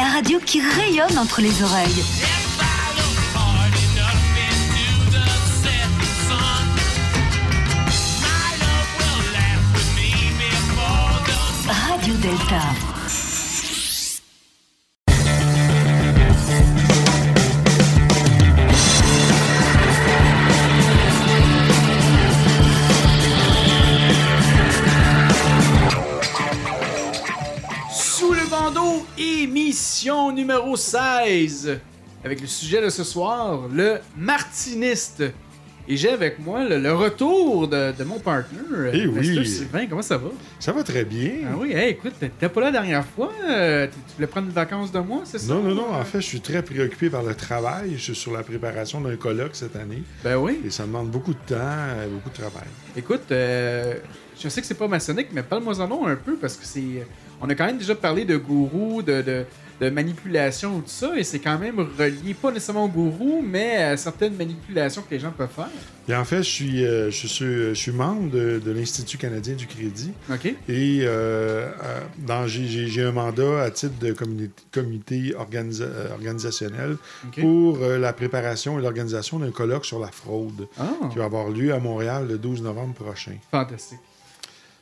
la 0.00 0.08
radio 0.08 0.38
qui 0.38 0.62
rayonne 0.62 1.18
entre 1.18 1.42
les 1.42 1.62
oreilles. 1.62 2.04
Radio 11.68 12.14
Delta. 12.14 12.99
Émission 30.00 30.32
numéro 30.32 30.76
16. 30.76 31.78
Avec 32.24 32.40
le 32.40 32.46
sujet 32.46 32.80
de 32.82 32.88
ce 32.88 33.04
soir, 33.04 33.68
le 33.70 33.98
martiniste. 34.16 35.22
Et 35.86 35.96
j'ai 35.98 36.08
avec 36.08 36.38
moi 36.38 36.64
le, 36.66 36.78
le 36.78 36.94
retour 36.94 37.68
de, 37.68 37.92
de 37.92 38.04
mon 38.04 38.18
partner. 38.18 38.60
Eh 38.94 39.06
oui. 39.06 39.44
Sylvain, 39.46 39.86
comment 39.86 40.00
ça 40.00 40.16
va? 40.16 40.28
Ça 40.58 40.72
va 40.72 40.82
très 40.84 41.04
bien. 41.04 41.32
Ah 41.52 41.56
oui, 41.58 41.72
hey, 41.72 41.90
écoute, 41.90 42.14
t'étais 42.18 42.48
pas 42.48 42.60
là 42.60 42.66
la 42.68 42.72
dernière 42.80 43.04
fois. 43.04 43.30
euh, 43.46 43.88
tu 43.88 44.14
voulais 44.14 44.26
prendre 44.26 44.46
des 44.46 44.54
vacances 44.54 44.90
de 44.90 45.00
moi, 45.00 45.20
c'est 45.24 45.38
ça? 45.38 45.52
Non, 45.52 45.62
non, 45.62 45.74
non. 45.74 45.92
En 45.92 46.04
fait, 46.04 46.22
je 46.22 46.26
suis 46.26 46.40
très 46.40 46.62
préoccupé 46.62 47.10
par 47.10 47.22
le 47.22 47.34
travail. 47.34 47.92
Je 47.96 47.98
suis 48.02 48.14
sur 48.14 48.32
la 48.32 48.42
préparation 48.42 49.02
d'un 49.02 49.16
colloque 49.16 49.54
cette 49.54 49.76
année. 49.76 50.02
Ben 50.24 50.36
oui. 50.36 50.60
Et 50.64 50.70
ça 50.70 50.84
demande 50.84 51.10
beaucoup 51.10 51.34
de 51.34 51.38
temps, 51.46 51.56
euh, 51.58 52.08
beaucoup 52.08 52.30
de 52.30 52.34
travail. 52.34 52.68
Écoute, 52.96 53.30
euh, 53.32 53.96
je 54.40 54.48
sais 54.48 54.62
que 54.62 54.66
c'est 54.66 54.74
pas 54.78 54.88
maçonnique, 54.88 55.28
mais 55.32 55.42
parle-moi 55.42 55.78
en 55.78 55.88
nom 55.88 56.06
un 56.06 56.16
peu 56.16 56.36
parce 56.36 56.56
que 56.56 56.64
c'est. 56.64 57.06
On 57.42 57.48
a 57.50 57.54
quand 57.54 57.66
même 57.66 57.78
déjà 57.78 57.94
parlé 57.94 58.24
de 58.24 58.36
gourou, 58.38 59.02
de, 59.02 59.22
de, 59.22 59.44
de 59.80 59.88
manipulation 59.88 60.76
ou 60.76 60.80
tout 60.80 60.88
ça, 60.88 61.18
et 61.18 61.24
c'est 61.24 61.38
quand 61.38 61.58
même 61.58 61.78
relié, 61.98 62.34
pas 62.34 62.50
nécessairement 62.52 62.84
au 62.84 62.88
gourou, 62.88 63.42
mais 63.42 63.76
à 63.76 63.96
certaines 63.96 64.34
manipulations 64.36 65.02
que 65.02 65.14
les 65.14 65.20
gens 65.20 65.30
peuvent 65.32 65.48
faire. 65.54 65.70
Et 66.08 66.14
en 66.14 66.24
fait, 66.24 66.38
je 66.38 66.48
suis, 66.50 66.84
euh, 66.84 67.10
je 67.10 67.26
suis, 67.26 67.44
je 67.46 67.72
suis 67.74 67.92
membre 67.92 68.30
de, 68.30 68.58
de 68.64 68.70
l'Institut 68.72 69.16
canadien 69.16 69.54
du 69.54 69.66
crédit. 69.66 70.12
OK? 70.30 70.46
Et 70.68 71.00
euh, 71.02 71.06
euh, 71.82 72.00
dans- 72.18 72.46
j'ai- 72.46 73.00
un 73.02 73.12
mandat 73.12 73.62
à 73.62 73.70
titre 73.70 73.98
de 74.00 74.14
comité 74.72 75.32
organisa- 75.38 75.84
euh, 75.84 76.12
organisationnel 76.12 76.96
pour 77.40 77.78
euh, 77.82 77.98
la 77.98 78.12
préparation 78.12 78.78
et 78.78 78.82
l'organisation 78.82 79.38
d'un 79.38 79.50
colloque 79.50 79.86
sur 79.86 79.98
la 80.00 80.08
fraude 80.08 80.68
Ah, 80.78 80.90
qui 81.10 81.18
va 81.18 81.24
avoir 81.24 81.48
lieu 81.48 81.72
à 81.72 81.78
Montréal 81.78 82.26
le 82.28 82.36
12 82.38 82.62
novembre 82.62 82.94
prochain. 82.94 83.36
fantastique. 83.50 83.98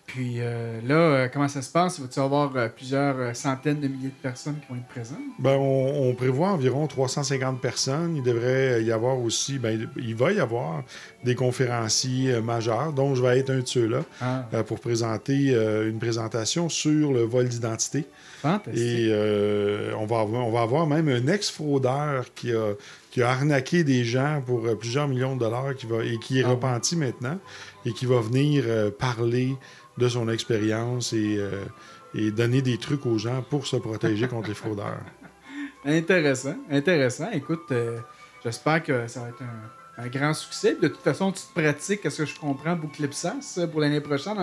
Puis 0.08 0.36
euh, 0.38 0.80
là, 0.86 0.94
euh, 0.94 1.28
comment 1.30 1.48
ça 1.48 1.60
se 1.60 1.70
passe? 1.70 2.00
Va-tu 2.00 2.18
avoir 2.18 2.56
euh, 2.56 2.68
plusieurs 2.68 3.36
centaines 3.36 3.78
de 3.78 3.88
milliers 3.88 4.08
de 4.08 4.22
personnes 4.22 4.56
qui 4.58 4.66
vont 4.72 4.76
être 4.78 4.88
présentes? 4.88 5.18
Ben, 5.38 5.56
on, 5.58 6.08
on 6.08 6.14
prévoit 6.14 6.48
environ 6.48 6.86
350 6.86 7.60
personnes. 7.60 8.16
Il 8.16 8.22
devrait 8.22 8.82
y 8.82 8.90
avoir 8.90 9.18
aussi, 9.18 9.58
ben, 9.58 9.86
il 9.98 10.14
va 10.16 10.32
y 10.32 10.40
avoir 10.40 10.82
des 11.24 11.34
conférenciers 11.34 12.40
majeurs, 12.40 12.94
dont 12.94 13.14
je 13.14 13.22
vais 13.22 13.38
être 13.38 13.50
un 13.50 13.58
de 13.58 13.66
ceux-là, 13.66 14.00
Ah, 14.22 14.46
pour 14.66 14.80
présenter 14.80 15.50
une 15.52 15.98
présentation 15.98 16.68
sur 16.70 17.12
le 17.12 17.22
vol 17.22 17.46
d'identité. 17.48 18.06
fantastique. 18.40 18.80
Et 18.82 19.12
on, 19.98 20.06
va 20.06 20.20
avoir, 20.20 20.46
on 20.46 20.50
va 20.52 20.62
avoir 20.62 20.86
même 20.86 21.08
un 21.08 21.26
ex-fraudeur 21.26 22.32
qui 22.34 22.52
a, 22.52 22.72
qui 23.10 23.20
a 23.22 23.28
arnaqué 23.30 23.84
des 23.84 24.04
gens 24.04 24.42
pour 24.46 24.62
plusieurs 24.78 25.06
millions 25.08 25.34
de 25.34 25.40
dollars 25.40 25.74
qui 25.76 25.84
va, 25.86 26.02
et 26.02 26.18
qui 26.18 26.40
est 26.40 26.44
Ah 26.44 26.50
repenti 26.50 26.96
maintenant 26.96 27.38
et 27.84 27.92
qui 27.92 28.06
va 28.06 28.20
venir 28.20 28.64
parler 28.98 29.54
de 29.98 30.08
son 30.08 30.28
expérience 30.28 31.12
et, 31.12 31.36
euh, 31.38 31.64
et 32.14 32.30
donner 32.30 32.62
des 32.62 32.78
trucs 32.78 33.04
aux 33.06 33.18
gens 33.18 33.42
pour 33.42 33.66
se 33.66 33.76
protéger 33.76 34.28
contre 34.28 34.48
les 34.48 34.54
fraudeurs. 34.54 35.00
Intéressant, 35.84 36.56
intéressant. 36.70 37.28
Écoute, 37.32 37.62
euh, 37.70 37.98
j'espère 38.44 38.82
que 38.82 39.06
ça 39.06 39.20
va 39.20 39.28
être 39.28 39.42
un, 39.42 40.04
un 40.04 40.08
grand 40.08 40.34
succès. 40.34 40.76
De 40.80 40.88
toute 40.88 41.00
façon, 41.02 41.30
tu 41.32 41.40
te 41.42 41.60
pratiques, 41.60 42.04
est-ce 42.04 42.18
que 42.18 42.26
je 42.26 42.38
comprends, 42.38 42.74
Bouclipsas 42.74 43.60
pour 43.70 43.80
l'année 43.80 44.00
prochaine 44.00 44.34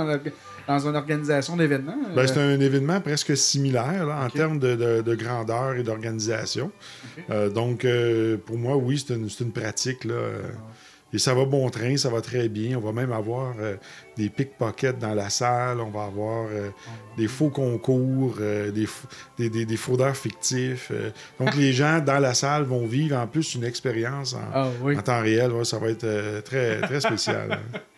dans, 0.67 0.79
une 0.87 0.95
organisation 0.95 1.57
d'événements? 1.57 1.97
Ben, 2.15 2.21
euh, 2.21 2.27
c'est 2.27 2.39
un 2.39 2.59
événement 2.59 3.01
presque 3.01 3.35
similaire 3.35 4.05
là, 4.05 4.21
en 4.25 4.29
termes 4.29 4.59
de, 4.59 4.75
de- 4.75 5.01
de 5.01 5.15
grandeur 5.15 5.75
et 5.75 5.83
d'organisation. 5.83 6.71
Donc, 7.53 7.85
pour 8.45 8.57
moi, 8.57 8.77
oui, 8.77 9.03
c'est 9.05 9.13
une, 9.15 9.51
pratique. 9.51 10.05
Là, 10.05 10.13
euh, 10.13 10.41
et 11.13 11.17
ça 11.17 11.33
va 11.33 11.45
bon 11.45 11.69
train, 11.69 11.95
ça 11.97 12.09
va 12.09 12.19
très 12.19 12.49
bien. 12.49 12.77
On 12.77 12.81
va 12.81 12.91
même 12.91 13.11
avoir 13.13 13.53
euh, 13.59 13.75
des 14.17 14.27
pickpockets 14.29 14.99
dans 14.99 15.13
la 15.13 15.29
salle. 15.29 15.79
On 15.79 15.89
va 15.89 16.05
avoir 16.05 16.47
euh, 16.51 16.69
des 17.17 17.27
faux 17.27 17.49
concours, 17.49 18.35
euh, 18.41 18.71
des, 18.71 18.85
fou- 18.85 19.07
des, 19.37 19.49
des- 19.49 19.65
des 19.65 19.77
fraudeurs 19.77 20.17
fictifs. 20.17 20.89
euh. 20.91 21.11
donc, 21.39 21.55
les 21.57 21.71
gens 21.73 21.99
dans 21.99 22.19
la 22.19 22.33
salle 22.33 22.63
vont 22.63 22.85
vivre 22.85 23.15
en 23.17 23.27
plus 23.27 23.55
une 23.55 23.63
expérience 23.63 24.33
en, 24.33 24.41
Ah 24.53 24.67
oui. 24.81 24.97
en 24.97 25.01
temps 25.01 25.21
réel. 25.21 25.51
Ouais, 25.53 25.63
ça 25.63 25.77
va 25.79 25.89
être 25.89 26.41
très, 26.43 26.81
très 26.81 26.99
spécial. 26.99 27.49
hein. 27.73 27.79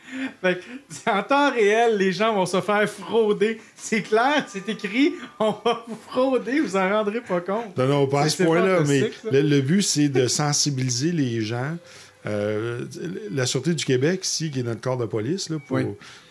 Fait 0.41 0.55
que, 0.59 1.09
en 1.09 1.21
temps 1.23 1.51
réel, 1.51 1.97
les 1.97 2.11
gens 2.13 2.33
vont 2.33 2.45
se 2.45 2.61
faire 2.61 2.87
frauder. 2.89 3.59
C'est 3.75 4.01
clair, 4.03 4.45
c'est 4.47 4.67
écrit, 4.69 5.13
on 5.39 5.51
va 5.51 5.83
vous 5.87 5.97
frauder, 6.07 6.61
vous 6.61 6.75
en 6.77 6.89
rendrez 6.89 7.19
pas 7.21 7.41
compte. 7.41 7.75
Non, 7.77 7.87
non, 7.87 8.07
pas 8.07 8.21
à 8.21 8.29
ce 8.29 8.43
point-là, 8.43 8.79
mais 8.87 9.11
le 9.31 9.59
but, 9.61 9.81
c'est 9.81 10.07
de 10.09 10.27
sensibiliser 10.27 11.11
les 11.11 11.41
gens. 11.41 11.75
Euh, 12.27 12.85
la 13.31 13.45
Sûreté 13.45 13.73
du 13.73 13.85
Québec, 13.85 14.25
ici, 14.25 14.51
qui 14.51 14.59
est 14.59 14.63
notre 14.63 14.81
corps 14.81 14.97
de 14.97 15.05
police, 15.05 15.49
là, 15.49 15.57
pour, 15.65 15.77
Oui. 15.77 15.85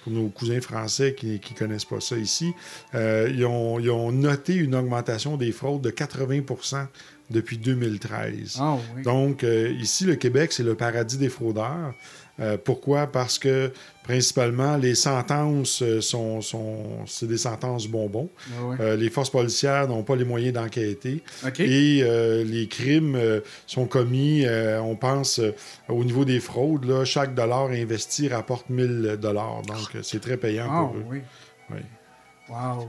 pour 0.05 0.12
nos 0.12 0.29
cousins 0.29 0.61
français 0.61 1.15
qui 1.15 1.41
ne 1.51 1.59
connaissent 1.59 1.84
pas 1.84 2.01
ça 2.01 2.17
ici, 2.17 2.53
euh, 2.95 3.31
ils, 3.33 3.45
ont, 3.47 3.79
ils 3.81 3.91
ont 3.91 4.12
noté 4.12 4.55
une 4.55 4.75
augmentation 4.75 5.37
des 5.37 5.53
fraudes 5.53 5.83
de 5.83 5.91
80% 5.91 6.87
depuis 7.31 7.59
2013. 7.59 8.59
Ah 8.61 8.77
oui. 8.95 9.03
Donc, 9.03 9.43
euh, 9.43 9.71
ici, 9.81 10.05
le 10.05 10.15
Québec, 10.17 10.53
c'est 10.53 10.62
le 10.62 10.75
paradis 10.75 11.17
des 11.19 11.29
fraudeurs. 11.29 11.95
Euh, 12.39 12.59
pourquoi? 12.63 13.07
Parce 13.07 13.39
que, 13.39 13.73
principalement, 14.03 14.77
les 14.77 14.95
sentences 14.95 15.83
euh, 15.83 16.01
sont, 16.03 16.43
sont 16.43 16.85
c'est 17.07 17.27
des 17.27 17.39
sentences 17.39 17.87
bonbons. 17.89 18.29
Ah 18.59 18.65
ouais. 18.65 18.77
Euh, 18.81 18.97
les 18.97 19.09
forces 19.09 19.31
policières 19.31 19.89
n'ont 19.89 20.03
pas 20.03 20.17
les 20.17 20.25
moyens 20.25 20.53
d'enquêter. 20.53 21.23
Et 21.59 22.01
euh, 22.03 22.45
les 22.45 22.69
crimes 22.69 23.17
euh, 23.17 23.41
sont 23.67 23.87
commis, 23.87 24.45
on 24.81 24.97
pense, 24.97 25.41
au 25.89 26.05
niveau 26.05 26.25
des 26.25 26.41
fraudes, 26.41 26.85
là, 26.85 27.05
chaque 27.05 27.35
dollar 27.35 27.69
investi 27.71 28.29
rapporte 28.29 28.69
1000 28.69 29.17
dollars. 29.21 29.63
Donc, 29.63 29.97
c'est 30.03 30.21
très 30.21 30.37
payant 30.37 30.69
Ah 30.71 30.85
pour 30.87 30.97
eux. 30.97 31.05
oui. 31.11 31.21
Oui. 31.71 31.81
Wow. 32.49 32.89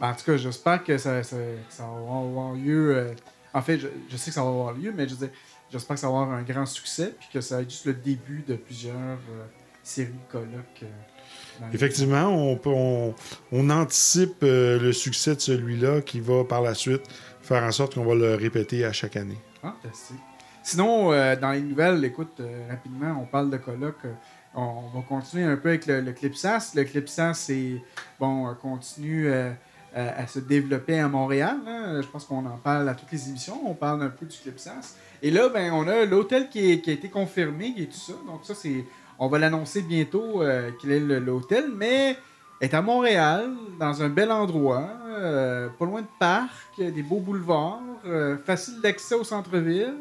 Ben, 0.00 0.10
en 0.10 0.14
tout 0.14 0.24
cas, 0.24 0.36
j'espère 0.36 0.82
que 0.82 0.96
ça, 0.98 1.22
ça, 1.22 1.36
ça 1.68 1.82
va 1.82 1.88
avoir 2.18 2.54
lieu. 2.54 3.08
En 3.52 3.60
fait, 3.62 3.78
je, 3.78 3.88
je 4.08 4.16
sais 4.16 4.30
que 4.30 4.34
ça 4.34 4.42
va 4.42 4.48
avoir 4.48 4.72
lieu, 4.72 4.92
mais 4.96 5.06
je 5.08 5.14
veux 5.14 5.26
dire, 5.26 5.36
j'espère 5.78 5.94
que 5.96 6.00
ça 6.00 6.08
va 6.08 6.20
avoir 6.20 6.32
un 6.32 6.42
grand 6.42 6.66
succès 6.66 7.14
puis 7.18 7.28
que 7.32 7.40
ça 7.40 7.56
va 7.56 7.62
être 7.62 7.70
juste 7.70 7.84
le 7.86 7.94
début 7.94 8.42
de 8.46 8.54
plusieurs 8.56 8.94
euh, 8.96 9.44
séries 9.82 10.08
de 10.12 10.32
colloques. 10.32 10.82
euh, 10.82 11.66
Effectivement, 11.72 12.26
on, 12.28 12.56
peut- 12.56 12.70
on, 12.70 13.14
on 13.52 13.70
anticipe 13.70 14.42
euh, 14.42 14.78
le 14.80 14.92
succès 14.92 15.34
de 15.36 15.40
celui-là 15.40 16.00
qui 16.00 16.20
va 16.20 16.44
par 16.44 16.62
la 16.62 16.74
suite 16.74 17.02
faire 17.42 17.62
en 17.62 17.72
sorte 17.72 17.94
qu'on 17.94 18.04
va 18.04 18.14
le 18.14 18.34
répéter 18.34 18.84
à 18.84 18.92
chaque 18.92 19.16
année. 19.16 19.38
Fantastique. 19.60 20.16
Sinon, 20.62 21.12
euh, 21.12 21.36
dans 21.36 21.52
les 21.52 21.60
nouvelles, 21.60 22.02
écoute, 22.04 22.38
euh, 22.40 22.66
rapidement, 22.70 23.20
on 23.22 23.26
parle 23.26 23.50
de 23.50 23.58
colloques. 23.58 24.06
on, 24.54 24.88
va 24.94 25.02
continuer 25.06 25.44
un 25.44 25.56
peu 25.56 25.68
avec 25.70 25.86
le, 25.86 26.00
le 26.00 26.12
Clipsas. 26.12 26.72
Le 26.74 26.84
Clipsas, 26.84 27.34
c'est, 27.34 27.82
bon, 28.18 28.54
continue 28.54 29.30
à, 29.32 29.52
à 29.94 30.26
se 30.26 30.38
développer 30.38 30.98
à 30.98 31.06
Montréal. 31.08 31.58
hein. 31.66 32.00
Je 32.02 32.06
pense 32.08 32.24
qu'on 32.24 32.44
en 32.46 32.56
parle 32.56 32.88
à 32.88 32.94
toutes 32.94 33.12
les 33.12 33.28
émissions. 33.28 33.60
On 33.66 33.74
parle 33.74 34.02
un 34.02 34.08
peu 34.08 34.24
du 34.26 34.36
Clipsas. 34.38 34.96
Et 35.26 35.30
là, 35.30 35.48
ben, 35.48 35.72
on 35.72 35.88
a 35.88 36.04
l'hôtel 36.04 36.50
qui, 36.50 36.70
est- 36.72 36.80
qui 36.82 36.90
a 36.90 36.92
été 36.92 37.08
confirmé, 37.08 37.72
qui 37.72 37.84
est 37.84 37.86
tout 37.86 37.96
ça. 37.96 38.12
Donc 38.26 38.40
ça, 38.42 38.54
c'est, 38.54 38.84
on 39.18 39.26
va 39.28 39.38
l'annoncer 39.38 39.80
bientôt 39.80 40.42
euh, 40.42 40.70
qu'il 40.78 40.92
est 40.92 41.00
l'hôtel, 41.00 41.70
mais 41.74 42.18
est 42.60 42.74
à 42.74 42.82
Montréal, 42.82 43.50
dans 43.80 44.02
un 44.02 44.10
bel 44.10 44.30
endroit, 44.30 44.86
euh, 45.08 45.68
pas 45.78 45.86
loin 45.86 46.02
de 46.02 46.06
parcs, 46.18 46.76
des 46.78 47.02
beaux 47.02 47.20
boulevards, 47.20 47.80
euh, 48.04 48.36
facile 48.44 48.74
d'accès 48.82 49.14
au 49.14 49.24
centre-ville. 49.24 49.94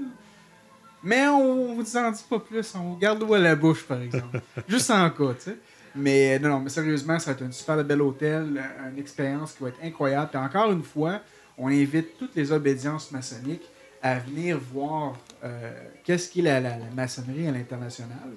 Mais 1.02 1.26
on 1.30 1.74
vous 1.76 1.98
en 1.98 2.12
dit 2.12 2.26
pas 2.30 2.40
plus, 2.40 2.76
on 2.76 2.80
vous 2.92 2.98
garde 2.98 3.22
l'eau 3.22 3.34
à 3.34 3.40
la 3.40 3.56
bouche, 3.56 3.84
par 3.86 4.02
exemple. 4.02 4.42
Juste 4.68 4.92
en 4.92 5.10
cas, 5.10 5.34
tu 5.36 5.42
sais. 5.52 5.58
Mais 5.96 6.38
non, 6.40 6.50
non, 6.50 6.60
mais 6.60 6.70
sérieusement, 6.70 7.18
ça 7.20 7.32
va 7.32 7.38
être 7.38 7.48
un 7.48 7.52
super 7.52 7.82
bel 7.84 8.02
hôtel, 8.02 8.62
une 8.92 9.00
expérience 9.00 9.54
qui 9.54 9.64
va 9.64 9.70
être 9.70 9.80
incroyable. 9.84 10.32
Encore 10.36 10.70
une 10.72 10.84
fois, 10.84 11.22
on 11.58 11.68
invite 11.68 12.18
toutes 12.18 12.36
les 12.36 12.52
obédiences 12.52 13.10
maçonniques 13.12 13.70
à 14.04 14.20
venir 14.20 14.60
voir 14.60 15.18
euh, 15.44 15.72
qu'est-ce 16.04 16.30
qu'est 16.32 16.42
la, 16.44 16.60
la- 16.60 16.78
la 16.78 16.90
maçonnerie 16.94 17.48
à 17.48 17.52
l'international, 17.52 18.30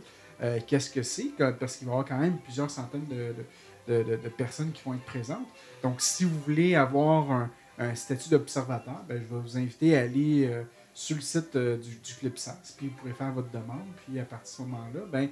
euh, 0.43 0.61
qu'est-ce 0.67 0.89
que 0.91 1.03
c'est, 1.03 1.31
parce 1.61 1.77
qu'il 1.77 1.87
va 1.87 1.93
y 1.93 1.95
avoir 1.97 2.09
quand 2.09 2.19
même 2.19 2.39
plusieurs 2.39 2.71
centaines 2.71 3.07
de, 3.07 3.35
de- 3.89 4.03
de- 4.05 4.29
personnes 4.29 4.73
qui 4.73 4.83
vont 4.85 4.95
être 4.95 5.05
présentes. 5.05 5.47
Donc, 5.83 6.01
si 6.01 6.25
vous 6.25 6.39
voulez 6.41 6.75
avoir 6.77 7.31
un, 7.33 7.51
un 7.79 7.95
statut 7.95 8.29
d'observateur, 8.31 9.03
ben, 9.09 9.17
je 9.19 9.35
vais 9.35 9.41
vous 9.41 9.59
inviter 9.59 9.97
à 9.99 10.03
aller 10.03 10.47
euh, 10.47 10.63
sur 10.95 11.17
le 11.17 11.23
site 11.23 11.57
du, 11.57 11.97
du 11.97 12.15
CLIPSAS, 12.21 12.75
puis 12.79 12.87
vous 12.89 12.95
pourrez 12.95 13.13
faire 13.13 13.33
votre 13.33 13.51
demande, 13.51 13.85
puis 14.07 14.19
à 14.19 14.25
partir 14.25 14.51
de 14.51 14.57
ce 14.57 14.63
moment-là, 14.71 15.01
ben, 15.13 15.29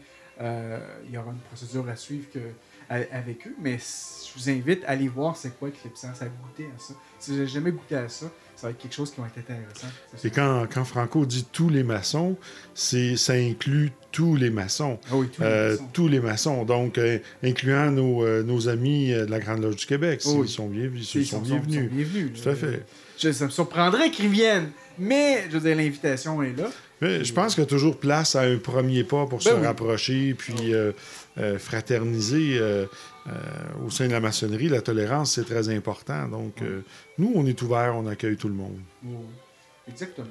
il 1.06 1.14
y 1.14 1.16
aura 1.16 1.30
une 1.30 1.38
procédure 1.38 1.88
à 1.88 1.96
suivre 1.96 2.26
que, 2.30 2.40
avec 2.88 3.46
eux, 3.46 3.54
mais 3.60 3.78
je 3.78 4.34
vous 4.38 4.50
invite 4.50 4.84
à 4.84 4.90
aller 4.90 5.08
voir 5.08 5.36
c'est 5.36 5.56
quoi 5.58 5.68
le 5.68 5.74
Clipsens, 5.74 6.20
à 6.20 6.26
goûter 6.26 6.66
à 6.74 6.78
ça. 6.78 6.92
Si 7.18 7.30
vous 7.30 7.36
n'avez 7.38 7.48
jamais 7.48 7.70
goûté 7.70 7.96
à 7.96 8.08
ça, 8.08 8.26
ça 8.64 8.68
va 8.68 8.70
être 8.70 8.78
quelque 8.80 8.94
chose 8.94 9.10
qui 9.12 9.20
va 9.20 9.26
être 9.26 9.38
intéressant. 9.38 9.88
Et 10.24 10.30
quand, 10.30 10.66
quand 10.72 10.84
Franco 10.86 11.26
dit 11.26 11.46
tous 11.52 11.68
les 11.68 11.82
maçons, 11.82 12.34
c'est 12.72 13.14
ça 13.18 13.34
inclut 13.34 13.92
tous 14.10 14.36
les 14.36 14.48
maçons. 14.48 14.98
Ah 15.10 15.16
oui, 15.16 15.28
tous 15.28 15.42
les 15.42 15.46
Euh, 15.46 15.70
maçons. 15.72 15.88
tous 15.92 16.08
les 16.08 16.20
maçons, 16.20 16.64
donc 16.64 16.96
euh, 16.96 17.18
incluant 17.42 17.90
nos, 17.90 18.24
euh, 18.24 18.42
nos 18.42 18.68
amis 18.70 19.10
de 19.10 19.26
la 19.26 19.38
Grande 19.38 19.60
Loge 19.62 19.76
du 19.76 19.84
Québec, 19.84 20.22
s'ils 20.22 20.30
Oh 20.34 20.40
oui. 20.40 20.48
sont, 20.48 20.66
bien, 20.68 20.84
Ils 20.94 21.04
sont 21.26 21.40
bienvenus. 21.42 21.90
sont 21.90 21.94
bienvenus, 21.94 22.42
Tout 22.42 22.48
à 22.48 22.54
fait. 22.54 22.86
Je, 23.18 23.32
ça 23.32 23.44
me 23.44 23.50
surprendrait 23.50 24.10
qu'ils 24.10 24.28
reviennent, 24.28 24.70
mais 24.98 25.44
je 25.50 25.58
veux 25.58 25.60
dire, 25.68 25.76
l'invitation 25.76 26.42
est 26.42 26.56
là. 26.56 26.70
Mais 27.02 27.22
je 27.22 27.32
pense 27.34 27.54
qu'il 27.54 27.64
y 27.64 27.66
a 27.66 27.68
toujours 27.68 27.98
place 27.98 28.34
à 28.34 28.42
un 28.42 28.56
premier 28.56 29.04
pas 29.04 29.26
pour 29.26 29.42
se 29.42 29.50
Ben 29.50 29.60
oui. 29.60 29.66
rapprocher, 29.66 30.32
puis 30.32 30.72
euh, 30.72 30.92
fraterniser. 31.58 32.58
Euh, 33.26 33.86
au 33.86 33.90
sein 33.90 34.06
de 34.06 34.12
la 34.12 34.20
maçonnerie, 34.20 34.68
la 34.68 34.82
tolérance, 34.82 35.34
c'est 35.34 35.44
très 35.44 35.68
important. 35.68 36.28
Donc, 36.28 36.60
euh, 36.62 36.82
nous, 37.18 37.32
on 37.34 37.46
est 37.46 37.60
ouverts, 37.62 37.94
on 37.96 38.06
accueille 38.06 38.36
tout 38.36 38.48
le 38.48 38.54
monde. 38.54 38.78
Exactement. 39.88 40.26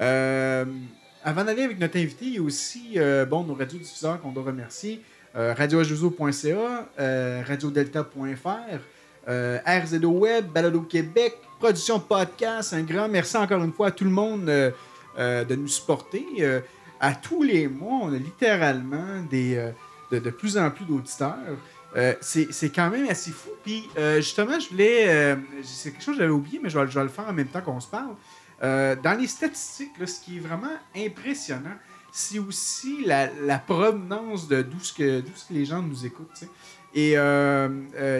Euh, 0.00 0.64
avant 1.22 1.44
d'aller 1.44 1.62
avec 1.62 1.78
notre 1.78 1.98
invité, 1.98 2.24
il 2.24 2.34
y 2.34 2.38
a 2.38 2.42
aussi 2.42 2.98
bon, 3.28 3.44
nos 3.44 3.54
radiodiffuseurs 3.54 4.20
qu'on 4.20 4.32
doit 4.32 4.44
remercier. 4.44 5.02
Euh, 5.34 5.54
radioajuzo.ca, 5.56 6.88
euh, 7.00 7.42
radiodelta.fr, 7.46 8.48
euh, 9.28 9.58
RZO 9.66 10.10
Web, 10.10 10.46
Balado 10.52 10.82
Québec, 10.82 11.38
Production 11.58 12.00
Podcast. 12.00 12.74
Un 12.74 12.82
grand 12.82 13.08
merci 13.08 13.38
encore 13.38 13.64
une 13.64 13.72
fois 13.72 13.86
à 13.88 13.90
tout 13.92 14.04
le 14.04 14.10
monde 14.10 14.44
de 14.44 15.54
nous 15.54 15.68
supporter. 15.68 16.24
À 17.00 17.14
tous 17.14 17.42
les 17.42 17.66
mois, 17.66 18.00
on 18.02 18.12
a 18.12 18.18
littéralement 18.18 19.22
des, 19.30 19.70
de, 20.10 20.18
de 20.18 20.30
plus 20.30 20.58
en 20.58 20.70
plus 20.70 20.84
d'auditeurs. 20.84 21.56
Euh, 21.96 22.14
c'est 22.22 22.70
quand 22.74 22.88
même 22.90 23.06
assez 23.08 23.30
fou. 23.30 23.50
Puis 23.64 23.84
euh, 23.98 24.16
justement, 24.16 24.58
je 24.58 24.68
voulais. 24.70 25.04
euh, 25.08 25.36
c'est 25.62 25.90
quelque 25.92 26.02
chose 26.02 26.14
que 26.14 26.20
j'avais 26.22 26.32
oublié, 26.32 26.58
mais 26.62 26.70
je 26.70 26.78
vais, 26.78 26.86
je 26.88 26.94
vais 26.94 27.02
le 27.04 27.10
faire 27.10 27.28
en 27.28 27.32
même 27.34 27.48
temps 27.48 27.60
qu'on 27.60 27.80
se 27.80 27.88
parle. 27.88 28.14
Euh, 28.62 28.96
dans 29.02 29.18
les 29.18 29.26
statistiques, 29.26 29.98
là, 29.98 30.06
ce 30.06 30.20
qui 30.20 30.36
est 30.38 30.40
vraiment 30.40 30.72
impressionnant, 30.96 31.76
c'est 32.12 32.38
aussi 32.38 33.04
la, 33.04 33.28
la 33.44 33.58
provenance 33.58 34.48
de 34.48 34.62
d'où 34.62 34.78
ce 34.80 34.92
que, 34.92 35.22
ce 35.34 35.48
que 35.48 35.54
les 35.54 35.64
gens 35.64 35.82
nous 35.82 36.06
écoutent. 36.06 36.44
Et 36.94 37.08
il 37.08 37.12
y, 37.12 37.16
a- 37.16 37.68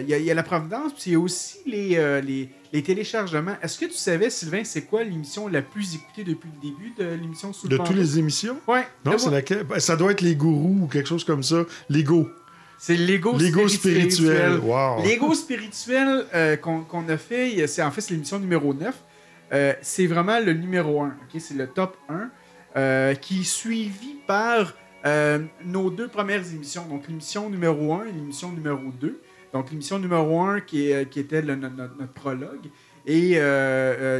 il 0.00 0.24
y 0.24 0.30
a 0.30 0.34
la 0.34 0.42
provenance, 0.42 0.92
puis 0.94 1.02
il 1.08 1.12
y 1.12 1.16
a 1.16 1.20
aussi 1.20 1.58
les, 1.66 2.20
les, 2.22 2.48
les 2.72 2.82
téléchargements. 2.82 3.54
Est-ce 3.62 3.78
que 3.78 3.84
tu 3.84 3.92
savais, 3.92 4.30
Sylvain, 4.30 4.64
c'est 4.64 4.82
quoi 4.86 5.04
l'émission 5.04 5.46
la 5.46 5.60
plus 5.62 5.94
écoutée 5.94 6.24
depuis 6.24 6.48
le 6.54 6.70
début 6.70 6.92
de 6.98 7.04
l'émission 7.20 7.52
Sous 7.52 7.68
De 7.68 7.76
toutes 7.76 7.90
les 7.96 8.18
émissions? 8.18 8.58
Ouais. 8.66 8.86
Non, 9.04 9.18
c'est 9.18 9.30
laquelle? 9.30 9.64
Ben, 9.64 9.78
Ça 9.78 9.94
doit 9.96 10.12
être 10.12 10.22
les 10.22 10.34
gourous 10.36 10.80
ou 10.84 10.86
quelque 10.88 11.08
chose 11.08 11.24
comme 11.24 11.42
ça. 11.42 11.64
L'ego. 11.90 12.30
C'est 12.84 12.96
l'ego 12.96 13.38
spirituel. 13.38 14.10
spirituel. 14.10 14.58
Wow. 14.60 15.04
L'ego 15.04 15.34
spirituel 15.34 16.26
euh, 16.34 16.56
qu'on 16.56 17.08
a 17.08 17.16
fait, 17.16 17.64
c'est 17.68 17.80
en 17.80 17.92
fait 17.92 18.00
c'est 18.00 18.12
l'émission 18.12 18.40
numéro 18.40 18.74
9. 18.74 18.92
Euh, 19.52 19.72
c'est 19.82 20.08
vraiment 20.08 20.40
le 20.40 20.52
numéro 20.52 21.00
1. 21.02 21.06
ok? 21.06 21.40
C'est 21.40 21.54
le 21.54 21.68
top 21.68 21.96
1 22.08 22.30
euh, 22.74 23.14
qui 23.14 23.42
est 23.42 23.44
suivi 23.44 24.16
par 24.26 24.74
nos 25.64 25.90
deux 25.90 26.08
premières 26.08 26.44
émissions. 26.52 26.84
Donc 26.88 27.06
l'émission 27.06 27.48
numéro 27.50 27.94
1 27.94 28.06
et 28.06 28.12
l'émission 28.12 28.50
numéro 28.50 28.90
2. 29.00 29.20
Donc 29.52 29.70
l'émission 29.70 30.00
numéro 30.00 30.40
1 30.40 30.60
qui, 30.60 30.90
est- 30.90 31.08
qui 31.08 31.20
était 31.20 31.42
le- 31.42 31.54
notre, 31.54 32.12
prologue 32.14 32.66
et 33.06 33.38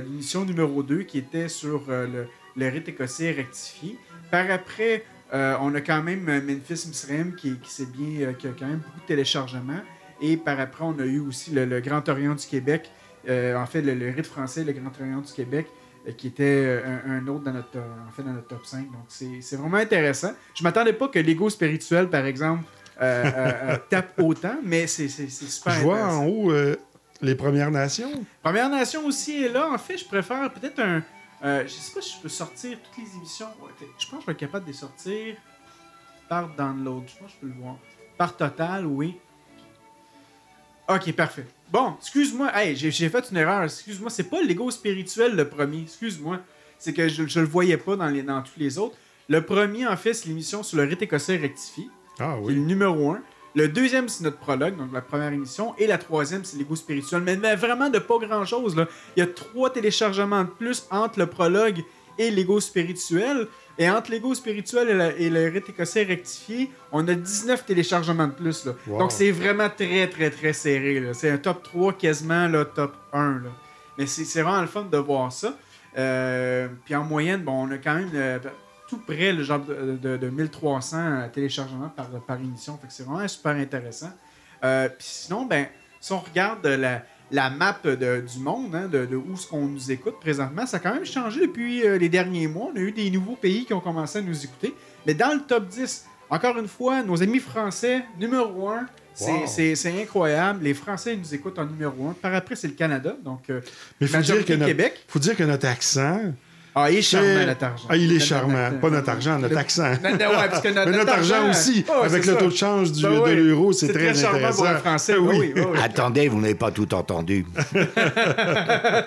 l'émission 0.05 0.45
numéro 0.45 0.85
2 0.85 1.03
qui 1.03 1.19
était 1.19 1.49
sur 1.49 1.83
le, 1.89 2.27
le 2.57 2.69
rite 2.69 2.89
écossais 2.89 3.33
rectifié. 3.33 3.99
Par 4.31 4.49
après, 4.51 5.05
euh, 5.33 5.57
on 5.61 5.75
a 5.75 5.81
quand 5.81 6.03
même 6.03 6.29
euh, 6.29 6.41
Memphis 6.41 6.87
Misrem 6.89 7.35
qui, 7.35 7.57
qui, 7.59 7.71
s'est 7.71 7.87
bien, 7.87 8.29
euh, 8.29 8.33
qui 8.35 8.47
a 8.47 8.51
quand 8.59 8.67
même 8.67 8.79
beaucoup 8.79 9.01
de 9.01 9.07
téléchargements. 9.07 9.81
Et 10.21 10.37
par 10.37 10.61
après, 10.61 10.85
on 10.85 10.99
a 10.99 11.05
eu 11.05 11.21
aussi 11.21 11.53
le, 11.53 11.65
le 11.65 11.81
Grand 11.81 12.07
Orient 12.09 12.35
du 12.35 12.47
Québec. 12.47 12.91
Euh, 13.29 13.57
en 13.57 13.67
fait, 13.67 13.83
le, 13.83 13.95
le 13.95 14.11
rite 14.11 14.27
français, 14.27 14.63
le 14.63 14.73
Grand 14.73 14.91
Orient 15.01 15.21
du 15.21 15.33
Québec, 15.33 15.67
qui 16.19 16.27
était 16.27 16.83
un, 16.85 17.13
un 17.13 17.27
autre 17.29 17.45
dans 17.45 17.53
notre, 17.53 17.79
en 17.79 18.11
fait, 18.11 18.25
dans 18.25 18.33
notre 18.33 18.49
top 18.49 18.67
5. 18.67 18.87
Donc, 18.87 19.05
c'est 19.09 19.57
vraiment 19.57 19.77
intéressant. 19.77 20.33
Je 20.53 20.65
m'attendais 20.65 20.93
pas 20.93 21.07
que 21.07 21.21
l'ego 21.21 21.49
spirituel, 21.49 22.09
par 22.09 22.27
exemple, 22.27 22.65
tape 23.89 24.13
autant, 24.19 24.57
mais 24.65 24.89
c'est 24.89 25.09
super 25.09 25.73
Je 25.73 25.81
vois 25.81 26.05
en 26.05 26.27
haut 26.27 26.53
les 27.23 27.37
Premières 27.37 27.71
Nations. 27.71 28.11
Première 28.43 28.69
Nation 28.69 29.07
aussi 29.07 29.45
est 29.45 29.49
là. 29.49 29.71
En 29.71 29.79
fait, 29.79 29.97
je 29.97 30.05
préfère 30.05 30.53
peut-être 30.53 30.81
un. 30.81 31.03
Euh, 31.45 31.63
je 31.65 31.73
sais 31.73 31.93
pas 31.95 32.01
si 32.01 32.17
je 32.17 32.21
peux 32.23 32.29
sortir 32.29 32.79
toutes 32.83 33.05
les 33.05 33.17
émissions. 33.17 33.49
Je 33.99 34.07
pense 34.07 34.19
que 34.19 34.21
je 34.23 34.27
vais 34.27 34.33
être 34.33 34.39
capable 34.39 34.65
de 34.67 34.71
les 34.71 34.77
sortir 34.77 35.37
par 36.29 36.49
download. 36.55 37.05
Je 37.07 37.19
pense 37.19 37.29
que 37.33 37.37
je 37.37 37.41
peux 37.41 37.47
le 37.49 37.61
voir. 37.61 37.77
Par 38.17 38.37
total, 38.37 38.87
oui. 38.87 39.19
Ok, 40.89 41.13
parfait. 41.13 41.47
Bon, 41.71 41.95
excuse-moi. 41.99 42.51
Hey, 42.55 42.77
j'ai 42.77 43.09
fait 43.09 43.31
une 43.31 43.37
erreur. 43.37 43.63
Excuse-moi. 43.65 44.11
C'est 44.11 44.25
pas 44.29 44.43
l'ego 44.43 44.71
spirituel 44.71 45.35
le 45.37 45.49
premier. 45.49 45.83
Excuse-moi. 45.83 46.41
C'est 46.79 46.93
que 46.93 47.09
je, 47.09 47.27
je 47.27 47.41
le 47.41 47.47
voyais 47.47 47.77
pas 47.77 47.97
dans, 47.97 48.09
les, 48.09 48.23
dans 48.23 48.43
tous 48.43 48.59
les 48.59 48.79
autres. 48.79 48.97
Le 49.29 49.45
premier, 49.45 49.87
en 49.87 49.97
fait, 49.97 50.13
c'est 50.15 50.29
l'émission 50.29 50.63
sur 50.63 50.77
le 50.79 50.85
rite 50.85 51.01
écossais 51.03 51.37
rectifié 51.37 51.89
Ah 52.19 52.37
qui 52.45 52.51
est 52.51 52.55
le 52.55 52.61
oui. 52.61 52.67
numéro 52.67 53.13
1. 53.13 53.23
Le 53.55 53.69
deuxième, 53.69 54.09
c'est 54.09 54.25
notre 54.25 54.39
prologue, 54.39 54.77
donc 54.77 54.93
la 54.93 55.03
première 55.03 55.33
émission. 55.33 55.75
Et 55.79 55.87
la 55.87 55.99
troisième, 55.99 56.45
c'est 56.45 56.57
l'ego 56.57 56.75
spirituel. 56.75 57.21
Mais, 57.23 57.37
mais 57.37 57.55
vraiment 57.55 57.91
de 57.91 57.99
pas 57.99 58.19
grand-chose. 58.19 58.75
là. 58.77 58.87
Il 59.17 59.21
y 59.21 59.23
a 59.23 59.27
trois 59.27 59.71
téléchargements 59.71 60.43
de 60.45 60.49
plus 60.49 60.87
entre 60.91 61.19
le 61.19 61.27
prologue 61.27 61.83
et 62.19 62.31
l'ego 62.31 62.61
spirituel. 62.61 63.49
Et 63.79 63.89
entre 63.91 64.11
l'ego 64.11 64.35
spirituel 64.35 64.89
et, 64.91 64.95
la- 64.95 65.17
et 65.17 65.31
le 65.31 65.49
rite 65.49 65.69
écossais 65.69 66.03
rectifié, 66.03 66.71
on 66.93 67.07
a 67.09 67.15
19 67.15 67.65
téléchargements 67.67 68.27
de 68.27 68.33
plus. 68.33 68.65
Là. 68.67 68.73
Wow. 68.87 68.99
Donc 68.99 69.13
c'est 69.13 69.31
vraiment 69.31 69.69
très, 69.71 70.09
très, 70.09 70.31
très 70.31 70.53
serré. 70.53 71.03
C'est 71.15 71.31
un 71.31 71.39
top 71.39 71.63
3 71.63 71.93
quasiment 71.95 72.49
là, 72.49 72.65
top 72.67 72.95
1. 73.13 73.31
Là. 73.45 73.51
Mais 73.99 74.07
c'est 74.07 74.25
c'est 74.25 74.43
vraiment 74.43 74.61
le 74.63 74.67
fun 74.67 74.87
de 74.91 74.97
voir 74.99 75.31
ça. 75.33 75.55
Euh, 75.99 76.69
puis 76.85 76.95
en 76.95 77.05
moyenne, 77.05 77.43
bon, 77.43 77.67
on 77.67 77.71
a 77.71 77.77
quand 77.79 77.95
même 77.95 78.11
euh, 78.15 78.39
tout 78.93 78.99
près 79.07 79.33
le 79.33 79.43
genre 79.43 79.61
de, 79.65 79.97
de- 80.01 80.17
de 80.17 80.29
1300 80.31 81.29
téléchargements 81.33 81.89
par, 81.89 82.09
par 82.09 82.37
émission. 82.39 82.79
Fait 82.81 82.87
que 82.89 82.93
c'est 82.93 83.05
vraiment 83.05 83.27
super 83.29 83.53
intéressant. 83.53 84.11
Euh, 84.65 84.89
puis 84.89 85.07
sinon, 85.09 85.47
ben, 85.47 85.67
si 86.01 86.13
on 86.13 86.19
regarde 86.21 86.67
la, 86.67 87.03
la 87.31 87.51
map 87.51 87.79
de- 87.85 88.21
du 88.21 88.39
monde, 88.39 88.75
hein, 88.75 88.89
de, 88.89 89.07
de 89.07 89.17
où 89.17 89.37
ce 89.37 89.47
qu'on 89.49 89.67
nous 89.67 89.91
écoute 89.91 90.21
présentement, 90.21 90.67
ça 90.67 90.77
a 90.77 90.81
quand 90.81 90.95
même 90.95 91.05
changé 91.07 91.41
depuis 91.41 91.85
euh, 91.87 91.97
les 91.99 92.09
derniers 92.09 92.47
mois. 92.49 92.71
On 92.73 92.77
a 92.77 92.81
eu 92.81 92.93
des 92.93 93.11
nouveaux 93.11 93.37
pays 93.37 93.65
qui 93.65 93.73
ont 93.75 93.81
commencé 93.81 94.19
à 94.19 94.23
nous 94.23 94.45
écouter. 94.45 94.75
Mais 95.07 95.15
dans 95.15 95.33
le 95.35 95.41
top 95.41 95.67
10, 95.69 96.05
encore 96.31 96.59
une 96.59 96.69
fois, 96.69 97.03
nos 97.03 97.23
amis 97.23 97.41
français, 97.41 98.05
numéro 98.21 98.69
1. 98.69 98.87
C'est 99.15 99.31
Wow. 99.31 99.47
c'est- 99.47 100.01
incroyable. 100.03 100.65
Les 100.65 100.73
Français 100.73 101.15
nous 101.17 101.35
écoutent 101.35 101.59
en 101.59 101.67
numéro 101.67 102.09
1. 102.09 102.13
Par 102.15 102.33
après, 102.35 102.57
c'est 102.57 102.69
le 102.69 102.73
Canada. 102.75 103.15
Donc, 103.23 103.51
euh, 103.51 103.61
Mais 104.01 104.07
il 104.07 104.09
faut 104.09 104.21
dire, 104.23 104.45
que 104.45 104.55
Québec. 104.55 105.05
faut 105.07 105.19
dire 105.19 105.37
que 105.37 105.43
notre 105.43 105.67
accent. 105.67 106.33
Ah, 106.75 106.91
il 106.91 106.99
est 106.99 107.03
charmant, 107.03 107.47
notre 107.47 107.65
argent. 107.65 107.87
Ah, 107.91 107.97
il 107.97 108.13
est 108.17 108.19
charmant. 108.21 108.71
Pas 108.81 108.91
notre 108.91 109.09
argent, 109.11 109.39
notre 109.39 109.57
accent. 109.59 109.93
Non, 110.03 110.11
non, 110.11 110.17
ouais, 110.17 110.49
parce 110.49 110.63
que 110.63 110.69
notre, 110.75 110.91
Mais 110.91 110.97
notre 110.97 111.13
argent 111.13 111.51
aussi, 111.51 111.85
Oh, 111.89 112.03
avec 112.03 112.25
le 112.25 112.37
taux 112.37 112.49
de 112.49 112.57
change 112.57 112.93
du, 112.93 113.03
Ben 113.03 113.25
de 113.25 113.31
l'euro, 113.33 113.73
c'est 113.73 113.89
C'est 113.89 113.93
très, 113.93 114.25
intéressant. 114.25 114.57
pour 114.57 114.67
un 114.67 114.79
Français. 114.79 115.17
Oui, 115.19 115.37
oui. 115.39 115.53
oui, 115.55 115.63
oui. 115.73 115.79
Attendez, 115.83 116.29
vous 116.29 116.41
n'avez 116.41 116.55
pas 116.55 116.71
tout 116.71 116.93
entendu. 116.95 117.45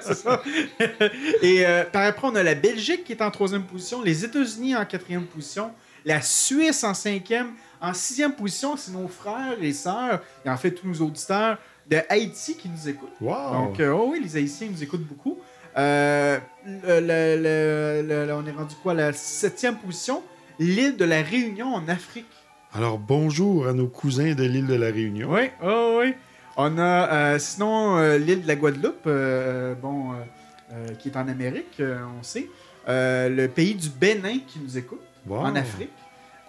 C'est 0.01 0.13
ça. 0.13 0.41
Et 1.41 1.65
euh, 1.65 1.83
par 1.85 2.03
après, 2.03 2.27
on 2.27 2.35
a 2.35 2.43
la 2.43 2.55
Belgique 2.55 3.03
qui 3.03 3.13
est 3.13 3.21
en 3.21 3.31
troisième 3.31 3.63
position, 3.63 4.01
les 4.01 4.23
États-Unis 4.23 4.75
en 4.75 4.85
quatrième 4.85 5.25
position, 5.25 5.71
la 6.05 6.21
Suisse 6.21 6.83
en 6.83 6.93
cinquième, 6.93 7.47
en 7.81 7.93
sixième 7.93 8.33
position, 8.33 8.77
c'est 8.77 8.91
nos 8.91 9.07
frères 9.07 9.57
et 9.61 9.73
sœurs, 9.73 10.21
et 10.45 10.49
en 10.49 10.57
fait 10.57 10.71
tous 10.71 10.87
nos 10.87 11.05
auditeurs 11.05 11.57
de 11.89 11.97
Haïti 12.09 12.55
qui 12.55 12.69
nous 12.69 12.89
écoutent. 12.89 13.09
Wow. 13.21 13.51
Donc, 13.53 13.79
euh, 13.79 13.91
oh 13.91 14.09
oui, 14.11 14.21
les 14.23 14.37
Haïtiens 14.37 14.67
nous 14.71 14.81
écoutent 14.81 15.05
beaucoup. 15.05 15.37
Euh, 15.77 16.39
le- 16.65 16.99
le- 17.01 17.41
le- 17.41 18.07
le- 18.07 18.25
le- 18.27 18.33
on 18.33 18.45
est 18.45 18.51
rendu 18.51 18.75
quoi? 18.81 18.93
La 18.93 19.11
septième 19.13 19.75
position, 19.77 20.23
l'île 20.59 20.95
de 20.95 21.05
la 21.05 21.21
Réunion 21.21 21.73
en 21.75 21.87
Afrique. 21.89 22.25
Alors, 22.73 22.97
bonjour 22.97 23.67
à 23.67 23.73
nos 23.73 23.87
cousins 23.87 24.33
de 24.35 24.43
l'île 24.43 24.67
de 24.67 24.75
la 24.75 24.87
Réunion. 24.87 25.31
Oui, 25.33 25.49
oh, 25.63 25.99
oui. 26.01 26.13
On 26.57 26.77
a 26.77 27.11
euh, 27.33 27.39
sinon 27.39 27.97
euh, 27.97 28.17
l'île 28.17 28.43
de 28.43 28.47
la 28.47 28.55
Guadeloupe, 28.55 29.03
euh, 29.07 29.75
bon, 29.75 30.13
euh, 30.13 30.15
euh, 30.71 30.87
qui 30.99 31.09
est 31.09 31.17
en 31.17 31.27
Amérique, 31.27 31.75
euh, 31.81 31.97
on 32.19 32.23
sait. 32.23 32.47
Euh, 32.87 33.27
le 33.29 33.47
pays 33.49 33.75
du 33.75 33.89
Bénin 33.89 34.37
qui 34.47 34.59
nous 34.59 34.77
écoute 34.77 35.01
Wow. 35.27 35.39
en 35.39 35.55
Afrique. 35.55 35.89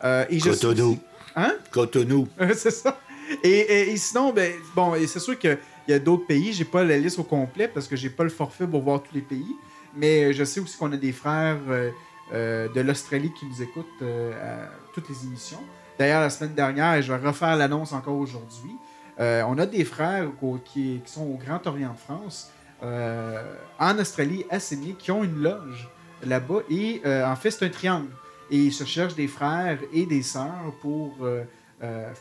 Euh, 0.04 0.24
et 0.28 0.34
je 0.38 0.50
suis 0.50 0.50
Cotonou. 0.50 0.98
Hein? 1.34 1.54
Cotonou. 1.70 2.28
c'est 2.54 2.70
ça. 2.70 2.98
Et, 3.42 3.48
et- 3.50 3.90
et 3.92 3.96
sinon, 3.96 4.32
ben, 4.32 4.52
bon, 4.74 4.94
et 4.94 5.06
c'est 5.08 5.18
sûr 5.18 5.36
qu'il 5.86 5.92
y 5.92 5.96
a 5.96 6.00
d'autres 6.00 6.26
pays. 6.26 6.52
J'ai 6.52 6.64
pas 6.64 6.84
la 6.84 6.98
liste 6.98 7.18
au 7.18 7.24
complet 7.24 7.68
parce 7.68 7.88
que 7.88 7.96
j'ai 7.96 8.10
pas 8.10 8.24
le 8.24 8.30
forfait 8.30 8.66
pour 8.66 8.82
voir 8.82 9.02
tous 9.02 9.14
les 9.14 9.22
pays. 9.22 9.56
Mais 9.96 10.32
je 10.34 10.44
sais 10.44 10.60
aussi 10.60 10.76
qu'on 10.76 10.92
a 10.92 10.96
des 10.96 11.12
frères 11.12 11.58
euh, 11.68 11.90
euh, 12.34 12.68
de 12.68 12.80
l'Australie 12.80 13.32
qui 13.32 13.46
nous 13.46 13.62
écoutent 13.62 13.86
euh, 14.02 14.66
à 14.66 14.70
toutes 14.92 15.08
les 15.08 15.24
émissions. 15.24 15.62
D'ailleurs, 15.98 16.20
la 16.20 16.28
semaine 16.28 16.54
dernière, 16.54 16.94
et 16.94 17.02
je 17.02 17.12
vais 17.12 17.26
refaire 17.26 17.56
l'annonce 17.56 17.92
encore 17.92 18.16
aujourd'hui, 18.16 18.76
on 19.18 19.56
a 19.56 19.64
des 19.64 19.86
frères 19.86 20.28
qui, 20.62 21.00
sont 21.06 21.22
au 21.22 21.38
Grand 21.38 21.66
Orient 21.66 21.94
de 21.94 21.96
France, 21.96 22.52
en 22.82 23.98
Australie, 23.98 24.44
à 24.50 24.60
Sydney, 24.60 24.94
qui 24.98 25.10
ont 25.10 25.24
une 25.24 25.42
loge 25.42 25.88
là-bas. 26.22 26.60
Et 26.68 27.00
en 27.02 27.34
fait, 27.34 27.50
c'est 27.50 27.64
un 27.64 27.70
triangle. 27.70 28.10
Et 28.50 28.58
ils 28.58 28.74
se 28.74 28.84
cherchent 28.84 29.14
des 29.14 29.26
frères 29.26 29.78
et 29.90 30.04
des 30.04 30.20
sœurs 30.20 30.74
pour 30.82 31.16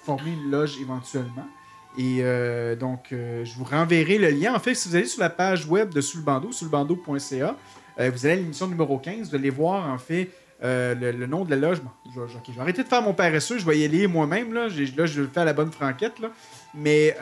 former 0.05 0.31
une 0.31 0.51
loge 0.51 0.79
éventuellement. 0.79 1.49
Et 1.97 2.19
euh, 2.21 2.75
donc, 2.75 3.07
euh, 3.11 3.45
je 3.45 3.55
vous 3.55 3.63
renverrai 3.63 4.17
le 4.17 4.29
lien. 4.29 4.53
En 4.53 4.59
fait, 4.59 4.75
si 4.75 4.89
vous 4.89 4.95
allez 4.95 5.05
sur 5.05 5.21
la 5.21 5.29
page 5.29 5.65
web 5.65 5.93
de 5.93 6.01
Sous 6.01 6.17
le 6.17 6.23
bandeau, 6.23 6.49
euh, 6.51 8.11
vous 8.11 8.25
allez 8.25 8.33
à 8.33 8.35
l'émission 8.35 8.67
numéro 8.67 8.97
15, 8.97 9.29
vous 9.29 9.35
allez 9.35 9.49
voir 9.49 9.89
en 9.89 9.97
fait 9.97 10.29
le, 10.61 11.11
le 11.11 11.27
nom 11.27 11.45
de 11.45 11.51
la 11.51 11.55
loge. 11.55 11.81
Bon, 11.81 11.91
je, 12.13 12.21
je 12.47 12.51
vais 12.51 12.61
arrêter 12.61 12.83
de 12.83 12.87
faire 12.87 13.01
mon 13.01 13.13
paresseux, 13.13 13.57
je 13.57 13.65
vais 13.65 13.79
y 13.79 13.85
aller 13.85 14.07
moi-même. 14.07 14.53
Là. 14.53 14.67
Là, 14.67 14.69
je 14.69 15.21
vais 15.21 15.21
le 15.21 15.27
faire 15.27 15.43
à 15.43 15.45
la 15.45 15.53
bonne 15.53 15.71
franquette. 15.71 16.19
Là. 16.19 16.31
Mais 16.73 17.15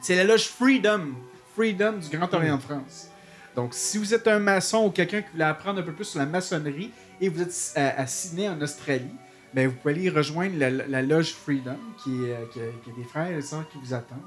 c'est 0.00 0.16
la 0.16 0.24
loge 0.24 0.48
Freedom. 0.48 1.12
Freedom 1.54 1.92
du 1.92 2.16
Grand 2.16 2.32
Orient 2.34 2.56
de 2.56 2.62
France. 2.62 3.08
Donc, 3.54 3.74
si 3.74 3.98
vous 3.98 4.12
êtes 4.12 4.26
un 4.26 4.40
maçon 4.40 4.86
ou 4.86 4.90
quelqu'un 4.90 5.22
qui 5.22 5.30
voulait 5.30 5.44
apprendre 5.44 5.78
un 5.78 5.82
peu 5.82 5.92
plus 5.92 6.06
sur 6.06 6.18
la 6.18 6.26
maçonnerie 6.26 6.90
et 7.20 7.28
vous 7.28 7.40
êtes 7.40 7.72
à, 7.76 8.00
à 8.00 8.06
Sydney, 8.08 8.48
en 8.48 8.60
Australie, 8.60 9.14
ben, 9.54 9.68
vous 9.68 9.74
pouvez 9.76 9.94
aller 9.94 10.10
rejoindre 10.10 10.58
la, 10.58 10.70
la 10.70 11.02
loge 11.02 11.32
Freedom, 11.32 11.76
qui, 12.02 12.24
est, 12.24 12.32
euh, 12.32 12.44
qui, 12.52 12.60
a 12.60 12.94
des 12.96 13.04
frères 13.04 13.30
et 13.36 13.42
sœurs 13.42 13.68
qui 13.68 13.78
vous 13.78 13.94
attendent, 13.94 14.18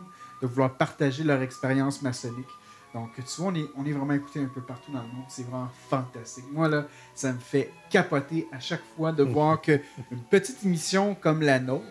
de 0.42 0.48
vouloir 0.48 0.74
partager 0.76 1.24
leur 1.24 1.42
expérience 1.42 2.02
maçonnique. 2.02 2.48
Donc, 2.94 3.10
tu 3.16 3.22
vois, 3.42 3.52
on 3.52 3.56
est, 3.56 3.66
on 3.76 3.86
est 3.86 3.92
vraiment 3.92 4.14
écouté 4.14 4.40
un 4.40 4.46
peu 4.48 4.62
partout 4.62 4.92
dans 4.92 5.02
le 5.02 5.08
monde. 5.08 5.26
C'est 5.28 5.46
vraiment 5.46 5.70
fantastique. 5.90 6.46
Moi, 6.52 6.70
là, 6.70 6.88
ça 7.14 7.34
me 7.34 7.40
fait 7.40 7.72
capoter 7.90 8.48
à 8.52 8.60
chaque 8.60 8.82
fois 8.96 9.12
de 9.12 9.24
voir 9.24 9.62
que 9.62 9.80
une 10.12 10.22
petite 10.30 10.64
émission 10.64 11.14
comme 11.16 11.42
la 11.42 11.60
nôtre, 11.60 11.84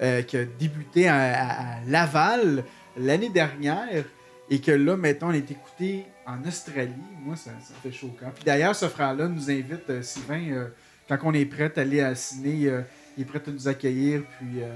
euh, 0.00 0.22
qui 0.22 0.36
a 0.36 0.44
débuté 0.44 1.08
à, 1.08 1.16
à- 1.16 1.76
à 1.76 1.84
Laval 1.86 2.64
l'année 2.96 3.28
dernière, 3.28 4.04
et 4.50 4.60
que 4.60 4.70
là, 4.70 4.96
maintenant, 4.96 5.28
on 5.28 5.32
est 5.32 5.50
écouté 5.50 6.06
en 6.26 6.42
Australie, 6.46 6.92
moi, 7.22 7.36
ça, 7.36 7.50
ça 7.62 7.74
fait 7.82 7.92
chaud 7.92 8.06
au 8.08 8.18
cœur. 8.18 8.30
Puis 8.32 8.44
d'ailleurs, 8.44 8.74
ce 8.74 8.86
frère-là 8.88 9.28
nous 9.28 9.50
invite, 9.50 9.90
euh, 9.90 10.02
Sylvain, 10.02 10.42
euh, 10.50 10.68
quand 11.08 11.18
on 11.24 11.32
est 11.32 11.44
prêt 11.44 11.72
à 11.76 11.80
aller 11.80 12.00
à 12.00 12.14
Sydney, 12.14 12.66
euh, 12.68 12.82
il 13.16 13.22
est 13.22 13.24
prêt 13.24 13.40
à 13.46 13.50
nous 13.50 13.66
accueillir, 13.68 14.22
puis 14.38 14.62
euh, 14.62 14.68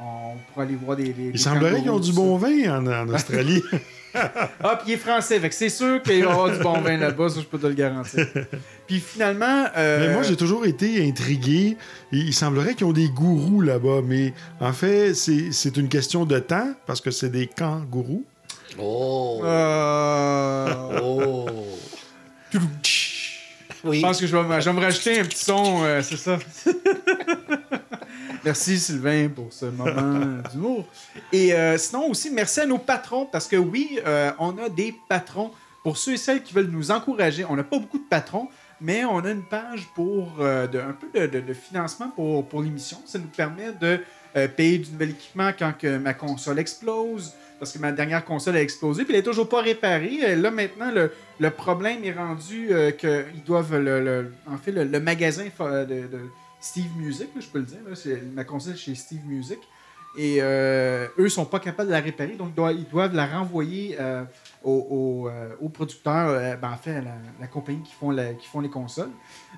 on 0.00 0.36
pourra 0.52 0.64
aller 0.64 0.76
voir 0.76 0.96
des. 0.96 1.12
des 1.12 1.30
Il 1.34 1.38
semblerait 1.38 1.80
qu'ils 1.80 1.90
ont 1.90 2.00
du 2.00 2.12
bon 2.12 2.36
vin 2.36 2.78
en, 2.78 2.86
en 2.86 3.08
Australie. 3.14 3.62
Ah, 4.18 4.76
puis 4.82 4.92
il 4.92 4.94
est 4.94 4.96
français, 4.96 5.38
fait 5.38 5.50
que 5.50 5.54
c'est 5.54 5.68
sûr 5.68 6.00
qu'il 6.02 6.24
va 6.24 6.30
y 6.30 6.32
avoir 6.32 6.50
du 6.50 6.58
bon 6.62 6.80
vin 6.80 6.96
là-bas, 6.96 7.28
ça 7.28 7.40
je 7.40 7.44
peux 7.44 7.58
te 7.58 7.66
le 7.66 7.74
garantir. 7.74 8.26
Puis 8.86 8.98
finalement. 8.98 9.66
euh, 9.76 10.06
Mais 10.08 10.14
moi, 10.14 10.22
j'ai 10.22 10.36
toujours 10.36 10.64
été 10.64 11.06
intrigué. 11.06 11.76
Il, 12.12 12.28
il 12.28 12.32
semblerait 12.32 12.72
qu'ils 12.74 12.86
ont 12.86 12.94
des 12.94 13.10
gourous 13.10 13.60
là-bas, 13.60 14.00
mais 14.02 14.32
en 14.58 14.72
fait, 14.72 15.12
c'est 15.12 15.52
c'est 15.52 15.76
une 15.76 15.90
question 15.90 16.24
de 16.24 16.38
temps 16.38 16.72
parce 16.86 17.02
que 17.02 17.10
c'est 17.10 17.28
des 17.28 17.46
kangourous. 17.46 18.24
Oh. 18.78 19.42
euh, 19.44 21.00
Oh. 21.02 21.46
Oui. 23.86 23.98
Je 23.98 24.02
pense 24.02 24.20
que 24.20 24.26
je 24.26 24.36
vais, 24.36 24.42
me- 24.42 24.60
je 24.60 24.68
vais 24.70 24.76
me 24.76 24.80
rajouter 24.82 25.20
un 25.20 25.24
petit 25.24 25.44
son, 25.44 25.82
euh, 25.84 26.02
c'est 26.02 26.16
ça. 26.16 26.38
merci 28.44 28.78
Sylvain 28.78 29.28
pour 29.28 29.52
ce 29.52 29.66
moment 29.66 30.40
d'humour. 30.52 30.84
Et 31.32 31.52
euh, 31.54 31.78
sinon 31.78 32.08
aussi, 32.10 32.30
merci 32.30 32.60
à 32.60 32.66
nos 32.66 32.78
patrons, 32.78 33.26
parce 33.26 33.46
que 33.46 33.56
oui, 33.56 33.98
euh, 34.06 34.30
on 34.38 34.56
a 34.58 34.68
des 34.68 34.94
patrons. 35.08 35.50
Pour 35.82 35.96
ceux 35.98 36.14
et 36.14 36.16
celles 36.16 36.42
qui 36.42 36.52
veulent 36.52 36.66
nous 36.70 36.90
encourager, 36.90 37.44
on 37.48 37.54
n'a 37.54 37.62
pas 37.62 37.78
beaucoup 37.78 37.98
de 37.98 38.08
patrons, 38.10 38.48
mais 38.80 39.04
on 39.04 39.18
a 39.20 39.30
une 39.30 39.44
page 39.44 39.86
pour 39.94 40.32
de- 40.38 40.80
un 40.80 40.92
peu 40.92 41.08
de, 41.20 41.26
de- 41.28 41.40
de 41.46 41.54
financement 41.54 42.08
pour, 42.08 42.44
pour 42.48 42.60
l'émission. 42.62 42.98
Ça 43.06 43.18
nous 43.20 43.28
permet 43.28 43.72
de 43.80 44.00
payer 44.48 44.78
du 44.78 44.90
nouvel 44.90 45.10
équipement 45.10 45.50
quand 45.56 45.72
que 45.78 45.96
ma 45.98 46.12
console 46.12 46.58
explose. 46.58 47.32
Parce 47.58 47.72
que 47.72 47.78
ma 47.78 47.92
dernière 47.92 48.24
console 48.24 48.56
a 48.56 48.62
explosé, 48.62 49.04
puis 49.04 49.14
elle 49.14 49.20
n'est 49.20 49.24
toujours 49.24 49.48
pas 49.48 49.62
réparée. 49.62 50.18
Euh, 50.22 50.36
Là, 50.36 50.50
maintenant, 50.50 50.90
le, 50.92 51.50
problème 51.50 52.04
est 52.04 52.12
rendu 52.12 52.68
euh, 52.70 52.90
qu'ils 52.90 53.42
doivent. 53.44 53.74
En 54.46 54.56
fait, 54.58 54.72
le, 54.72 55.00
magasin 55.00 55.44
fa- 55.56 55.84
de, 55.84 56.08
Steve 56.60 56.96
Music, 56.96 57.28
je 57.38 57.46
peux 57.46 57.58
le 57.58 57.64
dire, 57.64 57.78
c'est 57.94 58.22
ma 58.34 58.44
console 58.44 58.76
chez 58.76 58.94
Steve 58.94 59.24
Music. 59.26 59.58
Et 60.18 60.38
euh, 60.40 61.08
eux 61.18 61.28
sont 61.28 61.44
pas 61.44 61.60
capables 61.60 61.88
de 61.88 61.92
la 61.92 62.00
réparer, 62.00 62.36
donc 62.36 62.52
ils 62.56 62.88
doivent 62.90 63.14
la 63.14 63.26
renvoyer 63.26 63.96
euh, 64.00 64.24
au, 64.64 64.72
au, 64.72 65.28
euh, 65.28 65.50
au 65.60 65.68
producteur, 65.68 66.30
euh, 66.30 66.56
ben, 66.56 66.70
en 66.70 66.76
fait, 66.76 66.96
à 66.96 67.02
la, 67.38 67.46
compagnie 67.46 67.82
qui 67.82 67.92
font, 67.92 68.16
qui 68.38 68.46
font 68.48 68.60
les 68.60 68.70
consoles. 68.70 69.10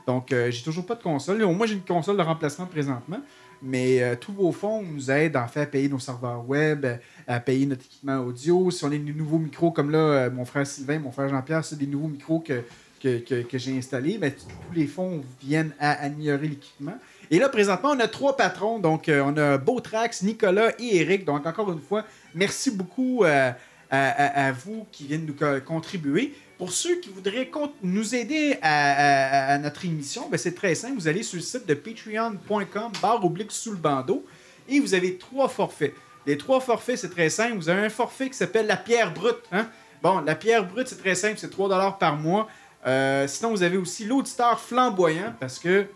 Donc, 0.04 0.32
euh, 0.32 0.50
j'ai 0.50 0.64
toujours 0.64 0.84
pas 0.84 0.96
de 0.96 1.02
console. 1.02 1.42
Au 1.44 1.52
moins, 1.52 1.66
j'ai 1.66 1.74
une 1.74 1.84
console 1.84 2.16
de 2.16 2.22
remplacement 2.22 2.66
présentement. 2.66 3.20
Mais 3.62 4.02
euh, 4.02 4.14
tous 4.14 4.32
vos 4.32 4.52
fonds 4.52 4.82
nous 4.82 5.10
aident 5.10 5.36
en 5.36 5.48
fait 5.48 5.62
à 5.62 5.66
payer 5.66 5.88
nos 5.88 5.98
serveurs 5.98 6.48
web, 6.48 6.86
à 7.26 7.40
payer 7.40 7.66
notre 7.66 7.82
équipement 7.84 8.18
audio. 8.18 8.70
Si 8.70 8.84
on 8.84 8.88
a 8.88 8.90
des 8.90 8.98
nouveaux 8.98 9.38
micros 9.38 9.70
comme 9.72 9.90
là, 9.90 9.98
euh, 9.98 10.30
mon 10.30 10.44
frère 10.44 10.66
Sylvain, 10.66 10.98
mon 11.00 11.10
frère 11.10 11.28
Jean-Pierre, 11.28 11.64
c'est 11.64 11.76
des 11.78 11.86
nouveaux 11.86 12.08
micros 12.08 12.38
que, 12.40 12.62
que, 13.02 13.42
que- 13.42 13.58
j'ai 13.58 13.76
installés, 13.76 14.18
ben, 14.18 14.30
t- 14.30 14.38
tous 14.68 14.74
les 14.74 14.86
fonds 14.86 15.22
viennent 15.42 15.72
à 15.80 15.92
améliorer 16.04 16.48
l'équipement. 16.48 16.96
Et 17.30 17.38
là, 17.38 17.48
présentement, 17.48 17.90
on 17.90 18.00
a 18.00 18.08
trois 18.08 18.36
patrons. 18.36 18.78
Donc, 18.78 19.08
euh, 19.08 19.22
on 19.24 19.36
a 19.36 19.58
Beautrax, 19.58 20.22
Nicolas 20.22 20.72
et 20.78 20.96
Eric. 20.98 21.24
Donc, 21.24 21.44
encore 21.46 21.70
une 21.72 21.80
fois, 21.80 22.04
merci 22.34 22.70
beaucoup 22.70 23.24
à, 23.24 23.54
à- 23.90 24.52
vous 24.52 24.86
qui 24.92 25.06
viennent 25.06 25.26
nous 25.26 25.34
co- 25.34 25.60
contribuer. 25.64 26.34
Pour 26.58 26.72
ceux 26.72 26.96
qui 26.96 27.08
voudraient 27.10 27.50
nous 27.82 28.14
aider 28.16 28.58
à 28.62 29.56
notre 29.58 29.84
émission, 29.84 30.28
ben, 30.28 30.36
c'est 30.36 30.54
très 30.54 30.74
simple. 30.74 30.94
Vous 30.96 31.06
allez 31.06 31.22
sur 31.22 31.36
le 31.36 31.42
site 31.42 31.66
de 31.66 31.74
patreon.com, 31.74 32.92
barre 33.00 33.24
oblique 33.24 33.52
sous 33.52 33.70
le 33.70 33.76
bandeau, 33.76 34.24
et 34.68 34.80
vous 34.80 34.92
avez 34.92 35.16
trois 35.16 35.48
forfaits. 35.48 35.94
Les 36.26 36.36
trois 36.36 36.60
forfaits, 36.60 36.98
c'est 36.98 37.10
très 37.10 37.30
simple. 37.30 37.56
Vous 37.56 37.68
avez 37.68 37.86
un 37.86 37.88
forfait 37.88 38.28
qui 38.28 38.36
s'appelle 38.36 38.66
la 38.66 38.76
pierre 38.76 39.14
brute. 39.14 39.38
hein? 39.52 39.68
Bon, 40.02 40.20
la 40.20 40.34
pierre 40.34 40.66
brute, 40.66 40.88
c'est 40.88 40.98
très 40.98 41.14
simple, 41.14 41.36
c'est 41.38 41.50
3 41.50 41.96
par 41.98 42.16
mois. 42.16 42.48
Euh, 42.86 43.26
sinon, 43.26 43.50
vous 43.50 43.62
avez 43.62 43.76
aussi 43.76 44.04
l'auditeur 44.04 44.60
flamboyant, 44.60 45.34
parce 45.40 45.58
que 45.58 45.86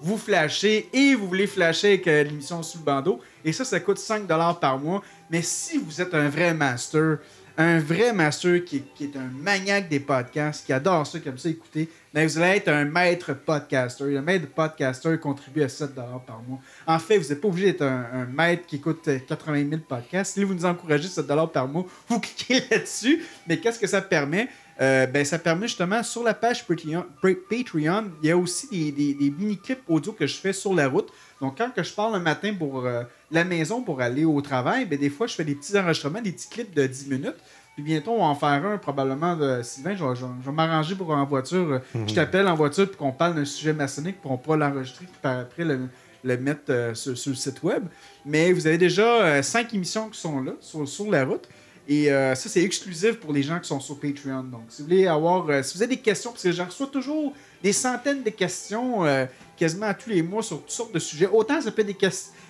vous 0.00 0.16
flashez 0.16 0.88
et 0.92 1.14
vous 1.14 1.26
voulez 1.26 1.46
flasher 1.46 1.88
avec 1.88 2.06
euh, 2.06 2.22
l'émission 2.22 2.62
sous 2.62 2.78
le 2.78 2.84
bandeau. 2.84 3.20
Et 3.44 3.52
ça, 3.52 3.64
ça 3.64 3.80
coûte 3.80 3.98
5 3.98 4.26
par 4.26 4.78
mois. 4.78 5.02
Mais 5.30 5.42
si 5.42 5.78
vous 5.78 6.00
êtes 6.00 6.14
un 6.14 6.28
vrai 6.28 6.54
master, 6.54 7.18
un 7.58 7.80
vrai 7.80 8.12
master 8.12 8.64
qui, 8.64 8.84
est 9.00 9.16
un 9.16 9.28
maniaque 9.42 9.88
des 9.88 9.98
podcasts, 9.98 10.64
qui 10.64 10.72
adore 10.72 11.04
ça, 11.04 11.18
aime 11.26 11.38
ça 11.38 11.48
écouter, 11.48 11.88
ben 12.14 12.26
vous 12.26 12.38
allez 12.38 12.58
être 12.58 12.68
un 12.68 12.84
maître 12.84 13.34
podcaster. 13.34 14.04
Le 14.04 14.22
maître 14.22 14.46
podcaster 14.46 15.18
contribue 15.18 15.64
à 15.64 15.68
7 15.68 15.92
par 15.94 16.40
mois. 16.46 16.60
En 16.86 17.00
fait, 17.00 17.18
vous 17.18 17.28
n'êtes 17.28 17.40
pas 17.40 17.48
obligé 17.48 17.72
d'être 17.72 17.82
un, 17.82 18.26
maître 18.26 18.64
qui 18.64 18.76
écoute 18.76 19.06
euh, 19.08 19.18
80 19.18 19.70
000 19.70 19.82
podcasts. 19.86 20.34
Si 20.34 20.44
vous 20.44 20.54
nous 20.54 20.64
encouragez 20.64 21.08
7 21.08 21.26
par 21.52 21.66
mois, 21.66 21.84
vous 22.08 22.20
cliquez 22.20 22.62
là-dessus. 22.70 23.24
Mais 23.48 23.58
qu'est-ce 23.58 23.80
que 23.80 23.88
ça 23.88 24.02
permet? 24.02 24.48
Euh, 24.80 25.06
ben, 25.06 25.24
ça 25.24 25.40
permet 25.40 25.66
justement 25.66 26.04
sur 26.04 26.22
la 26.22 26.34
page 26.34 26.64
Patreon, 26.64 27.04
Pa- 27.20 27.30
Patreon, 27.50 28.12
il 28.22 28.28
y 28.28 28.30
a 28.30 28.36
aussi 28.36 28.92
des, 28.92 29.34
mini-clips 29.36 29.82
audio 29.88 30.12
que 30.12 30.28
je 30.28 30.36
fais 30.36 30.52
sur 30.52 30.72
la 30.72 30.86
route. 30.86 31.08
Donc, 31.40 31.58
quand 31.58 31.82
je 31.82 31.92
pars 31.92 32.12
le 32.12 32.20
matin 32.20 32.54
pour 32.56 32.86
euh, 32.86 33.02
la 33.30 33.44
maison 33.44 33.82
pour 33.82 34.00
aller 34.00 34.24
au 34.24 34.40
travail, 34.40 34.86
ben, 34.86 34.98
des 34.98 35.10
fois, 35.10 35.26
je 35.26 35.34
fais 35.34 35.44
des 35.44 35.54
petits 35.54 35.78
enregistrements, 35.78 36.20
des 36.22 36.32
petits 36.32 36.48
clips 36.48 36.74
de 36.74 36.86
10 36.86 37.08
minutes. 37.08 37.36
Puis 37.74 37.84
bientôt, 37.84 38.10
on 38.12 38.18
va 38.18 38.24
en 38.24 38.34
faire 38.34 38.64
un 38.66 38.76
probablement 38.78 39.36
de 39.36 39.60
Sylvain. 39.62 39.94
Je 39.94 40.02
vais, 40.04 40.52
m'arranger 40.52 40.94
pour 40.96 41.10
en 41.10 41.24
voiture. 41.24 41.74
euh, 41.74 41.78
Je 42.08 42.14
t'appelle 42.14 42.48
en 42.48 42.54
voiture 42.56 42.88
puis 42.88 42.96
qu'on 42.96 43.12
parle 43.12 43.36
d'un 43.36 43.44
sujet 43.44 43.72
maçonnique 43.72 44.20
pour 44.20 44.32
on 44.32 44.36
pourra 44.36 44.56
l'enregistrer 44.56 45.04
puis 45.04 45.18
par 45.22 45.38
après 45.38 45.64
le, 45.64 45.80
le 46.24 46.36
mettre 46.38 46.62
euh, 46.70 46.94
sur, 46.94 47.16
sur 47.16 47.30
le 47.30 47.36
site 47.36 47.62
web. 47.62 47.84
Mais 48.26 48.52
vous 48.52 48.66
avez 48.66 48.78
déjà 48.78 49.04
euh, 49.22 49.42
cinq 49.42 49.72
émissions 49.74 50.08
qui 50.08 50.18
sont 50.18 50.40
là, 50.40 50.52
sur, 50.60 50.88
sur 50.88 51.08
la 51.08 51.24
route. 51.24 51.48
Et 51.90 52.10
euh, 52.12 52.34
ça, 52.34 52.48
c'est 52.48 52.62
exclusif 52.64 53.20
pour 53.20 53.32
les 53.32 53.42
gens 53.44 53.58
qui 53.60 53.68
sont 53.68 53.80
sur 53.80 53.98
Patreon. 54.00 54.42
Donc, 54.42 54.62
si 54.70 54.82
vous 54.82 54.88
voulez 54.88 55.06
avoir. 55.06 55.48
euh, 55.48 55.62
si 55.62 55.76
vous 55.76 55.82
avez 55.84 55.94
des 55.94 56.02
questions, 56.02 56.32
parce 56.32 56.42
que 56.42 56.52
j'en 56.52 56.66
reçois 56.66 56.88
toujours 56.88 57.32
des 57.62 57.72
centaines 57.72 58.22
de 58.24 58.30
questions 58.30 59.06
euh, 59.06 59.24
quasiment 59.56 59.86
à 59.86 59.94
tous 59.94 60.10
les 60.10 60.22
mois 60.22 60.42
sur 60.42 60.58
toutes 60.60 60.70
sortes 60.70 60.92
de 60.92 60.98
sujets. 60.98 61.28
Autant 61.32 61.60
ça 61.60 61.70
peut 61.70 61.82
être 61.82 61.86
des, 61.98 62.08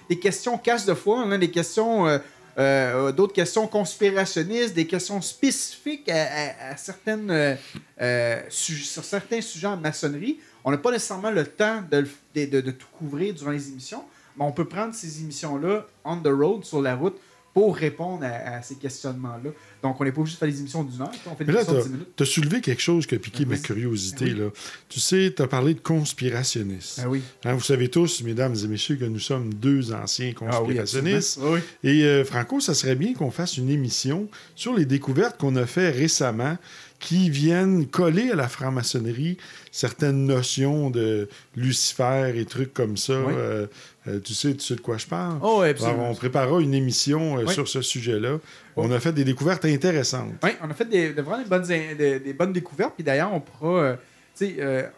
des 0.09 0.19
questions 0.19 0.59
casse 0.59 0.87
de 0.87 0.95
foi, 0.95 1.23
a 1.23 1.39
des 1.39 1.51
questions. 1.51 2.07
euh, 2.07 2.19
euh, 2.59 3.13
d'autres 3.13 3.35
questions 3.35 3.69
conspirationnistes, 3.69 4.75
des 4.75 4.87
questions 4.89 5.21
spécifiques 5.23 6.09
à, 6.09 6.77
certaines, 6.77 7.31
euh, 7.31 8.41
sur 8.49 9.05
certains 9.05 9.41
sujets 9.41 9.69
en 9.69 9.77
maçonnerie. 9.77 10.41
On 10.65 10.73
n'a 10.73 10.79
pas 10.79 10.91
nécessairement 10.91 11.31
le 11.31 11.47
temps 11.47 11.83
de- 11.89 12.05
de 12.35 12.71
tout 12.73 12.89
couvrir 12.99 13.33
durant 13.35 13.53
les 13.53 13.69
émissions, 13.69 14.03
mais 14.37 14.45
on 14.45 14.51
peut 14.51 14.65
prendre 14.65 14.93
ces 14.93 15.21
émissions-là 15.21 15.87
on 16.05 16.17
the 16.17 16.27
road, 16.27 16.65
sur 16.65 16.83
la 16.83 16.97
route, 16.97 17.17
pour 17.59 17.77
répondre 17.77 18.25
à, 18.25 18.57
à 18.59 18.63
ces 18.63 18.77
questionnements-là. 18.77 19.51
Donc, 19.83 20.01
on 20.01 20.05
n'est 20.05 20.13
pas 20.13 20.21
obligé 20.21 20.35
de 20.37 20.39
faire 20.39 20.49
des 20.49 20.61
émissions 20.61 20.85
d'une 20.85 21.01
heure, 21.01 21.11
on 21.27 21.35
fait 21.35 21.45
des 21.45 21.53
là, 21.53 21.61
émissions 21.63 21.77
de 21.79 21.83
10 21.83 21.89
minutes. 21.91 22.09
tu 22.17 22.23
as 22.23 22.27
soulevé 22.27 22.61
quelque 22.61 22.81
chose 22.83 23.07
qui 23.07 23.15
a 23.15 23.19
piqué 23.19 23.45
Ah, 23.47 23.51
ma 23.51 23.57
curiosité. 23.59 24.27
Ah 24.29 24.33
oui. 24.35 24.39
là. 24.41 24.47
Tu 24.89 25.01
sais, 25.01 25.33
tu 25.37 25.43
as 25.43 25.47
parlé 25.49 25.75
de 25.75 25.81
conspirationnistes. 25.81 27.01
Ah 27.03 27.09
oui. 27.09 27.23
Hein, 27.45 27.55
vous 27.55 27.61
savez 27.63 27.89
tous, 27.89 28.23
mesdames 28.23 28.55
et 28.55 28.67
messieurs, 28.69 28.97
que 28.97 29.05
nous 29.05 29.19
sommes 29.19 29.53
deux 29.55 29.93
anciens 29.93 30.33
Ah 30.41 30.45
oui, 30.63 30.77
conspirationnistes. 30.77 31.39
absolument. 31.39 31.55
Oui. 31.83 31.89
Et 31.91 32.05
euh, 32.05 32.25
Franco, 32.25 32.61
ça 32.61 32.75
serait 32.75 32.95
bien 32.97 33.13
qu'on 33.15 33.31
fasse 33.31 33.57
une 33.57 33.71
émission 33.71 34.29
sur 34.55 34.75
les 34.75 34.85
découvertes 34.85 35.37
qu'on 35.39 35.57
a 35.57 35.67
fait 35.67 35.91
récemment 35.91 36.57
qui 37.01 37.31
viennent 37.31 37.87
coller 37.87 38.31
à 38.33 38.35
la 38.35 38.49
franc-maçonnerie 38.49 39.37
certaines 39.71 40.27
notions 40.27 40.91
de 40.91 41.29
Lucifer 41.57 42.33
et 42.35 42.45
trucs 42.45 42.75
comme 42.75 42.97
ça. 42.97 43.21
Oui. 43.21 43.35
Euh, 43.37 43.67
euh, 44.09 44.21
tu, 44.21 44.35
sais, 44.35 44.55
tu 44.55 44.61
sais 44.65 44.75
de 44.75 44.81
quoi 44.81 44.97
je 44.97 45.07
parle? 45.07 45.39
Oh, 45.43 45.61
Alors, 45.63 45.99
on 46.01 46.15
préparera 46.15 46.61
une 46.61 46.75
émission 46.75 47.39
euh, 47.39 47.45
Oui. 47.47 47.53
sur 47.55 47.69
ce 47.69 47.83
sujet-là. 47.83 48.39
On 48.77 48.91
a 48.91 48.99
fait 49.01 49.13
des 49.13 49.25
découvertes 49.25 49.65
intéressantes. 49.65 50.33
Oui, 50.43 50.51
on 50.63 50.71
a 50.71 50.75
fait 50.75 50.85
des, 50.87 51.13
de- 51.13 51.23
vraiment 51.23 51.43
des 51.43 51.49
bonnes, 51.49 51.71
in- 51.71 51.95
des, 51.97 52.19
des 52.21 52.33
bonnes 52.33 52.53
découvertes. 52.53 52.95
Puis 52.95 53.05
d'ailleurs, 53.05 53.33
on 53.33 53.41
pourra. 53.41 53.81
euh, 53.83 53.97
tu 54.37 54.47
sais, 54.57 54.91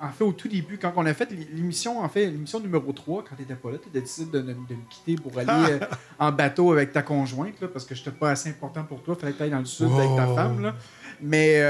en 0.00 0.10
fait, 0.10 0.22
au 0.22 0.32
tout 0.32 0.46
début, 0.46 0.78
quand 0.78 0.92
on 0.94 1.04
a 1.06 1.12
fait 1.12 1.28
l'émission, 1.52 1.98
en 1.98 2.08
fait, 2.08 2.26
l'émission 2.26 2.60
numéro 2.60 2.92
3, 2.92 3.24
quand 3.28 3.34
tu 3.34 3.42
n'étais 3.42 3.56
pas 3.56 3.72
là, 3.72 3.78
tu 3.82 3.88
as 3.98 4.00
décidé 4.00 4.30
de, 4.30 4.38
de- 4.42 4.52
de 4.52 4.52
me 4.52 4.88
quitter 4.88 5.20
pour 5.20 5.36
aller 5.38 5.80
en 6.20 6.30
bateau 6.30 6.70
avec 6.70 6.92
ta 6.92 7.02
conjointe, 7.02 7.60
là, 7.60 7.66
parce 7.66 7.84
que 7.84 7.96
je 7.96 8.00
n'étais 8.00 8.12
pas 8.12 8.30
assez 8.30 8.50
important 8.50 8.84
pour 8.84 9.02
toi. 9.02 9.16
Il 9.18 9.20
fallait 9.20 9.32
que 9.32 9.38
tu 9.38 9.42
ailles 9.44 9.50
dans 9.50 9.58
le 9.58 9.64
sud 9.64 9.88
avec 9.90 10.14
ta 10.16 10.26
femme. 10.34 10.62
Là. 10.62 10.76
Mais, 11.20 11.60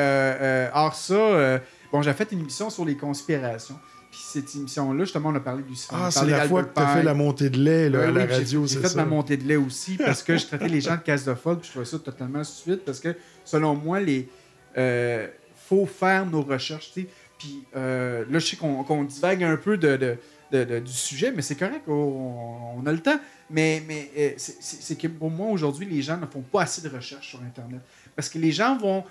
hors 0.75 0.95
ça, 0.95 1.61
bon, 1.91 2.03
j'ai 2.03 2.13
fait 2.13 2.31
une 2.33 2.41
émission 2.41 2.69
sur 2.69 2.85
les 2.85 2.97
conspirations. 2.97 3.79
Puis 4.19 4.25
cette 4.27 4.53
émission-là, 4.57 5.05
justement, 5.05 5.29
on 5.29 5.35
a 5.37 5.41
parlé 5.41 5.63
du 5.63 5.75
a 5.91 6.07
Ah, 6.07 6.11
c'est 6.11 6.27
la 6.27 6.49
fois 6.49 6.65
que 6.65 6.75
tu 6.75 6.81
as 6.81 6.87
fait 6.97 7.03
la 7.05 7.15
montée 7.15 7.51
de 7.51 7.59
lait 7.59 7.89
là, 7.89 7.99
Ouais, 8.01 8.05
à 8.07 8.11
la 8.11 8.23
oui, 8.23 8.27
j'ai- 8.31 8.35
radio, 8.37 8.67
J'ai 8.67 8.75
c'est 8.75 8.81
fait 8.81 8.89
ça? 8.89 8.97
ma 8.97 9.05
montée 9.05 9.37
de 9.37 9.45
lait 9.47 9.55
aussi 9.55 9.97
parce 9.97 10.25
que 10.25 10.37
je 10.37 10.45
traitais 10.47 10.67
les 10.67 10.81
gens 10.81 10.97
de 10.97 11.03
casse 11.03 11.25
de 11.25 11.35
folle, 11.35 11.59
puis 11.59 11.67
je 11.69 11.71
trouvais 11.71 11.85
ça 11.85 12.01
totalement 12.01 12.43
stupide 12.43 12.81
parce 12.85 12.99
que, 12.99 13.15
selon 13.45 13.77
moi, 13.77 14.01
les 14.01 14.29
euh, 14.77 15.29
faut 15.69 15.87
faire 15.87 16.27
nos 16.27 16.43
recherches. 16.43 16.91
tu 16.93 17.03
sais. 17.03 17.09
Puis 17.39 17.63
euh, 17.77 18.25
là, 18.29 18.39
je 18.41 18.47
sais 18.47 18.57
qu'on 18.57 18.83
qu'on 18.83 19.05
divague 19.05 19.45
un 19.45 19.57
peu 19.57 19.77
de, 19.77 19.97
de- 19.97 20.17
de- 20.51 20.65
de- 20.65 20.79
du 20.81 20.93
sujet, 20.93 21.31
mais 21.31 21.43
c'est 21.43 21.55
correct, 21.55 21.83
on, 21.87 22.75
on 22.79 22.87
a 22.87 22.91
le 22.93 22.99
temps. 23.01 23.21
Mais, 23.51 23.83
mais 23.87 24.11
euh, 24.19 24.31
c'est- 24.37 24.97
que 24.99 25.07
pour 25.07 25.31
moi, 25.31 25.49
aujourd'hui, 25.53 25.87
les 25.87 26.03
gens 26.03 26.17
ne 26.17 26.27
font 26.27 26.43
pas 26.43 26.63
assez 26.63 26.83
de 26.83 26.89
recherches 26.89 27.29
sur 27.31 27.41
Internet. 27.43 27.81
Parce 28.17 28.29
que 28.29 28.39
les 28.39 28.51
gens 28.51 28.77
vont. 28.77 29.05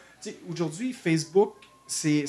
Aujourd'hui, 0.51 0.91
Facebook, 0.91 1.53
c'est 1.87 2.25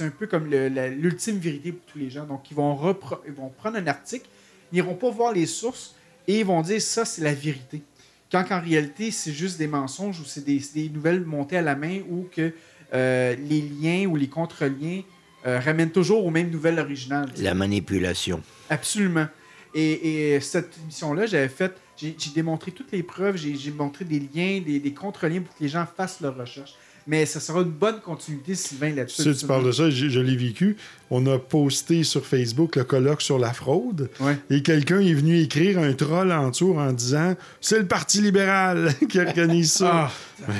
un 0.00 0.10
peu 0.10 0.26
comme 0.26 0.46
l'ultime 0.46 1.38
vérité 1.38 1.72
pour 1.72 1.84
tous 1.86 1.98
les 1.98 2.10
gens. 2.10 2.24
Donc, 2.24 2.50
ils 2.50 2.54
vont, 2.54 2.96
ils 3.26 3.32
vont 3.32 3.48
prendre 3.48 3.78
un 3.78 3.86
article, 3.86 4.26
ils 4.72 4.76
n'iront 4.76 4.94
pas 4.94 5.10
voir 5.10 5.32
les 5.32 5.46
sources 5.46 5.94
et 6.26 6.40
ils 6.40 6.44
vont 6.44 6.60
dire 6.60 6.80
ça, 6.80 7.04
c'est 7.04 7.22
la 7.22 7.34
vérité. 7.34 7.82
Quand 8.30 8.44
en 8.50 8.60
réalité, 8.60 9.10
c'est 9.10 9.32
juste 9.32 9.58
des 9.58 9.66
mensonges 9.66 10.20
ou 10.20 10.24
c'est 10.24 10.44
des, 10.44 10.90
nouvelles 10.90 11.24
montées 11.24 11.56
à 11.56 11.62
la 11.62 11.74
main 11.74 12.00
ou 12.10 12.28
que 12.30 12.52
euh, 12.92 13.34
les 13.36 13.62
liens 13.62 14.06
ou 14.06 14.16
les 14.16 14.28
contre-liens 14.28 15.00
euh, 15.46 15.58
ramènent 15.58 15.90
toujours 15.90 16.26
aux 16.26 16.30
mêmes 16.30 16.50
nouvelles 16.50 16.78
originales. 16.78 17.30
La 17.38 17.54
manipulation. 17.54 18.42
Absolument. 18.68 19.26
Et, 19.74 20.34
et 20.34 20.40
cette 20.40 20.76
émission-là, 20.82 21.26
j'avais 21.26 21.48
fait, 21.48 21.72
j'ai 21.96 22.14
démontré 22.34 22.72
toutes 22.72 22.92
les 22.92 23.02
preuves, 23.02 23.36
j'ai 23.36 23.70
montré 23.70 24.04
des 24.04 24.20
liens, 24.20 24.60
des, 24.60 24.78
des 24.78 24.92
contre-liens 24.92 25.40
pour 25.40 25.56
que 25.56 25.62
les 25.62 25.68
gens 25.68 25.86
fassent 25.96 26.20
leurs 26.20 26.36
recherches. 26.36 26.74
Mais 27.10 27.24
ça 27.24 27.40
sera 27.40 27.60
une 27.62 27.70
bonne 27.70 28.00
continuité, 28.00 28.54
Sylvain, 28.54 28.94
là-dessus. 28.94 29.22
Sais, 29.22 29.34
tu 29.34 29.46
parles 29.46 29.64
de 29.64 29.72
ça, 29.72 29.88
je, 29.88 30.08
je 30.10 30.20
l'ai 30.20 30.36
vécu. 30.36 30.76
On 31.10 31.26
a 31.26 31.38
posté 31.38 32.04
sur 32.04 32.24
Facebook 32.26 32.76
le 32.76 32.84
colloque 32.84 33.22
sur 33.22 33.38
la 33.38 33.52
fraude. 33.54 34.10
Ouais. 34.20 34.36
Et 34.50 34.62
quelqu'un 34.62 35.00
est 35.00 35.14
venu 35.14 35.40
écrire 35.40 35.78
un 35.78 35.94
troll 35.94 36.30
en 36.32 36.50
tour 36.50 36.76
en 36.76 36.92
disant 36.92 37.34
c'est 37.62 37.78
le 37.78 37.86
Parti 37.86 38.20
libéral 38.20 38.94
qui 39.08 39.18
organise 39.18 39.72
ça. 39.72 40.10
Ah, 40.46 40.52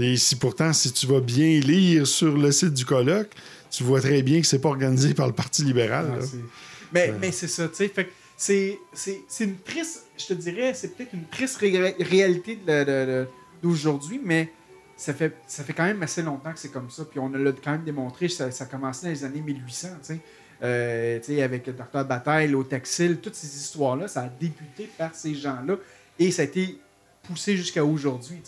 Et 0.00 0.16
si 0.16 0.36
pourtant, 0.36 0.72
si 0.72 0.90
tu 0.92 1.06
vas 1.06 1.20
bien 1.20 1.60
lire 1.60 2.06
sur 2.06 2.36
le 2.38 2.50
site 2.50 2.72
du 2.72 2.84
colloque, 2.86 3.30
tu 3.70 3.82
vois 3.84 4.00
très 4.00 4.22
bien 4.22 4.40
que 4.40 4.46
c'est 4.46 4.60
pas 4.60 4.70
organisé 4.70 5.12
par 5.12 5.26
le 5.26 5.34
Parti 5.34 5.64
libéral. 5.64 6.06
Ah, 6.14 6.18
là. 6.18 6.26
mais 6.94 7.12
mais 7.20 7.30
c'est 7.32 7.48
ça, 7.48 7.68
tu 7.68 7.74
sais. 7.74 7.88
Fait 7.88 8.04
que 8.06 8.10
c'est 8.38 8.78
c'est- 8.94 9.20
c'est 9.28 9.44
une 9.44 9.56
triste, 9.58 10.04
je 10.16 10.26
te 10.26 10.32
dirais, 10.32 10.72
c'est 10.74 10.96
peut-être 10.96 11.12
une 11.12 11.26
triste 11.30 11.58
ré- 11.58 11.94
réalité 12.00 12.56
de 12.56 12.66
la- 12.72 12.84
de- 12.86 12.90
de- 13.10 13.26
d'aujourd'hui, 13.62 14.18
mais 14.24 14.50
ça 14.98 15.14
fait, 15.14 15.34
ça 15.46 15.64
fait 15.64 15.72
quand 15.72 15.84
même 15.84 16.02
assez 16.02 16.20
longtemps 16.22 16.52
que 16.52 16.58
c'est 16.58 16.70
comme 16.72 16.90
ça. 16.90 17.04
Puis 17.10 17.18
on 17.18 17.30
l'a 17.30 17.52
quand 17.52 17.72
même 17.72 17.84
démontré, 17.84 18.28
ça, 18.28 18.50
ça 18.50 18.64
a 18.64 18.66
commencé 18.66 19.06
dans 19.06 19.12
les 19.12 19.24
années 19.24 19.40
1800, 19.40 19.88
tu 19.88 19.94
sais. 20.14 20.20
Euh, 20.60 21.18
tu 21.20 21.26
sais, 21.36 21.42
avec 21.42 21.64
Dr. 21.70 22.04
Bataille, 22.04 22.48
l'Otaxil, 22.48 23.18
toutes 23.18 23.36
ces 23.36 23.46
histoires-là, 23.46 24.08
ça 24.08 24.22
a 24.22 24.28
débuté 24.28 24.90
par 24.98 25.14
ces 25.14 25.34
gens-là 25.34 25.76
et 26.18 26.32
ça 26.32 26.42
a 26.42 26.44
été 26.46 26.78
poussé 27.22 27.56
jusqu'à 27.56 27.84
aujourd'hui. 27.84 28.38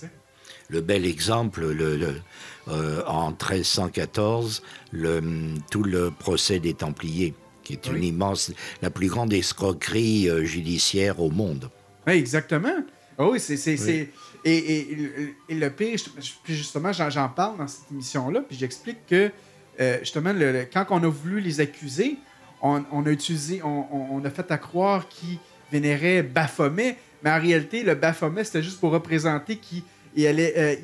Le 0.68 0.80
bel 0.80 1.06
exemple, 1.06 1.64
le, 1.70 1.96
le- 1.96 2.20
euh, 2.68 3.02
en 3.06 3.30
1314, 3.30 4.62
le, 4.92 5.20
tout 5.70 5.82
le 5.84 6.10
procès 6.10 6.58
des 6.58 6.74
Templiers, 6.74 7.34
qui 7.62 7.74
est 7.74 7.86
une 7.86 7.94
Oui. 7.94 8.08
immense, 8.08 8.52
la 8.82 8.90
plus 8.90 9.08
grande 9.08 9.32
escroquerie 9.32 10.28
euh, 10.28 10.44
judiciaire 10.44 11.20
au 11.20 11.30
monde. 11.30 11.70
Oui, 12.06 12.14
exactement. 12.14 12.74
Ah 13.18 13.28
oui, 13.28 13.38
c'est. 13.38 13.56
Et, 14.44 15.34
le 15.48 15.68
pire, 15.68 15.98
puis 16.42 16.54
justement, 16.54 16.92
j'en 16.92 17.28
parle 17.28 17.58
dans 17.58 17.68
cette 17.68 17.90
émission-là, 17.90 18.40
puis 18.40 18.56
j'explique 18.56 19.06
que, 19.06 19.30
euh, 19.80 19.98
justement, 20.00 20.32
le- 20.32 20.66
quand 20.72 20.86
on 20.90 21.02
a 21.02 21.08
voulu 21.08 21.40
les 21.40 21.60
accuser, 21.60 22.16
on, 22.62 23.06
a 23.06 23.10
utilisé, 23.10 23.62
on, 23.62 24.22
a 24.24 24.30
fait 24.30 24.50
à 24.50 24.58
croire 24.58 25.08
qu'ils 25.08 25.38
vénéraient 25.72 26.22
Baphomet, 26.22 26.96
mais 27.22 27.30
en 27.30 27.40
réalité, 27.40 27.82
le 27.82 27.94
Baphomet, 27.94 28.44
c'était 28.44 28.62
juste 28.62 28.80
pour 28.80 28.90
représenter 28.92 29.56
qu'ils 29.56 29.82
euh, 30.18 30.76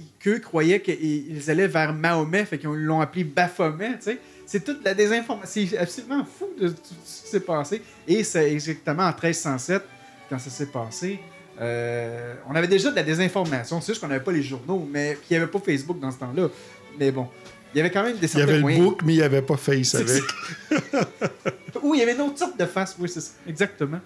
croyaient 0.43 0.81
qu'ils 0.81 1.51
allaient 1.51 1.67
vers 1.67 1.93
Mahomet, 1.93 2.47
fait 2.47 2.59
qu'ils 2.59 2.71
l'ont 2.71 3.01
appelé 3.01 3.25
Baphomet, 3.25 3.99
tu 3.99 4.03
sais. 4.03 4.19
C'est 4.47 4.65
toute 4.65 4.85
la 4.85 4.95
désinformation. 4.95 5.67
C'est 5.69 5.77
absolument 5.77 6.25
fou 6.25 6.47
de 6.59 6.69
tout 6.69 6.95
ce 7.05 7.23
qui 7.23 7.29
s'est 7.29 7.41
passé. 7.41 7.83
Et 8.07 8.23
c'est 8.23 8.53
exactement 8.53 9.03
en 9.03 9.11
1307, 9.13 9.83
quand 10.31 10.39
ça 10.39 10.51
s'est 10.51 10.67
passé, 10.67 11.19
euh, 11.61 12.35
on 12.49 12.55
avait 12.55 12.69
déjà 12.69 12.91
de 12.91 12.97
la 12.97 13.03
désinformation. 13.03 13.81
C'est 13.81 13.93
juste 13.93 14.01
qu'on 14.01 14.09
n'avait 14.09 14.25
pas 14.25 14.33
les 14.33 14.43
journaux, 14.43 14.87
mais 14.91 15.19
il 15.31 15.35
n'y 15.35 15.43
avait 15.43 15.51
pas 15.51 15.59
Facebook 15.59 15.99
dans 15.99 16.11
ce 16.11 16.19
temps-là. 16.19 16.49
Mais 16.99 17.11
bon, 17.11 17.29
il 17.75 17.79
y 17.79 17.81
avait 17.81 17.91
quand 17.91 18.03
même 18.03 18.17
des 18.17 18.33
Il 18.33 18.39
y 18.39 18.43
avait 18.43 18.59
le 18.59 18.77
book, 18.77 19.03
mais 19.05 19.15
il 19.15 19.19
n'y 19.19 19.23
avait 19.23 19.43
pas 19.43 19.57
Face 19.57 19.95
avec. 19.95 20.23
Oui, 21.83 21.99
il 21.99 22.01
y 22.01 22.03
avait 22.03 22.15
une 22.15 22.23
autre 22.23 22.39
sorte 22.39 22.59
de 22.59 22.65
face, 22.65 22.97
oui, 22.99 23.09
c'est 23.09 23.21
ça. 23.21 23.33
Exactement. 23.47 24.01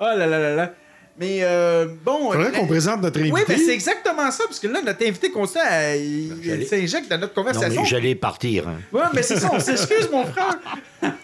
Oh 0.00 0.04
là 0.04 0.26
là 0.26 0.38
là 0.38 0.54
là. 0.54 0.74
Mais 1.20 1.38
euh, 1.42 1.86
bon. 2.04 2.30
Faudrait 2.32 2.52
la- 2.52 2.58
qu'on 2.60 2.66
présente 2.68 3.02
notre 3.02 3.18
invité. 3.18 3.34
Oui, 3.34 3.40
mais 3.48 3.56
c'est 3.58 3.74
exactement 3.74 4.30
ça, 4.30 4.44
parce 4.44 4.60
que 4.60 4.68
là, 4.68 4.80
notre 4.82 5.04
invité 5.04 5.30
constant, 5.32 5.60
euh, 5.68 5.96
il, 5.96 6.38
il 6.38 6.42
J'allais- 6.44 6.64
s'injecte 6.64 7.10
dans 7.10 7.18
notre 7.18 7.36
Non, 7.36 7.42
conversation. 7.44 7.82
mais 7.82 7.88
j'allais 7.88 8.14
partir. 8.14 8.68
hein. 8.68 8.76
Ouais, 8.92 9.02
mais 9.12 9.22
c'est 9.22 9.38
ça, 9.40 9.50
on 9.52 9.58
s'excuse, 9.58 10.08
mon 10.12 10.24
frère. 10.24 10.58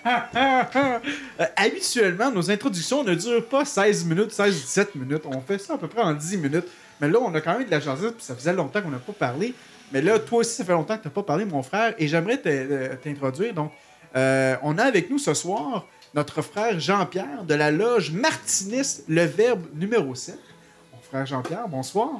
Euh, 1.40 1.44
habituellement, 1.56 2.30
nos 2.30 2.50
introductions 2.50 3.02
ne 3.02 3.14
durent 3.14 3.44
pas 3.46 3.64
16 3.64 4.04
minutes, 4.04 4.30
16-17 4.32 4.88
minutes. 4.94 5.22
On 5.24 5.40
fait 5.40 5.58
ça 5.58 5.74
à 5.74 5.78
peu 5.78 5.88
près 5.88 6.02
en 6.02 6.12
10 6.12 6.36
minutes. 6.38 6.66
Mais 7.00 7.08
là, 7.08 7.18
on 7.20 7.34
a 7.34 7.40
quand 7.40 7.56
même 7.58 7.66
de 7.66 7.70
la 7.70 7.80
gentillesse, 7.80 8.12
puis 8.12 8.24
ça 8.24 8.34
faisait 8.34 8.52
longtemps 8.52 8.82
qu'on 8.82 8.90
n'a 8.90 8.98
pas 8.98 9.12
parlé. 9.12 9.54
Mais 9.92 10.00
là, 10.02 10.18
toi 10.18 10.40
aussi, 10.40 10.54
ça 10.54 10.64
fait 10.64 10.72
longtemps 10.72 10.96
que 10.96 11.02
tu 11.02 11.08
n'as 11.08 11.14
pas 11.14 11.22
parlé, 11.22 11.44
mon 11.44 11.62
frère, 11.62 11.94
et 11.98 12.06
j'aimerais 12.06 12.40
euh, 12.46 12.94
t'introduire. 13.02 13.54
Donc, 13.54 13.72
euh, 14.16 14.56
on 14.62 14.76
a 14.78 14.84
avec 14.84 15.10
nous 15.10 15.18
ce 15.18 15.34
soir 15.34 15.86
notre 16.14 16.42
frère 16.42 16.78
Jean-Pierre 16.78 17.44
de 17.46 17.54
la 17.54 17.70
loge 17.70 18.12
Martiniste, 18.12 19.04
le 19.08 19.24
Verbe 19.24 19.64
numéro 19.74 20.14
7. 20.14 20.38
Mon 20.92 20.98
frère 21.02 21.26
Jean-Pierre, 21.26 21.68
bonsoir. 21.68 22.10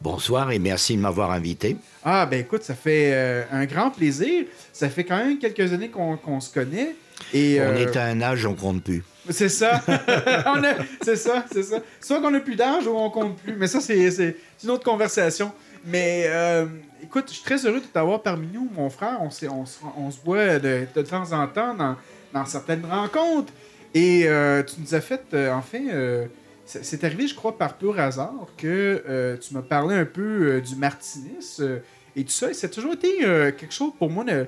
Bonsoir 0.00 0.50
et 0.50 0.58
merci 0.58 0.96
de 0.96 1.00
m'avoir 1.00 1.30
invité. 1.30 1.76
Ah, 2.04 2.26
ben 2.26 2.40
écoute, 2.40 2.62
ça 2.64 2.74
fait 2.74 3.10
euh, 3.12 3.44
un 3.52 3.64
grand 3.66 3.90
plaisir. 3.90 4.44
Ça 4.72 4.88
fait 4.88 5.04
quand 5.04 5.16
même 5.18 5.38
quelques 5.38 5.72
années 5.72 5.88
qu'on 5.90 6.40
se 6.40 6.52
connaît. 6.52 6.96
Et, 7.32 7.58
On 7.60 7.64
euh, 7.64 7.76
est 7.76 7.96
à 7.96 8.04
un 8.06 8.20
âge, 8.22 8.44
on 8.44 8.54
compte 8.54 8.82
plus. 8.82 9.04
C'est 9.30 9.48
ça. 9.48 9.80
On 10.46 10.62
a- 10.64 10.74
C'est 11.02 11.16
ça, 11.16 11.44
c'est 11.50 11.62
ça. 11.62 11.78
Soit 12.00 12.20
qu'on 12.20 12.32
n'a 12.32 12.40
plus 12.40 12.56
d'âge 12.56 12.86
ou 12.86 12.90
on 12.96 13.08
compte 13.08 13.36
plus. 13.38 13.54
Mais 13.56 13.68
ça, 13.68 13.80
c'est 13.80 14.36
une 14.62 14.70
autre 14.70 14.84
conversation. 14.84 15.52
Mais 15.86 16.24
euh, 16.26 16.66
écoute, 17.02 17.26
je 17.28 17.34
suis 17.34 17.44
très 17.44 17.64
heureux 17.64 17.80
de 17.80 17.86
t'avoir 17.86 18.20
parmi 18.22 18.48
nous, 18.52 18.68
mon 18.74 18.90
frère. 18.90 19.18
On, 19.20 19.28
on, 19.48 19.64
on 19.96 20.10
se 20.10 20.18
voit 20.24 20.58
de, 20.58 20.86
de 20.94 21.02
temps 21.02 21.32
en 21.32 21.46
temps 21.46 21.74
dans, 21.74 21.96
dans 22.34 22.44
certaines 22.44 22.84
rencontres. 22.84 23.52
Et 23.94 24.24
euh, 24.26 24.62
tu 24.64 24.80
nous 24.80 24.94
as 24.94 25.00
fait, 25.00 25.22
euh, 25.32 25.52
enfin, 25.52 25.78
euh, 25.88 26.26
c'est 26.66 27.04
arrivé, 27.04 27.28
je 27.28 27.34
crois, 27.34 27.56
par 27.56 27.78
pur 27.78 27.98
hasard 27.98 28.34
que 28.58 29.02
euh, 29.08 29.36
tu 29.38 29.54
m'as 29.54 29.62
parlé 29.62 29.94
un 29.94 30.04
peu 30.04 30.60
du 30.60 30.74
martinisme 30.76 31.62
euh, 31.62 31.78
et 32.16 32.24
tout 32.24 32.32
ça. 32.32 32.50
Et 32.50 32.54
ça 32.54 32.66
a 32.66 32.70
toujours 32.70 32.94
été 32.94 33.18
quelque 33.56 33.72
chose 33.72 33.92
pour 33.98 34.10
moi 34.10 34.24
de, 34.24 34.46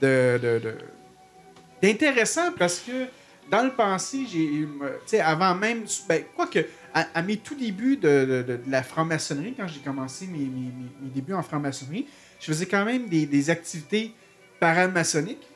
de- 0.00 0.38
de- 0.58 0.74
d'intéressant 1.82 2.52
parce 2.58 2.78
que 2.80 3.06
dans 3.50 3.62
le 3.62 3.70
passé, 3.70 4.20
j'ai, 4.30 5.20
avant 5.20 5.54
même, 5.54 5.84
ben, 6.08 6.22
quoique, 6.34 6.60
à, 6.94 7.06
à 7.14 7.22
mes 7.22 7.36
tout 7.36 7.54
débuts 7.54 7.96
de, 7.96 8.44
de- 8.46 8.60
la 8.68 8.82
franc-maçonnerie, 8.82 9.54
quand 9.56 9.68
j'ai 9.68 9.80
commencé 9.80 10.26
mes, 10.26 10.38
mes- 10.38 10.44
mes- 10.46 10.72
mes 11.02 11.10
débuts 11.14 11.34
en 11.34 11.42
franc-maçonnerie, 11.42 12.06
je 12.40 12.46
faisais 12.46 12.66
quand 12.66 12.84
même 12.84 13.08
des, 13.08 13.26
des 13.26 13.50
activités 13.50 14.12
paramaçonniques. 14.58 15.46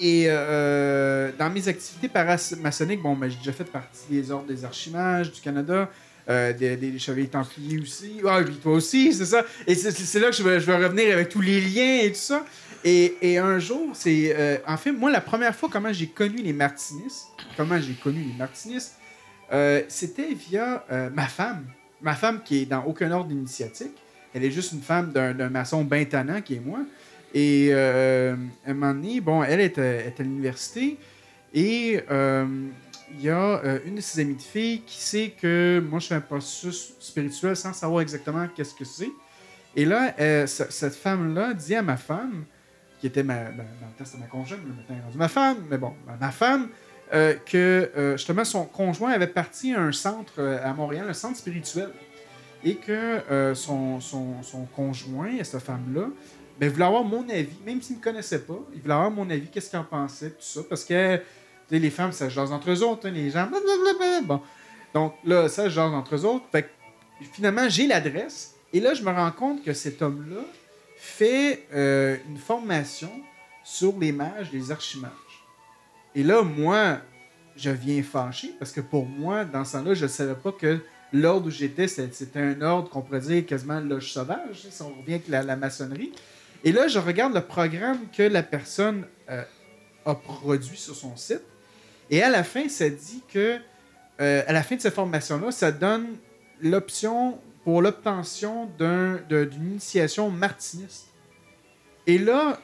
Et 0.00 0.26
euh, 0.28 1.30
dans 1.38 1.50
mes 1.50 1.66
activités 1.66 2.08
paramaçonniques, 2.08 3.02
bon, 3.02 3.16
ben, 3.16 3.30
j'ai 3.30 3.38
déjà 3.38 3.52
fait 3.52 3.64
partie 3.64 4.06
des 4.10 4.30
ordres 4.30 4.46
des 4.46 4.64
archimages 4.64 5.32
du 5.32 5.40
Canada, 5.40 5.90
euh, 6.28 6.52
des, 6.52 6.76
des 6.76 6.98
chevaliers 6.98 7.28
templiers 7.28 7.80
aussi. 7.80 8.20
Ah, 8.26 8.40
puis 8.44 8.56
toi 8.56 8.72
aussi, 8.72 9.12
c'est 9.12 9.26
ça. 9.26 9.44
Et 9.66 9.74
c'est, 9.74 10.20
là 10.20 10.30
que 10.30 10.36
je 10.36 10.42
vais, 10.42 10.56
revenir 10.56 11.14
avec 11.14 11.28
tous 11.28 11.40
les 11.40 11.60
liens 11.60 12.00
et 12.02 12.10
tout 12.10 12.18
ça. 12.18 12.44
Et, 12.84 13.38
un 13.38 13.58
jour, 13.58 13.90
c'est. 13.94 14.34
euh, 14.36 14.56
en 14.66 14.76
fait, 14.76 14.92
moi, 14.92 15.10
la 15.10 15.20
première 15.20 15.54
fois, 15.54 15.68
comment 15.70 15.92
j'ai 15.92 16.06
connu 16.06 16.36
les 16.36 16.52
martinistes, 16.52 17.26
comment 17.56 17.80
j'ai 17.80 17.94
connu 17.94 18.22
les 18.22 18.34
euh, 19.52 19.82
c'était 19.88 20.34
via 20.34 20.84
euh, 20.90 21.10
ma 21.10 21.26
femme. 21.26 21.64
Ma 22.00 22.14
femme 22.14 22.42
qui 22.44 22.62
est 22.62 22.66
dans 22.66 22.84
aucun 22.84 23.10
ordre 23.10 23.32
initiatique. 23.32 23.94
Elle 24.34 24.44
est 24.44 24.50
juste 24.50 24.72
une 24.72 24.82
femme 24.82 25.10
d'un 25.12 25.48
maçon 25.48 25.84
bien 25.84 26.04
qui 26.44 26.54
est 26.54 26.60
moi. 26.60 26.80
Et 27.34 27.68
euh, 27.72 28.36
un 28.66 28.74
moment 28.74 28.94
donné, 28.94 29.20
bon, 29.20 29.42
elle 29.42 29.60
est, 29.60 29.78
à- 29.78 29.82
est 30.06 30.18
à 30.18 30.22
l'université 30.22 30.96
et 31.52 32.00
euh, 32.10 32.46
il 33.14 33.22
y 33.22 33.28
a 33.30 33.60
euh, 33.64 33.78
une 33.86 33.96
de 33.96 34.00
ses 34.00 34.20
amies 34.20 34.34
de 34.36 34.42
filles 34.42 34.82
qui 34.86 34.98
sait 35.00 35.30
que 35.40 35.82
moi 35.90 35.98
je 35.98 36.06
fais 36.08 36.14
un 36.14 36.20
processus 36.20 36.94
spirituel 37.00 37.56
sans 37.56 37.72
savoir 37.72 38.00
exactement 38.02 38.46
qu'est-ce 38.54 38.74
que 38.74 38.84
c'est. 38.84 39.10
Et 39.76 39.84
là, 39.84 40.14
euh, 40.18 40.46
ce- 40.46 40.70
cette 40.70 40.94
femme-là 40.94 41.52
dit 41.54 41.74
à 41.74 41.82
ma 41.82 41.96
femme, 41.96 42.44
qui 43.00 43.06
était 43.06 43.22
ma, 43.22 43.44
ben, 43.44 43.56
dans 43.80 43.86
le 43.86 43.92
temps 43.98 44.04
c'était 44.04 44.18
ma 44.18 44.26
conjointe, 44.26 44.60
mais 44.88 44.96
ma 45.14 45.28
femme, 45.28 45.58
mais 45.70 45.78
bon, 45.78 45.92
ben, 46.06 46.16
ma 46.20 46.30
femme, 46.30 46.68
euh, 47.14 47.34
que 47.46 47.90
euh, 47.96 48.16
justement 48.16 48.44
son 48.44 48.64
conjoint 48.64 49.12
avait 49.12 49.26
parti 49.26 49.72
à 49.74 49.80
un 49.80 49.92
centre 49.92 50.34
euh, 50.38 50.58
à 50.62 50.72
Montréal, 50.74 51.06
un 51.08 51.14
centre 51.14 51.36
spirituel. 51.36 51.90
Et 52.64 52.74
que 52.74 52.90
euh, 53.30 53.54
son, 53.54 54.00
son, 54.00 54.42
son 54.42 54.64
conjoint, 54.64 55.30
cette 55.44 55.60
femme-là, 55.62 56.08
ben, 56.58 56.68
voulait 56.70 56.84
avoir 56.84 57.04
mon 57.04 57.28
avis, 57.28 57.56
même 57.64 57.80
s'il 57.80 57.96
ne 57.96 58.00
me 58.00 58.04
connaissait 58.04 58.40
pas, 58.40 58.58
il 58.74 58.80
voulait 58.80 58.94
avoir 58.94 59.10
mon 59.10 59.28
avis, 59.30 59.46
qu'est-ce 59.48 59.70
qu'il 59.70 59.78
en 59.78 59.84
pensait, 59.84 60.30
tout 60.30 60.36
ça. 60.40 60.60
Parce 60.68 60.84
que 60.84 61.20
les 61.70 61.90
femmes, 61.90 62.12
ça 62.12 62.28
se 62.28 62.34
jase 62.34 62.50
entre 62.50 62.70
eux 62.70 62.82
autres, 62.82 63.06
hein, 63.06 63.12
les 63.12 63.30
gens. 63.30 63.46
blablabla. 63.46 64.22
Bon. 64.22 64.40
Donc 64.94 65.14
là, 65.24 65.48
ça 65.48 65.64
se 65.64 65.70
jase 65.70 65.92
entre 65.92 66.16
eux 66.16 66.24
autres. 66.24 66.46
Fait 66.50 66.64
que, 66.64 66.68
finalement, 67.32 67.68
j'ai 67.68 67.86
l'adresse. 67.86 68.54
Et 68.72 68.80
là, 68.80 68.94
je 68.94 69.02
me 69.02 69.10
rends 69.10 69.30
compte 69.30 69.62
que 69.62 69.72
cet 69.72 70.02
homme-là 70.02 70.42
fait 70.96 71.66
euh, 71.72 72.16
une 72.28 72.38
formation 72.38 73.10
sur 73.62 73.96
les 73.98 74.12
mages, 74.12 74.50
les 74.52 74.72
archimages. 74.72 75.12
Et 76.14 76.22
là, 76.22 76.42
moi, 76.42 76.98
je 77.56 77.70
viens 77.70 78.02
fâché 78.02 78.52
parce 78.58 78.72
que 78.72 78.80
pour 78.80 79.06
moi, 79.06 79.44
dans 79.44 79.64
ce 79.64 79.72
temps-là, 79.74 79.94
je 79.94 80.04
ne 80.04 80.08
savais 80.08 80.34
pas 80.34 80.52
que 80.52 80.80
l'ordre 81.12 81.46
où 81.46 81.50
j'étais, 81.50 81.86
c'était 81.86 82.40
un 82.40 82.60
ordre 82.62 82.88
qu'on 82.90 83.02
pourrait 83.02 83.20
dire 83.20 83.46
quasiment 83.46 83.80
loge 83.80 84.12
sauvage, 84.12 84.66
si 84.70 84.82
on 84.82 84.88
revient 84.88 85.14
avec 85.14 85.28
la 85.28 85.56
maçonnerie. 85.56 86.12
Et 86.64 86.72
là, 86.72 86.88
je 86.88 86.98
regarde 86.98 87.34
le 87.34 87.40
programme 87.42 87.98
que 88.16 88.22
la 88.22 88.42
personne 88.42 89.04
euh, 89.30 89.42
a 90.04 90.14
produit 90.14 90.76
sur 90.76 90.94
son 90.94 91.16
site. 91.16 91.42
Et 92.10 92.22
à 92.22 92.30
la 92.30 92.42
fin, 92.44 92.68
ça 92.68 92.88
dit 92.88 93.22
que, 93.32 93.58
euh, 94.20 94.42
à 94.46 94.52
la 94.52 94.62
fin 94.62 94.76
de 94.76 94.80
cette 94.80 94.94
formation-là, 94.94 95.50
ça 95.52 95.70
donne 95.70 96.06
l'option 96.60 97.38
pour 97.64 97.82
l'obtention 97.82 98.68
d'un- 98.78 99.18
d'une 99.28 99.52
initiation 99.72 100.30
martiniste. 100.30 101.06
Et 102.06 102.18
là, 102.18 102.58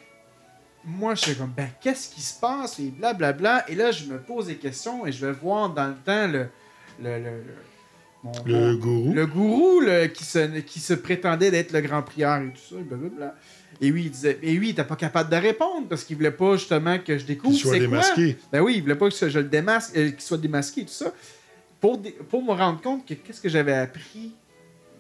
moi, 0.85 1.15
je 1.15 1.21
suis 1.23 1.35
comme, 1.37 1.53
ben, 1.57 1.69
qu'est-ce 1.81 2.09
qui 2.09 2.21
se 2.23 2.39
passe? 2.41 2.79
Et 2.81 2.91
blablabla. 2.91 3.69
Et 3.71 3.75
là, 3.75 3.91
je 3.91 4.05
me 4.07 4.19
pose 4.19 4.47
des 4.47 4.57
questions 4.57 5.07
et 5.07 5.13
je 5.13 5.25
vais 5.27 5.33
voir 5.33 5.71
dans 5.71 5.89
le 5.89 5.95
temps 5.97 6.27
le. 6.27 6.49
le, 7.03 7.19
le, 7.19 7.25
le- 7.43 7.57
mon- 8.23 8.33
Le 8.47 8.73
mon- 8.73 8.75
gourou. 8.79 9.13
le 9.13 9.27
gourou 9.27 9.83
qui, 10.15 10.25
se, 10.25 10.59
qui 10.61 10.81
se 10.81 10.95
prétendait 10.95 11.51
d'être 11.51 11.73
le 11.73 11.81
grand 11.83 12.03
prieur 12.03 12.41
et 12.41 12.51
tout 12.53 12.75
ça, 12.75 12.77
et 12.81 12.83
blablabla. 12.83 13.35
Et 13.81 13.91
oui, 13.93 14.05
il 14.07 14.11
disait, 14.11 14.39
et 14.43 14.59
oui, 14.59 14.69
n'était 14.69 14.85
pas 14.85 14.97
capable 14.97 15.31
de 15.31 15.37
répondre 15.37 15.87
parce 15.89 16.05
qu'il 16.05 16.17
voulait 16.17 16.31
pas 16.31 16.57
justement 16.57 16.99
que 16.99 17.19
je 17.19 17.25
découvre 17.25 17.53
Qu'il 17.55 17.63
soit 17.63 17.71
quoi. 17.73 17.79
démasqué. 17.81 18.37
Ben 18.53 18.61
oui, 18.61 18.75
il 18.77 18.83
voulait 18.83 18.95
pas 18.97 19.09
que 19.11 19.29
je 19.29 19.39
le 19.39 19.45
démasque, 19.45 19.97
euh, 19.97 20.11
qu'il 20.11 20.21
soit 20.21 20.39
démasqué 20.39 20.83
et 20.83 20.85
tout 20.85 20.93
ça. 20.93 21.13
Pour, 21.81 21.99
dé- 21.99 22.17
pour 22.31 22.43
me 22.43 22.53
rendre 22.53 22.81
compte 22.81 23.07
que 23.07 23.15
qu'est-ce 23.15 23.41
que 23.41 23.49
j'avais 23.49 23.75
appris 23.75 24.33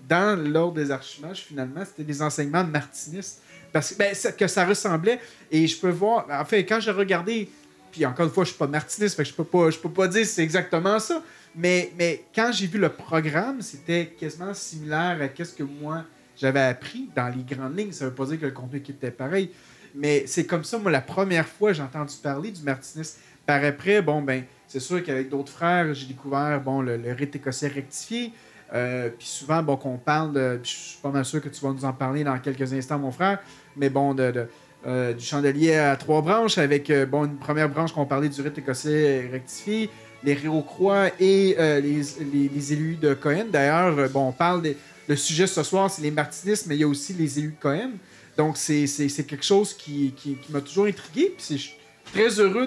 dans 0.08 0.38
l'ordre 0.38 0.74
des 0.74 0.90
archimages, 0.90 1.40
finalement, 1.40 1.82
c'était 1.84 2.04
des 2.04 2.20
enseignements 2.20 2.64
martinistes. 2.64 3.40
Parce 3.72 3.92
que, 3.92 3.98
ben, 3.98 4.14
ça- 4.14 4.32
que 4.32 4.46
ça 4.46 4.64
ressemblait. 4.66 5.18
Et 5.50 5.66
je 5.66 5.76
peux 5.78 5.90
voir, 5.90 6.26
en 6.30 6.44
fait, 6.44 6.64
quand 6.66 6.80
j'ai 6.80 6.90
regardé, 6.90 7.48
puis 7.90 8.04
encore 8.04 8.26
une 8.26 8.32
fois, 8.32 8.44
je 8.44 8.50
suis 8.50 8.58
pas 8.58 8.66
martiniste, 8.66 9.16
fait 9.16 9.22
que 9.22 9.28
je 9.30 9.34
peux 9.34 9.44
pas, 9.44 9.70
je 9.70 9.78
peux 9.78 9.88
pas 9.90 10.06
dire 10.08 10.26
si 10.26 10.32
c'est 10.34 10.42
exactement 10.42 10.98
ça. 10.98 11.22
Mais, 11.56 11.92
mais 11.96 12.24
quand 12.34 12.50
j'ai 12.52 12.66
vu 12.66 12.78
le 12.78 12.88
programme, 12.88 13.62
c'était 13.62 14.06
quasiment 14.18 14.52
similaire 14.52 15.18
à 15.22 15.44
ce 15.44 15.52
que 15.54 15.62
moi 15.62 16.04
j'avais 16.36 16.60
appris 16.60 17.08
dans 17.14 17.28
les 17.28 17.42
grandes 17.42 17.78
lignes. 17.78 17.92
Ça 17.92 18.06
veut 18.06 18.14
pas 18.14 18.26
dire 18.26 18.40
que 18.40 18.46
le 18.46 18.52
contenu 18.52 18.78
était 18.78 19.10
pareil. 19.10 19.50
Mais 19.94 20.24
c'est 20.26 20.44
comme 20.44 20.64
ça, 20.64 20.78
moi, 20.78 20.90
la 20.90 21.00
première 21.00 21.46
fois 21.46 21.72
j'ai 21.72 21.82
entendu 21.82 22.14
parler 22.22 22.50
du 22.50 22.62
martinisme. 22.62 23.18
Par 23.46 23.62
après, 23.62 24.00
bon, 24.00 24.22
ben, 24.22 24.44
c'est 24.66 24.80
sûr 24.80 25.02
qu'avec 25.04 25.28
d'autres 25.28 25.52
frères, 25.52 25.92
j'ai 25.94 26.06
découvert, 26.06 26.60
bon, 26.60 26.80
le, 26.80 26.98
rite 27.12 27.36
écossais 27.36 27.68
rectifié. 27.68 28.32
Euh, 28.72 29.10
puis 29.16 29.26
souvent, 29.26 29.62
bon, 29.62 29.76
qu'on 29.76 29.98
parle 29.98 30.32
de. 30.32 30.60
Je 30.62 30.68
suis 30.68 30.98
pas 31.00 31.10
mal 31.10 31.24
sûr 31.24 31.40
que 31.40 31.48
tu 31.48 31.60
vas 31.64 31.72
nous 31.72 31.84
en 31.84 31.92
parler 31.92 32.24
dans 32.24 32.38
quelques 32.38 32.72
instants, 32.72 32.98
mon 32.98 33.12
frère. 33.12 33.38
Mais 33.76 33.90
bon, 33.90 34.14
de, 34.14 34.48
euh, 34.86 35.12
du 35.12 35.24
chandelier 35.24 35.76
à 35.76 35.94
trois 35.96 36.22
branches, 36.22 36.58
avec 36.58 36.90
euh, 36.90 37.04
bon, 37.06 37.26
une 37.26 37.36
première 37.36 37.68
branche 37.68 37.92
qu'on 37.92 38.06
parlait 38.06 38.28
du 38.28 38.40
rite 38.40 38.58
écossais 38.58 39.28
rectifié, 39.30 39.90
les 40.24 40.36
Croix 40.66 41.08
et 41.20 41.54
les, 41.58 42.00
les, 42.32 42.72
élus 42.72 42.96
de 42.96 43.12
Cohen. 43.12 43.46
D'ailleurs, 43.52 44.08
bon, 44.08 44.28
on 44.28 44.32
parle 44.32 44.62
des. 44.62 44.76
Le 45.08 45.16
sujet 45.16 45.46
ce 45.46 45.62
soir, 45.62 45.90
c'est 45.90 46.02
les 46.02 46.10
martinistes, 46.10 46.66
mais 46.66 46.76
il 46.76 46.80
y 46.80 46.84
a 46.84 46.88
aussi 46.88 47.12
les 47.12 47.38
élus 47.38 47.50
de 47.58 47.60
Cohen. 47.60 47.90
Donc, 48.36 48.56
c'est 48.56 48.86
quelque 49.26 49.44
chose 49.44 49.74
qui, 49.74 50.12
qui, 50.16 50.36
qui 50.36 50.52
m'a 50.52 50.60
toujours 50.60 50.86
intrigué. 50.86 51.34
Puis 51.36 51.46
je 51.50 51.62
suis 51.62 51.76
très 52.12 52.28
heureux 52.40 52.66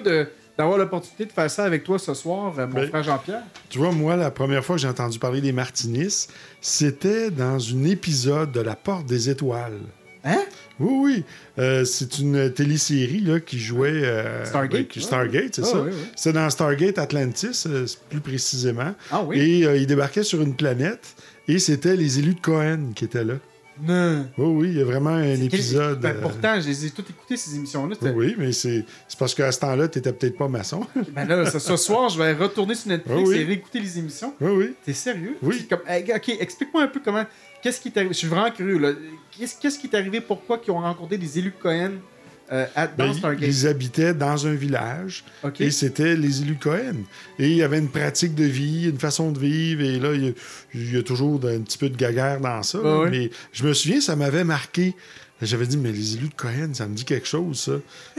d'avoir 0.56 0.78
l'opportunité 0.78 1.26
de 1.26 1.32
faire 1.32 1.50
ça 1.50 1.64
avec 1.64 1.84
toi 1.84 1.98
ce 1.98 2.14
soir, 2.14 2.54
euh, 2.58 2.66
mon 2.66 2.74
Ben, 2.74 2.88
frère 2.88 3.02
Jean-Pierre. 3.02 3.42
Tu 3.68 3.78
vois, 3.78 3.92
moi, 3.92 4.16
la 4.16 4.30
première 4.30 4.64
fois 4.64 4.76
que 4.76 4.82
j'ai 4.82 4.88
entendu 4.88 5.18
parler 5.18 5.40
des 5.40 5.52
martinistes, 5.52 6.32
c'était 6.60 7.30
dans 7.30 7.58
un 7.60 7.84
épisode 7.84 8.52
de 8.52 8.60
La 8.60 8.76
Porte 8.76 9.06
des 9.06 9.28
Étoiles. 9.28 9.78
Hein? 10.24 10.42
Oui, 10.80 10.92
oui. 11.16 11.24
Euh, 11.58 11.84
c'est 11.84 12.18
une 12.18 12.52
télésérie 12.52 13.20
là, 13.20 13.40
qui 13.40 13.58
jouait. 13.58 13.90
euh, 14.04 14.44
Stargate. 14.44 14.98
Stargate, 14.98 15.54
c'est 15.56 15.62
Ah, 15.62 15.66
ça? 15.66 15.80
oui, 15.82 15.90
oui. 15.92 16.02
C'est 16.16 16.32
dans 16.32 16.48
Stargate 16.50 16.98
Atlantis, 16.98 17.64
euh, 17.66 17.86
plus 18.10 18.20
précisément. 18.20 18.94
Ah 19.10 19.22
oui? 19.24 19.38
Et 19.38 19.58
ils 19.80 19.86
débarquaient 19.86 20.22
sur 20.24 20.40
une 20.40 20.54
planète 20.56 21.14
et 21.48 21.58
c'était 21.58 21.96
les 21.96 22.18
élus 22.18 22.34
de 22.34 22.40
Cohen 22.40 22.92
qui 22.94 23.04
étaient 23.04 23.24
là. 23.24 23.34
Non. 23.80 24.26
Oui, 24.36 24.46
oui, 24.46 24.68
il 24.70 24.78
y 24.78 24.80
a 24.80 24.84
vraiment 24.84 25.10
un 25.10 25.40
épisode. 25.40 26.00
Ben, 26.00 26.16
euh, 26.16 26.20
pourtant, 26.20 26.60
je 26.60 26.66
les 26.66 26.86
ai 26.86 26.90
toutes 26.90 27.10
écoutées, 27.10 27.36
ces 27.36 27.54
émissions-là. 27.54 27.96
Oui, 28.14 28.34
mais 28.36 28.52
c'est 28.52 28.84
parce 29.18 29.34
qu'à 29.34 29.52
ce 29.52 29.60
temps-là, 29.60 29.88
tu 29.88 29.98
n'étais 29.98 30.12
peut-être 30.12 30.36
pas 30.36 30.48
maçon. 30.48 30.86
Ben 31.14 31.26
là, 31.26 31.48
ce, 31.50 31.76
soir, 31.76 32.08
je 32.08 32.18
vais 32.18 32.32
retourner 32.32 32.74
sur 32.74 32.88
Netflix 32.88 33.20
Ah 33.20 33.28
oui. 33.28 33.36
et 33.38 33.44
réécouter 33.44 33.80
les 33.80 33.98
émissions. 33.98 34.34
oui, 34.40 34.50
oui. 34.50 34.74
T'es 34.84 34.92
sérieux? 34.92 35.36
Oui. 35.42 35.66
Comme, 35.68 35.80
ok, 35.80 36.28
explique-moi 36.40 36.82
un 36.82 36.88
peu 36.88 37.00
comment. 37.04 37.24
Qu'est-ce 37.62 37.80
qui 37.80 37.90
t'est 37.90 38.00
arrivé? 38.00 38.14
Je 38.14 38.18
suis 38.18 38.28
vraiment 38.28 38.50
curieux. 38.50 38.80
qu'est-ce 39.38 39.78
qui 39.78 39.88
t'est 39.88 39.96
arrivé? 39.96 40.20
Pourquoi 40.20 40.60
ils 40.66 40.70
ont 40.70 40.80
rencontré 40.80 41.18
des 41.18 41.38
élus 41.38 41.50
de 41.50 41.62
Cohen? 41.62 41.92
Euh, 42.52 42.66
à- 42.74 42.86
dans 42.86 42.94
Ben, 42.96 43.06
ils- 43.12 43.18
Stargate? 43.18 43.48
ils 43.48 43.66
habitaient 43.66 44.14
dans 44.14 44.46
un 44.46 44.54
village 44.54 45.24
et 45.60 45.70
c'était 45.70 46.16
les 46.16 46.42
élus 46.42 46.54
de 46.56 46.62
Cohen. 46.62 46.94
Et 47.38 47.48
il 47.50 47.56
y 47.56 47.62
avait 47.62 47.78
une 47.78 47.88
pratique 47.90 48.34
de 48.34 48.44
vie, 48.44 48.88
une 48.88 48.98
façon 48.98 49.32
de 49.32 49.38
vivre, 49.38 49.82
et 49.82 49.98
là, 49.98 50.12
il 50.14 50.24
y 50.24 50.28
a, 50.28 50.32
il 50.74 50.94
y 50.94 50.96
a 50.98 51.02
toujours 51.02 51.36
un 51.44 51.60
petit 51.60 51.78
peu 51.78 51.88
de 51.90 51.96
gaguerre 51.96 52.40
dans 52.40 52.62
ça. 52.62 52.78
là. 52.78 53.06
Mais 53.10 53.30
je 53.52 53.64
me 53.66 53.72
souviens, 53.74 54.00
ça 54.00 54.16
m'avait 54.16 54.44
marqué. 54.44 54.94
J'avais 55.40 55.66
dit, 55.68 55.76
mais 55.76 55.92
les 55.92 56.16
élus 56.16 56.30
de 56.30 56.34
Cohen, 56.34 56.70
ça 56.74 56.88
me 56.88 56.96
dit 56.96 57.04
quelque 57.04 57.28
chose, 57.28 57.60
ça. 57.60 57.72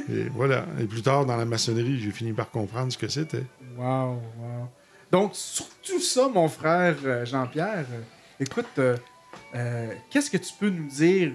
Et 0.10 0.30
voilà. 0.34 0.66
Et 0.80 0.86
plus 0.86 1.02
tard, 1.02 1.26
dans 1.26 1.36
la 1.36 1.44
maçonnerie, 1.44 2.00
j'ai 2.02 2.12
fini 2.12 2.32
par 2.32 2.50
comprendre 2.50 2.94
ce 2.94 2.98
que 2.98 3.10
c'était. 3.10 3.44
Wow, 3.78 4.22
wow. 4.40 4.70
Donc, 5.12 5.32
sur 5.34 5.66
tout 5.86 6.00
ça, 6.00 6.30
mon 6.34 6.48
frère 6.48 6.96
euh, 7.04 7.26
Jean-Pierre, 7.26 7.86
euh, 7.92 8.02
écoute, 8.44 8.68
euh, 8.78 9.88
qu'est-ce 10.10 10.30
que 10.32 10.38
tu 10.38 10.54
peux 10.58 10.70
nous 10.70 10.88
dire 10.88 11.32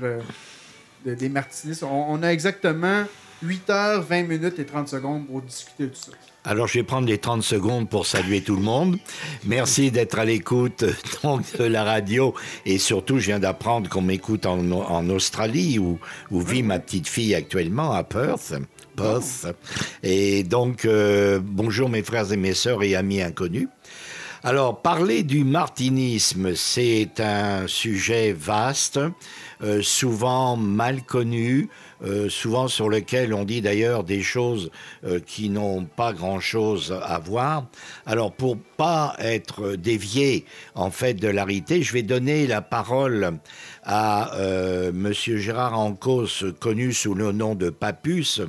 de- 1.04 1.14
des 1.14 1.28
martinistes? 1.28 1.82
On, 1.82 2.22
a 2.22 2.28
exactement 2.28 3.04
8 3.42 3.70
heures, 3.70 4.02
20 4.02 4.22
minutes 4.24 4.58
et 4.58 4.64
30 4.64 4.88
secondes 4.88 5.26
pour 5.26 5.42
discuter 5.42 5.86
de 5.86 5.94
ça. 5.94 6.12
Alors, 6.46 6.66
je 6.66 6.74
vais 6.74 6.82
prendre 6.82 7.08
les 7.08 7.16
30 7.16 7.42
secondes 7.42 7.88
pour 7.88 8.06
saluer 8.06 8.42
tout 8.42 8.54
le 8.54 8.62
monde. 8.62 8.98
Merci 9.46 9.90
d'être 9.90 10.18
à 10.18 10.26
l'écoute 10.26 10.84
de 11.58 11.64
la 11.64 11.84
radio. 11.84 12.34
Et 12.66 12.76
surtout, 12.78 13.18
je 13.18 13.26
viens 13.26 13.38
d'apprendre 13.38 13.88
qu'on 13.88 14.02
m'écoute 14.02 14.44
en, 14.44 15.08
Australie, 15.08 15.78
où, 15.78 15.98
où 16.30 16.40
vit 16.42 16.62
ma 16.62 16.78
petite 16.78 17.08
fille 17.08 17.34
actuellement, 17.34 17.92
à 17.92 18.04
Perth. 18.04 18.52
Perth. 18.94 19.46
Et 20.02 20.42
donc, 20.44 20.84
euh, 20.84 21.40
bonjour 21.42 21.88
mes 21.88 22.02
frères 22.02 22.30
et 22.30 22.36
mes 22.36 22.54
sœurs 22.54 22.82
et 22.82 22.94
amis 22.94 23.22
inconnus. 23.22 23.68
Alors, 24.46 24.82
parler 24.82 25.22
du 25.22 25.42
martinisme, 25.42 26.54
c'est 26.54 27.18
un 27.18 27.66
sujet 27.66 28.34
vaste, 28.34 29.00
euh, 29.62 29.80
souvent 29.80 30.54
mal 30.58 31.02
connu, 31.02 31.70
euh, 32.04 32.28
souvent 32.28 32.68
sur 32.68 32.90
lequel 32.90 33.32
on 33.32 33.44
dit 33.44 33.62
d'ailleurs 33.62 34.04
des 34.04 34.20
choses 34.20 34.70
euh, 35.06 35.18
qui 35.18 35.48
n'ont 35.48 35.86
pas 35.86 36.12
grand-chose 36.12 36.94
à 37.02 37.18
voir. 37.18 37.68
Alors, 38.04 38.32
pour 38.32 38.58
pas 38.76 39.16
être 39.18 39.76
dévié 39.76 40.44
en 40.74 40.90
fait 40.90 41.14
de 41.14 41.28
l'arité, 41.28 41.82
je 41.82 41.94
vais 41.94 42.02
donner 42.02 42.46
la 42.46 42.60
parole 42.60 43.38
à 43.82 44.32
Monsieur 44.92 45.36
Gérard 45.36 45.78
Ancos, 45.78 46.44
connu 46.58 46.92
sous 46.92 47.14
le 47.14 47.32
nom 47.32 47.54
de 47.54 47.70
Papus, 47.70 48.40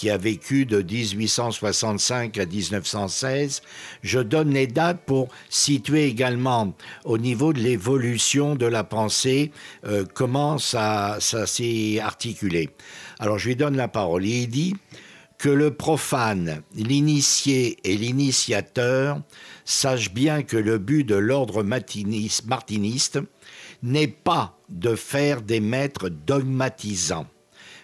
qui 0.00 0.08
a 0.08 0.16
vécu 0.16 0.64
de 0.64 0.80
1865 0.80 2.38
à 2.38 2.46
1916. 2.46 3.60
Je 4.00 4.18
donne 4.18 4.54
les 4.54 4.66
dates 4.66 5.02
pour 5.04 5.28
situer 5.50 6.06
également 6.06 6.72
au 7.04 7.18
niveau 7.18 7.52
de 7.52 7.60
l'évolution 7.60 8.54
de 8.54 8.64
la 8.64 8.82
pensée 8.82 9.52
euh, 9.84 10.06
comment 10.14 10.56
ça, 10.56 11.18
ça 11.20 11.46
s'est 11.46 12.00
articulé. 12.02 12.70
Alors 13.18 13.38
je 13.38 13.48
lui 13.48 13.56
donne 13.56 13.76
la 13.76 13.88
parole. 13.88 14.24
Il 14.24 14.48
dit 14.48 14.74
que 15.36 15.50
le 15.50 15.70
profane, 15.70 16.62
l'initié 16.74 17.76
et 17.84 17.98
l'initiateur 17.98 19.20
sachent 19.66 20.14
bien 20.14 20.42
que 20.42 20.56
le 20.56 20.78
but 20.78 21.04
de 21.04 21.16
l'ordre 21.16 21.62
martinis- 21.62 22.40
martiniste 22.46 23.18
n'est 23.82 24.08
pas 24.08 24.56
de 24.70 24.94
faire 24.94 25.42
des 25.42 25.60
maîtres 25.60 26.08
dogmatisants, 26.08 27.26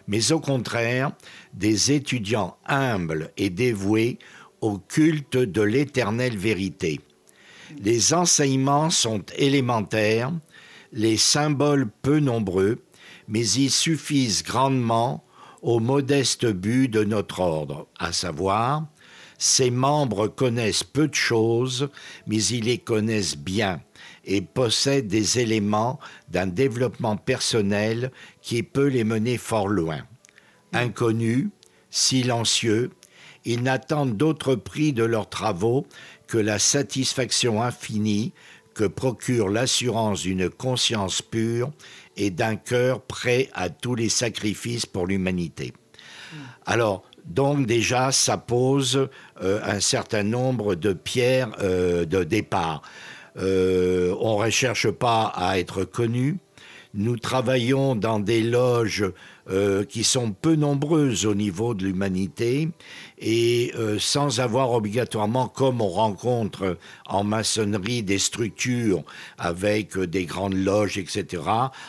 mais 0.08 0.32
au 0.32 0.40
contraire 0.40 1.12
des 1.56 1.92
étudiants 1.92 2.56
humbles 2.66 3.30
et 3.36 3.50
dévoués 3.50 4.18
au 4.60 4.78
culte 4.78 5.36
de 5.36 5.62
l'éternelle 5.62 6.36
vérité. 6.36 7.00
Les 7.82 8.14
enseignements 8.14 8.90
sont 8.90 9.22
élémentaires, 9.36 10.32
les 10.92 11.16
symboles 11.16 11.90
peu 12.02 12.20
nombreux, 12.20 12.78
mais 13.28 13.46
ils 13.48 13.70
suffisent 13.70 14.42
grandement 14.42 15.24
au 15.62 15.80
modeste 15.80 16.46
but 16.46 16.88
de 16.88 17.02
notre 17.02 17.40
ordre, 17.40 17.88
à 17.98 18.12
savoir, 18.12 18.86
ses 19.38 19.70
membres 19.70 20.28
connaissent 20.28 20.84
peu 20.84 21.08
de 21.08 21.14
choses, 21.14 21.88
mais 22.26 22.42
ils 22.42 22.64
les 22.64 22.78
connaissent 22.78 23.36
bien 23.36 23.80
et 24.24 24.40
possèdent 24.40 25.08
des 25.08 25.38
éléments 25.38 25.98
d'un 26.28 26.46
développement 26.46 27.16
personnel 27.16 28.10
qui 28.40 28.62
peut 28.62 28.86
les 28.86 29.04
mener 29.04 29.36
fort 29.38 29.68
loin. 29.68 30.02
Inconnus, 30.76 31.48
silencieux, 31.90 32.90
ils 33.44 33.62
n'attendent 33.62 34.16
d'autre 34.16 34.54
prix 34.54 34.92
de 34.92 35.04
leurs 35.04 35.28
travaux 35.28 35.86
que 36.26 36.38
la 36.38 36.58
satisfaction 36.58 37.62
infinie 37.62 38.32
que 38.74 38.84
procure 38.84 39.48
l'assurance 39.48 40.22
d'une 40.22 40.50
conscience 40.50 41.22
pure 41.22 41.70
et 42.16 42.30
d'un 42.30 42.56
cœur 42.56 43.00
prêt 43.00 43.48
à 43.54 43.70
tous 43.70 43.94
les 43.94 44.10
sacrifices 44.10 44.84
pour 44.84 45.06
l'humanité. 45.06 45.72
Alors, 46.66 47.04
donc 47.24 47.66
déjà, 47.66 48.12
ça 48.12 48.36
pose 48.36 49.08
euh, 49.42 49.60
un 49.64 49.80
certain 49.80 50.22
nombre 50.22 50.74
de 50.74 50.92
pierres 50.92 51.50
euh, 51.60 52.04
de 52.04 52.22
départ. 52.22 52.82
Euh, 53.38 54.14
on 54.20 54.38
ne 54.38 54.44
recherche 54.44 54.90
pas 54.90 55.32
à 55.34 55.58
être 55.58 55.84
connu. 55.84 56.38
Nous 56.94 57.16
travaillons 57.16 57.94
dans 57.94 58.20
des 58.20 58.42
loges 58.42 59.04
qui 59.88 60.04
sont 60.04 60.32
peu 60.32 60.56
nombreuses 60.56 61.24
au 61.24 61.34
niveau 61.34 61.74
de 61.74 61.84
l'humanité 61.84 62.68
et 63.18 63.72
euh, 63.76 63.98
sans 63.98 64.40
avoir 64.40 64.72
obligatoirement, 64.72 65.48
comme 65.48 65.80
on 65.80 65.88
rencontre 65.88 66.78
en 67.06 67.24
maçonnerie, 67.24 68.02
des 68.02 68.18
structures 68.18 69.02
avec 69.38 69.96
euh, 69.96 70.06
des 70.06 70.26
grandes 70.26 70.54
loges, 70.54 70.98
etc. 70.98 71.42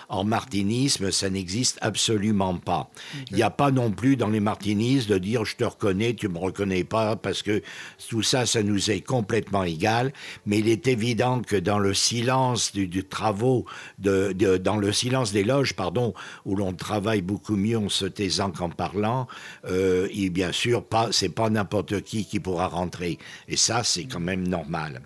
En 0.09 0.23
martinisme, 0.23 1.11
ça 1.11 1.29
n'existe 1.29 1.77
absolument 1.81 2.55
pas. 2.55 2.89
Il 3.29 3.35
n'y 3.35 3.43
a 3.43 3.49
pas 3.49 3.71
non 3.71 3.91
plus 3.91 4.15
dans 4.15 4.29
les 4.29 4.39
martinistes 4.39 5.09
de 5.09 5.17
dire 5.17 5.43
je 5.45 5.55
te 5.55 5.63
reconnais, 5.63 6.13
tu 6.13 6.29
me 6.29 6.37
reconnais 6.37 6.83
pas, 6.83 7.15
parce 7.15 7.43
que 7.43 7.61
tout 8.09 8.23
ça, 8.23 8.45
ça 8.45 8.63
nous 8.63 8.89
est 8.91 9.01
complètement 9.01 9.63
égal. 9.63 10.13
Mais 10.45 10.59
il 10.59 10.69
est 10.69 10.87
évident 10.87 11.41
que 11.41 11.55
dans 11.55 11.79
le 11.79 11.93
silence 11.93 12.71
du, 12.71 12.87
du 12.87 13.03
travaux, 13.03 13.65
de, 13.99 14.31
de, 14.33 14.57
dans 14.57 14.77
le 14.77 14.91
silence 14.91 15.31
des 15.31 15.43
loges, 15.43 15.73
pardon, 15.73 16.13
où 16.45 16.55
l'on 16.55 16.73
travaille 16.73 17.21
beaucoup 17.21 17.55
mieux 17.55 17.77
en 17.77 17.89
se 17.89 18.05
taisant 18.05 18.51
qu'en 18.51 18.69
parlant, 18.69 19.27
euh, 19.65 20.07
et 20.11 20.29
bien 20.29 20.51
sûr 20.51 20.85
pas 20.85 21.11
c'est 21.17 21.29
pas 21.29 21.49
n'importe 21.49 22.01
qui 22.01 22.25
qui 22.25 22.39
pourra 22.39 22.67
rentrer. 22.67 23.17
Et 23.47 23.57
ça, 23.57 23.83
c'est 23.83 24.05
quand 24.05 24.19
même 24.19 24.47
normal. 24.47 25.01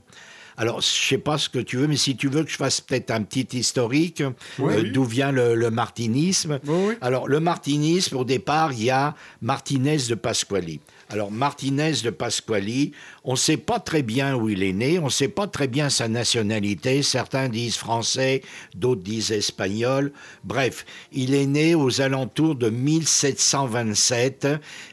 Alors, 0.58 0.82
je 0.82 0.86
sais 0.86 1.18
pas 1.18 1.38
ce 1.38 1.50
que 1.50 1.60
tu 1.60 1.78
veux, 1.78 1.88
mais 1.88 1.96
si 1.96 2.16
tu 2.16 2.28
veux 2.28 2.44
que 2.44 2.52
je 2.52 2.58
fasse 2.58 2.82
peut-être 2.82 3.10
un 3.10 3.24
petit 3.24 3.58
historique 3.58 4.22
euh, 4.60 4.92
d'où 4.92 5.04
vient 5.04 5.32
le, 5.32 5.72
martinisme. 5.72 6.60
Alors, 7.02 7.28
le 7.28 7.40
martinisme, 7.40 8.18
au 8.18 8.24
départ, 8.24 8.74
il 8.74 8.84
y 8.84 8.90
a 8.92 9.16
Martinez 9.42 9.98
de 10.10 10.16
Pasquali. 10.16 10.80
Alors 11.12 11.30
Martinez 11.30 12.04
de 12.06 12.10
Pasquali, 12.10 12.94
on 13.26 13.34
ne 13.34 13.38
sait 13.38 13.58
pas 13.58 13.82
très 13.82 14.02
bien 14.02 14.34
où 14.36 14.48
il 14.48 14.64
est 14.64 14.72
né, 14.72 14.98
on 14.98 15.06
ne 15.06 15.10
sait 15.10 15.28
pas 15.28 15.46
très 15.46 15.68
bien 15.68 15.90
sa 15.90 16.08
nationalité, 16.08 17.04
certains 17.04 17.50
disent 17.50 17.76
français, 17.76 18.42
d'autres 18.76 19.02
disent 19.02 19.34
espagnol. 19.34 20.14
Bref, 20.46 20.86
il 21.12 21.34
est 21.34 21.48
né 21.48 21.76
aux 21.76 22.00
alentours 22.00 22.56
de 22.56 22.70
1727. 22.70 24.48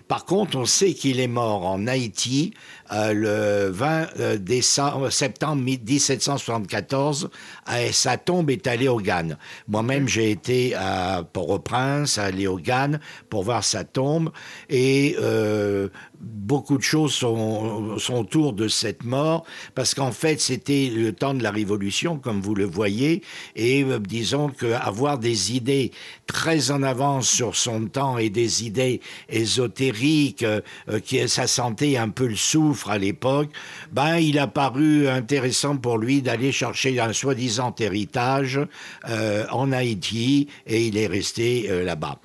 Par 0.08 0.24
contre, 0.24 0.56
on 0.56 0.64
sait 0.64 0.92
qu'il 0.92 1.20
est 1.20 1.28
mort 1.28 1.64
en 1.66 1.86
Haïti 1.86 2.52
euh, 2.92 3.12
le 3.12 3.70
20 3.70 4.08
euh, 4.18 5.10
septembre 5.10 5.62
1774. 5.62 7.30
Et 7.76 7.92
sa 7.92 8.16
tombe 8.16 8.50
est 8.50 8.66
à 8.66 8.76
Léogane. 8.76 9.36
Moi-même, 9.68 10.08
j'ai 10.08 10.30
été 10.30 10.74
à 10.74 11.22
Port-au-Prince, 11.32 12.18
à 12.18 12.30
Léogane, 12.30 13.00
pour 13.28 13.42
voir 13.42 13.62
sa 13.62 13.84
tombe. 13.84 14.30
Et 14.70 15.16
euh, 15.20 15.88
beaucoup 16.20 16.78
de 16.78 16.82
choses 16.82 17.12
sont, 17.12 17.96
autour 18.10 18.52
de 18.52 18.68
cette 18.68 19.04
mort, 19.04 19.44
parce 19.74 19.94
qu'en 19.94 20.12
fait, 20.12 20.40
c'était 20.40 20.90
le 20.94 21.12
temps 21.12 21.34
de 21.34 21.42
la 21.42 21.50
Révolution, 21.50 22.18
comme 22.18 22.40
vous 22.40 22.54
le 22.54 22.64
voyez, 22.64 23.22
et 23.54 23.84
euh, 23.84 23.98
disons 23.98 24.48
qu'avoir 24.48 25.18
des 25.18 25.54
idées 25.54 25.92
très 26.26 26.70
en 26.70 26.82
avance 26.82 27.28
sur 27.28 27.54
son 27.54 27.86
temps 27.86 28.18
et 28.18 28.30
des 28.30 28.64
idées 28.64 29.00
ésotériques, 29.28 30.42
euh, 30.42 30.60
qui 31.04 31.28
sa 31.28 31.46
santé 31.46 31.98
un 31.98 32.08
peu 32.08 32.26
le 32.26 32.36
souffre 32.36 32.90
à 32.90 32.98
l'époque, 32.98 33.50
ben, 33.92 34.16
il 34.16 34.38
a 34.38 34.46
paru 34.46 35.08
intéressant 35.08 35.76
pour 35.76 35.98
lui 35.98 36.22
d'aller 36.22 36.52
chercher 36.52 36.98
un 37.00 37.12
soi-disant 37.12 37.57
héritage 37.78 38.60
euh, 39.08 39.46
en 39.50 39.72
Haïti, 39.72 40.48
et 40.66 40.86
il 40.86 40.96
est 40.96 41.06
resté 41.06 41.68
là-bas. 41.84 42.18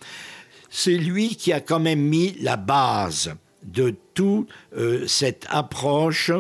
C'est 0.69 0.98
lui 0.98 1.36
qui 1.36 1.54
a 1.54 1.60
quand 1.60 1.80
même 1.80 2.02
mis 2.02 2.36
la 2.39 2.58
base 2.58 3.34
de 3.65 3.95
toute 4.13 4.49
euh, 4.78 5.06
cette 5.08 5.45
approche. 5.49 6.32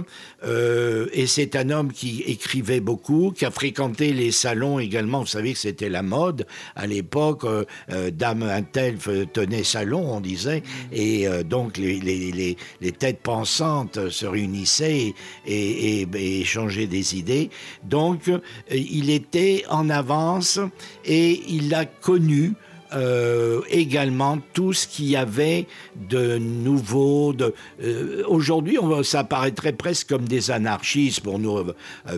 Euh, 0.43 1.07
et 1.13 1.27
c'est 1.27 1.55
un 1.55 1.69
homme 1.69 1.91
qui 1.91 2.21
écrivait 2.21 2.79
beaucoup, 2.79 3.31
qui 3.35 3.45
a 3.45 3.51
fréquenté 3.51 4.13
les 4.13 4.31
salons 4.31 4.79
également. 4.79 5.21
Vous 5.21 5.27
savez 5.27 5.53
que 5.53 5.59
c'était 5.59 5.89
la 5.89 6.03
mode 6.03 6.45
à 6.75 6.87
l'époque. 6.87 7.43
Euh, 7.45 7.65
Dame 8.11 8.43
Intel 8.43 8.97
tenait 9.33 9.63
salon, 9.63 10.15
on 10.15 10.21
disait. 10.21 10.63
Et 10.91 11.27
donc 11.43 11.77
les, 11.77 11.99
les, 11.99 12.57
les, 12.81 12.91
têtes 12.91 13.21
pensantes 13.21 14.09
se 14.09 14.25
réunissaient 14.25 15.13
et, 15.45 16.01
et, 16.01 16.07
et 16.13 16.41
échangeaient 16.41 16.87
des 16.87 17.15
idées. 17.15 17.49
Donc 17.83 18.29
il 18.71 19.09
était 19.09 19.63
en 19.69 19.89
avance 19.89 20.59
et 21.05 21.41
il 21.47 21.73
a 21.73 21.85
connu 21.85 22.53
euh, 22.93 23.61
également 23.69 24.39
tout 24.53 24.73
ce 24.73 24.87
qu'il 24.87 25.05
y 25.05 25.15
avait 25.15 25.67
de 25.95 26.37
nouveau. 26.37 27.33
De, 27.33 27.53
euh, 27.83 28.23
Aujourd'hui, 28.27 28.77
ça 29.03 29.23
paraîtrait 29.23 29.73
presque 29.73 30.09
comme 30.09 30.27
des 30.27 30.51
anarchistes 30.51 31.21
pour 31.21 31.39
nous, 31.39 31.57
euh, 31.57 31.73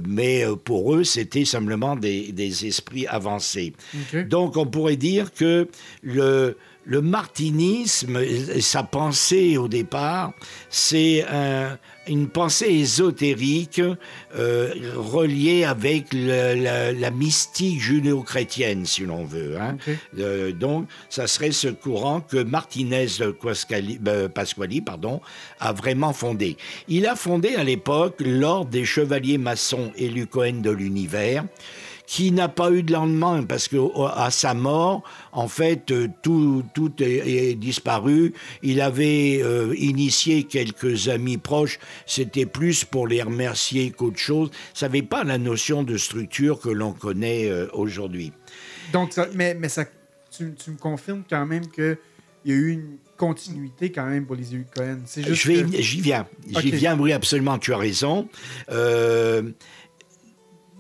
mais 0.08 0.44
pour 0.64 0.96
eux, 0.96 1.04
c'était 1.04 1.46
simplement 1.46 1.96
des, 1.96 2.32
des, 2.32 2.66
esprits 2.66 3.08
avancés. 3.08 3.74
Donc, 4.30 4.58
on 4.58 4.66
pourrait 4.66 4.98
dire 4.98 5.34
que 5.34 5.68
le 6.02 6.58
le 6.86 7.02
martinisme, 7.02 8.20
sa 8.60 8.84
pensée 8.84 9.58
au 9.58 9.68
départ, 9.68 10.34
c'est 10.70 11.26
une 12.08 12.28
pensée 12.28 12.68
ésotérique 12.68 13.82
euh, 14.38 14.74
reliée 14.96 15.64
avec 15.64 16.08
la, 16.14 17.12
mystique 17.12 17.80
judéo-chrétienne, 17.80 18.86
si 18.86 19.06
l'on 19.06 19.26
veut. 19.26 19.58
Hein. 19.60 19.78
Euh, 20.20 20.52
donc, 20.52 20.88
ça 21.10 21.28
serait 21.28 21.52
ce 21.52 21.68
courant 21.70 22.22
que 22.22 22.38
Martinez 22.38 23.08
euh, 23.22 24.28
Pasquali 24.28 24.82
pardon, 24.82 25.22
a 25.60 25.74
vraiment 25.74 26.14
fondé. 26.14 26.58
Il 26.88 27.08
a 27.08 27.16
fondé 27.16 27.56
à 27.56 27.64
l'époque 27.64 28.16
l'ordre 28.20 28.70
des 28.70 28.86
chevaliers 28.86 29.38
maçons 29.38 29.92
élus 29.96 30.28
Cohen 30.28 30.62
de 30.62 30.72
l'univers 30.72 31.46
qui 32.08 32.32
n'a 32.32 32.50
pas 32.50 32.72
eu 32.72 32.84
de 32.84 32.94
lendemain 32.94 33.44
parce 33.44 33.68
que 33.68 33.78
à 34.16 34.32
sa 34.32 34.54
mort, 34.54 35.04
en 35.32 35.48
fait, 35.48 35.92
euh, 35.92 36.08
tout, 36.22 36.64
tout 36.74 36.92
est, 37.02 37.56
disparu. 37.56 38.34
Il 38.62 38.82
avait 38.82 39.40
euh, 39.42 39.74
initié 39.78 40.44
quelques 40.44 41.08
amis 41.08 41.38
proches. 41.38 41.80
C'était 42.06 42.46
plus 42.46 42.84
pour 42.84 43.08
les 43.08 43.22
remercier 43.22 43.92
qu'autre 43.92 44.20
chose. 44.20 44.52
Ça 44.74 44.88
n'avait 44.88 45.02
pas 45.02 45.24
la 45.24 45.38
notion 45.38 45.84
de 45.84 45.98
structure 45.98 46.60
que 46.60 46.70
l'on 46.70 46.94
connaît 46.94 47.50
euh, 47.50 47.68
aujourd'hui. 47.74 48.32
Donc, 48.94 49.14
mais, 49.34 49.54
mais 49.56 49.70
ça, 49.70 49.86
tu, 50.32 50.54
tu, 50.54 50.72
me 50.72 50.78
confirmes 50.78 51.24
quand 51.30 51.46
même 51.46 51.68
qu'il 51.68 51.98
y 52.46 52.52
a 52.52 52.56
eu 52.56 52.72
une 52.72 52.98
continuité 53.18 53.92
quand 53.92 54.06
même 54.06 54.26
pour 54.26 54.36
les 54.36 54.54
élus 54.54 54.66
Cohen. 54.74 55.00
J'y 55.06 56.02
viens. 56.02 56.28
J'y 56.48 56.72
viens, 56.72 57.00
oui, 57.00 57.14
absolument, 57.14 57.58
tu 57.58 57.74
as 57.74 57.78
raison. 57.78 58.28
Euh, 58.72 59.44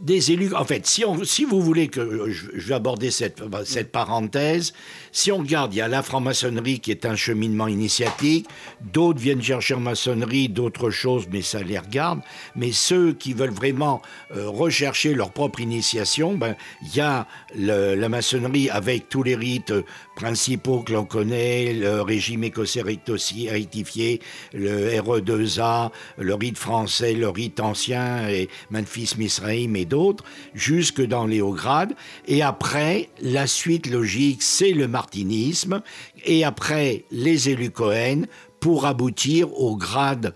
des 0.05 0.31
élus. 0.31 0.53
En 0.53 0.65
fait, 0.65 0.85
si, 0.85 1.03
vous 1.43 1.61
voulez 1.61 1.89
que 1.89 2.29
je, 2.29 2.67
vais 2.67 2.75
aborder 2.75 3.11
cette 3.11 3.91
parenthèse, 3.91 4.73
si 5.15 5.31
on 5.31 5.37
regarde, 5.37 5.73
il 5.73 5.77
y 5.77 5.81
a 5.81 5.87
la 5.87 6.03
franc-maçonnerie 6.03 6.81
qui 6.81 6.91
est 6.91 7.05
un 7.05 7.15
cheminement 7.15 7.67
initiatique, 7.67 8.49
d'autres 8.81 9.17
viennent 9.17 9.41
chercher 9.41 9.75
en 9.75 9.79
maçonnerie 9.79 10.49
d'autres 10.49 10.89
choses, 10.89 11.25
mais 11.31 11.41
ça 11.41 11.63
les 11.63 11.79
regarde. 11.79 12.19
Mais 12.57 12.73
ceux 12.73 13.13
qui 13.13 13.31
veulent 13.31 13.49
vraiment 13.49 14.01
euh, 14.35 14.49
rechercher 14.49 15.13
leur 15.13 15.31
propre 15.31 15.61
initiation, 15.61 16.35
ben, 16.35 16.57
il 16.81 16.97
y 16.97 16.99
a 16.99 17.27
la 17.55 18.09
maçonnerie 18.09 18.69
avec 18.69 19.07
tous 19.07 19.23
les 19.23 19.37
rites 19.37 19.73
principaux 20.17 20.81
que 20.81 20.91
l'on 20.91 21.05
connaît, 21.05 21.73
le 21.73 22.01
régime 22.01 22.43
écossais 22.43 22.81
rectifié, 22.81 24.21
le 24.53 24.89
RE2A, 24.99 25.91
le 26.17 26.33
rite 26.33 26.57
français, 26.57 27.13
le 27.13 27.29
rite 27.29 27.61
ancien, 27.61 28.27
et 28.27 28.49
Memphis 28.69 29.13
Misraïm 29.17 29.75
et 29.77 29.85
d'autres, 29.85 30.25
jusque 30.53 31.01
dans 31.01 31.25
les 31.25 31.41
hauts 31.41 31.53
grades. 31.53 31.93
Et 32.27 32.41
après, 32.41 33.09
la 33.21 33.47
suite 33.47 33.87
logique, 33.87 34.41
c'est 34.41 34.71
le 34.71 34.87
et 36.25 36.43
après, 36.43 37.05
les 37.11 37.49
élus 37.49 37.71
Cohen, 37.71 38.23
pour 38.59 38.85
aboutir 38.85 39.53
au 39.59 39.75
grade 39.75 40.33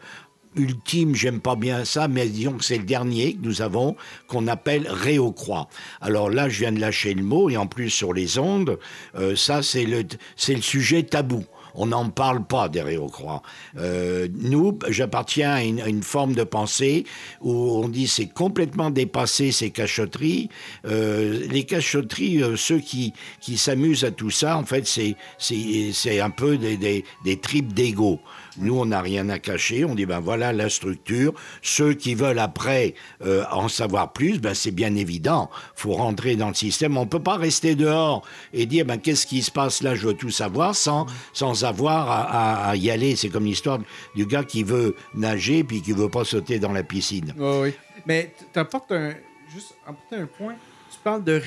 ultime, 0.55 1.15
j'aime 1.15 1.39
pas 1.39 1.55
bien 1.55 1.85
ça, 1.85 2.07
mais 2.07 2.27
disons 2.27 2.53
que 2.53 2.65
c'est 2.65 2.77
le 2.77 2.83
dernier 2.83 3.33
que 3.33 3.41
nous 3.41 3.61
avons, 3.61 3.95
qu'on 4.27 4.47
appelle 4.47 4.87
Réau-Croix. 4.89 5.69
Alors 6.01 6.29
là, 6.29 6.49
je 6.49 6.59
viens 6.59 6.71
de 6.71 6.79
lâcher 6.79 7.13
le 7.13 7.23
mot, 7.23 7.49
et 7.49 7.57
en 7.57 7.67
plus 7.67 7.89
sur 7.89 8.13
les 8.13 8.37
ondes, 8.37 8.79
euh, 9.15 9.35
ça 9.35 9.61
c'est 9.63 9.85
le 9.85 10.61
sujet 10.61 11.03
tabou. 11.03 11.45
On 11.81 11.85
n'en 11.87 12.09
parle 12.09 12.43
pas 12.43 12.67
des 12.67 12.81
Réau-Croix. 12.81 13.41
Euh, 13.77 14.27
nous, 14.33 14.77
j'appartiens 14.89 15.51
à 15.53 15.63
une, 15.63 16.03
forme 16.03 16.33
de 16.33 16.43
pensée 16.43 17.05
où 17.39 17.53
on 17.53 17.87
dit 17.87 18.09
c'est 18.09 18.27
complètement 18.27 18.89
dépassé 18.89 19.53
ces 19.53 19.69
cachotteries. 19.69 20.49
Euh, 20.85 21.47
les 21.49 21.63
cachotteries, 21.63 22.43
ceux 22.57 22.79
qui, 22.79 23.13
qui 23.39 23.57
s'amusent 23.57 24.03
à 24.03 24.11
tout 24.11 24.29
ça, 24.29 24.57
en 24.57 24.65
fait, 24.65 24.85
c'est 24.87 26.19
un 26.19 26.29
peu 26.29 26.57
des, 26.57 26.75
des, 26.75 27.05
des 27.23 27.37
tripes 27.37 27.73
d'ego. 27.73 28.19
Nous, 28.59 28.77
on 28.77 28.85
n'a 28.85 29.01
rien 29.01 29.29
à 29.29 29.39
cacher. 29.39 29.85
On 29.85 29.95
dit, 29.95 30.05
ben 30.05 30.19
voilà 30.19 30.53
la 30.53 30.69
structure. 30.69 31.33
Ceux 31.61 31.93
qui 31.93 32.15
veulent 32.15 32.39
après 32.39 32.93
euh, 33.25 33.43
en 33.51 33.67
savoir 33.67 34.13
plus, 34.13 34.39
ben 34.39 34.53
c'est 34.53 34.71
bien 34.71 34.95
évident. 34.95 35.49
faut 35.75 35.93
rentrer 35.93 36.35
dans 36.35 36.49
le 36.49 36.53
système. 36.53 36.97
On 36.97 37.05
ne 37.05 37.09
peut 37.09 37.21
pas 37.21 37.37
rester 37.37 37.75
dehors 37.75 38.23
et 38.53 38.65
dire, 38.65 38.85
ben 38.85 38.97
qu'est-ce 38.97 39.25
qui 39.25 39.41
se 39.41 39.51
passe 39.51 39.81
là, 39.81 39.95
je 39.95 40.07
veux 40.07 40.13
tout 40.13 40.29
savoir, 40.29 40.75
sans, 40.75 41.05
sans 41.33 41.63
avoir 41.63 42.09
à, 42.09 42.75
y 42.75 42.89
aller. 42.89 43.15
C'est 43.15 43.29
comme 43.29 43.45
l'histoire 43.45 43.79
du 44.15 44.25
gars 44.25 44.43
qui 44.43 44.63
veut 44.63 44.95
nager 45.15 45.63
puis 45.63 45.81
qui 45.81 45.91
veut 45.91 46.09
pas 46.09 46.25
sauter 46.25 46.59
dans 46.59 46.71
la 46.71 46.83
piscine. 46.83 47.33
oui. 47.37 47.73
Mais 48.05 48.33
tu 48.53 48.59
apportes 48.59 48.91
un, 48.91 49.13
juste 49.53 49.75
un 49.85 50.25
point. 50.25 50.55
Tu 50.91 50.97
parles 51.03 51.23
de 51.23 51.41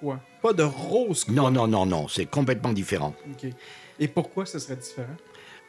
quoi? 0.00 0.20
Pas 0.42 0.52
de 0.52 0.62
rose. 0.62 1.26
Non, 1.28 1.50
non, 1.50 1.66
non, 1.66 1.86
non. 1.86 2.08
C'est 2.08 2.26
complètement 2.26 2.72
différent. 2.72 3.14
OK. 3.30 3.50
Et 3.98 4.08
pourquoi 4.08 4.46
ce 4.46 4.58
serait 4.58 4.76
différent? 4.76 5.16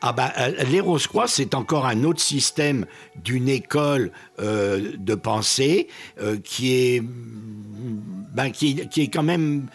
Ah 0.01 0.13
ben, 0.13 0.31
les 0.69 0.81
Rose-Croix, 0.81 1.27
c'est 1.27 1.55
encore 1.55 1.85
un 1.85 2.03
autre 2.03 2.19
système 2.19 2.85
d'une 3.15 3.49
école 3.49 4.11
euh, 4.39 4.91
de 4.97 5.15
pensée 5.15 5.87
euh, 6.21 6.37
ben, 8.35 8.51
qui, 8.51 8.81
est 8.97 9.07
quand 9.07 9.23
même 9.23 9.67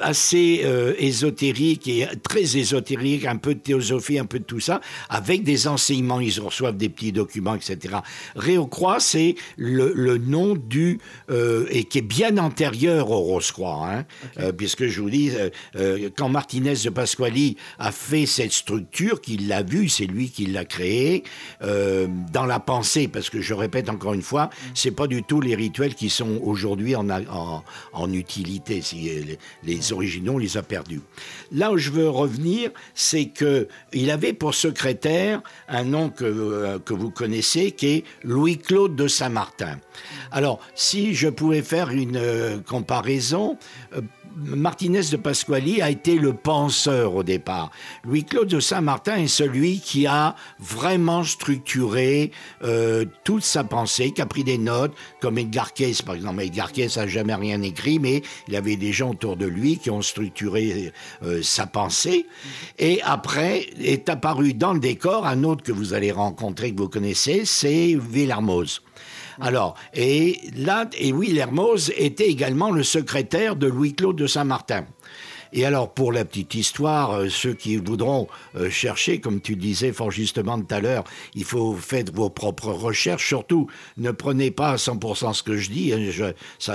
assez 0.00 0.62
euh, 0.64 0.94
ésotérique 0.98 1.88
et 1.88 2.06
très 2.22 2.56
ésotérique, 2.56 3.24
un 3.26 3.36
peu 3.36 3.54
de 3.54 3.60
théosophie, 3.60 4.18
un 4.18 4.26
peu 4.26 4.38
de 4.38 4.44
tout 4.44 4.60
ça, 4.60 4.80
avec 5.08 5.44
des 5.44 5.68
enseignements, 5.68 6.20
ils 6.20 6.40
reçoivent 6.40 6.76
des 6.76 6.88
petits 6.88 7.12
documents, 7.12 7.54
etc. 7.54 7.96
Réau-Croix, 8.36 9.00
c'est 9.00 9.36
le, 9.56 9.92
le, 9.94 10.18
nom 10.18 10.54
du... 10.56 10.98
Euh, 11.30 11.66
et 11.70 11.84
qui 11.84 11.98
est 11.98 12.02
bien 12.02 12.38
antérieur 12.38 13.10
au 13.10 13.20
Rose-Croix, 13.20 13.88
hein, 13.88 14.04
euh, 14.38 14.52
puisque 14.52 14.86
je 14.86 15.00
vous 15.00 15.10
dis, 15.10 15.30
quand 16.16 16.28
Martinez 16.28 16.74
de 16.84 16.90
Pasquali 16.90 17.56
a 17.78 17.92
fait 17.92 18.26
cette 18.26 18.52
structure, 18.52 19.20
qu'il 19.20 19.48
l'a 19.48 19.62
vue, 19.62 19.88
c'est 19.88 20.06
lui 20.06 20.30
qui 20.30 20.46
l'a 20.46 20.64
créée, 20.64 21.24
dans 21.60 22.46
la 22.46 22.60
pensée, 22.60 23.08
parce 23.08 23.30
que 23.30 23.40
je 23.40 23.54
répète 23.54 23.88
encore 23.88 24.14
une 24.14 24.22
fois, 24.22 24.50
c'est 24.74 24.90
pas 24.90 25.06
du 25.06 25.22
tout 25.22 25.40
les 25.40 25.54
rituels 25.54 25.94
qui 25.94 26.10
sont 26.10 26.40
aujourd'hui 26.42 26.96
en, 26.96 27.08
en, 27.10 27.62
en, 27.92 28.12
utilité. 28.12 28.80
Si 28.80 28.96
les, 28.96 29.38
les 29.62 29.92
originaux, 29.94 30.34
on 30.34 30.38
les 30.38 30.56
a 30.56 30.62
perdus. 30.62 31.00
Là 31.52 31.72
où 31.72 31.78
je 31.78 31.90
veux 31.90 32.08
revenir, 32.08 32.70
c'est 32.94 33.26
qu'il 33.26 34.10
avait 34.10 34.32
pour 34.32 34.54
secrétaire 34.54 35.42
un 35.68 35.84
nom 35.84 36.10
que, 36.10 36.24
euh, 36.24 36.78
que 36.78 36.92
vous 36.92 37.10
connaissez, 37.10 37.72
qui 37.72 37.86
est 37.86 38.04
Louis-Claude 38.22 38.94
de 38.96 39.08
Saint-Martin. 39.08 39.78
Alors, 40.30 40.60
si 40.74 41.14
je 41.14 41.28
pouvais 41.28 41.62
faire 41.62 41.90
une 41.90 42.16
euh, 42.16 42.58
comparaison, 42.58 43.56
euh, 43.94 44.00
Martinez 44.36 45.02
de 45.10 45.16
Pasquali 45.16 45.80
a 45.80 45.90
été 45.90 46.16
le 46.16 46.32
penseur 46.32 47.14
au 47.14 47.22
départ. 47.22 47.70
Louis-Claude 48.04 48.48
de 48.48 48.60
Saint-Martin 48.60 49.16
est 49.16 49.28
celui 49.28 49.80
qui 49.80 50.06
a 50.06 50.34
vraiment 50.58 51.22
structuré 51.22 52.32
euh, 52.62 53.04
toute 53.24 53.44
sa 53.44 53.64
pensée, 53.64 54.10
qui 54.10 54.20
a 54.22 54.26
pris 54.26 54.44
des 54.44 54.58
notes, 54.58 54.92
comme 55.20 55.38
Edgar 55.38 55.72
Cayce 55.72 56.02
par 56.02 56.14
exemple. 56.14 56.42
Edgar 56.42 56.72
Cayce 56.72 56.96
n'a 56.96 57.06
jamais 57.06 57.34
rien 57.34 57.62
écrit, 57.62 57.98
mais 57.98 58.22
il 58.48 58.56
avait 58.56 58.76
des 58.76 58.92
gens 58.92 59.10
autour 59.10 59.36
de 59.36 59.46
lui 59.46 59.78
qui 59.78 59.90
ont 59.90 60.02
structuré 60.02 60.92
euh, 61.22 61.42
sa 61.42 61.66
pensée. 61.66 62.26
Et 62.78 63.00
après 63.02 63.66
est 63.78 64.08
apparu 64.08 64.54
dans 64.54 64.72
le 64.72 64.80
décor 64.80 65.26
un 65.26 65.44
autre 65.44 65.62
que 65.62 65.72
vous 65.72 65.94
allez 65.94 66.12
rencontrer, 66.12 66.72
que 66.72 66.78
vous 66.78 66.88
connaissez, 66.88 67.44
c'est 67.44 67.96
Villermoz. 67.96 68.80
Alors, 69.40 69.74
et 69.94 70.40
là, 70.56 70.88
et 70.98 71.12
Will 71.12 71.38
Hermoz 71.38 71.92
était 71.96 72.28
également 72.28 72.70
le 72.70 72.82
secrétaire 72.82 73.56
de 73.56 73.66
Louis-Claude 73.66 74.16
de 74.16 74.26
Saint-Martin. 74.26 74.86
Et 75.56 75.64
alors, 75.64 75.94
pour 75.94 76.10
la 76.10 76.24
petite 76.24 76.56
histoire, 76.56 77.12
euh, 77.12 77.28
ceux 77.28 77.54
qui 77.54 77.76
voudront 77.76 78.26
euh, 78.56 78.68
chercher, 78.70 79.20
comme 79.20 79.40
tu 79.40 79.54
disais 79.54 79.92
fort 79.92 80.10
justement 80.10 80.60
tout 80.60 80.74
à 80.74 80.80
l'heure, 80.80 81.04
il 81.36 81.44
faut 81.44 81.74
faire 81.74 82.02
vos 82.12 82.28
propres 82.28 82.72
recherches. 82.72 83.28
Surtout, 83.28 83.68
ne 83.96 84.10
prenez 84.10 84.50
pas 84.50 84.70
à 84.70 84.76
100% 84.76 85.32
ce 85.32 85.44
que 85.44 85.56
je 85.56 85.70
dis. 85.70 85.92
Hein. 85.92 86.32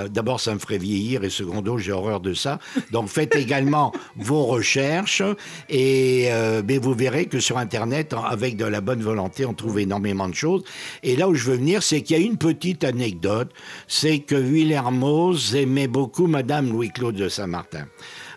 D'abord, 0.08 0.40
ça 0.40 0.54
me 0.54 0.58
ferait 0.58 0.78
vieillir 0.78 1.24
et 1.24 1.30
secondo, 1.30 1.76
j'ai 1.76 1.92
horreur 1.92 2.20
de 2.20 2.32
ça. 2.32 2.58
Donc, 2.90 3.08
faites 3.08 3.36
également 3.36 3.92
vos 4.16 4.46
recherches 4.46 5.22
et 5.68 6.28
euh, 6.30 6.62
mais 6.66 6.78
vous 6.78 6.94
verrez 6.94 7.26
que 7.26 7.38
sur 7.38 7.58
Internet, 7.58 8.14
avec 8.14 8.56
de 8.56 8.64
la 8.64 8.80
bonne 8.80 9.02
volonté, 9.02 9.44
on 9.44 9.52
trouve 9.52 9.78
énormément 9.78 10.28
de 10.28 10.34
choses. 10.34 10.64
Et 11.02 11.16
là 11.16 11.28
où 11.28 11.34
je 11.34 11.50
veux 11.50 11.56
venir, 11.56 11.82
c'est 11.82 12.00
qu'il 12.00 12.16
y 12.16 12.22
a 12.22 12.24
une 12.24 12.38
petite 12.38 12.84
anecdote, 12.84 13.50
c'est 13.88 14.20
que 14.20 14.36
Villermoz 14.36 15.54
aimait 15.54 15.86
beaucoup 15.86 16.26
Madame 16.26 16.70
Louis-Claude 16.70 17.16
de 17.16 17.28
Saint-Martin. 17.28 17.84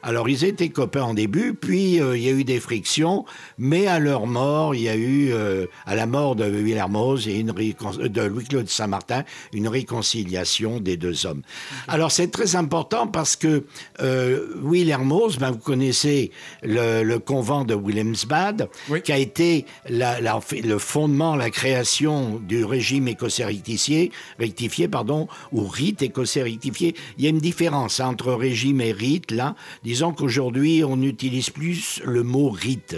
Alors, 0.05 0.27
ils 0.27 0.43
étaient 0.43 0.67
copains 0.67 1.03
en 1.03 1.13
début, 1.13 1.53
puis 1.53 2.01
euh, 2.01 2.17
il 2.17 2.23
y 2.23 2.27
a 2.27 2.33
eu 2.33 2.43
des 2.43 2.59
frictions, 2.59 3.25
mais 3.57 3.87
à 3.87 3.99
leur 3.99 4.27
mort, 4.27 4.75
il 4.75 4.81
y 4.81 4.89
a 4.89 4.97
eu, 4.97 5.31
euh, 5.31 5.65
à 5.85 5.95
la 5.95 6.05
mort 6.05 6.35
de 6.35 6.43
Villermoz 6.43 7.29
et 7.29 7.39
une 7.39 7.51
euh, 7.51 8.09
de 8.09 8.21
Louis-Claude 8.21 8.67
Saint-Martin, 8.67 9.23
une 9.53 9.69
réconciliation 9.69 10.81
des 10.81 10.97
deux 10.97 11.25
hommes. 11.25 11.41
Alors, 11.87 12.11
c'est 12.11 12.27
très 12.27 12.57
important 12.57 13.07
parce 13.07 13.37
que 13.37 13.63
Villermoz, 13.99 15.37
ben, 15.37 15.51
vous 15.51 15.57
connaissez 15.57 16.31
le, 16.63 17.03
le 17.03 17.19
convent 17.19 17.63
de 17.63 17.73
Williamsbad, 17.73 18.67
qui 19.05 19.11
a 19.13 19.17
été 19.17 19.65
la, 19.87 20.19
la, 20.19 20.41
le 20.63 20.77
fondement, 20.79 21.37
la 21.37 21.49
création 21.49 22.41
du 22.45 22.65
régime 22.65 23.07
écossais 23.07 23.45
rectifié, 23.45 24.11
rectifié 24.37 24.89
pardon, 24.89 25.29
ou 25.53 25.65
rite 25.65 26.01
écossais 26.01 26.43
rectifié. 26.43 26.93
Il 27.17 27.23
y 27.23 27.27
a 27.27 27.29
une 27.29 27.39
différence 27.39 28.01
entre 28.01 28.33
régime 28.33 28.81
et 28.81 28.91
rite, 28.91 29.31
là. 29.31 29.55
Disons 29.93 30.11
qu'aujourd'hui, 30.11 30.83
on 30.83 30.97
n'utilise 30.97 31.51
plus 31.51 32.01
le 32.03 32.23
mot 32.23 32.49
rite. 32.49 32.95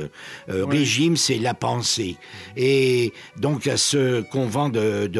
Euh, 0.47 0.65
régime, 0.65 1.17
c'est 1.17 1.39
la 1.39 1.53
pensée. 1.53 2.15
Et 2.55 3.11
donc, 3.35 3.67
à 3.67 3.75
ce 3.75 4.21
convent 4.21 4.69
de, 4.69 5.07
de 5.07 5.19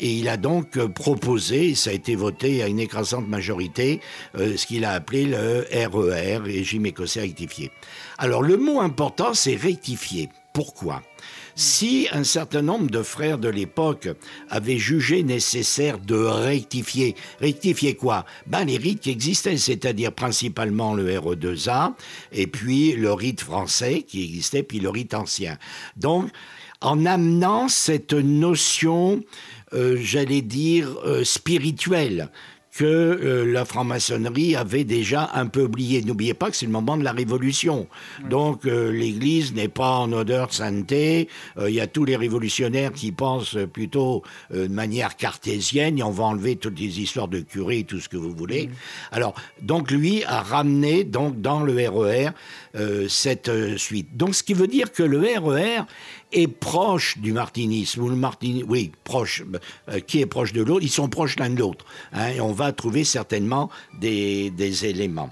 et 0.00 0.12
il 0.12 0.28
a 0.28 0.36
donc 0.36 0.84
proposé, 0.88 1.76
ça 1.76 1.90
a 1.90 1.92
été 1.92 2.16
voté 2.16 2.60
à 2.64 2.66
une 2.66 2.80
écrasante 2.80 3.28
majorité, 3.28 4.00
euh, 4.36 4.56
ce 4.56 4.66
qu'il 4.66 4.84
a 4.84 4.90
appelé 4.90 5.26
le 5.26 5.64
RER, 5.70 6.38
e 6.38 6.42
régime 6.42 6.86
écossais 6.86 7.20
rectifié. 7.20 7.70
Alors, 8.18 8.42
le 8.42 8.56
mot 8.56 8.80
important, 8.80 9.34
c'est 9.34 9.54
rectifier. 9.54 10.28
Pourquoi? 10.52 11.02
Si 11.54 12.08
un 12.12 12.24
certain 12.24 12.62
nombre 12.62 12.90
de 12.90 13.02
frères 13.02 13.38
de 13.38 13.48
l'époque 13.48 14.08
avaient 14.48 14.78
jugé 14.78 15.22
nécessaire 15.22 15.98
de 15.98 16.16
rectifier, 16.16 17.14
rectifier 17.40 17.94
quoi? 17.94 18.24
Ben 18.46 18.64
les 18.64 18.76
rites 18.76 19.00
qui 19.00 19.10
existaient, 19.10 19.56
c'est-à-dire 19.56 20.12
principalement 20.12 20.94
le 20.94 21.08
RE2A 21.10 21.94
et 22.32 22.46
puis 22.46 22.92
le 22.92 23.12
rite 23.12 23.40
français 23.40 24.02
qui 24.02 24.24
existait, 24.24 24.62
puis 24.62 24.80
le 24.80 24.88
rite 24.88 25.14
ancien. 25.14 25.58
Donc, 25.96 26.30
en 26.80 27.06
amenant 27.06 27.68
cette 27.68 28.12
notion, 28.12 29.22
euh, 29.72 29.96
j'allais 30.00 30.42
dire, 30.42 30.88
euh, 31.04 31.24
spirituelle, 31.24 32.30
que 32.74 32.84
euh, 32.84 33.44
la 33.44 33.64
franc-maçonnerie 33.64 34.56
avait 34.56 34.84
déjà 34.84 35.30
un 35.34 35.46
peu 35.46 35.64
oublié. 35.64 36.02
N'oubliez 36.02 36.32
pas 36.32 36.50
que 36.50 36.56
c'est 36.56 36.66
le 36.66 36.72
moment 36.72 36.96
de 36.96 37.04
la 37.04 37.12
Révolution. 37.12 37.86
Donc 38.30 38.64
euh, 38.64 38.90
l'Église 38.90 39.52
n'est 39.52 39.68
pas 39.68 39.98
en 39.98 40.12
odeur 40.12 40.48
de 40.48 40.52
sainteté. 40.54 41.28
Euh, 41.58 41.68
il 41.68 41.76
y 41.76 41.80
a 41.80 41.86
tous 41.86 42.04
les 42.04 42.16
révolutionnaires 42.16 42.92
qui 42.92 43.12
pensent 43.12 43.58
plutôt 43.72 44.22
de 44.50 44.68
manière 44.68 45.16
cartésienne 45.16 45.98
et 45.98 46.02
on 46.02 46.10
va 46.10 46.24
enlever 46.24 46.56
toutes 46.56 46.78
les 46.78 47.00
histoires 47.00 47.28
de 47.28 47.40
curés 47.40 47.80
et 47.80 47.84
tout 47.84 48.00
ce 48.00 48.08
que 48.08 48.16
vous 48.16 48.34
voulez. 48.34 48.70
Alors, 49.10 49.34
donc 49.60 49.90
lui 49.90 50.24
a 50.24 50.40
ramené 50.40 51.04
donc 51.04 51.40
dans 51.40 51.62
le 51.62 51.74
RER 51.74 52.30
e 52.74 53.06
cette 53.08 53.76
suite. 53.76 54.16
Donc 54.16 54.34
ce 54.34 54.42
qui 54.42 54.54
veut 54.54 54.66
dire 54.66 54.92
que 54.92 55.02
le 55.02 55.18
RER 55.18 55.80
e 55.80 55.84
est 56.32 56.48
proche 56.48 57.18
du 57.18 57.32
martinisme, 57.32 58.02
ou 58.02 58.08
le 58.08 58.16
martinisme, 58.16 58.66
oui, 58.68 58.92
proche, 59.04 59.42
euh, 59.88 60.00
qui 60.00 60.20
est 60.20 60.26
proche 60.26 60.52
de 60.52 60.62
l'autre, 60.62 60.82
ils 60.84 60.90
sont 60.90 61.08
proches 61.08 61.36
l'un 61.38 61.50
de 61.50 61.58
l'autre. 61.58 61.84
Hein, 62.12 62.28
et 62.36 62.40
on 62.40 62.52
va 62.52 62.72
trouver 62.72 63.04
certainement 63.04 63.70
des, 64.00 64.50
des 64.50 64.86
éléments. 64.86 65.30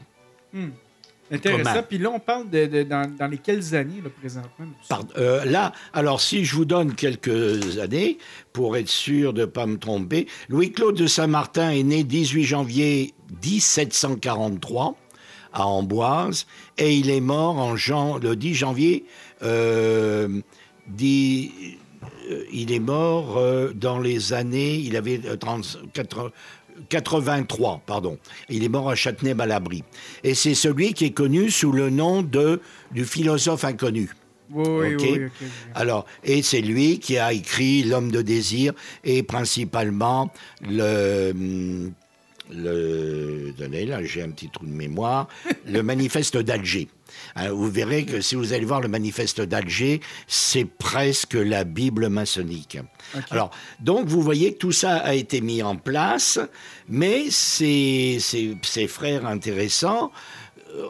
Hmm. 0.52 0.68
Intéressant. 1.32 1.84
Puis 1.88 1.98
là, 1.98 2.10
on 2.10 2.18
parle 2.18 2.50
de, 2.50 2.66
de- 2.66 2.82
dans, 2.82 3.08
dans 3.16 3.28
les 3.28 3.38
quelles 3.38 3.72
années, 3.76 4.00
là, 4.02 4.10
présentement? 4.18 4.66
Pardon, 4.88 5.12
euh, 5.16 5.44
là, 5.44 5.72
alors 5.92 6.20
si 6.20 6.44
je 6.44 6.56
vous 6.56 6.64
donne 6.64 6.92
quelques 6.96 7.78
années, 7.78 8.18
pour 8.52 8.76
être 8.76 8.88
sûr 8.88 9.32
de 9.32 9.42
ne 9.42 9.46
pas 9.46 9.64
me 9.66 9.78
tromper, 9.78 10.26
Louis-Claude 10.48 10.96
de 10.96 11.06
Saint-Martin 11.06 11.70
est 11.70 11.84
né 11.84 12.02
18 12.02 12.42
janvier 12.42 13.14
1743 13.44 14.96
à 15.52 15.66
Amboise 15.66 16.46
et 16.78 16.94
il 16.96 17.10
est 17.10 17.20
mort 17.20 17.58
en 17.58 17.76
jan- 17.76 18.18
le 18.18 18.34
10 18.36 18.54
janvier. 18.54 19.04
euh, 19.42 20.40
dix- 20.96 21.50
euh, 22.30 22.44
il 22.52 22.72
est 22.72 22.78
mort 22.80 23.36
euh, 23.38 23.72
dans 23.74 23.98
les 23.98 24.32
années, 24.32 24.74
il 24.76 24.96
avait 24.96 25.20
euh, 25.26 25.36
30 25.36 25.78
quatre- 25.92 26.32
83, 26.88 27.82
pardon. 27.86 28.18
Il 28.48 28.64
est 28.64 28.68
mort 28.68 28.88
à 28.88 28.94
Châtenay-Malabry. 28.94 29.84
Et 30.24 30.34
c'est 30.34 30.54
celui 30.54 30.94
qui 30.94 31.04
est 31.06 31.10
connu 31.10 31.50
sous 31.50 31.72
le 31.72 31.90
nom 31.90 32.22
de, 32.22 32.60
du 32.92 33.04
philosophe 33.04 33.64
inconnu. 33.64 34.10
Oui, 34.52 34.96
oui. 34.98 35.20
Alors, 35.74 36.06
et 36.24 36.42
c'est 36.42 36.60
lui 36.62 36.98
qui 36.98 37.18
a 37.18 37.32
écrit 37.32 37.82
L'homme 37.84 38.10
de 38.10 38.22
désir 38.22 38.72
et 39.04 39.22
principalement 39.22 40.32
le. 40.62 41.32
Le 42.52 43.52
donnez, 43.56 43.86
là, 43.86 44.02
j'ai 44.02 44.22
un 44.22 44.30
petit 44.30 44.48
trou 44.48 44.66
de 44.66 44.72
mémoire. 44.72 45.28
le 45.66 45.82
manifeste 45.90 46.36
d'Alger. 46.36 46.88
Hein, 47.36 47.50
vous 47.50 47.70
verrez 47.70 48.04
que 48.04 48.20
si 48.20 48.34
vous 48.34 48.52
allez 48.52 48.64
voir 48.64 48.80
le 48.80 48.88
manifeste 48.88 49.40
d'Alger, 49.40 50.00
c'est 50.26 50.64
presque 50.64 51.34
la 51.34 51.64
Bible 51.64 52.08
maçonnique. 52.08 52.78
Alors, 53.30 53.50
donc 53.80 54.06
vous 54.06 54.22
voyez 54.22 54.54
que 54.54 54.58
tout 54.58 54.72
ça 54.72 54.96
a 54.98 55.14
été 55.14 55.40
mis 55.40 55.62
en 55.62 55.76
place, 55.76 56.38
mais 56.88 57.30
ces, 57.30 58.18
ces, 58.20 58.56
ces 58.62 58.86
frères 58.86 59.26
intéressants 59.26 60.12
euh, 60.12 60.39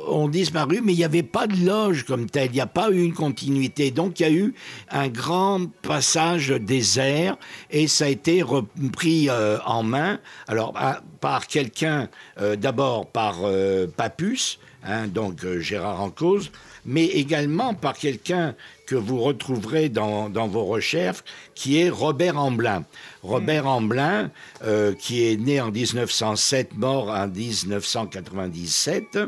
ont 0.09 0.29
disparu, 0.29 0.81
mais 0.83 0.93
il 0.93 0.97
n'y 0.97 1.05
avait 1.05 1.23
pas 1.23 1.47
de 1.47 1.65
loge 1.65 2.05
comme 2.05 2.29
telle, 2.29 2.51
il 2.51 2.55
n'y 2.55 2.61
a 2.61 2.67
pas 2.67 2.91
eu 2.91 3.03
une 3.03 3.15
continuité. 3.15 3.91
Donc 3.91 4.21
il 4.21 4.23
y 4.23 4.27
a 4.27 4.33
eu 4.33 4.55
un 4.91 5.09
grand 5.09 5.67
passage 5.83 6.49
désert 6.49 7.37
et 7.71 7.87
ça 7.89 8.05
a 8.07 8.09
été 8.09 8.43
repris 8.43 9.29
euh, 9.31 9.59
en 9.65 9.83
main, 9.83 10.19
alors 10.49 10.73
à- 10.77 11.01
par 11.21 11.47
quelqu'un, 11.47 12.09
euh, 12.41 12.57
d'abord 12.57 13.07
par 13.07 13.39
euh, 13.45 13.87
Papus, 13.87 14.59
hein, 14.85 15.07
donc 15.07 15.45
euh, 15.45 15.61
Gérard 15.61 16.01
Encausse, 16.01 16.51
mais 16.87 17.05
également 17.05 17.75
par 17.75 17.95
quelqu'un 17.95 18.55
que 18.87 18.95
vous 18.97 19.21
retrouverez 19.21 19.89
dans, 19.91 20.31
dans 20.31 20.49
vos 20.49 20.65
recherches, 20.65 21.23
qui 21.55 21.79
est 21.79 21.91
Robert 21.91 22.39
Amblin. 22.39 22.85
Robert 23.23 23.67
Amblin, 23.67 24.31
euh, 24.65 24.95
qui 24.95 25.25
est 25.31 25.37
né 25.37 25.61
en 25.61 25.71
1907, 25.71 26.75
mort 26.77 27.09
en 27.11 27.29
1997, 27.29 29.19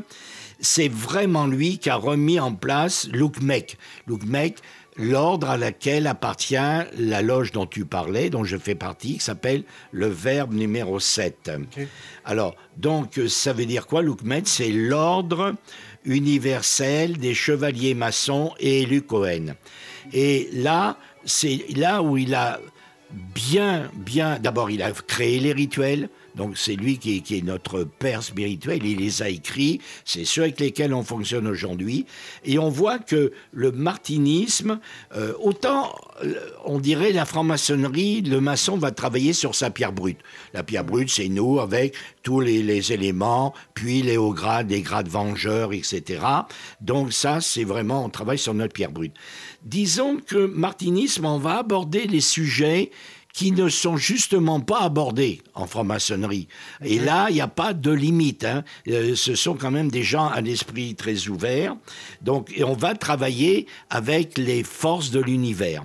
c'est 0.63 0.89
vraiment 0.89 1.47
lui 1.47 1.79
qui 1.79 1.91
a 1.91 1.97
remis 1.97 2.41
en 2.41 2.55
place 2.55 3.09
l'Oukmek. 3.13 3.77
L'Oukmek, 4.07 4.59
l'ordre 4.97 5.51
à 5.51 5.57
laquelle 5.57 6.07
appartient 6.07 6.55
la 6.57 7.21
loge 7.21 7.53
dont 7.53 7.67
tu 7.67 7.85
parlais, 7.85 8.31
dont 8.31 8.45
je 8.45 8.57
fais 8.57 8.77
partie, 8.77 9.15
qui 9.15 9.25
s'appelle 9.25 9.65
le 9.91 10.07
Verbe 10.07 10.55
numéro 10.55 11.01
7. 11.01 11.51
Alors, 12.25 12.55
donc, 12.77 13.21
ça 13.29 13.53
veut 13.53 13.67
dire 13.67 13.87
quoi, 13.87 14.03
l'Oukmet 14.03 14.43
C'est 14.45 14.71
l'ordre 14.71 15.55
universel 16.05 17.19
des 17.19 17.35
chevaliers 17.35 17.95
maçons 17.95 18.55
et 18.61 18.83
élus 18.83 19.03
Cohen. 19.03 19.55
Et 20.13 20.49
là, 20.53 20.97
c'est 21.25 21.65
là 21.75 22.03
où 22.03 22.17
il 22.17 22.35
a 22.35 22.61
bien, 23.11 23.91
bien. 23.95 24.39
D'abord, 24.39 24.71
il 24.71 24.83
a 24.83 24.93
créé 24.93 25.41
les 25.41 25.53
rituels. 25.53 26.09
Donc, 26.35 26.57
c'est 26.57 26.77
lui 26.77 26.99
qui 26.99 27.17
est, 27.19 27.45
notre 27.45 27.85
père 27.85 28.23
spirituel. 28.23 28.85
Il 28.85 28.99
les 28.99 29.23
a 29.23 29.29
écrits. 29.29 29.81
C'est 30.05 30.25
ceux 30.25 30.43
avec 30.43 30.61
lesquels 30.61 30.95
on 30.95 31.03
fonctionne 31.03 31.47
aujourd'hui. 31.47 32.07
Et 32.45 32.59
on 32.59 32.69
voit 32.69 32.99
que 32.99 33.33
le 33.53 33.73
martinisme, 33.73 34.81
euh, 35.17 35.33
autant 35.41 35.95
euh, 36.25 36.35
on 36.65 36.79
dirait 36.79 37.13
la 37.13 37.25
franc-maçonnerie, 37.25 38.23
le 38.23 38.41
maçon 38.41 38.77
va 38.77 38.91
travailler 38.91 39.33
sur 39.33 39.55
sa 39.55 39.71
pierre 39.71 39.93
brute. 39.93 40.19
La 40.55 40.63
pierre 40.63 40.85
brute, 40.85 41.11
c'est 41.11 41.29
nous 41.29 41.61
avec 41.61 41.95
tous 42.23 42.41
les, 42.41 42.63
les 42.63 42.93
éléments, 42.93 43.55
puis 43.75 44.03
les 44.03 44.17
hauts 44.17 44.33
grades, 44.33 44.71
les 44.71 44.83
grades 44.83 45.09
vengeurs, 45.09 45.73
etc. 45.73 46.21
Donc, 46.81 47.13
ça, 47.13 47.41
c'est 47.41 47.65
vraiment, 47.65 48.05
on 48.05 48.09
travaille 48.09 48.39
sur 48.39 48.55
notre 48.55 48.73
pierre 48.73 48.93
brute. 48.93 49.15
Disons 49.65 50.17
que 50.17 50.47
martinisme, 50.47 51.25
on 51.25 51.39
va 51.39 51.59
aborder 51.59 52.07
les 52.07 52.21
sujets 52.21 52.91
qui 53.33 53.53
ne 53.53 53.69
sont 53.69 53.97
justement 53.97 54.61
pas 54.61 54.81
abordés 54.81 55.41
en 55.55 55.67
franc-maçonnerie. 55.67 56.49
Et 56.85 56.99
là, 56.99 57.29
il 57.31 57.35
n'y 57.35 57.41
a 57.41 57.49
pas 57.49 57.73
de 57.73 57.91
limite. 57.91 58.45
hein. 58.45 58.63
Euh, 58.89 59.15
ce 59.15 59.35
sont 59.35 59.55
quand 59.55 59.71
même 59.71 59.91
des 59.91 60.03
gens 60.03 60.29
à 60.29 60.41
l'esprit 60.41 60.95
très 60.95 61.29
ouvert. 61.29 61.77
Donc, 62.21 62.53
et 62.55 62.63
on 62.65 62.75
va 62.75 62.95
travailler 62.95 63.67
avec 63.91 64.37
les 64.39 64.63
forces 64.63 65.11
de 65.11 65.21
l'univers. 65.21 65.85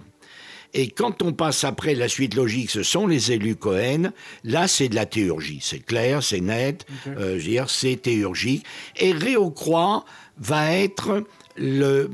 Et 0.74 0.90
quand 0.90 1.22
on 1.22 1.32
passe 1.32 1.64
après 1.64 1.96
la 1.96 2.10
suite 2.10 2.36
logique, 2.36 2.70
ce 2.70 2.84
sont 2.84 3.08
les 3.08 3.32
élus 3.32 3.56
Cohen. 3.56 4.12
Là, 4.44 4.68
c'est 4.68 4.90
de 4.90 4.96
la 4.96 5.06
théurgie. 5.06 5.60
C'est 5.62 5.80
clair, 5.80 6.22
c'est 6.22 6.42
net. 6.42 6.86
euh, 7.08 7.40
je 7.40 7.46
veux 7.46 7.52
dire, 7.52 7.70
c'est 7.70 7.96
théurgique. 7.96 8.66
Et 8.98 9.14
Réau-Croix 9.14 10.04
va 10.38 10.74
être 10.74 11.24
le, 11.56 12.10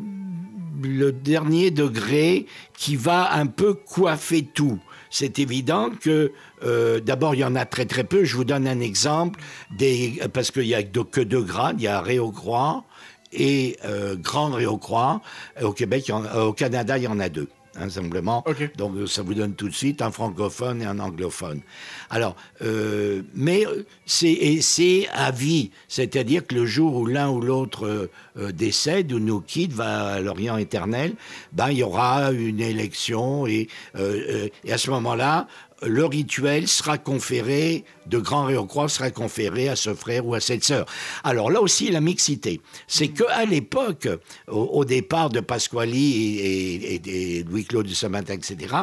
le 0.84 1.11
dernier 1.11 1.71
degré 1.71 2.45
qui 2.77 2.95
va 2.95 3.34
un 3.34 3.47
peu 3.47 3.73
coiffer 3.73 4.43
tout. 4.43 4.79
C'est 5.14 5.38
évident 5.38 5.91
que 5.91 6.32
euh, 6.64 6.99
d'abord 6.99 7.36
il 7.36 7.41
y 7.41 7.43
en 7.43 7.55
a 7.55 7.66
très 7.66 7.86
très 7.86 8.03
peu. 8.03 8.24
Je 8.24 8.36
vous 8.36 8.45
donne 8.45 8.68
un 8.68 8.80
exemple 8.80 9.39
des 9.70 10.20
parce 10.34 10.49
qu'il 10.49 10.66
y 10.66 10.74
a 10.74 10.82
que 10.82 11.22
deux 11.22 11.43
grades. 11.43 11.76
Il 11.80 11.84
y 11.84 11.88
a 11.88 12.01
Réau-Croix 12.01 12.84
et 13.32 13.78
euh, 13.86 14.16
Grand 14.16 14.49
Réau-Croix. 14.49 15.22
Au 15.61 15.72
Québec, 15.72 16.11
au 16.36 16.51
Canada, 16.53 16.97
il 16.97 17.03
y 17.03 17.07
en 17.07 17.20
a 17.20 17.30
deux. 17.30 17.47
Hein, 17.76 17.89
simplement. 17.89 18.43
Donc 18.78 18.95
euh, 18.95 19.07
ça 19.07 19.21
vous 19.21 19.34
donne 19.34 19.53
tout 19.53 19.69
de 19.69 19.74
suite 19.74 20.01
un 20.01 20.11
francophone 20.11 20.82
et 20.82 20.86
un 20.86 20.99
anglophone. 20.99 21.61
Alors, 22.09 22.36
euh, 22.61 23.21
mais 23.34 23.65
euh, 23.65 23.86
c'est 24.05 25.07
à 25.13 25.32
vie, 25.32 25.71
c'est-à-dire 25.88 26.45
que 26.45 26.55
le 26.55 26.65
jour 26.65 26.95
où 26.95 27.05
l'un 27.05 27.30
ou 27.30 27.41
l'autre 27.41 28.09
euh, 28.38 28.51
décède 28.51 29.11
ou 29.11 29.19
nous 29.19 29.41
quitte, 29.41 29.74
va 29.74 30.13
à 30.13 30.19
l'Orient 30.19 30.57
éternel, 30.57 31.13
ben 31.51 31.69
il 31.69 31.78
y 31.78 31.84
aura 31.84 32.32
une 32.32 32.59
élection 32.59 33.47
et, 33.47 33.67
euh, 33.95 34.47
et 34.63 34.74
à 34.74 34.78
ce 34.78 34.89
moment-là, 34.91 35.47
le 35.86 36.05
rituel 36.05 36.67
sera 36.67 36.97
conféré, 36.97 37.84
de 38.07 38.17
grand 38.17 38.45
Réau-Croix 38.45 38.89
sera 38.89 39.11
conféré 39.11 39.69
à 39.69 39.75
ce 39.75 39.93
frère 39.93 40.25
ou 40.25 40.34
à 40.36 40.39
cette 40.39 40.63
sœur. 40.63 40.86
Alors 41.23 41.49
là 41.51 41.61
aussi, 41.61 41.89
la 41.89 42.01
mixité. 42.01 42.59
C'est 42.88 43.07
que 43.09 43.23
à 43.29 43.45
l'époque, 43.45 44.07
au, 44.47 44.59
au 44.73 44.86
départ 44.86 45.29
de 45.29 45.39
Pasquali 45.39 46.38
et, 46.39 46.75
et- 46.95 46.95
et- 46.95 47.39
et 47.39 47.43
Louis-Claude 47.43 47.88
de 47.88 47.93
Saint-Martin, 47.93 48.34
etc., 48.34 48.75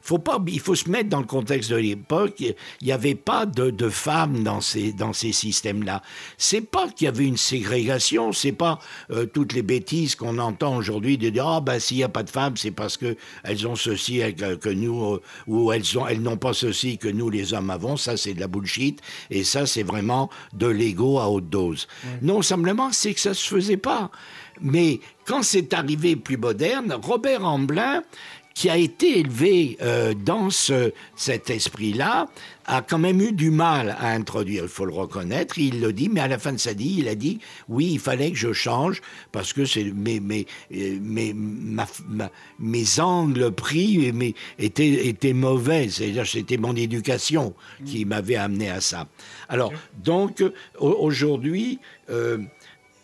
faut 0.00 0.18
pas, 0.18 0.38
il 0.46 0.60
faut 0.60 0.74
se 0.74 0.88
mettre 0.88 1.08
dans 1.08 1.20
le 1.20 1.26
contexte 1.26 1.70
de 1.70 1.76
l'époque. 1.76 2.34
Il 2.40 2.54
n'y 2.82 2.92
avait 2.92 3.14
pas 3.14 3.46
de, 3.46 3.70
de 3.70 3.88
femmes 3.88 4.42
dans 4.42 4.60
ces, 4.60 4.92
dans 4.92 5.12
ces 5.12 5.32
systèmes-là. 5.32 6.02
C'est 6.36 6.60
pas 6.60 6.88
qu'il 6.88 7.06
y 7.06 7.08
avait 7.08 7.24
une 7.26 7.36
ségrégation, 7.36 8.32
c'est 8.32 8.52
pas 8.52 8.78
euh, 9.10 9.26
toutes 9.26 9.52
les 9.52 9.62
bêtises 9.62 10.14
qu'on 10.14 10.38
entend 10.38 10.76
aujourd'hui 10.76 11.18
de 11.18 11.28
dire 11.30 11.46
ah 11.46 11.60
ben 11.60 11.78
s'il 11.78 11.96
n'y 11.98 12.02
a 12.04 12.08
pas 12.08 12.22
de 12.22 12.30
femmes, 12.30 12.56
c'est 12.56 12.70
parce 12.70 12.96
que 12.96 13.16
elles 13.44 13.66
ont 13.66 13.76
ceci 13.76 14.20
que, 14.36 14.54
que 14.54 14.68
nous 14.68 15.14
euh, 15.14 15.22
ou 15.46 15.72
elles 15.72 15.98
ont 15.98 16.06
elles 16.06 16.22
n'ont 16.22 16.36
pas 16.36 16.47
ceci 16.52 16.98
que 16.98 17.08
nous 17.08 17.30
les 17.30 17.54
hommes 17.54 17.70
avons. 17.70 17.96
Ça 17.96 18.16
c'est 18.16 18.34
de 18.34 18.40
la 18.40 18.48
bullshit 18.48 19.00
et 19.30 19.44
ça 19.44 19.66
c'est 19.66 19.82
vraiment 19.82 20.30
de 20.52 20.66
l'ego 20.66 21.18
à 21.18 21.28
haute 21.28 21.48
dose. 21.48 21.88
Non 22.22 22.42
simplement 22.42 22.90
c'est 22.92 23.14
que 23.14 23.20
ça 23.20 23.34
se 23.34 23.46
faisait 23.46 23.76
pas. 23.76 24.10
Mais 24.60 25.00
quand 25.24 25.42
c'est 25.42 25.72
arrivé 25.74 26.16
plus 26.16 26.36
moderne, 26.36 26.96
Robert 27.00 27.44
Amblin 27.44 28.02
qui 28.58 28.68
a 28.68 28.76
été 28.76 29.20
élevé 29.20 29.78
euh, 29.82 30.14
dans 30.14 30.50
ce, 30.50 30.92
cet 31.14 31.48
esprit-là, 31.48 32.26
a 32.66 32.82
quand 32.82 32.98
même 32.98 33.20
eu 33.20 33.30
du 33.30 33.52
mal 33.52 33.96
à 34.00 34.08
introduire, 34.10 34.64
il 34.64 34.68
faut 34.68 34.84
le 34.84 34.92
reconnaître. 34.92 35.58
Il 35.60 35.80
le 35.80 35.92
dit, 35.92 36.08
mais 36.08 36.18
à 36.18 36.26
la 36.26 36.40
fin 36.40 36.52
de 36.52 36.58
sa 36.58 36.72
vie, 36.72 36.96
il 36.98 37.06
a 37.06 37.14
dit 37.14 37.38
oui, 37.68 37.90
il 37.92 38.00
fallait 38.00 38.32
que 38.32 38.36
je 38.36 38.52
change 38.52 39.00
parce 39.30 39.52
que 39.52 39.64
c'est 39.64 39.84
mes, 39.84 40.18
mes, 40.18 40.44
euh, 40.74 40.98
mes, 41.00 41.32
ma- 41.34 41.86
ma- 42.08 42.32
mes 42.58 42.98
angles 42.98 43.52
pris 43.52 44.10
mes- 44.12 44.34
étaient, 44.58 45.06
étaient 45.06 45.34
mauvais. 45.34 45.88
C'est-à-dire 45.88 46.26
c'était 46.26 46.56
mon 46.56 46.74
éducation 46.74 47.54
qui 47.86 48.04
m'avait 48.04 48.34
amené 48.34 48.70
à 48.70 48.80
ça. 48.80 49.06
Alors, 49.48 49.72
donc, 50.02 50.42
au- 50.80 50.96
aujourd'hui, 50.98 51.78
euh, 52.10 52.38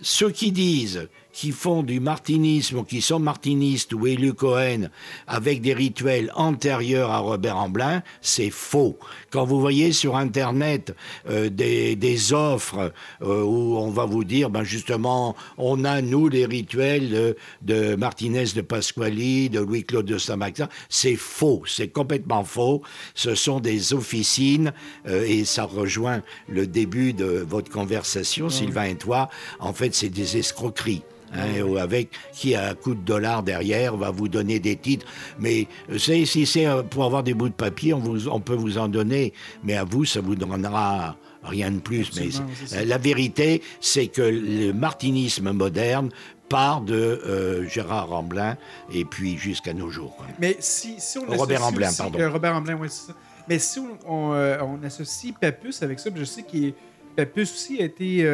ceux 0.00 0.30
qui 0.32 0.50
disent 0.50 1.08
qui 1.34 1.50
font 1.50 1.82
du 1.82 1.98
martinisme 1.98 2.78
ou 2.78 2.84
qui 2.84 3.02
sont 3.02 3.18
martinistes 3.18 3.92
ou 3.92 4.06
élus 4.06 4.34
Cohen 4.34 4.88
avec 5.26 5.60
des 5.60 5.74
rituels 5.74 6.32
antérieurs 6.36 7.10
à 7.10 7.18
Robert 7.18 7.56
Amblin, 7.56 8.02
c'est 8.22 8.50
faux. 8.50 8.96
Quand 9.34 9.44
vous 9.44 9.58
voyez 9.58 9.90
sur 9.90 10.14
Internet 10.14 10.94
euh, 11.28 11.50
des, 11.50 11.96
des, 11.96 12.32
offres 12.32 12.92
euh, 13.20 13.42
où 13.42 13.76
on 13.76 13.90
va 13.90 14.04
vous 14.04 14.22
dire, 14.22 14.48
ben 14.48 14.62
justement, 14.62 15.34
on 15.58 15.84
a, 15.84 16.02
nous, 16.02 16.28
les 16.28 16.46
rituels 16.46 17.10
de, 17.10 17.36
de 17.62 17.96
Martinez 17.96 18.44
de 18.54 18.60
Pasquali, 18.60 19.50
de 19.50 19.58
Louis-Claude 19.58 20.06
de 20.06 20.18
Saint-Maxin, 20.18 20.68
c'est 20.88 21.16
faux, 21.16 21.64
c'est 21.66 21.88
complètement 21.88 22.44
faux. 22.44 22.82
Ce 23.16 23.34
sont 23.34 23.58
des 23.58 23.92
officines 23.92 24.72
euh, 25.08 25.26
et 25.26 25.44
ça 25.44 25.64
rejoint 25.64 26.22
le 26.48 26.68
début 26.68 27.12
de 27.12 27.24
votre 27.24 27.72
conversation, 27.72 28.48
Sylvain 28.48 28.84
et 28.84 28.94
toi. 28.94 29.30
En 29.58 29.72
fait, 29.72 29.96
c'est 29.96 30.10
des 30.10 30.36
escroqueries. 30.36 31.02
Hein, 31.36 31.76
avec 31.80 32.10
qui 32.32 32.54
à 32.54 32.74
coup 32.74 32.94
de 32.94 33.00
dollars 33.00 33.42
derrière 33.42 33.96
va 33.96 34.10
vous 34.10 34.28
donner 34.28 34.60
des 34.60 34.76
titres. 34.76 35.06
Mais 35.38 35.66
si 35.96 36.46
c'est 36.46 36.66
pour 36.90 37.04
avoir 37.04 37.22
des 37.22 37.34
bouts 37.34 37.48
de 37.48 37.54
papier, 37.54 37.92
on, 37.92 37.98
vous, 37.98 38.28
on 38.28 38.40
peut 38.40 38.54
vous 38.54 38.78
en 38.78 38.88
donner, 38.88 39.23
mais 39.62 39.76
à 39.76 39.84
vous, 39.84 40.04
ça 40.04 40.20
vous 40.20 40.34
donnera 40.34 41.16
rien 41.42 41.70
de 41.70 41.78
plus. 41.78 42.10
mais 42.18 42.84
la 42.84 42.98
vérité, 42.98 43.62
c'est 43.80 44.08
que 44.08 44.22
le 44.22 44.72
martinisme 44.72 45.52
moderne 45.52 46.10
part 46.48 46.82
de 46.82 46.94
euh, 46.94 47.68
Gérard 47.68 48.08
Ramblin 48.08 48.56
et 48.92 49.04
puis 49.04 49.36
jusqu'à 49.38 49.72
nos 49.72 49.90
jours. 49.90 50.16
Mais 50.38 50.56
si, 50.60 50.96
si 50.98 51.18
on 51.18 51.26
Robert 51.26 51.64
Amblin, 51.64 51.92
pardon. 51.92 52.18
Euh, 52.18 52.30
Robert 52.30 52.54
Amblin, 52.54 52.76
oui, 52.76 52.88
c'est 52.90 53.08
ça. 53.08 53.16
Mais 53.48 53.58
si 53.58 53.78
on, 54.06 54.32
euh, 54.32 54.58
on, 54.62 54.82
associe 54.82 55.34
Papus 55.38 55.82
avec 55.82 56.00
ça, 56.00 56.10
je 56.14 56.24
sais 56.24 56.42
que 56.42 56.72
Papus 57.16 57.52
aussi 57.52 57.80
a 57.80 57.84
été 57.84 58.24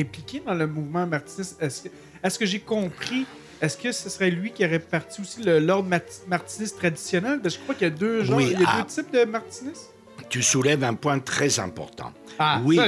impliqué 0.00 0.42
dans 0.44 0.54
le 0.54 0.66
mouvement 0.66 1.06
martiniste. 1.06 1.56
Est-ce 1.60 1.84
que, 1.84 1.88
est 2.22 2.38
que 2.38 2.46
j'ai 2.46 2.60
compris? 2.60 3.26
Est-ce 3.60 3.76
que 3.76 3.92
ce 3.92 4.10
serait 4.10 4.30
lui 4.30 4.52
qui 4.52 4.64
aurait 4.64 4.78
parti 4.78 5.20
aussi 5.20 5.42
l'ordre 5.42 5.88
martiniste 6.28 6.78
traditionnel? 6.78 7.40
je 7.44 7.58
crois 7.58 7.74
qu'il 7.74 7.88
y 7.88 7.90
a 7.90 7.94
deux 7.94 8.24
genres, 8.24 8.40
il 8.40 8.52
y 8.52 8.54
a 8.54 8.58
deux 8.58 8.64
ah. 8.66 8.84
types 8.86 9.12
de 9.12 9.24
martinistes. 9.24 9.94
Tu 10.28 10.42
soulèves 10.42 10.82
un 10.84 10.94
point 10.94 11.18
très 11.20 11.58
important. 11.60 12.12
Ah, 12.38 12.60
oui, 12.64 12.78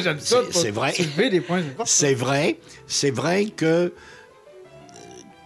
c'est 0.50 0.70
vrai. 0.70 0.94
C'est 1.84 2.14
vrai, 2.14 2.58
c'est 2.86 3.10
vrai 3.10 3.46
que, 3.46 3.94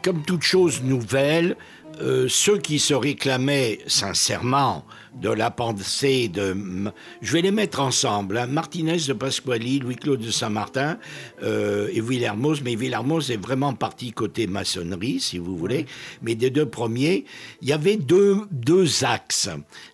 comme 0.03 0.25
toute 0.25 0.43
chose 0.43 0.83
nouvelle, 0.83 1.57
euh, 2.01 2.27
ceux 2.29 2.59
qui 2.59 2.79
se 2.79 2.95
réclamaient 2.95 3.79
sincèrement 3.87 4.85
de 5.21 5.29
la 5.29 5.51
pensée 5.51 6.29
de... 6.29 6.57
Je 7.21 7.33
vais 7.33 7.43
les 7.43 7.51
mettre 7.51 7.81
ensemble. 7.81 8.39
Hein. 8.39 8.47
Martinez 8.47 8.99
de 9.07 9.13
Pasquali, 9.13 9.79
Louis-Claude 9.79 10.21
de 10.21 10.31
Saint-Martin 10.31 10.99
euh, 11.43 11.89
et 11.93 12.01
Villermoz. 12.01 12.63
Mais 12.63 12.75
Villermoz 12.75 13.31
est 13.31 13.37
vraiment 13.37 13.75
parti 13.75 14.13
côté 14.13 14.47
maçonnerie, 14.47 15.21
si 15.21 15.39
vous 15.39 15.57
voulez. 15.57 15.87
Mais 16.23 16.35
des 16.35 16.51
deux 16.51 16.67
premiers, 16.67 17.25
il 17.61 17.69
y 17.69 17.73
avait 17.73 17.97
deux, 17.97 18.39
deux 18.51 19.05
axes. 19.05 19.51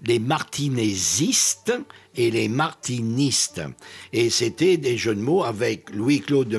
Les 0.07 0.19
martinésistes 0.19 1.73
et 2.16 2.31
les 2.31 2.49
martinistes. 2.49 3.62
Et 4.12 4.31
c'était 4.31 4.77
des 4.77 4.97
jeux 4.97 5.14
de 5.14 5.21
mots 5.21 5.45
avec 5.45 5.91
Louis-Claude 5.95 6.49
de, 6.49 6.59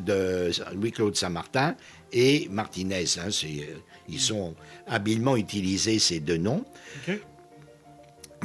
de 0.00 0.50
Louis-Claude 0.74 1.16
Saint-Martin 1.16 1.74
et 2.12 2.48
Martinez. 2.50 3.04
Hein, 3.18 3.28
euh, 3.44 3.60
ils 4.08 4.20
sont 4.20 4.54
habilement 4.86 5.36
utilisés 5.36 5.98
ces 5.98 6.20
deux 6.20 6.36
noms. 6.36 6.64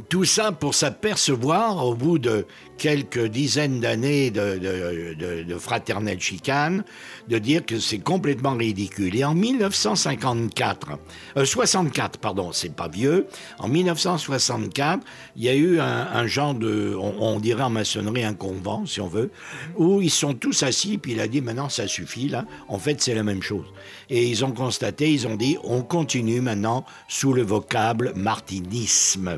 Tout 0.10 0.26
ça 0.26 0.52
pour 0.52 0.74
s'apercevoir, 0.74 1.86
au 1.86 1.94
bout 1.94 2.18
de 2.18 2.48
quelques 2.80 3.28
dizaines 3.28 3.80
d'années 3.80 4.32
de, 4.32 5.56
fraternelle 5.60 6.20
chicane, 6.20 6.84
de 7.28 7.38
dire 7.38 7.64
que 7.64 7.80
c'est 7.80 8.00
complètement 8.00 8.56
ridicule. 8.56 9.16
Et 9.16 9.24
en 9.24 9.36
1954, 9.36 10.98
64, 11.44 12.16
euh, 12.16 12.18
pardon, 12.20 12.52
c'est 12.52 12.74
pas 12.74 12.88
vieux, 12.88 13.28
en 13.60 13.68
1964, 13.68 15.06
il 15.36 15.44
y 15.44 15.50
a 15.50 15.54
eu 15.54 15.80
un, 15.80 16.26
genre 16.26 16.56
de, 16.56 16.96
on, 16.98 17.40
dirait 17.40 17.62
en 17.62 17.70
maçonnerie 17.70 18.24
un 18.24 18.34
convent, 18.34 18.88
si 18.88 19.02
on 19.02 19.08
veut, 19.08 19.30
où 19.78 20.02
ils 20.02 20.10
sont 20.10 20.34
tous 20.34 20.64
assis, 20.64 20.98
puis 20.98 21.12
il 21.12 21.20
a 21.20 21.28
dit 21.28 21.42
maintenant 21.42 21.70
ça 21.70 21.88
suffit, 21.88 22.30
là, 22.30 22.46
en 22.68 22.80
fait 22.80 23.00
c'est 23.00 23.14
la 23.14 23.24
même 23.24 23.44
chose. 23.44 23.68
Et 24.10 24.26
ils 24.26 24.44
ont 24.44 24.54
constaté, 24.54 25.12
ils 25.12 25.28
ont 25.28 25.36
dit 25.36 25.58
on 25.64 25.84
continue 25.84 26.42
maintenant 26.42 26.84
sous 27.08 27.32
le 27.32 27.44
vocable 27.44 28.14
martinisme. 28.16 29.38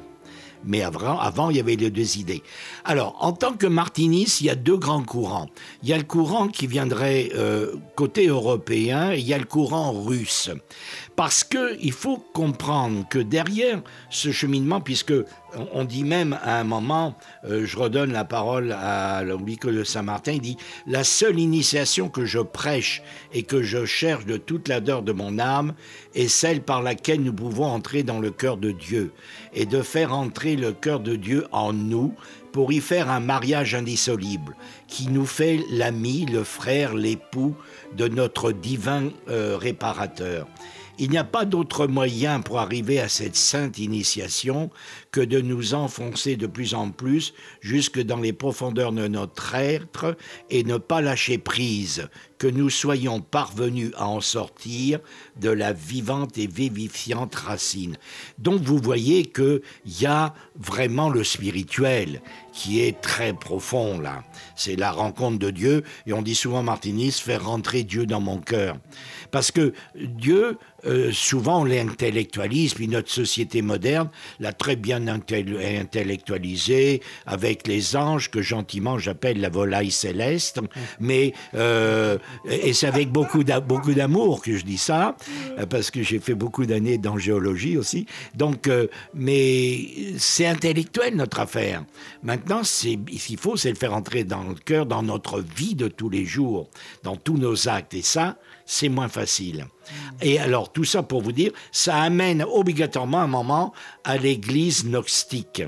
Mais 0.63 0.81
avant, 0.81 1.19
avant, 1.19 1.49
il 1.49 1.57
y 1.57 1.59
avait 1.59 1.75
les 1.75 1.89
deux 1.89 2.17
idées. 2.17 2.43
Alors, 2.85 3.15
en 3.19 3.33
tant 3.33 3.53
que 3.53 3.67
martiniste, 3.67 4.41
il 4.41 4.47
y 4.47 4.49
a 4.49 4.55
deux 4.55 4.77
grands 4.77 5.03
courants. 5.03 5.49
Il 5.83 5.89
y 5.89 5.93
a 5.93 5.97
le 5.97 6.03
courant 6.03 6.47
qui 6.47 6.67
viendrait 6.67 7.31
euh, 7.35 7.75
côté 7.95 8.27
européen 8.27 9.11
et 9.11 9.19
il 9.19 9.27
y 9.27 9.33
a 9.33 9.37
le 9.37 9.45
courant 9.45 9.91
russe. 9.91 10.49
Parce 11.15 11.43
qu'il 11.43 11.91
faut 11.91 12.17
comprendre 12.17 13.07
que 13.09 13.19
derrière 13.19 13.81
ce 14.09 14.31
cheminement, 14.31 14.81
puisque 14.81 15.13
on 15.73 15.83
dit 15.83 16.03
même 16.03 16.37
à 16.43 16.59
un 16.59 16.63
moment, 16.63 17.15
euh, 17.45 17.65
je 17.65 17.77
redonne 17.77 18.11
la 18.11 18.25
parole 18.25 18.71
à 18.71 19.23
Louis 19.23 19.57
de 19.61 19.83
Saint-Martin, 19.83 20.33
il 20.33 20.41
dit 20.41 20.57
La 20.87 21.03
seule 21.03 21.39
initiation 21.39 22.09
que 22.09 22.25
je 22.25 22.39
prêche 22.39 23.01
et 23.33 23.43
que 23.43 23.61
je 23.61 23.85
cherche 23.85 24.25
de 24.25 24.37
toute 24.37 24.67
l'ardeur 24.67 25.01
de 25.01 25.11
mon 25.11 25.39
âme 25.39 25.73
est 26.15 26.27
celle 26.27 26.61
par 26.61 26.81
laquelle 26.81 27.21
nous 27.21 27.33
pouvons 27.33 27.65
entrer 27.65 28.03
dans 28.03 28.19
le 28.19 28.31
cœur 28.31 28.57
de 28.57 28.71
Dieu 28.71 29.11
et 29.53 29.65
de 29.65 29.81
faire 29.81 30.13
entrer 30.13 30.55
le 30.55 30.71
cœur 30.71 30.99
de 30.99 31.15
Dieu 31.15 31.45
en 31.51 31.73
nous 31.73 32.13
pour 32.51 32.71
y 32.71 32.79
faire 32.79 33.09
un 33.09 33.19
mariage 33.19 33.75
indissoluble 33.75 34.55
qui 34.87 35.07
nous 35.07 35.25
fait 35.25 35.59
l'ami, 35.71 36.25
le 36.25 36.43
frère, 36.43 36.93
l'époux 36.93 37.55
de 37.95 38.07
notre 38.07 38.51
divin 38.51 39.09
euh, 39.29 39.57
réparateur. 39.57 40.47
Il 41.03 41.09
n'y 41.09 41.17
a 41.17 41.23
pas 41.23 41.45
d'autre 41.45 41.87
moyen 41.87 42.41
pour 42.41 42.59
arriver 42.59 42.99
à 42.99 43.09
cette 43.09 43.35
sainte 43.35 43.79
initiation 43.79 44.69
que 45.09 45.19
de 45.19 45.41
nous 45.41 45.73
enfoncer 45.73 46.35
de 46.35 46.45
plus 46.45 46.75
en 46.75 46.91
plus 46.91 47.33
jusque 47.59 47.99
dans 47.99 48.19
les 48.19 48.33
profondeurs 48.33 48.91
de 48.91 49.07
notre 49.07 49.55
être 49.55 50.15
et 50.51 50.63
ne 50.63 50.77
pas 50.77 51.01
lâcher 51.01 51.39
prise, 51.39 52.07
que 52.37 52.45
nous 52.45 52.69
soyons 52.69 53.19
parvenus 53.19 53.91
à 53.97 54.07
en 54.07 54.21
sortir 54.21 54.99
de 55.39 55.49
la 55.49 55.73
vivante 55.73 56.37
et 56.37 56.45
vivifiante 56.45 57.33
racine. 57.33 57.97
Donc 58.37 58.61
vous 58.61 58.77
voyez 58.77 59.25
qu'il 59.25 59.61
y 59.85 60.05
a 60.05 60.35
vraiment 60.55 61.09
le 61.09 61.23
spirituel 61.23 62.21
qui 62.53 62.81
est 62.81 63.01
très 63.01 63.33
profond 63.33 63.99
là. 63.99 64.23
C'est 64.55 64.75
la 64.75 64.91
rencontre 64.91 65.39
de 65.39 65.49
Dieu 65.49 65.83
et 66.05 66.13
on 66.13 66.21
dit 66.21 66.35
souvent 66.35 66.61
Martinis, 66.61 67.13
faire 67.13 67.45
rentrer 67.45 67.83
Dieu 67.83 68.05
dans 68.05 68.21
mon 68.21 68.37
cœur. 68.37 68.77
Parce 69.31 69.51
que 69.51 69.73
Dieu, 69.95 70.57
euh, 70.85 71.11
souvent 71.11 71.61
on 71.61 71.65
l'intellectualise, 71.65 72.73
puis 72.73 72.87
notre 72.87 73.11
société 73.11 73.61
moderne 73.61 74.09
l'a 74.39 74.53
très 74.53 74.75
bien 74.75 75.07
intellectualisé 75.07 77.01
avec 77.25 77.67
les 77.67 77.95
anges 77.95 78.31
que 78.31 78.41
gentiment 78.41 78.97
j'appelle 78.97 79.39
la 79.39 79.49
volaille 79.49 79.91
céleste, 79.91 80.59
mais 80.99 81.33
euh, 81.53 82.17
et 82.49 82.73
c'est 82.73 82.87
avec 82.87 83.11
beaucoup 83.11 83.43
d'amour 83.43 84.41
que 84.41 84.57
je 84.57 84.65
dis 84.65 84.77
ça, 84.77 85.15
parce 85.69 85.91
que 85.91 86.01
j'ai 86.03 86.19
fait 86.19 86.35
beaucoup 86.35 86.65
d'années 86.65 86.97
d'angéologie 86.97 87.77
aussi. 87.77 88.05
Donc, 88.35 88.67
euh, 88.67 88.87
mais 89.13 89.87
c'est 90.17 90.45
intellectuel 90.45 91.15
notre 91.15 91.39
affaire. 91.39 91.83
Maintenant, 92.23 92.63
c'est 92.63 92.97
ce 93.17 93.27
qu'il 93.27 93.37
faut, 93.37 93.57
c'est 93.57 93.69
le 93.69 93.75
faire 93.75 93.93
entrer 93.93 94.23
dans 94.23 94.43
le 94.43 94.55
cœur, 94.55 94.85
dans 94.85 95.03
notre 95.03 95.41
vie 95.41 95.75
de 95.75 95.87
tous 95.87 96.09
les 96.09 96.25
jours, 96.25 96.69
dans 97.03 97.15
tous 97.15 97.37
nos 97.37 97.67
actes, 97.67 97.93
et 97.93 98.01
ça 98.01 98.37
c'est 98.71 98.87
moins 98.87 99.09
facile. 99.09 99.67
Et 100.21 100.39
alors, 100.39 100.71
tout 100.71 100.85
ça 100.85 101.03
pour 101.03 101.21
vous 101.21 101.33
dire, 101.33 101.51
ça 101.73 101.97
amène 101.97 102.41
obligatoirement 102.41 103.19
un 103.19 103.27
moment 103.27 103.73
à 104.05 104.17
l'église 104.17 104.85
gnostique. 104.85 105.61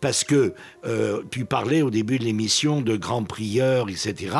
Parce 0.00 0.24
que, 0.24 0.52
euh, 0.84 1.22
tu 1.30 1.44
parlais 1.44 1.82
au 1.82 1.90
début 1.90 2.18
de 2.18 2.24
l'émission 2.24 2.80
de 2.80 2.96
grand 2.96 3.22
prieur, 3.22 3.88
etc. 3.88 4.36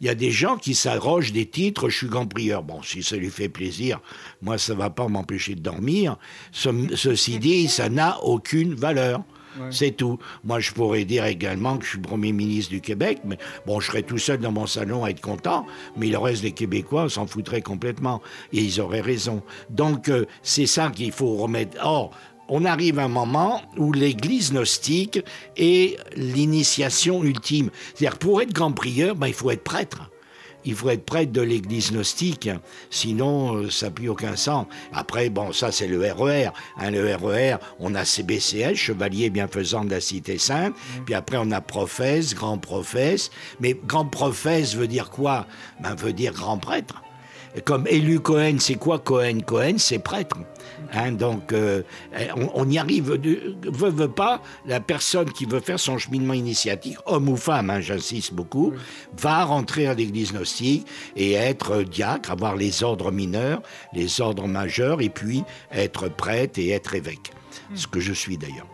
Il 0.00 0.06
y 0.06 0.08
a 0.08 0.14
des 0.14 0.30
gens 0.30 0.56
qui 0.56 0.74
s'arrogent 0.74 1.32
des 1.32 1.44
titres, 1.44 1.90
je 1.90 1.98
suis 1.98 2.06
grand 2.06 2.26
prieur. 2.26 2.62
Bon, 2.62 2.82
si 2.82 3.02
ça 3.02 3.16
lui 3.16 3.28
fait 3.28 3.50
plaisir, 3.50 4.00
moi, 4.40 4.56
ça 4.56 4.72
ne 4.72 4.78
va 4.78 4.88
pas 4.88 5.06
m'empêcher 5.08 5.54
de 5.54 5.60
dormir. 5.60 6.16
ceci 6.50 7.38
dit, 7.38 7.68
ça 7.68 7.90
n'a 7.90 8.22
aucune 8.22 8.74
valeur. 8.74 9.22
C'est 9.70 9.92
tout. 9.92 10.18
Moi, 10.44 10.60
je 10.60 10.72
pourrais 10.72 11.04
dire 11.04 11.24
également 11.24 11.78
que 11.78 11.84
je 11.84 11.90
suis 11.90 11.98
Premier 11.98 12.32
ministre 12.32 12.70
du 12.70 12.80
Québec, 12.80 13.20
mais 13.24 13.38
bon, 13.66 13.80
je 13.80 13.86
serais 13.86 14.02
tout 14.02 14.18
seul 14.18 14.38
dans 14.38 14.52
mon 14.52 14.66
salon 14.66 15.04
à 15.04 15.10
être 15.10 15.20
content, 15.20 15.66
mais 15.96 16.08
le 16.08 16.18
reste 16.18 16.42
des 16.42 16.52
Québécois 16.52 17.08
s'en 17.08 17.26
foutraient 17.26 17.62
complètement. 17.62 18.20
Et 18.52 18.60
ils 18.60 18.80
auraient 18.80 19.00
raison. 19.00 19.42
Donc, 19.70 20.08
euh, 20.08 20.26
c'est 20.42 20.66
ça 20.66 20.90
qu'il 20.90 21.12
faut 21.12 21.36
remettre. 21.36 21.78
Or, 21.82 22.10
on 22.48 22.64
arrive 22.64 22.98
à 22.98 23.04
un 23.04 23.08
moment 23.08 23.62
où 23.76 23.92
l'Église 23.92 24.52
gnostique 24.52 25.20
est 25.56 25.98
l'initiation 26.16 27.24
ultime. 27.24 27.70
C'est-à-dire, 27.94 28.18
pour 28.18 28.42
être 28.42 28.52
grand 28.52 28.72
prieur, 28.72 29.14
ben, 29.14 29.28
il 29.28 29.34
faut 29.34 29.50
être 29.50 29.64
prêtre. 29.64 30.10
Il 30.64 30.74
faut 30.74 30.90
être 30.90 31.04
prêtre 31.04 31.32
de 31.32 31.40
l'église 31.40 31.92
gnostique, 31.92 32.48
sinon 32.90 33.56
euh, 33.56 33.70
ça 33.70 33.86
n'a 33.86 33.92
plus 33.92 34.08
aucun 34.08 34.36
sens. 34.36 34.66
Après, 34.92 35.28
bon, 35.30 35.52
ça 35.52 35.72
c'est 35.72 35.86
le 35.86 36.00
RER. 36.00 36.50
Hein, 36.78 36.90
le 36.90 37.14
RER, 37.14 37.56
on 37.80 37.94
a 37.94 38.04
CBCL, 38.04 38.74
Chevalier 38.74 39.30
bienfaisant 39.30 39.84
de 39.84 39.90
la 39.90 40.00
Cité 40.00 40.38
Sainte, 40.38 40.74
puis 41.04 41.14
après 41.14 41.36
on 41.40 41.50
a 41.50 41.60
professe, 41.60 42.34
grand 42.34 42.58
professe. 42.58 43.30
Mais 43.60 43.74
grand 43.86 44.06
professe 44.06 44.74
veut 44.74 44.88
dire 44.88 45.10
quoi? 45.10 45.46
Ben, 45.80 45.94
Veut 45.94 46.12
dire 46.12 46.32
grand 46.32 46.58
prêtre. 46.58 47.02
Comme 47.64 47.86
élu 47.86 48.18
Cohen, 48.18 48.56
c'est 48.58 48.74
quoi 48.74 48.98
Cohen? 48.98 49.40
Cohen, 49.46 49.74
c'est 49.78 50.00
prêtre. 50.00 50.36
Hein, 50.94 51.12
donc, 51.12 51.52
euh, 51.52 51.82
on, 52.54 52.68
y 52.68 52.78
arrive. 52.78 53.12
Veut, 53.12 53.90
veut 53.90 54.10
pas, 54.10 54.42
la 54.66 54.80
personne 54.80 55.30
qui 55.32 55.44
veut 55.44 55.60
faire 55.60 55.80
son 55.80 55.98
cheminement 55.98 56.34
initiatique, 56.34 56.96
homme 57.06 57.28
ou 57.28 57.36
femme, 57.36 57.70
hein, 57.70 57.80
j'insiste 57.80 58.32
beaucoup, 58.32 58.72
va 59.18 59.44
rentrer 59.44 59.86
à 59.86 59.94
l'église 59.94 60.32
gnostique 60.32 60.86
et 61.16 61.32
être 61.32 61.82
diacre, 61.82 62.30
avoir 62.30 62.56
les 62.56 62.82
ordres 62.82 63.10
mineurs, 63.10 63.62
les 63.92 64.20
ordres 64.20 64.46
majeurs, 64.46 65.00
et 65.00 65.08
puis 65.08 65.42
être 65.72 66.08
prêtre 66.08 66.58
et 66.58 66.70
être 66.70 66.94
évêque. 66.94 67.32
Ce 67.74 67.86
que 67.86 68.00
je 68.00 68.12
suis 68.12 68.36
d'ailleurs 68.36 68.73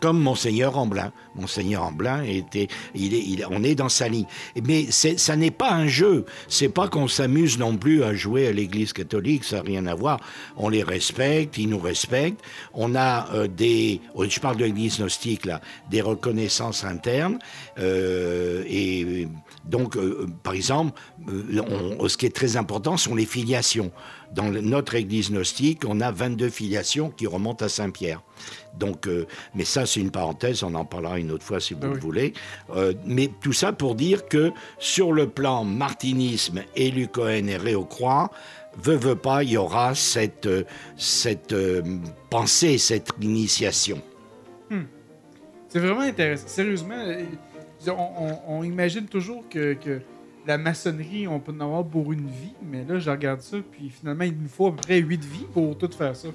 comme 0.00 0.20
Monseigneur 0.20 0.76
Amblin. 0.78 1.12
Monseigneur 1.34 1.82
Amblin 1.82 2.22
était, 2.22 2.68
il 2.94 3.14
est, 3.14 3.44
on 3.50 3.62
est 3.62 3.74
dans 3.74 3.88
sa 3.88 4.08
ligne. 4.08 4.26
Mais 4.64 4.90
ça 4.90 5.36
n'est 5.36 5.50
pas 5.50 5.72
un 5.72 5.86
jeu. 5.86 6.24
C'est 6.48 6.68
pas 6.68 6.88
qu'on 6.88 7.08
s'amuse 7.08 7.58
non 7.58 7.76
plus 7.76 8.02
à 8.02 8.14
jouer 8.14 8.46
à 8.46 8.52
l'Église 8.52 8.92
catholique. 8.92 9.44
Ça 9.44 9.56
n'a 9.56 9.62
rien 9.62 9.86
à 9.86 9.94
voir. 9.94 10.20
On 10.56 10.68
les 10.68 10.82
respecte, 10.82 11.58
ils 11.58 11.68
nous 11.68 11.78
respectent. 11.78 12.42
On 12.72 12.94
a 12.94 13.32
euh, 13.34 13.48
des, 13.48 14.00
oh, 14.14 14.24
je 14.28 14.40
parle 14.40 14.56
de 14.56 14.64
l'Église 14.64 14.98
gnostique 14.98 15.44
là, 15.44 15.60
des 15.90 16.00
reconnaissances 16.00 16.84
internes. 16.84 17.38
Euh, 17.78 18.64
et 18.66 19.28
donc, 19.64 19.96
euh, 19.96 20.26
par 20.42 20.54
exemple, 20.54 20.98
ce 21.26 22.16
qui 22.16 22.26
est 22.26 22.34
très 22.34 22.56
important 22.56 22.96
sont 22.96 23.14
les 23.14 23.26
filiations. 23.26 23.90
Dans 24.34 24.50
notre 24.50 24.94
Église 24.94 25.30
gnostique, 25.30 25.82
on 25.86 26.00
a 26.00 26.10
22 26.10 26.50
filiations 26.50 27.10
qui 27.10 27.26
remontent 27.26 27.64
à 27.64 27.68
Saint-Pierre. 27.68 28.22
Donc, 28.78 29.06
euh, 29.06 29.26
mais 29.54 29.64
ça, 29.64 29.86
c'est 29.86 30.00
une 30.00 30.10
parenthèse, 30.10 30.62
on 30.62 30.74
en 30.74 30.84
parlera 30.84 31.18
une 31.18 31.30
autre 31.30 31.44
fois 31.44 31.60
si 31.60 31.74
vous 31.74 31.86
le 31.86 31.98
voulez. 31.98 32.32
Euh, 32.74 32.92
mais 33.04 33.30
tout 33.40 33.52
ça 33.52 33.72
pour 33.72 33.94
dire 33.94 34.26
que 34.26 34.52
sur 34.78 35.12
le 35.12 35.28
plan 35.28 35.64
martinisme, 35.64 36.62
élu 36.74 37.08
Cohen 37.08 37.46
et 37.48 37.56
Réau-Croix, 37.56 38.30
veut, 38.78 38.96
veut 38.96 39.16
pas, 39.16 39.42
il 39.42 39.50
y 39.50 39.56
aura 39.56 39.94
cette, 39.94 40.46
euh, 40.46 40.64
cette 40.96 41.54
pensée, 42.30 42.78
cette 42.78 43.10
initiation. 43.20 44.00
Hmm. 44.70 44.84
C'est 45.68 45.78
vraiment 45.78 46.00
intéressant. 46.00 46.48
Sérieusement, 46.48 47.02
on, 48.46 48.62
imagine 48.62 49.06
toujours 49.06 49.44
que, 49.48 49.76
la 50.46 50.58
maçonnerie, 50.58 51.26
on 51.26 51.40
peut 51.40 51.52
en 51.52 51.60
avoir 51.60 51.84
pour 51.84 52.12
une 52.12 52.28
vie, 52.28 52.54
mais 52.62 52.84
là, 52.84 53.00
je 53.00 53.10
regarde 53.10 53.40
ça, 53.40 53.56
puis 53.72 53.90
finalement, 53.90 54.22
il 54.22 54.36
nous 54.40 54.48
faut 54.48 54.68
à 54.68 54.70
peu 54.70 54.76
près 54.76 54.98
huit 54.98 55.24
vies 55.24 55.46
pour 55.52 55.76
tout 55.76 55.90
faire 55.90 56.14
ça. 56.14 56.28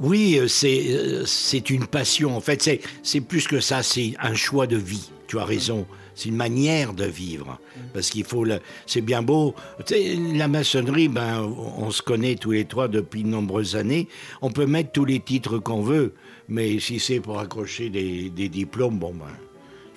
Oui, 0.00 0.38
euh, 0.38 0.48
euh, 0.64 1.22
c'est 1.26 1.70
une 1.70 1.86
passion. 1.86 2.36
En 2.36 2.40
fait, 2.40 2.80
c'est 3.02 3.20
plus 3.20 3.46
que 3.46 3.60
ça, 3.60 3.82
c'est 3.82 4.14
un 4.20 4.34
choix 4.34 4.66
de 4.66 4.76
vie. 4.76 5.10
Tu 5.26 5.38
as 5.38 5.44
raison. 5.44 5.86
C'est 6.14 6.28
une 6.28 6.36
manière 6.36 6.92
de 6.92 7.04
vivre. 7.04 7.58
Parce 7.92 8.10
qu'il 8.10 8.24
faut. 8.24 8.44
C'est 8.86 9.00
bien 9.00 9.22
beau. 9.22 9.54
Tu 9.86 9.94
sais, 9.94 10.16
la 10.34 10.48
maçonnerie, 10.48 11.08
ben, 11.08 11.42
on 11.42 11.90
se 11.90 12.02
connaît 12.02 12.36
tous 12.36 12.52
les 12.52 12.64
trois 12.66 12.88
depuis 12.88 13.22
de 13.22 13.28
nombreuses 13.28 13.74
années. 13.76 14.08
On 14.42 14.50
peut 14.50 14.66
mettre 14.66 14.92
tous 14.92 15.04
les 15.04 15.20
titres 15.20 15.58
qu'on 15.58 15.82
veut. 15.82 16.14
Mais 16.48 16.78
si 16.78 17.00
c'est 17.00 17.20
pour 17.20 17.40
accrocher 17.40 17.90
des, 17.90 18.30
des 18.30 18.48
diplômes, 18.48 18.98
bon, 18.98 19.14
ben 19.14 19.26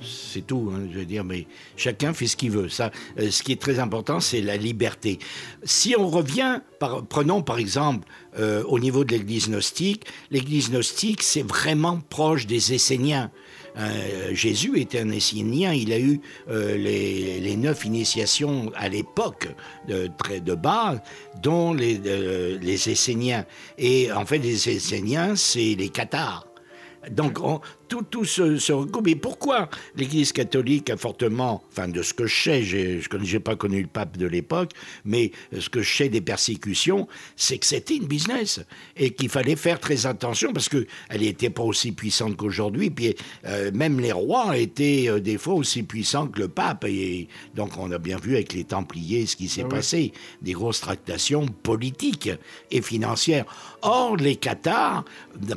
c'est 0.02 0.45
tout, 0.45 0.72
hein, 0.74 0.88
je 0.91 1.00
veux 1.00 1.06
dire, 1.06 1.24
mais 1.24 1.48
chacun 1.76 2.14
fait 2.14 2.28
ce 2.28 2.36
qu'il 2.36 2.52
veut. 2.52 2.70
Ça, 2.70 2.91
euh, 3.20 3.32
ce 3.32 3.43
qui 3.43 3.52
est 3.52 3.62
très 3.62 3.80
important, 3.80 4.20
c'est 4.20 4.41
la 4.41 4.58
liberté. 4.58 5.20
Si 5.64 5.95
on 5.98 6.08
revient, 6.08 6.62
prenons 7.10 7.41
par 7.41 7.58
exemple 7.58 8.08
euh, 8.39 8.64
au 8.66 8.80
niveau 8.80 9.04
de 9.04 9.12
l'Église 9.12 9.50
gnostique, 9.50 10.06
l'Église 10.32 10.70
gnostique, 10.70 11.24
c'est 11.24 11.45
vraiment 11.45 12.00
proche 12.10 12.45
des 12.45 12.74
Esséniens. 12.74 13.32
Euh, 13.78 14.34
Jésus 14.34 14.80
était 14.80 15.00
un 15.00 15.12
Essénien, 15.12 15.72
il 15.72 15.93
a 15.93 16.00
eu 16.00 16.20
les, 16.48 17.56
neuf 17.58 17.86
initiations 17.86 18.72
à 18.76 18.89
l'époque 18.89 19.48
de, 19.88 20.10
de 20.39 20.56
base, 20.56 21.00
dont 21.41 21.74
les, 21.74 22.00
les 22.60 22.89
Esséniens. 22.89 23.45
Et 23.78 24.12
en 24.12 24.26
fait, 24.26 24.39
les 24.39 24.70
Esséniens, 24.70 25.36
c'est 25.36 25.76
les 25.76 25.89
Cathares. 25.89 26.48
Donc, 27.12 27.38
tout, 27.88 28.04
tout 28.04 28.26
se, 28.26 28.58
se 28.58 28.74
recoupe. 28.74 29.06
Mais 29.06 29.16
pourquoi 29.16 29.70
l'Église 29.96 30.32
catholique 30.32 30.90
a 30.90 30.98
fortement, 30.98 31.64
enfin 31.72 31.88
de 31.88 32.02
ce 32.02 32.14
que 32.14 32.28
je 32.28 32.44
sais, 32.44 32.64
je 32.64 33.18
n'ai 33.18 33.40
pas 33.40 33.56
connu 33.56 33.82
le 33.82 33.88
pape 33.88 34.18
de 34.18 34.28
l'époque, 34.28 34.72
mais 35.06 35.32
ce 35.58 35.70
que 35.70 35.82
je 35.82 35.96
sais 35.96 36.10
des 36.10 36.22
persécutions, 36.22 37.08
c'est 37.36 37.58
que 37.58 37.66
c'était 37.66 37.96
une 37.96 38.08
business 38.08 38.62
et 38.96 39.12
qu'il 39.12 39.30
fallait 39.30 39.56
faire 39.56 39.80
très 39.80 40.06
attention 40.06 40.54
parce 40.54 40.70
qu'elle 40.70 40.88
n'était 41.20 41.50
pas 41.50 41.64
aussi 41.64 41.92
puissante 41.92 42.36
qu'aujourd'hui. 42.36 42.90
Puis 42.90 43.16
euh, 43.46 43.72
même 43.74 44.00
les 44.00 44.12
rois 44.12 44.58
étaient 44.58 45.06
euh, 45.08 45.20
des 45.20 45.38
fois 45.38 45.54
aussi 45.56 45.84
puissants 45.84 46.28
que 46.28 46.40
le 46.40 46.48
pape. 46.48 46.86
Et 46.86 47.28
donc 47.56 47.78
on 47.78 47.92
a 47.92 47.98
bien 47.98 48.18
vu 48.18 48.36
avec 48.36 48.54
les 48.54 48.64
Templiers 48.64 49.26
ce 49.26 49.36
qui 49.36 49.48
s'est 49.48 49.64
ah 49.66 49.70
passé, 49.70 50.14
des 50.42 50.54
grosses 50.54 50.82
tractations 50.82 51.46
politiques 51.46 52.30
et 52.72 52.82
financières. 52.82 53.46
Or, 53.82 54.18
les 54.18 54.36
Cathares 54.36 55.06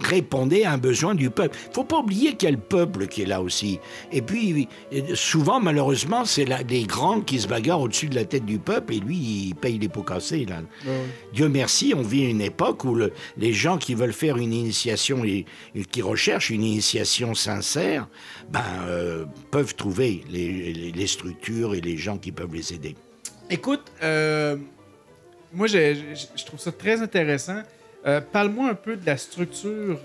répondaient 0.03 0.64
à 0.64 0.72
un 0.72 0.78
besoin 0.78 1.14
du 1.14 1.31
peuple. 1.31 1.57
Il 1.68 1.74
faut 1.74 1.85
pas 1.85 1.99
oublier 1.99 2.20
oublier 2.21 2.37
qu'il 2.37 2.49
y 2.49 2.53
a 2.53 2.57
le 2.57 2.62
peuple 2.62 3.07
qui 3.07 3.23
est 3.23 3.27
là 3.27 3.41
aussi. 3.41 3.81
Et 4.12 4.23
puis, 4.23 4.68
souvent, 5.14 5.61
malheureusement, 5.61 6.25
c'est 6.25 6.47
les 6.68 6.85
grands 6.85 7.21
qui 7.21 7.41
se 7.41 7.49
bagarrent 7.49 7.81
au-dessus 7.81 8.09
de 8.09 8.14
la 8.14 8.25
tête 8.25 8.45
du 8.45 8.59
peuple 8.59 8.95
et 8.95 9.01
lui, 9.01 9.16
il 9.16 9.55
paye 9.55 9.79
les 9.79 9.89
pots 9.89 10.03
cassés. 10.03 10.45
Là. 10.45 10.62
Dieu 11.33 11.49
merci, 11.49 11.95
on 11.97 12.03
vit 12.03 12.29
une 12.29 12.41
époque 12.41 12.85
où 12.85 12.99
les 13.37 13.53
gens 13.53 13.79
qui 13.79 13.95
veulent 13.95 14.12
faire 14.12 14.37
une 14.37 14.53
initiation 14.53 15.25
et, 15.25 15.47
qui 15.91 16.03
recherchent 16.03 16.51
une 16.51 16.64
initiation 16.64 17.35
sincère, 17.35 18.09
ben, 18.51 18.62
euh, 18.87 19.25
peuvent 19.51 19.75
trouver 19.75 20.25
les, 20.31 21.07
structures 21.07 21.75
et 21.75 21.81
les 21.81 21.97
gens 21.97 22.18
qui 22.18 22.31
peuvent 22.31 22.55
les 22.55 22.75
aider. 22.75 22.95
Écoute, 23.49 23.91
euh, 24.03 24.57
moi, 25.53 25.66
je 25.66 26.45
trouve 26.45 26.61
ça 26.61 26.71
très 26.71 27.01
intéressant. 27.01 27.62
Euh, 28.07 28.21
parle-moi 28.21 28.71
un 28.71 28.75
peu 28.75 28.97
de 28.97 29.05
la 29.05 29.16
structure 29.16 29.99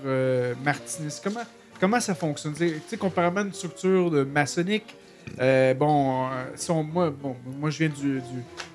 Martinez. 0.64 1.10
Comment, 1.22 1.44
comment 1.80 2.00
ça 2.00 2.14
fonctionne? 2.14 2.54
Tu 2.54 2.72
sais, 2.86 2.96
comparément 2.96 3.40
à 3.40 3.44
une 3.44 3.52
structure 3.52 4.10
de 4.10 4.24
maçonnique, 4.24 4.96
euh, 5.40 5.74
bon, 5.74 6.28
euh, 6.28 6.82
moi, 6.82 7.14
moi, 7.58 7.70
je 7.70 7.78
viens 7.78 7.88
du, 7.88 8.22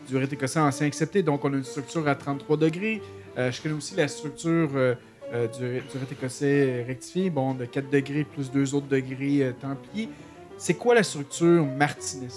du, 0.08 0.18
rite 0.18 0.34
écossais 0.34 0.60
ancien 0.60 0.88
accepté, 0.88 1.24
donc 1.24 1.44
on 1.46 1.54
a 1.54 1.58
une 1.58 1.64
structure 1.64 2.08
à 2.08 2.16
33 2.16 2.58
degrés. 2.58 3.02
Euh, 3.38 3.52
je 3.52 3.62
connais 3.62 3.76
aussi 3.76 3.96
la 3.96 4.08
structure 4.08 4.70
du, 4.70 5.60
du 5.60 5.98
rite 5.98 6.12
écossais 6.12 6.84
rectifié, 6.86 7.30
bon, 7.30 7.54
de 7.54 7.66
4 7.66 7.90
degrés 7.90 8.26
plus 8.26 8.52
deux 8.52 8.76
autres 8.76 8.88
degrés 8.88 9.54
templiers. 9.62 10.10
C'est 10.58 10.76
quoi 10.76 10.94
la 10.94 11.04
structure 11.04 11.66
Martinez? 11.66 12.28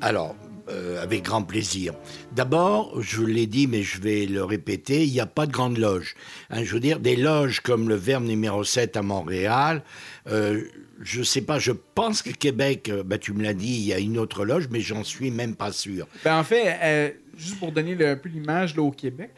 Alors, 0.00 0.34
euh, 0.70 1.02
avec 1.02 1.24
grand 1.24 1.42
plaisir. 1.42 1.92
D'abord, 2.32 3.02
je 3.02 3.22
l'ai 3.22 3.46
dit, 3.46 3.66
mais 3.66 3.82
je 3.82 4.00
vais 4.00 4.24
le 4.24 4.42
répéter, 4.42 5.04
il 5.04 5.12
n'y 5.12 5.20
a 5.20 5.26
pas 5.26 5.44
de 5.44 5.52
grande 5.52 5.76
loge. 5.76 6.14
Hein, 6.48 6.64
je 6.64 6.72
veux 6.72 6.80
dire, 6.80 7.00
des 7.00 7.16
loges 7.16 7.60
comme 7.60 7.86
le 7.86 7.96
Verbe 7.96 8.24
numéro 8.24 8.64
7 8.64 8.96
à 8.96 9.02
Montréal, 9.02 9.82
euh, 10.26 10.62
je 11.02 11.18
ne 11.18 11.24
sais 11.24 11.42
pas, 11.42 11.58
je 11.58 11.72
pense 11.72 12.22
que 12.22 12.30
Québec, 12.30 12.88
euh, 12.88 13.02
ben, 13.02 13.18
tu 13.18 13.34
me 13.34 13.42
l'as 13.42 13.52
dit, 13.52 13.74
il 13.74 13.84
y 13.84 13.92
a 13.92 13.98
une 13.98 14.16
autre 14.16 14.46
loge, 14.46 14.68
mais 14.70 14.80
j'en 14.80 15.04
suis 15.04 15.30
même 15.30 15.54
pas 15.54 15.70
sûr. 15.70 16.08
Ben, 16.24 16.38
en 16.38 16.44
fait, 16.44 17.14
juste 17.36 17.58
pour 17.58 17.70
donner 17.70 17.92
un 18.02 18.16
peu 18.16 18.30
l'image 18.30 18.78
au 18.78 18.90
Québec, 18.90 19.32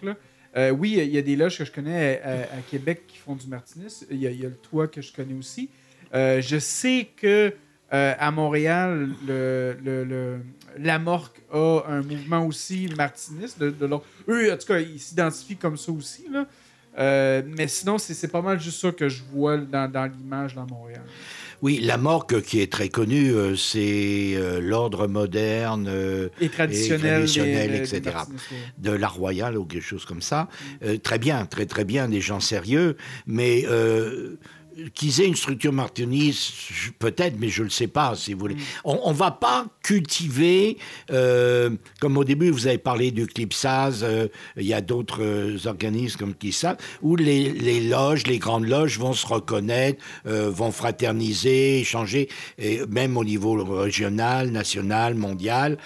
oui, 0.79 0.97
il 0.97 1.11
y 1.11 1.19
a 1.19 1.23
des 1.23 1.35
loges 1.35 1.59
que 1.59 1.65
je 1.65 1.73
connais 1.73 2.23
à, 2.23 2.61
Québec 2.71 3.03
qui 3.09 3.19
font 3.19 3.35
du 3.35 3.49
Martinez. 3.49 3.89
Il 4.13 4.23
y, 4.23 4.29
a 4.29 4.49
le 4.49 4.57
toit 4.57 4.87
que 4.87 5.03
je 5.03 5.13
connais 5.13 5.35
aussi. 5.35 5.71
je 6.13 6.59
sais 6.61 7.09
que 7.17 7.53
à 7.91 8.31
Montréal, 8.31 9.11
le, 9.27 9.77
le, 9.83 10.41
Lamorque 10.79 11.41
a 11.53 11.85
un 11.89 12.03
mouvement 12.03 12.47
aussi 12.47 12.89
martiniste. 12.97 13.59
De, 13.59 13.75
Eux, 14.29 14.53
en 14.53 14.57
tout 14.57 14.67
cas, 14.67 14.81
ils 14.81 15.01
s'identifient 15.01 15.57
comme 15.57 15.77
ça 15.77 15.93
aussi. 15.93 16.27
Là. 16.31 16.47
Euh, 16.99 17.43
mais 17.57 17.69
sinon, 17.69 17.99
c'est 17.99 18.31
pas 18.31 18.43
mal 18.43 18.61
juste 18.61 18.81
ça 18.81 18.93
que 18.93 19.09
je 19.09 19.23
vois 19.33 19.59
dans, 19.59 19.91
dans 19.91 20.07
l'image 20.07 20.55
dans 20.55 20.67
Montréal. 20.67 21.03
Oui, 21.63 21.81
la 21.83 21.97
morque 21.97 22.43
qui 22.43 22.61
est 22.61 22.71
très 22.71 22.91
connue, 22.91 23.31
euh, 23.31 23.57
c'est 23.57 24.35
euh, 24.35 24.61
l'ordre 24.61 25.07
moderne 25.07 25.91
et 26.41 26.49
traditionnel, 26.51 27.25
etc. 27.75 28.03
de 28.79 28.91
la 28.91 29.09
royale 29.09 29.57
ou 29.57 29.65
quelque 29.65 29.85
chose 29.85 30.05
comme 30.05 30.23
ça. 30.23 30.49
très 31.03 31.19
bien, 31.19 31.47
très 31.47 31.67
très 31.67 31.85
bien, 31.85 32.09
des 32.09 32.21
gens 32.21 32.41
sérieux, 32.41 32.97
mais 33.27 33.65
qu'ils 34.95 35.21
aient 35.21 35.27
une 35.27 35.37
structure 35.37 35.73
martiniste, 35.73 36.53
peut-être, 36.99 37.37
mais 37.39 37.49
je 37.49 37.63
ne 37.63 37.65
le 37.65 37.71
sais 37.71 37.87
pas, 37.87 38.15
si 38.15 38.33
vous 38.35 38.41
voulez. 38.41 38.55
Mm. 38.55 38.61
On 38.85 39.11
ne 39.11 39.17
va 39.17 39.31
pas 39.31 39.67
cultiver, 39.83 40.79
euh, 41.11 41.71
comme 42.01 42.17
au 42.17 42.25
début, 42.25 42.51
vous 42.51 42.67
avez 42.67 42.79
parlé 42.79 43.11
du 43.11 43.27
Clipsaz, 43.27 44.03
euh, 44.03 44.29
il 44.57 44.67
y 44.67 44.75
a 44.75 44.81
d'autres 44.81 45.23
euh, 45.23 45.57
organismes 45.67 46.19
comme 46.19 46.35
ça, 46.53 46.77
où 47.03 47.17
les, 47.17 47.81
loges, 47.81 48.27
les 48.27 48.39
grandes 48.39 48.69
loges 48.69 48.99
vont 48.99 49.13
se 49.13 49.27
reconnaître, 49.27 50.03
vont 50.25 50.71
fraterniser, 50.71 51.81
échanger, 51.81 52.29
et 52.59 52.81
même 52.89 53.17
au 53.17 53.25
niveau 53.25 53.65
régional, 53.65 54.51
national, 54.51 55.15
mondial 55.15 55.79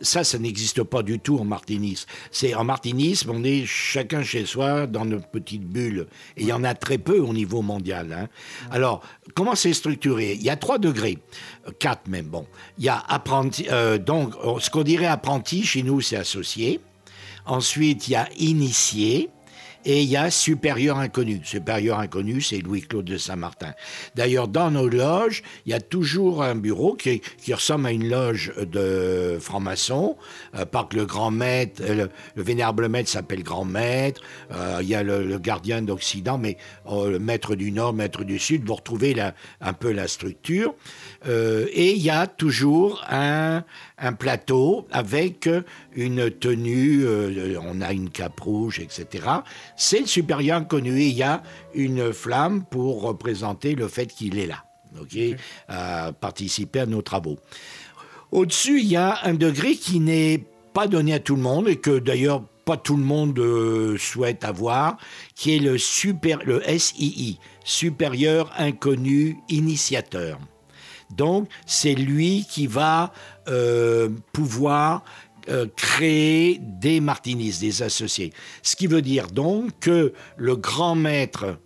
ça, 0.00 0.24
ça 0.24 0.38
n'existe 0.38 0.82
pas 0.82 1.02
du 1.02 1.18
tout 1.18 1.38
en 1.38 1.44
martinisme. 1.44 2.06
C'est 2.30 2.54
en 2.54 2.64
martinisme, 2.64 3.30
on 3.30 3.42
est 3.44 3.64
chacun 3.66 4.22
chez 4.22 4.44
soi 4.44 4.86
dans 4.86 5.04
notre 5.04 5.28
petite 5.28 5.64
bulle. 5.64 6.06
Et 6.36 6.42
il 6.42 6.46
y 6.48 6.52
en 6.52 6.64
a 6.64 6.74
très 6.74 6.98
peu 6.98 7.18
au 7.18 7.32
niveau 7.32 7.62
mondial. 7.62 8.12
hein. 8.12 8.28
Alors, 8.70 9.02
comment 9.34 9.54
c'est 9.54 9.72
structuré? 9.72 10.34
Il 10.34 10.42
y 10.42 10.50
a 10.50 10.56
trois 10.56 10.78
degrés, 10.78 11.18
Euh, 11.66 11.72
quatre 11.78 12.08
même. 12.08 12.26
Bon, 12.26 12.46
il 12.78 12.84
y 12.84 12.88
a 12.88 12.98
apprenti. 12.98 13.66
euh, 13.70 13.98
donc, 13.98 14.34
ce 14.60 14.70
qu'on 14.70 14.82
dirait 14.82 15.06
apprenti 15.06 15.64
chez 15.64 15.82
nous, 15.82 16.00
c'est 16.00 16.16
associé. 16.16 16.80
Ensuite, 17.46 18.08
il 18.08 18.12
y 18.12 18.16
a 18.16 18.28
initié. 18.38 19.30
Et 19.88 20.02
il 20.02 20.08
y 20.08 20.16
a 20.16 20.32
supérieur 20.32 20.98
inconnu. 20.98 21.40
Supérieur 21.44 22.00
inconnu, 22.00 22.40
c'est 22.40 22.58
Louis-Claude 22.58 23.04
de 23.04 23.16
Saint-Martin. 23.16 23.72
D'ailleurs, 24.16 24.48
dans 24.48 24.72
nos 24.72 24.88
loges, 24.88 25.44
il 25.64 25.70
y 25.70 25.74
a 25.74 25.80
toujours 25.80 26.42
un 26.42 26.56
bureau 26.56 26.94
qui, 26.96 27.22
ressemble 27.54 27.86
à 27.86 27.92
une 27.92 28.08
loge 28.08 28.52
de 28.56 29.38
francs-maçons. 29.40 30.16
Euh, 30.56 30.64
que 30.90 30.96
le 30.96 31.06
grand 31.06 31.30
maître, 31.30 31.82
euh, 31.84 31.94
le, 31.94 32.10
le 32.34 32.42
vénérable 32.42 32.88
maître 32.88 33.08
s'appelle 33.08 33.42
grand 33.42 33.64
maître. 33.64 34.20
Euh, 34.52 34.80
il 34.82 34.88
y 34.88 34.94
a 34.94 35.02
le, 35.02 35.38
gardien 35.38 35.82
d'Occident, 35.82 36.36
mais 36.36 36.56
oh, 36.84 37.06
le 37.08 37.18
maître 37.18 37.54
du 37.54 37.70
Nord, 37.70 37.94
maître 37.94 38.24
du 38.24 38.38
Sud. 38.38 38.64
Vous 38.66 38.74
retrouvez 38.74 39.14
un 39.60 39.72
peu 39.72 39.92
la 39.92 40.08
structure. 40.08 40.74
Euh, 41.26 41.66
et 41.72 41.92
il 41.92 42.02
y 42.02 42.10
a 42.10 42.26
toujours 42.26 43.04
un, 43.08 43.64
un 43.98 44.12
plateau 44.12 44.86
avec 44.90 45.48
une 45.94 46.30
tenue, 46.30 47.04
euh, 47.04 47.58
on 47.62 47.80
a 47.80 47.92
une 47.92 48.10
cape 48.10 48.40
rouge, 48.40 48.80
etc. 48.80 49.24
C'est 49.76 50.00
le 50.00 50.06
supérieur 50.06 50.58
inconnu 50.58 51.00
et 51.00 51.06
il 51.06 51.16
y 51.16 51.22
a 51.22 51.42
une 51.74 52.12
flamme 52.12 52.64
pour 52.64 53.02
représenter 53.02 53.74
le 53.74 53.88
fait 53.88 54.06
qu'il 54.06 54.38
est 54.38 54.46
là, 54.46 54.64
ok, 55.00 55.18
à 55.68 56.12
participer 56.12 56.80
à 56.80 56.86
nos 56.86 57.02
travaux. 57.02 57.38
Au-dessus, 58.32 58.80
il 58.80 58.86
y 58.86 58.96
a 58.96 59.20
un 59.24 59.34
degré 59.34 59.76
qui 59.76 60.00
n'est 60.00 60.44
pas 60.74 60.86
donné 60.86 61.14
à 61.14 61.20
tout 61.20 61.36
le 61.36 61.42
monde 61.42 61.68
et 61.68 61.76
que 61.76 61.98
d'ailleurs 61.98 62.42
pas 62.66 62.76
tout 62.76 62.96
le 62.96 63.04
monde 63.04 63.38
euh, 63.38 63.96
souhaite 63.96 64.44
avoir, 64.44 64.98
qui 65.36 65.54
est 65.54 65.60
le, 65.60 65.78
super, 65.78 66.40
le 66.44 66.60
SII, 66.66 67.38
supérieur 67.64 68.52
inconnu 68.58 69.38
initiateur. 69.48 70.40
Donc, 71.10 71.48
c'est 71.66 71.94
lui 71.94 72.46
qui 72.48 72.66
va 72.66 73.12
euh, 73.48 74.08
pouvoir 74.32 75.04
euh, 75.48 75.66
créer 75.76 76.58
des 76.60 77.00
martinistes, 77.00 77.60
des 77.60 77.82
associés. 77.82 78.32
Ce 78.62 78.74
qui 78.74 78.86
veut 78.86 79.02
dire 79.02 79.28
donc 79.28 79.70
que 79.80 80.12
le 80.36 80.56
grand 80.56 80.96
maître, 80.96 81.58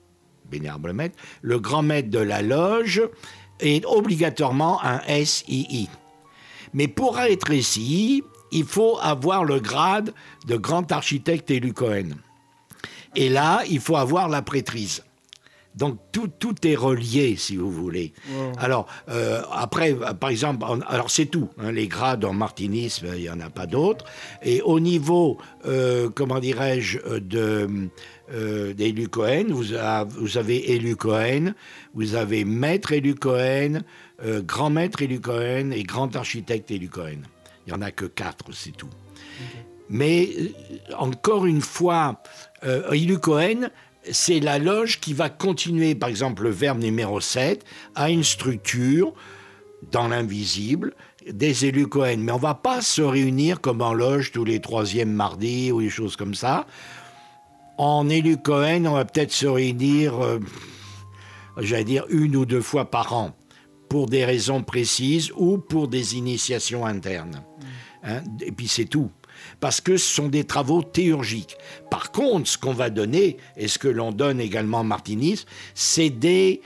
vénérable 0.51 0.93
maître, 0.93 1.17
le 1.41 1.59
grand 1.59 1.83
maître 1.83 2.11
de 2.11 2.19
la 2.19 2.43
loge 2.43 3.03
est 3.61 3.85
obligatoirement 3.87 4.83
un 4.85 5.01
SII. 5.25 5.89
Mais 6.75 6.89
pour 6.89 7.19
être 7.19 7.53
SII, 7.55 8.23
il 8.53 8.65
faut 8.65 8.99
avoir 9.01 9.45
le 9.45 9.61
grade 9.61 10.13
de 10.47 10.57
grand 10.57 10.91
architecte 10.93 11.51
élu 11.51 11.73
Cohen. 11.73 12.11
Et 13.17 13.29
là, 13.29 13.63
il 13.69 13.81
faut 13.81 13.97
avoir 13.97 14.29
la 14.29 14.43
prêtrise. 14.43 15.03
Donc 15.77 15.99
tout, 16.11 16.27
tout 16.27 16.55
est 16.67 16.75
relié, 16.75 17.37
si 17.37 17.57
vous 17.57 17.71
voulez. 17.71 18.13
Alors 18.59 18.87
euh, 19.09 19.41
après, 19.53 19.95
par 20.19 20.31
exemple, 20.31 20.67
alors 20.89 21.11
c'est 21.11 21.27
tout. 21.27 21.49
hein, 21.59 21.71
les 21.71 21.87
grades 21.87 22.25
en 22.25 22.33
martinisme, 22.33 23.07
il 23.15 23.21
n'y 23.23 23.31
en 23.31 23.39
a 23.41 23.51
pas 23.51 23.67
d'autres. 23.67 24.05
Et 24.43 24.63
au 24.63 24.81
niveau, 24.81 25.39
euh, 25.67 26.11
comment 26.13 26.41
dirais-je, 26.41 26.99
de 27.21 27.69
euh, 28.33 28.73
d'élu 28.75 29.09
Cohen, 29.09 29.45
vous, 29.51 29.75
a- 29.75 30.05
vous 30.05 30.39
avez 30.39 30.73
élu 30.73 30.97
Cohen, 30.97 31.55
vous 31.95 32.15
avez 32.17 32.45
maître 32.45 32.93
élu 32.93 33.15
Cohen, 33.15 33.83
euh, 34.25 34.43
grand 34.43 34.71
maître 34.71 35.03
élu 35.03 35.21
Cohen 35.21 35.71
et 35.71 35.85
grand 35.85 36.15
architecte 36.17 36.71
élu 36.73 36.89
Cohen. 36.89 37.23
Il 37.67 37.73
n'y 37.73 37.79
en 37.79 37.83
a 37.83 37.93
que 37.93 38.07
quatre, 38.07 38.47
c'est 38.53 38.77
tout. 38.77 38.91
Mais 39.89 40.29
encore 40.97 41.47
une 41.47 41.61
fois, 41.61 42.23
Élu 42.93 43.19
Cohen, 43.19 43.71
c'est 44.11 44.41
la 44.41 44.59
loge 44.59 45.01
qui 45.01 45.13
va 45.13 45.29
continuer, 45.29 45.95
par 45.95 46.09
exemple, 46.09 46.45
le 46.45 46.51
verbe 46.51 46.79
numéro 46.79 47.21
7, 47.21 47.65
à 47.95 48.11
une 48.11 48.25
structure 48.25 49.13
dans 49.93 50.09
l'invisible 50.09 50.95
des 51.29 51.67
élus 51.67 51.87
Cohen. 51.87 52.19
Mais 52.19 52.33
on 52.33 52.39
va 52.39 52.55
pas 52.55 52.81
se 52.81 53.03
réunir 53.03 53.61
comme 53.61 53.83
en 53.83 53.93
loge 53.93 54.33
tous 54.33 54.45
les 54.45 54.61
troisièmes 54.61 55.13
mardis 55.13 55.73
ou 55.73 55.81
des 55.81 55.91
choses 55.91 56.17
comme 56.17 56.35
ça. 56.35 56.67
En 57.79 58.09
élu 58.09 58.37
Cohen, 58.37 58.85
on 58.87 58.95
va 58.95 59.05
peut-être 59.05 59.33
se 59.33 59.47
réunir, 59.47 60.19
euh, 60.21 60.39
j'allais 61.59 61.85
dire, 61.85 62.05
une 62.11 62.37
ou 62.37 62.45
deux 62.45 62.61
fois 62.61 62.91
par 62.91 63.15
an, 63.15 63.35
pour 63.89 64.07
des 64.07 64.25
raisons 64.25 64.63
précises 64.63 65.33
ou 65.37 65.59
pour 65.59 65.89
des 65.89 66.17
initiations 66.17 66.85
internes. 66.85 67.43
Hein, 68.03 68.23
et 68.41 68.53
puis 68.53 68.69
c'est 68.69 68.85
tout. 68.85 69.11
Parce 69.61 69.81
que 69.81 69.97
ce 69.97 70.15
sont 70.15 70.29
des 70.29 70.45
travaux 70.45 70.83
théurgiques. 70.83 71.57
Par 71.91 72.13
contre, 72.13 72.49
ce 72.49 72.59
qu'on 72.59 72.73
va 72.73 72.91
donner, 72.91 73.37
et 73.57 73.69
ce 73.69 73.79
que 73.79 73.89
l'on 73.89 74.11
donne 74.11 74.41
également 74.41 74.79
en 74.79 74.85
martinisme, 74.85 75.47
c'est 75.75 76.11
des 76.11 76.63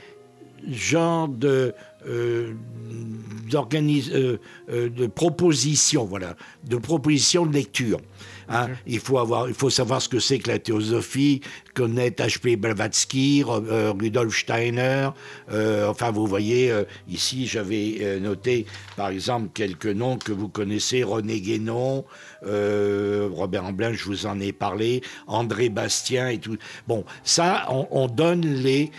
genres 0.71 1.27
de, 1.27 1.73
euh, 2.07 2.53
euh, 3.53 4.37
euh, 4.69 4.89
de 4.89 5.07
propositions, 5.07 6.05
voilà, 6.05 6.35
de 6.63 6.77
propositions 6.77 7.45
de 7.45 7.53
lecture. 7.53 7.99
Hein, 8.49 8.69
il, 8.85 8.99
faut 8.99 9.17
avoir, 9.17 9.47
il 9.47 9.53
faut 9.53 9.69
savoir 9.69 10.01
ce 10.01 10.09
que 10.09 10.19
c'est 10.19 10.39
que 10.39 10.49
la 10.49 10.59
théosophie, 10.59 11.41
connaître 11.73 12.23
H.P. 12.23 12.55
Blavatsky, 12.55 13.43
euh, 13.47 13.93
Rudolf 13.97 14.35
Steiner. 14.37 15.09
euh, 15.51 15.87
enfin, 15.87 16.11
vous 16.11 16.27
voyez, 16.27 16.71
euh, 16.71 16.83
ici, 17.07 17.47
j'avais 17.47 18.19
noté, 18.19 18.65
par 18.95 19.09
exemple, 19.09 19.49
quelques 19.53 19.85
noms 19.85 20.17
que 20.17 20.31
vous 20.31 20.47
connaissez 20.47 21.03
René 21.03 21.41
Guénon, 21.41 22.05
Robert 22.43 23.65
Amblin, 23.65 23.93
je 23.93 24.03
vous 24.05 24.25
en 24.25 24.39
ai 24.39 24.51
parlé, 24.51 25.01
André 25.27 25.69
Bastien 25.69 26.29
et 26.29 26.37
tout. 26.37 26.57
Bon, 26.87 27.03
ça, 27.23 27.65
on, 27.69 27.87
on 27.91 28.07
donne 28.07 28.41
les. 28.41 28.91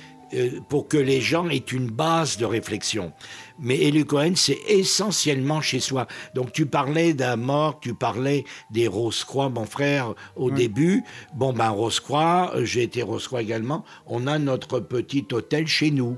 pour 0.69 0.89
que 0.89 0.97
les 0.97 1.21
gens 1.21 1.49
aient 1.49 1.57
une 1.57 1.89
base 1.89 2.37
de 2.37 2.45
réflexion. 2.45 3.13
Mais 3.59 3.79
Élu 3.79 4.05
Cohen, 4.05 4.33
c'est 4.35 4.59
essentiellement 4.69 5.61
chez 5.61 5.81
soi. 5.81 6.07
Donc 6.35 6.53
tu 6.53 6.67
parlais 6.67 7.15
d'un 7.15 7.37
mort, 7.37 7.81
tu 7.81 7.95
parlais 7.95 8.45
des 8.71 8.89
Rose-Croix, 8.89 9.49
mon 9.49 9.65
frère, 9.65 10.15
au 10.37 10.51
début. 10.51 11.03
Bon, 11.35 11.53
ben 11.53 11.71
Rose-Croix, 11.71 12.53
j'ai 12.63 12.83
été 12.83 13.03
Rose-Croix 13.03 13.43
également. 13.43 13.85
On 14.07 14.27
a 14.27 14.39
notre 14.39 14.81
petit 14.81 15.27
hôtel 15.33 15.67
chez 15.67 15.91
nous. 15.91 16.17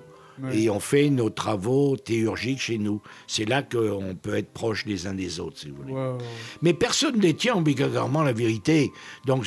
Et 0.52 0.70
on 0.70 0.78
fait 0.78 1.10
nos 1.10 1.30
travaux 1.30 1.96
théurgiques 1.96 2.60
chez 2.60 2.78
nous. 2.78 3.02
C'est 3.26 3.44
là 3.44 3.60
qu'on 3.62 4.16
peut 4.22 4.36
être 4.36 4.52
proche 4.52 4.84
des 4.84 5.08
uns 5.08 5.14
des 5.14 5.40
autres, 5.40 5.58
si 5.58 5.68
vous 5.68 5.82
voulez. 5.82 5.92
Wow. 5.92 6.18
Mais 6.62 6.74
personne 6.74 7.16
ne 7.16 7.20
détient 7.20 7.56
obligatoirement 7.56 8.22
la 8.22 8.32
vérité. 8.32 8.92
Donc, 9.26 9.44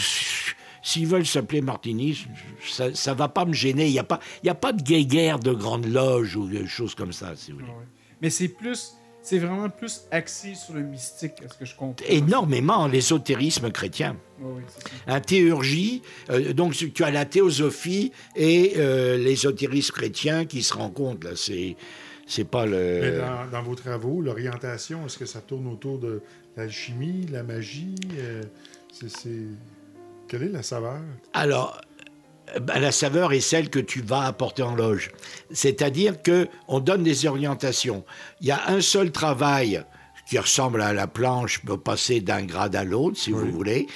s'ils 0.82 1.08
veulent 1.08 1.26
s'appeler 1.26 1.62
Martinis, 1.62 2.26
ça 2.64 2.90
ne 2.90 3.14
va 3.18 3.28
pas 3.28 3.46
me 3.46 3.54
gêner. 3.54 3.88
Il 3.88 3.92
n'y 3.94 4.00
a, 4.00 4.04
pas- 4.04 4.20
il 4.44 4.48
y 4.48 4.50
a 4.50 4.56
pas 4.56 4.74
de 4.74 4.82
guéguerre 4.82 5.40
de 5.40 5.52
grande 5.54 5.86
loge 5.86 6.36
ou 6.36 6.48
des 6.48 6.66
choses 6.68 6.96
comme 6.96 7.14
ça, 7.14 7.34
si 7.36 7.52
vous 7.52 7.60
voulez. 7.60 7.70
Ouais. 7.70 7.86
Mais 8.22 8.30
c'est 8.30 8.48
plus. 8.50 8.94
C'est 9.24 9.38
vraiment 9.38 9.70
plus 9.70 10.02
axé 10.10 10.56
sur 10.56 10.74
le 10.74 10.82
mystique, 10.82 11.34
est-ce 11.46 11.54
que 11.56 11.64
je 11.64 11.76
comprends? 11.76 12.04
Énormément 12.10 12.88
l'ésotérisme 12.88 13.70
chrétien. 13.70 14.18
C'est 14.40 14.82
ça. 14.82 14.90
Un 15.06 15.20
théurgie, 15.22 16.02
euh, 16.32 16.54
donc 16.54 16.74
tu 16.74 17.04
as 17.04 17.12
la 17.12 17.26
théosophie 17.26 18.12
et 18.36 18.74
euh, 18.78 19.18
l'ésotérisme 19.18 19.94
chrétien 19.94 20.46
qui 20.46 20.64
se 20.64 20.74
rencontrent. 20.74 21.28
Là, 21.28 21.36
c'est 21.36 21.76
c'est 22.26 22.46
pas 22.46 22.66
Mais 22.66 23.12
le. 23.12 23.20
dans, 23.20 23.52
dans 23.52 23.62
vos 23.62 23.76
travaux, 23.76 24.22
l'orientation, 24.22 25.06
est-ce 25.06 25.20
que 25.20 25.28
ça 25.28 25.40
tourne 25.42 25.68
autour 25.68 26.00
de 26.00 26.24
l'alchimie, 26.58 27.28
la 27.32 27.44
magie? 27.44 27.94
euh, 28.18 28.42
c'est, 28.92 29.10
c'est- 29.12 29.30
Quelle 30.32 30.44
est 30.44 30.50
la 30.50 30.64
saveur? 30.64 31.02
Alors, 31.34 31.82
euh, 32.56 32.60
ben, 32.62 32.80
la 32.80 32.94
saveur 32.94 33.34
est 33.34 33.42
celle 33.42 33.70
que 33.70 33.80
tu 33.80 34.02
vas 34.02 34.22
apporter 34.22 34.64
en 34.64 34.76
loge. 34.76 35.12
C'est-à-dire 35.52 36.22
que 36.22 36.48
on 36.70 36.80
donne 36.80 37.04
des 37.04 37.26
orientations. 37.26 38.06
Il 38.40 38.48
y 38.48 38.52
a 38.52 38.70
un 38.70 38.80
seul 38.80 39.12
travail 39.12 39.84
qui 40.30 40.40
ressemble 40.40 40.82
à 40.82 40.94
la 40.94 41.08
planche, 41.08 41.62
peut 41.66 41.76
passer 41.76 42.22
d'un 42.22 42.44
grade 42.44 42.78
à 42.78 42.86
l'autre, 42.86 43.18
si 43.18 43.34
vous 43.34 43.52
voulez. 43.52 43.88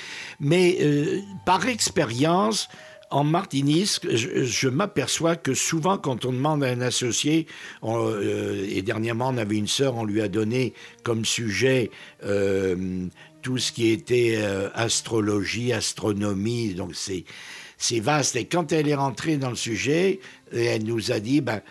Mais 0.41 0.75
euh, 0.81 1.21
par 1.45 1.69
expérience, 1.69 2.67
en 3.11 3.23
martinisme, 3.23 4.09
je, 4.13 4.43
je 4.43 4.67
m'aperçois 4.67 5.38
que 5.38 5.53
souvent, 5.53 5.97
quand 5.97 6.25
on 6.25 6.33
demande 6.33 6.65
à 6.65 6.67
un 6.67 6.81
associé, 6.81 7.47
on, 7.81 8.09
euh, 8.09 8.67
et 8.69 8.81
dernièrement, 8.81 9.29
on 9.29 9.38
avait 9.38 9.55
une 9.55 9.67
sœur, 9.67 9.95
on 9.95 10.03
lui 10.03 10.21
a 10.21 10.27
donné 10.27 10.73
comme 11.03 11.23
sujet 11.23 11.91
euh, 12.25 13.07
tout 13.45 13.59
ce 13.59 13.71
qui 13.71 13.91
était 13.91 14.37
euh, 14.39 14.69
astrologie, 14.73 15.71
astronomie, 15.71 16.73
donc 16.73 16.95
c'est 16.95 17.99
vaste. 17.99 18.35
Et 18.35 18.45
quand 18.45 18.71
elle 18.71 18.89
est 18.89 18.95
rentrée 18.95 19.37
dans 19.37 19.51
le 19.51 19.55
sujet, 19.55 20.19
elle 20.51 20.83
nous 20.83 21.11
a 21.11 21.19
dit, 21.19 21.41
ben, 21.41 21.61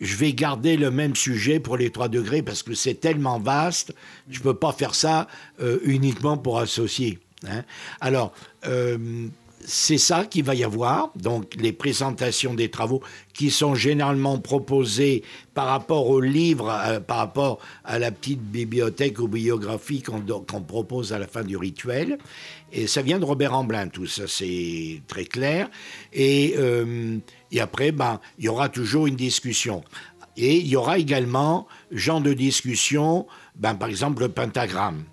je 0.00 0.16
vais 0.16 0.32
garder 0.32 0.76
le 0.76 0.90
même 0.90 1.14
sujet 1.14 1.60
pour 1.60 1.76
les 1.76 1.90
3 1.90 2.08
degrés 2.08 2.42
parce 2.42 2.64
que 2.64 2.74
c'est 2.74 2.94
tellement 2.94 3.38
vaste, 3.38 3.94
je 4.30 4.40
ne 4.40 4.42
peux 4.42 4.54
pas 4.54 4.72
faire 4.72 4.96
ça 4.96 5.28
euh, 5.60 5.78
uniquement 5.84 6.36
pour 6.36 6.58
associer. 6.58 7.20
hein. 7.46 7.62
Alors, 8.00 8.32
euh, 8.66 9.28
c'est 9.64 9.98
ça 9.98 10.24
qu'il 10.24 10.44
va 10.44 10.54
y 10.54 10.64
avoir, 10.64 11.10
donc 11.16 11.54
les 11.58 11.72
présentations 11.72 12.54
des 12.54 12.70
travaux 12.70 13.02
qui 13.32 13.50
sont 13.50 13.74
généralement 13.74 14.38
proposées 14.38 15.22
par 15.54 15.66
rapport 15.66 16.08
au 16.08 16.20
livre, 16.20 16.70
euh, 16.70 17.00
par 17.00 17.18
rapport 17.18 17.58
à 17.84 17.98
la 17.98 18.10
petite 18.10 18.40
bibliothèque 18.40 19.18
ou 19.18 19.28
biographie 19.28 20.02
qu'on 20.02 20.62
propose 20.62 21.12
à 21.12 21.18
la 21.18 21.26
fin 21.26 21.42
du 21.42 21.56
rituel. 21.56 22.18
Et 22.72 22.86
ça 22.86 23.02
vient 23.02 23.18
de 23.18 23.24
Robert 23.24 23.54
Amblin, 23.54 23.88
tout 23.88 24.06
ça, 24.06 24.24
c'est 24.26 25.02
très 25.06 25.24
clair. 25.24 25.70
Et, 26.12 26.54
euh, 26.58 27.18
et 27.50 27.60
après, 27.60 27.92
ben, 27.92 28.20
il 28.38 28.46
y 28.46 28.48
aura 28.48 28.68
toujours 28.68 29.06
une 29.06 29.16
discussion. 29.16 29.84
Et 30.36 30.56
il 30.56 30.66
y 30.66 30.76
aura 30.76 30.98
également, 30.98 31.66
genre 31.90 32.20
de 32.20 32.32
discussion, 32.32 33.26
ben, 33.56 33.74
par 33.74 33.88
exemple, 33.88 34.22
le 34.22 34.28
pentagramme, 34.30 35.04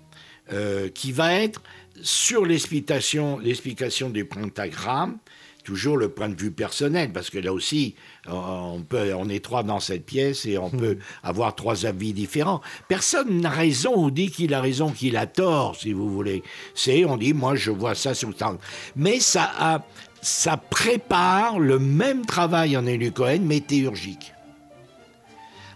euh, 0.52 0.88
qui 0.88 1.12
va 1.12 1.34
être 1.34 1.62
sur 2.02 2.44
l'explication, 2.46 3.38
l'explication 3.38 4.10
du 4.10 4.24
pentagramme, 4.24 5.18
toujours 5.64 5.96
le 5.96 6.08
point 6.08 6.28
de 6.28 6.40
vue 6.40 6.50
personnel, 6.50 7.12
parce 7.12 7.30
que 7.30 7.38
là 7.38 7.52
aussi, 7.52 7.94
on, 8.26 8.82
peut, 8.82 9.12
on 9.14 9.28
est 9.28 9.44
trois 9.44 9.62
dans 9.62 9.80
cette 9.80 10.06
pièce 10.06 10.46
et 10.46 10.58
on 10.58 10.70
peut 10.70 10.98
avoir 11.22 11.54
trois 11.54 11.86
avis 11.86 12.12
différents. 12.12 12.60
Personne 12.88 13.40
n'a 13.40 13.50
raison 13.50 13.94
ou 13.96 14.10
dit 14.10 14.30
qu'il 14.30 14.54
a 14.54 14.60
raison, 14.60 14.90
qu'il 14.90 15.16
a 15.16 15.26
tort, 15.26 15.76
si 15.76 15.92
vous 15.92 16.10
voulez. 16.10 16.42
C'est, 16.74 17.04
on 17.04 17.16
dit, 17.16 17.34
moi, 17.34 17.54
je 17.56 17.70
vois 17.70 17.94
ça 17.94 18.14
sous 18.14 18.28
le 18.28 18.34
temps. 18.34 18.58
Mais 18.96 19.20
ça, 19.20 19.50
a, 19.58 19.86
ça 20.22 20.56
prépare 20.56 21.58
le 21.58 21.78
même 21.78 22.24
travail 22.24 22.76
en 22.76 22.86
élu 22.86 23.12
Cohen, 23.12 23.40
mais 23.42 23.60
théurgique. 23.60 24.32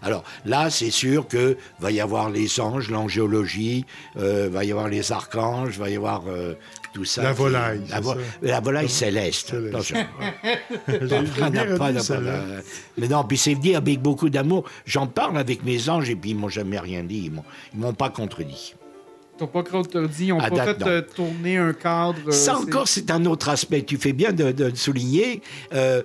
Alors 0.05 0.23
là, 0.45 0.69
c'est 0.69 0.91
sûr 0.91 1.27
que 1.27 1.57
va 1.79 1.91
y 1.91 1.99
avoir 1.99 2.29
les 2.29 2.59
anges, 2.61 2.89
l'angéologie, 2.91 3.85
euh, 4.17 4.47
va 4.51 4.63
y 4.63 4.71
avoir 4.71 4.87
les 4.87 5.11
archanges, 5.11 5.77
va 5.79 5.89
y 5.89 5.95
avoir 5.97 6.23
euh, 6.27 6.53
tout 6.93 7.03
ça. 7.05 7.23
La 7.23 7.31
qui- 7.31 7.37
volaille, 7.39 7.81
La, 7.89 7.99
vo- 7.99 8.13
ça. 8.13 8.19
la 8.41 8.59
volaille 8.61 8.89
céleste. 8.89 9.53
Attention. 9.69 9.97
Pas- 11.77 11.91
mais 12.97 13.07
non, 13.07 13.23
puis 13.23 13.37
c'est 13.37 13.55
dit 13.55 13.75
avec 13.75 13.99
beaucoup 14.01 14.29
d'amour. 14.29 14.65
J'en 14.85 15.07
parle 15.07 15.37
avec 15.37 15.63
mes 15.63 15.89
anges 15.89 16.09
et 16.09 16.15
puis 16.15 16.31
ils 16.31 16.35
m'ont 16.37 16.49
jamais 16.49 16.79
rien 16.79 17.03
dit. 17.03 17.23
Ils 17.25 17.31
m'ont, 17.31 17.43
ils 17.73 17.79
m'ont 17.79 17.93
pas 17.93 18.09
contredit. 18.09 18.75
Ils 19.33 19.37
t'ont 19.39 19.47
pas 19.47 19.63
contredit, 19.63 20.27
ils 20.27 20.33
ont 20.33 20.39
À 20.39 20.49
pas 20.49 20.55
date, 20.55 20.77
fait 20.77 20.85
non. 20.85 20.87
euh, 20.91 21.01
tourner 21.01 21.57
un 21.57 21.73
cadre. 21.73 22.19
euh, 22.27 22.31
Ça 22.31 22.57
encore, 22.57 22.87
c'est 22.87 23.11
un 23.11 23.25
autre 23.25 23.49
aspect. 23.49 23.81
Tu 23.83 23.97
fais 23.97 24.13
bien 24.13 24.31
de, 24.31 24.51
de 24.53 24.65
le 24.65 24.75
souligner. 24.75 25.41
Euh, 25.73 26.01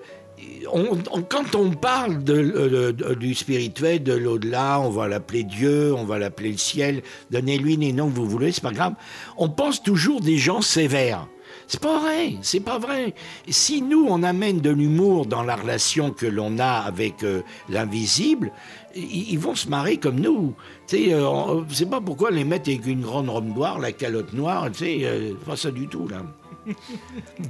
quand 1.29 1.55
on 1.55 1.71
parle 1.71 2.23
de- 2.23 3.15
du 3.15 3.35
spirituel, 3.35 4.03
de 4.03 4.13
l'au-delà, 4.13 4.81
on 4.81 4.91
va 4.91 5.09
l'appeler 5.09 5.45
Dieu, 5.45 5.95
on 5.95 6.05
va 6.05 6.19
l'appeler 6.19 6.53
le 6.53 6.59
ciel, 6.59 7.03
donnez-lui 7.31 7.77
les 7.77 7.93
noms 7.93 8.09
que 8.09 8.15
vous 8.15 8.29
voulez, 8.29 8.53
c'est 8.53 8.63
pas 8.63 8.73
grave. 8.73 8.95
On 9.37 9.49
pense 9.49 9.83
toujours 9.83 10.21
des 10.21 10.39
gens 10.39 10.63
sévères. 10.63 11.27
C'est 11.67 11.81
pas 11.81 12.01
vrai, 12.01 12.35
c'est 12.43 12.61
pas 12.61 12.79
vrai. 12.79 13.15
Si 13.49 13.81
nous, 13.81 14.05
on 14.09 14.25
amène 14.25 14.61
de 14.61 14.71
l'humour 14.71 15.27
dans 15.27 15.45
la 15.45 15.55
relation 15.55 16.11
que 16.11 16.27
l'on 16.27 16.59
a 16.59 16.81
avec 16.81 17.23
euh, 17.23 17.43
l'invisible, 17.69 18.51
ils, 18.97 19.39
vont 19.39 19.55
se 19.55 19.69
marrer 19.69 19.97
comme 19.97 20.19
nous. 20.19 20.55
Tu 20.89 20.97
sais, 20.97 21.15
euh, 21.15 21.63
sais 21.71 21.87
pas 21.87 22.01
pourquoi 22.01 22.33
les 22.33 22.43
mettre 22.43 22.69
avec 22.69 22.87
une 22.87 23.03
grande 23.03 23.29
robe 23.29 23.55
noire, 23.55 23.79
la 23.79 23.93
calotte 23.93 24.33
noire, 24.33 24.69
tu 24.73 24.79
sais, 24.79 24.99
euh, 25.05 25.35
pas 25.47 25.55
ça 25.55 25.71
du 25.71 25.87
tout, 25.87 26.09
là. 26.09 26.23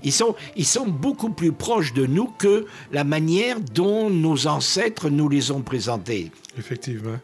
Ils 0.03 0.13
sont, 0.13 0.35
ils 0.57 0.65
sont 0.67 0.87
beaucoup 0.87 1.31
plus 1.31 1.53
proches 1.53 1.93
de 1.93 2.07
nous 2.07 2.27
que 2.39 2.67
la 2.93 3.05
manière 3.05 3.61
dont 3.61 4.09
nos 4.11 4.47
ancêtres 4.47 5.11
nous 5.11 5.29
les 5.29 5.51
ont 5.51 5.63
présentés. 5.63 6.31
Effectivement. 6.59 7.19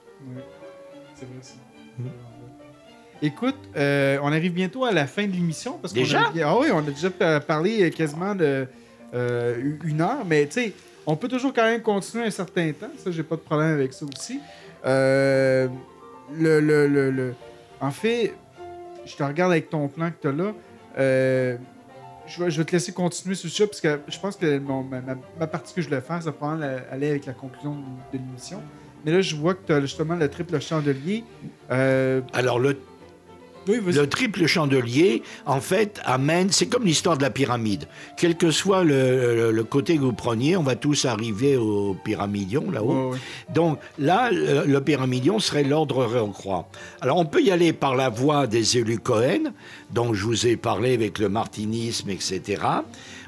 C'est 1.14 1.24
vrai, 1.26 1.38
ça. 1.42 1.54
Écoute, 3.22 3.56
euh, 3.76 4.18
on 4.22 4.30
arrive 4.32 4.52
bientôt 4.52 4.84
à 4.84 4.92
la 4.92 5.06
fin 5.06 5.26
de 5.26 5.32
l'émission. 5.32 5.78
parce 5.80 5.94
qu'on 5.94 6.00
Déjà? 6.00 6.22
a- 6.26 6.32
Ah 6.44 6.58
oui, 6.58 6.68
on 6.72 6.78
a 6.78 6.82
déjà 6.90 7.08
pa- 7.10 7.40
parlé 7.40 7.90
quasiment 7.90 8.34
de 8.34 8.66
euh, 9.14 9.74
une 9.84 10.00
heure, 10.02 10.24
mais 10.26 10.44
tu 10.46 10.52
sais, 10.52 10.72
on 11.06 11.16
peut 11.16 11.28
toujours 11.28 11.54
quand 11.54 11.62
même 11.64 11.80
continuer 11.80 12.26
un 12.26 12.30
certain 12.30 12.70
temps. 12.72 12.90
Ça, 12.98 13.10
j'ai 13.10 13.22
pas 13.22 13.36
de 13.36 13.40
problème 13.40 13.72
avec 13.72 13.92
ça 13.94 14.04
aussi. 14.04 14.38
Euh, 14.84 15.68
le, 16.36 16.60
le, 16.60 16.86
le, 16.88 17.10
le- 17.10 17.34
En 17.80 17.90
fait, 17.90 18.34
je 19.06 19.16
te 19.16 19.22
regarde 19.22 19.52
avec 19.52 19.70
ton 19.70 19.88
plan 19.88 20.10
que 20.10 20.16
tu 20.20 20.28
as 20.28 20.32
là. 20.32 20.52
Je, 22.26 22.42
vais, 22.42 22.64
te 22.64 22.72
laisser 22.72 22.92
continuer 22.92 23.34
sur 23.34 23.50
ça, 23.50 23.66
parce 23.66 23.80
que 23.80 24.00
je 24.08 24.18
pense 24.18 24.36
que 24.36 24.58
ma, 24.58 25.46
partie 25.46 25.74
que 25.74 25.80
je 25.80 25.88
voulais 25.88 26.00
faire, 26.00 26.22
ça 26.22 26.32
va 26.38 26.58
aller 26.90 27.10
avec 27.10 27.26
la 27.26 27.32
conclusion 27.32 27.76
de 28.12 28.18
l'émission. 28.18 28.60
Mais 29.04 29.12
là, 29.12 29.20
je 29.20 29.36
vois 29.36 29.54
que 29.54 29.64
tu 29.64 29.72
as 29.72 29.80
justement 29.80 30.16
le 30.16 30.28
triple 30.28 30.60
chandelier. 30.60 31.22
Euh, 31.70 32.20
Alors, 32.32 32.58
le, 32.58 32.76
oui, 33.68 33.80
le 33.86 34.06
triple 34.08 34.46
chandelier, 34.46 35.22
en 35.44 35.60
fait, 35.60 36.00
amène. 36.04 36.50
C'est 36.52 36.66
comme 36.66 36.84
l'histoire 36.84 37.16
de 37.16 37.22
la 37.22 37.30
pyramide. 37.30 37.86
Quel 38.16 38.36
que 38.36 38.50
soit 38.50 38.84
le, 38.84 39.34
le- 39.34 39.50
le 39.52 39.64
côté 39.64 39.96
que 39.96 40.02
vous 40.02 40.12
preniez, 40.12 40.56
on 40.56 40.62
va 40.62 40.76
tous 40.76 41.04
arriver 41.04 41.56
au 41.56 41.94
pyramidion 42.04 42.70
là-haut. 42.70 43.14
Donc 43.52 43.78
là, 43.98 44.30
le, 44.30 44.64
le 44.66 44.80
pyramidion 44.80 45.38
serait 45.38 45.64
l'ordre 45.64 46.04
Réau-Croix. 46.04 46.68
Alors 47.00 47.16
on 47.18 47.26
peut 47.26 47.42
y 47.42 47.50
aller 47.50 47.72
par 47.72 47.94
la 47.96 48.08
voie 48.08 48.46
des 48.46 48.78
élus 48.78 48.98
Cohen, 48.98 49.52
dont 49.90 50.14
je 50.14 50.24
vous 50.24 50.46
ai 50.46 50.56
parlé 50.56 50.94
avec 50.94 51.18
le 51.18 51.28
martinisme, 51.28 52.10
etc. 52.10 52.62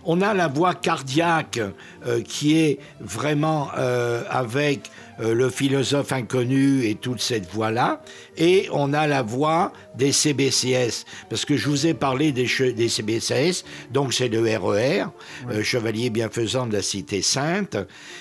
On 0.05 0.21
a 0.23 0.33
la 0.33 0.49
voie 0.49 0.75
cardiaque 0.75 1.61
euh, 2.07 2.23
qui 2.23 2.57
est 2.59 2.79
vraiment 3.01 3.69
euh, 3.77 4.23
avec 4.31 4.91
euh, 5.21 5.35
le 5.35 5.51
philosophe 5.51 6.13
inconnu 6.13 6.85
et 6.87 6.95
toute 6.95 7.21
cette 7.21 7.51
voie-là. 7.53 8.01
Et 8.37 8.69
on 8.73 8.93
a 8.95 9.07
la 9.07 9.23
voie 9.23 9.73
des 9.99 10.13
CBCS, 10.13 11.05
parce 11.29 11.45
que 11.45 11.57
je 11.57 11.69
vous 11.69 11.87
ai 11.87 11.95
parlé 11.95 12.33
des, 12.33 12.47
che- 12.47 12.73
des 12.75 12.89
CBCS, 12.89 13.65
donc 13.93 14.15
c'est 14.15 14.29
le 14.29 14.41
RER, 14.41 15.05
euh, 15.51 15.63
Chevalier 15.63 16.11
Bienfaisant 16.11 16.67
de 16.67 16.73
la 16.75 16.83
Cité 16.83 17.23
Sainte. 17.23 17.77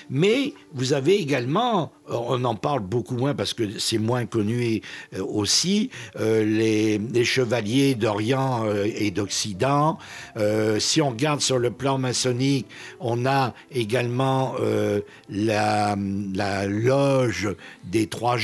Mais 0.10 0.54
vous 0.74 0.94
avez 0.94 1.16
également, 1.16 1.92
on 2.08 2.44
en 2.46 2.56
parle 2.56 2.80
beaucoup 2.80 3.16
moins 3.16 3.36
parce 3.36 3.54
que 3.54 3.78
c'est 3.80 3.98
moins 3.98 4.26
connu 4.26 4.82
euh, 5.16 5.24
aussi, 5.24 5.90
euh, 6.20 6.44
les, 6.46 6.98
les 6.98 7.26
chevaliers 7.26 7.96
d'Orient 7.96 8.66
euh, 8.66 8.86
et 8.96 9.12
d'Occident. 9.12 9.98
Euh, 10.38 10.80
si 10.80 11.02
on 11.02 11.10
regarde 11.10 11.42
sur 11.42 11.60
le 11.60 11.72
plan 11.72 11.98
maçonnique, 11.98 12.68
on 13.00 13.26
a 13.26 13.54
également 13.72 14.56
euh, 14.62 15.02
la, 15.30 15.96
la 16.34 16.66
loge 16.66 17.50
des 17.84 18.08
trois. 18.08 18.38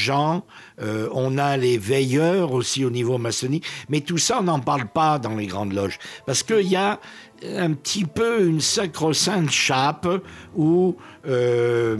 Euh, 0.81 1.07
on 1.13 1.37
a 1.37 1.55
les 1.55 1.77
veilleurs 1.77 2.51
aussi 2.53 2.83
au 2.83 2.89
niveau 2.89 3.17
Mais 3.89 4.01
tout 4.01 4.17
ça, 4.17 4.39
on 4.39 4.43
n'en 4.43 4.59
parle 4.59 4.87
pas 4.87 5.19
dans 5.19 5.35
les 5.35 5.47
grandes 5.47 5.73
loges. 5.73 5.99
Parce 6.25 6.43
qu'il 6.43 6.67
y 6.67 6.75
a 6.75 6.99
un 7.57 7.73
petit 7.73 8.05
peu 8.05 8.47
une 8.47 8.61
sacro-sainte 8.61 9.51
chape 9.51 10.07
où 10.55 10.95
euh, 11.27 11.97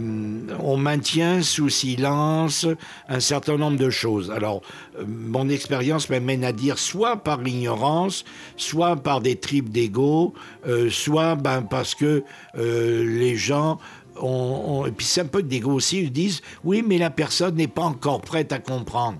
on 0.60 0.76
maintient 0.76 1.42
sous 1.42 1.68
silence 1.68 2.66
un 3.08 3.20
certain 3.20 3.56
nombre 3.56 3.76
de 3.76 3.90
choses. 3.90 4.30
Alors, 4.30 4.62
mon 5.06 5.48
expérience 5.48 6.08
m'amène 6.08 6.44
à 6.44 6.52
dire 6.52 6.78
soit 6.78 7.16
par 7.16 7.42
l'ignorance, 7.42 8.24
soit 8.56 8.96
par 8.96 9.20
des 9.20 9.36
tripes 9.36 9.70
d'ego, 9.70 10.34
euh, 10.66 10.88
soit 10.90 11.34
ben, 11.34 11.62
parce 11.62 11.94
que 11.94 12.24
euh, 12.56 13.04
les 13.18 13.36
gens 13.36 13.78
et 14.16 14.92
puis 14.92 15.06
c'est 15.06 15.22
un 15.22 15.26
peu 15.26 15.42
d'ego 15.42 15.72
aussi, 15.72 16.02
ils 16.02 16.12
disent 16.12 16.40
oui, 16.62 16.84
mais 16.86 16.98
la 16.98 17.10
personne 17.10 17.56
n'est 17.56 17.66
pas 17.66 17.82
encore 17.82 18.20
prête 18.20 18.52
à 18.52 18.60
comprendre. 18.60 19.18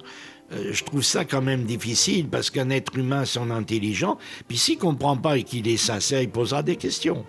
Euh, 0.55 0.73
je 0.73 0.85
trouve 0.85 1.03
ça 1.03 1.25
quand 1.25 1.43
même 1.43 1.65
difficile 1.65 2.29
parce 2.29 2.51
qu'un 2.51 2.71
être 2.71 2.97
humain, 2.97 3.25
son 3.25 3.51
intelligent, 3.51 4.19
puis 4.49 4.57
s'il 4.59 4.79
comprend 4.79 5.17
pas 5.17 5.37
et 5.39 5.43
qu'il 5.43 5.69
est 5.69 5.77
sincère, 5.77 6.23
il 6.23 6.31
posera 6.31 6.63
des 6.63 6.77
questions. 6.77 7.25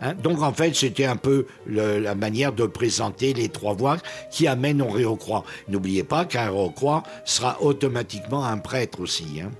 Hein, 0.00 0.14
Donc 0.14 0.42
en 0.42 0.52
fait, 0.52 0.74
c'était 0.74 1.04
un 1.04 1.16
peu 1.16 1.46
la 1.66 2.14
manière 2.14 2.52
de 2.52 2.66
présenter 2.66 3.32
les 3.32 3.48
trois 3.48 3.74
voies 3.74 3.98
qui 4.30 4.46
amènent 4.46 4.82
au 4.82 4.88
Réau-Croix. 4.88 5.44
N'oubliez 5.68 6.02
pas 6.04 6.24
qu'un 6.24 6.46
Réau-Croix 6.50 7.02
sera 7.24 7.62
automatiquement 7.62 8.44
un 8.44 8.58
prêtre 8.58 9.00
aussi. 9.00 9.40
hein. 9.40 9.50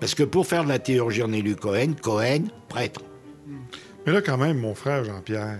Parce 0.00 0.14
que 0.14 0.22
pour 0.22 0.46
faire 0.46 0.64
de 0.64 0.68
la 0.68 0.78
théologie 0.78 1.22
en 1.22 1.32
élu 1.32 1.54
Cohen, 1.54 1.94
Cohen, 2.00 2.44
prêtre. 2.68 3.02
Mais 4.06 4.12
là, 4.12 4.20
quand 4.20 4.36
même, 4.36 4.58
mon 4.58 4.74
frère 4.74 5.04
Jean-Pierre, 5.04 5.58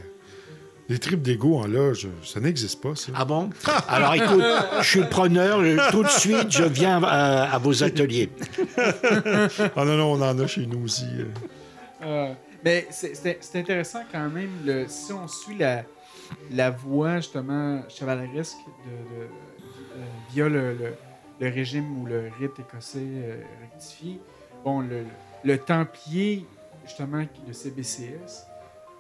les 0.89 0.99
tripes 0.99 1.22
d'égo 1.22 1.57
en 1.59 1.66
loge, 1.66 2.09
ça 2.22 2.41
n'existe 2.41 2.80
pas, 2.82 2.95
ça. 2.95 3.12
Ah 3.14 3.24
bon? 3.24 3.51
Alors 3.89 4.14
écoute, 4.14 4.43
je 4.80 4.87
suis 4.89 5.05
preneur, 5.05 5.61
tout 5.91 6.03
de 6.03 6.09
suite, 6.09 6.51
je 6.51 6.64
viens 6.64 7.03
à, 7.03 7.45
à 7.55 7.59
vos 7.59 7.82
ateliers. 7.82 8.30
Ah 9.76 9.85
non, 9.85 9.97
non, 9.97 10.12
on 10.12 10.22
en 10.22 10.39
a 10.39 10.47
chez 10.47 10.66
nous 10.66 10.85
aussi. 10.85 11.07
euh. 11.18 11.24
Euh, 12.03 12.32
mais 12.64 12.87
c'est- 12.91 13.57
intéressant 13.57 14.01
quand 14.12 14.28
même, 14.28 14.51
le, 14.64 14.85
si 14.89 15.12
on 15.12 15.26
suit 15.28 15.57
la, 15.59 15.85
la 16.51 16.70
voie 16.70 17.16
justement 17.16 17.82
chevaleresque 17.89 18.57
de, 18.87 18.91
de- 18.91 19.28
euh, 19.97 20.05
via 20.32 20.49
le, 20.49 20.74
le- 20.74 20.95
le 21.41 21.49
régime 21.51 22.01
ou 22.03 22.07
le 22.07 22.30
rite 22.39 22.53
écossais 22.59 22.99
euh, 23.01 23.41
rectifié, 23.62 24.20
bon, 24.64 24.80
le, 24.80 25.05
le 25.45 25.59
Templier, 25.59 26.47
justement, 26.87 27.24
le 27.47 27.53
CBCS, 27.53 28.47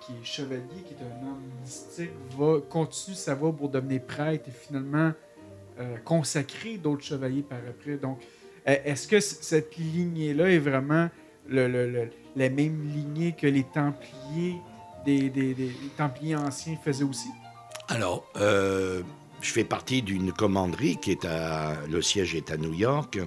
qui 0.06 0.12
est 0.12 0.24
chevalier, 0.24 0.82
qui 0.86 0.94
est 0.94 0.98
un 1.02 1.26
homme 1.26 1.42
mystique, 1.62 2.10
va 2.38 2.60
continue 2.68 3.16
sa 3.16 3.34
voie 3.34 3.52
pour 3.52 3.68
devenir 3.68 4.02
prêtre 4.02 4.48
et 4.48 4.52
finalement 4.52 5.12
euh, 5.80 5.96
consacrer 6.04 6.76
d'autres 6.78 7.04
chevaliers 7.04 7.42
par 7.42 7.58
après. 7.68 7.96
Donc, 7.96 8.20
euh, 8.68 8.76
est-ce 8.84 9.08
que 9.08 9.20
cette 9.20 9.76
lignée-là 9.76 10.50
est 10.50 10.58
vraiment 10.58 11.08
le, 11.48 11.68
le- 11.68 11.90
le- 11.90 12.10
la 12.36 12.48
même 12.48 12.88
lignée 12.92 13.32
que 13.32 13.46
les 13.46 13.64
Templiers, 13.64 14.56
des, 15.04 15.30
Templiers 15.96 16.36
anciens 16.36 16.76
faisaient 16.84 17.04
aussi? 17.04 17.28
Alors, 17.88 18.26
euh, 18.36 19.02
je 19.40 19.50
fais 19.52 19.64
partie 19.64 20.00
d'une 20.02 20.32
commanderie 20.32 20.96
qui 20.96 21.10
est 21.12 21.24
à. 21.26 21.74
Le 21.90 22.00
siège 22.00 22.34
est 22.34 22.50
à 22.50 22.56
New 22.56 22.72
York. 22.72 23.18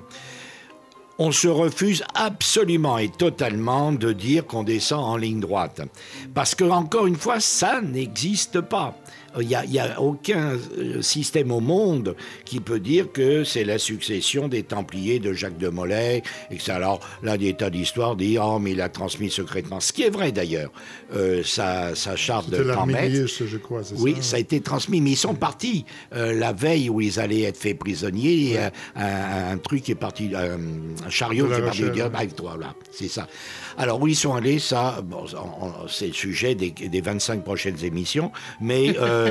On 1.20 1.32
se 1.32 1.47
refuse 1.47 2.03
absolument 2.13 2.99
et 2.99 3.09
totalement 3.09 3.91
de 3.91 4.13
dire 4.13 4.45
qu'on 4.45 4.63
descend 4.63 5.03
en 5.03 5.18
ligne 5.18 5.39
droite. 5.39 5.82
Parce 6.34 6.53
que, 6.53 6.63
encore 6.63 7.07
une 7.07 7.15
fois, 7.15 7.39
ça 7.39 7.82
n'existe 7.82 8.61
pas. 8.61 8.95
Il 9.42 9.48
n'y 9.48 9.80
a, 9.80 10.02
aucun 10.02 10.58
euh, 10.78 11.02
système 11.02 11.52
au 11.52 11.60
monde 11.60 12.16
qui 12.46 12.60
peut 12.60 12.80
dire 12.80 13.12
que 13.12 13.44
c'est 13.44 13.64
la 13.64 13.78
succession 13.78 14.48
des 14.48 14.64
Templiers 14.64 15.20
de 15.20 15.34
Jacques 15.34 15.58
de 15.58 15.70
Molay. 15.70 16.24
Et 16.52 16.58
que 16.58 16.64
ça, 16.64 16.76
alors, 16.76 17.00
là, 17.24 17.38
des 17.38 17.54
tas 17.54 17.70
d'histoires 17.70 18.16
disent 18.16 18.40
Oh, 18.42 18.60
mais 18.60 18.72
il 18.72 18.82
a 18.82 18.90
transmis 18.90 19.30
secrètement. 19.30 19.80
Ce 19.80 19.94
qui 19.94 20.04
est 20.04 20.10
vrai 20.10 20.32
d'ailleurs. 20.32 20.72
Euh, 21.16 21.42
sa, 21.44 21.96
sa 21.96 22.16
charte 22.16 22.50
de 22.50 22.58
C'était 22.58 22.74
100 22.74 22.86
mètres. 22.86 23.00
l'Armélius, 23.00 23.44
je 23.46 23.58
crois, 23.58 23.84
c'est 23.84 23.96
Oui, 23.96 24.16
ça? 24.18 24.22
ça 24.22 24.36
a 24.38 24.40
été 24.40 24.62
transmis, 24.62 25.02
mais 25.02 25.12
ils 25.12 25.16
sont 25.16 25.36
partis 25.36 25.86
euh, 26.14 26.34
la 26.34 26.54
veille 26.54 26.90
où 26.90 27.02
ils 27.02 27.20
allaient 27.20 27.44
être 27.44 27.58
faits 27.58 27.78
prisonniers. 27.80 28.58
euh, 28.58 28.70
un, 28.96 29.54
un 29.54 29.58
truc 29.58 29.84
qui 29.84 29.92
est 29.92 29.96
parti, 29.96 30.32
euh, 30.34 30.58
un 31.06 31.10
chariot 31.10 31.48
qui 31.48 31.54
est 31.54 31.62
parti 31.62 31.90
dire, 31.92 32.06
ouais. 32.06 32.16
avec 32.16 32.36
toi, 32.36 32.58
là, 32.60 32.74
c'est 32.92 33.08
ça. 33.08 33.28
Alors 33.78 34.02
où 34.02 34.08
ils 34.08 34.16
sont 34.16 34.34
allés, 34.34 34.60
ça, 34.60 35.02
bon, 35.04 35.26
c'est 35.88 36.08
le 36.08 36.14
sujet 36.14 36.56
des, 36.56 36.72
des 36.72 37.02
25 37.02 37.44
prochaines 37.44 37.84
émissions, 37.84 38.32
mais 38.60 38.96
euh, 39.00 39.27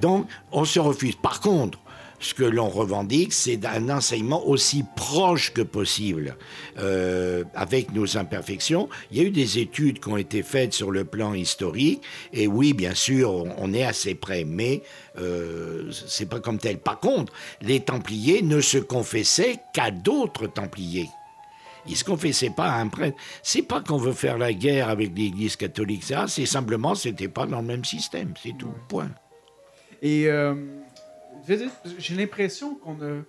donc 0.00 0.26
on 0.52 0.64
se 0.64 0.80
refuse. 0.80 1.16
Par 1.16 1.40
contre, 1.40 1.78
ce 2.24 2.32
que 2.32 2.44
l'on 2.44 2.68
revendique, 2.68 3.32
c'est 3.32 3.64
un 3.66 3.90
enseignement 3.90 4.46
aussi 4.46 4.84
proche 4.96 5.52
que 5.52 5.60
possible, 5.62 6.36
euh, 6.78 7.44
avec 7.54 7.92
nos 7.92 8.16
imperfections. 8.16 8.88
Il 9.10 9.18
y 9.18 9.20
a 9.20 9.24
eu 9.24 9.30
des 9.30 9.58
études 9.58 10.00
qui 10.00 10.08
ont 10.08 10.16
été 10.16 10.42
faites 10.42 10.72
sur 10.72 10.90
le 10.90 11.04
plan 11.04 11.34
historique, 11.34 12.02
et 12.32 12.46
oui, 12.46 12.72
bien 12.72 12.94
sûr, 12.94 13.30
on, 13.30 13.54
on 13.58 13.74
est 13.74 13.84
assez 13.84 14.14
près, 14.14 14.44
mais 14.44 14.82
euh, 15.18 15.90
c'est 15.92 16.28
pas 16.28 16.40
comme 16.40 16.58
tel. 16.58 16.78
Par 16.78 16.98
contre, 16.98 17.32
les 17.60 17.80
Templiers 17.80 18.42
ne 18.42 18.60
se 18.60 18.78
confessaient 18.78 19.58
qu'à 19.74 19.90
d'autres 19.90 20.46
Templiers. 20.46 21.10
Ils 21.86 21.96
se 21.96 22.04
confessaient 22.04 22.48
pas 22.48 22.70
à 22.70 22.80
un 22.80 22.88
prêtre. 22.88 23.18
C'est 23.42 23.60
pas 23.60 23.82
qu'on 23.82 23.98
veut 23.98 24.14
faire 24.14 24.38
la 24.38 24.54
guerre 24.54 24.88
avec 24.88 25.12
l'Église 25.14 25.56
catholique, 25.56 26.04
ça. 26.04 26.24
C'est 26.28 26.46
simplement, 26.46 26.94
c'était 26.94 27.28
pas 27.28 27.44
dans 27.44 27.60
le 27.60 27.66
même 27.66 27.84
système, 27.84 28.32
c'est 28.42 28.56
tout. 28.56 28.72
Point. 28.88 29.10
Et 30.04 30.28
euh, 30.28 30.54
j'ai 31.98 32.14
l'impression 32.14 32.74
qu'on 32.74 33.00
a, 33.00 33.22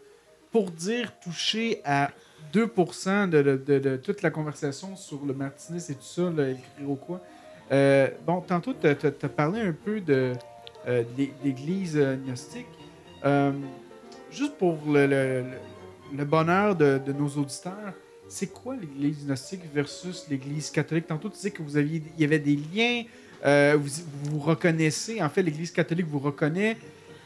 pour 0.51 0.69
dire, 0.71 1.17
touché 1.19 1.81
à 1.85 2.11
2% 2.53 3.29
de, 3.29 3.41
de- 3.41 3.95
toute 3.95 4.21
la 4.21 4.29
conversation 4.29 4.95
sur 4.97 5.25
le 5.25 5.33
martinisme 5.33 5.93
et 5.93 5.95
tout 5.95 6.03
ça, 6.03 6.29
le 6.29 6.55
Iroquois. 6.81 7.21
Euh, 7.71 8.09
bon, 8.27 8.41
tantôt, 8.41 8.73
tu 8.73 8.87
as, 8.87 9.29
parlé 9.29 9.61
un 9.61 9.71
peu 9.71 10.01
de 10.01 10.33
euh, 10.87 11.03
l'é- 11.17 11.33
l'Église 11.43 11.95
euh, 11.95 12.17
gnostique. 12.17 12.67
Juste 14.29 14.57
pour 14.57 14.77
le, 14.85 15.07
le- 15.07 16.25
bonheur 16.25 16.75
de, 16.75 16.99
nos 17.13 17.29
auditeurs, 17.29 17.93
c'est 18.27 18.47
quoi 18.47 18.75
l'Église 18.75 19.25
gnostique 19.25 19.61
versus 19.73 20.25
l'Église 20.29 20.69
catholique? 20.71 21.07
Tantôt, 21.07 21.29
tu 21.29 21.35
disais 21.35 21.51
que 21.51 21.61
y 22.17 22.23
avait 22.25 22.39
des 22.39 22.59
liens, 22.73 23.03
euh, 23.45 23.77
vous, 23.79 23.89
vous 24.31 24.39
reconnaissez, 24.39 25.21
en 25.21 25.29
fait, 25.29 25.41
l'Église 25.43 25.71
catholique 25.71 26.07
vous 26.09 26.19
reconnaît. 26.19 26.77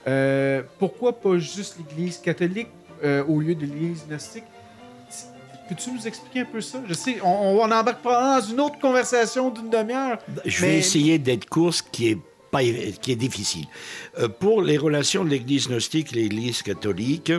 Euh, 0.07 0.61
pourquoi 0.79 1.19
pas 1.19 1.37
juste 1.37 1.77
l'Église 1.77 2.17
catholique 2.17 2.69
euh, 3.03 3.23
au 3.25 3.39
lieu 3.39 3.55
de 3.55 3.65
l'Église 3.65 4.05
gnostique? 4.07 4.43
Peux-tu 5.67 5.91
nous 5.91 6.07
expliquer 6.07 6.39
un 6.41 6.45
peu 6.45 6.61
ça? 6.61 6.81
Je 6.87 6.93
sais, 6.95 7.17
on, 7.23 7.59
on 7.59 7.71
embarque 7.71 8.01
pas 8.01 8.39
dans 8.41 8.47
une 8.47 8.59
autre 8.59 8.79
conversation 8.79 9.51
d'une 9.51 9.69
demi-heure. 9.69 10.17
Je 10.45 10.61
vais 10.61 10.77
essayer 10.77 11.19
d'être 11.19 11.45
court, 11.47 11.73
ce 11.75 11.83
qui 11.83 12.07
est 12.09 12.17
pas, 12.49 12.61
qui 12.63 13.11
est 13.11 13.15
difficile. 13.15 13.65
Euh, 14.17 14.27
pour 14.27 14.63
les 14.63 14.79
relations 14.79 15.23
de 15.23 15.29
l'Église 15.29 15.67
gnostique, 15.67 16.11
l'Église 16.11 16.63
catholique, 16.63 17.31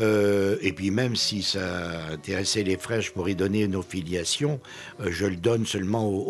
euh, 0.00 0.56
et 0.62 0.72
puis 0.72 0.90
même 0.90 1.14
si 1.16 1.42
ça 1.42 2.06
intéressait 2.12 2.62
les 2.62 2.78
frères, 2.78 3.02
je 3.02 3.12
pourrais 3.12 3.34
donner 3.34 3.68
nos 3.68 3.82
filiations, 3.82 4.58
euh, 5.00 5.08
je 5.10 5.26
le 5.26 5.36
donne 5.36 5.66
seulement 5.66 6.08
aux, 6.08 6.22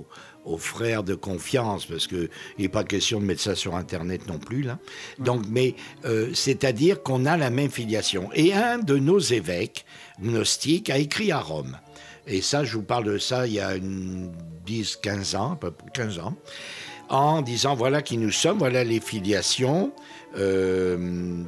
aux- 0.00 0.06
aux 0.48 0.58
frères 0.58 1.02
de 1.02 1.14
confiance, 1.14 1.86
parce 1.86 2.06
qu'il 2.06 2.28
n'est 2.58 2.68
pas 2.68 2.84
question 2.84 3.20
de 3.20 3.24
mettre 3.24 3.40
ça 3.40 3.54
sur 3.54 3.76
Internet 3.76 4.26
non 4.26 4.38
plus. 4.38 4.62
Là. 4.62 4.78
Donc, 5.18 5.42
mais 5.48 5.74
euh, 6.04 6.30
c'est-à-dire 6.34 7.02
qu'on 7.02 7.26
a 7.26 7.36
la 7.36 7.50
même 7.50 7.70
filiation. 7.70 8.30
Et 8.34 8.52
un 8.52 8.78
de 8.78 8.96
nos 8.96 9.18
évêques 9.18 9.84
gnostiques 10.20 10.90
a 10.90 10.98
écrit 10.98 11.32
à 11.32 11.40
Rome. 11.40 11.78
Et 12.26 12.42
ça, 12.42 12.64
je 12.64 12.74
vous 12.74 12.82
parle 12.82 13.04
de 13.04 13.18
ça 13.18 13.46
il 13.46 13.54
y 13.54 13.60
a 13.60 13.74
une 13.74 14.30
10, 14.66 14.96
15 15.02 15.34
ans, 15.34 15.52
à 15.52 15.56
peu 15.56 15.70
près 15.70 15.88
15 15.94 16.18
ans, 16.18 16.34
en 17.08 17.42
disant 17.42 17.74
voilà 17.74 18.02
qui 18.02 18.18
nous 18.18 18.32
sommes, 18.32 18.58
voilà 18.58 18.84
les 18.84 19.00
filiations. 19.00 19.92
euh, 20.36 21.44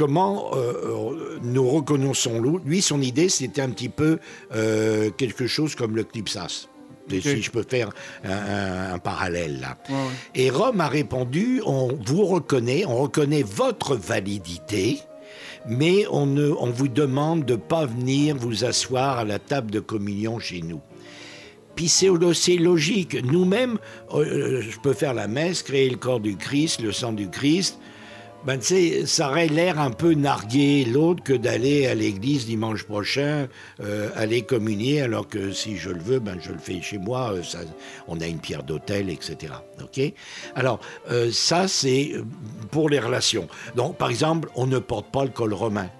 comment 0.00 0.52
euh, 0.54 1.38
nous 1.42 1.68
reconnaissons-nous 1.68 2.60
Lui, 2.64 2.80
son 2.80 3.02
idée, 3.02 3.28
c'était 3.28 3.60
un 3.60 3.68
petit 3.68 3.90
peu 3.90 4.18
euh, 4.54 5.10
quelque 5.10 5.46
chose 5.46 5.74
comme 5.74 5.94
le 5.94 6.04
Clipsas. 6.04 6.69
Si 7.10 7.42
je 7.42 7.50
peux 7.50 7.64
faire 7.68 7.90
un, 8.24 8.98
parallèle 8.98 9.60
là. 9.60 9.76
Ouais, 9.88 9.94
ouais. 9.94 10.00
Et 10.34 10.50
Rome 10.50 10.80
a 10.80 10.88
répondu 10.88 11.62
on 11.66 11.98
vous 12.06 12.24
reconnaît, 12.24 12.84
on 12.86 12.96
reconnaît 12.96 13.42
votre 13.42 13.96
validité, 13.96 15.00
mais 15.66 16.06
on, 16.10 16.26
ne, 16.26 16.50
on 16.50 16.70
vous 16.70 16.88
demande 16.88 17.44
de 17.44 17.54
ne 17.54 17.58
pas 17.58 17.86
venir 17.86 18.36
vous 18.36 18.64
asseoir 18.64 19.18
à 19.18 19.24
la 19.24 19.38
table 19.38 19.70
de 19.70 19.80
communion 19.80 20.38
chez 20.38 20.62
nous. 20.62 20.80
Puis 21.76 21.88
c'est 21.88 22.08
c'est 22.34 22.56
logique. 22.56 23.16
Nous-mêmes, 23.24 23.78
euh, 24.12 24.60
je 24.60 24.78
peux 24.80 24.92
faire 24.92 25.14
la 25.14 25.28
messe, 25.28 25.62
créer 25.62 25.88
le 25.88 25.96
corps 25.96 26.20
du 26.20 26.36
Christ, 26.36 26.82
le 26.82 26.92
sang 26.92 27.12
du 27.12 27.30
Christ. 27.30 27.78
Ben, 28.46 28.58
ça 28.62 29.28
aurait 29.28 29.48
l'air 29.48 29.78
un 29.78 29.90
peu 29.90 30.14
narguer 30.14 30.86
l'autre 30.86 31.22
que 31.22 31.34
d'aller 31.34 31.86
à 31.86 31.94
l'église 31.94 32.46
dimanche 32.46 32.84
prochain, 32.84 33.48
euh, 33.80 34.08
aller 34.16 34.40
communier, 34.40 35.02
alors 35.02 35.28
que 35.28 35.52
si 35.52 35.76
je 35.76 35.90
le 35.90 36.00
veux, 36.00 36.20
ben, 36.20 36.38
je 36.40 36.50
le 36.50 36.58
fais 36.58 36.80
chez 36.80 36.96
moi. 36.96 37.34
euh, 37.34 37.42
on 38.08 38.18
a 38.18 38.26
une 38.26 38.38
pierre 38.38 38.62
d'autel, 38.62 39.10
etc. 39.10 39.52
Ok? 39.82 40.00
Alors, 40.54 40.80
euh, 41.10 41.30
ça, 41.30 41.68
c'est 41.68 42.12
pour 42.70 42.88
les 42.88 42.98
relations. 42.98 43.46
Donc, 43.76 43.98
par 43.98 44.08
exemple, 44.08 44.48
on 44.54 44.66
ne 44.66 44.78
porte 44.78 45.10
pas 45.12 45.24
le 45.24 45.30
col 45.30 45.52
romain. 45.52 45.90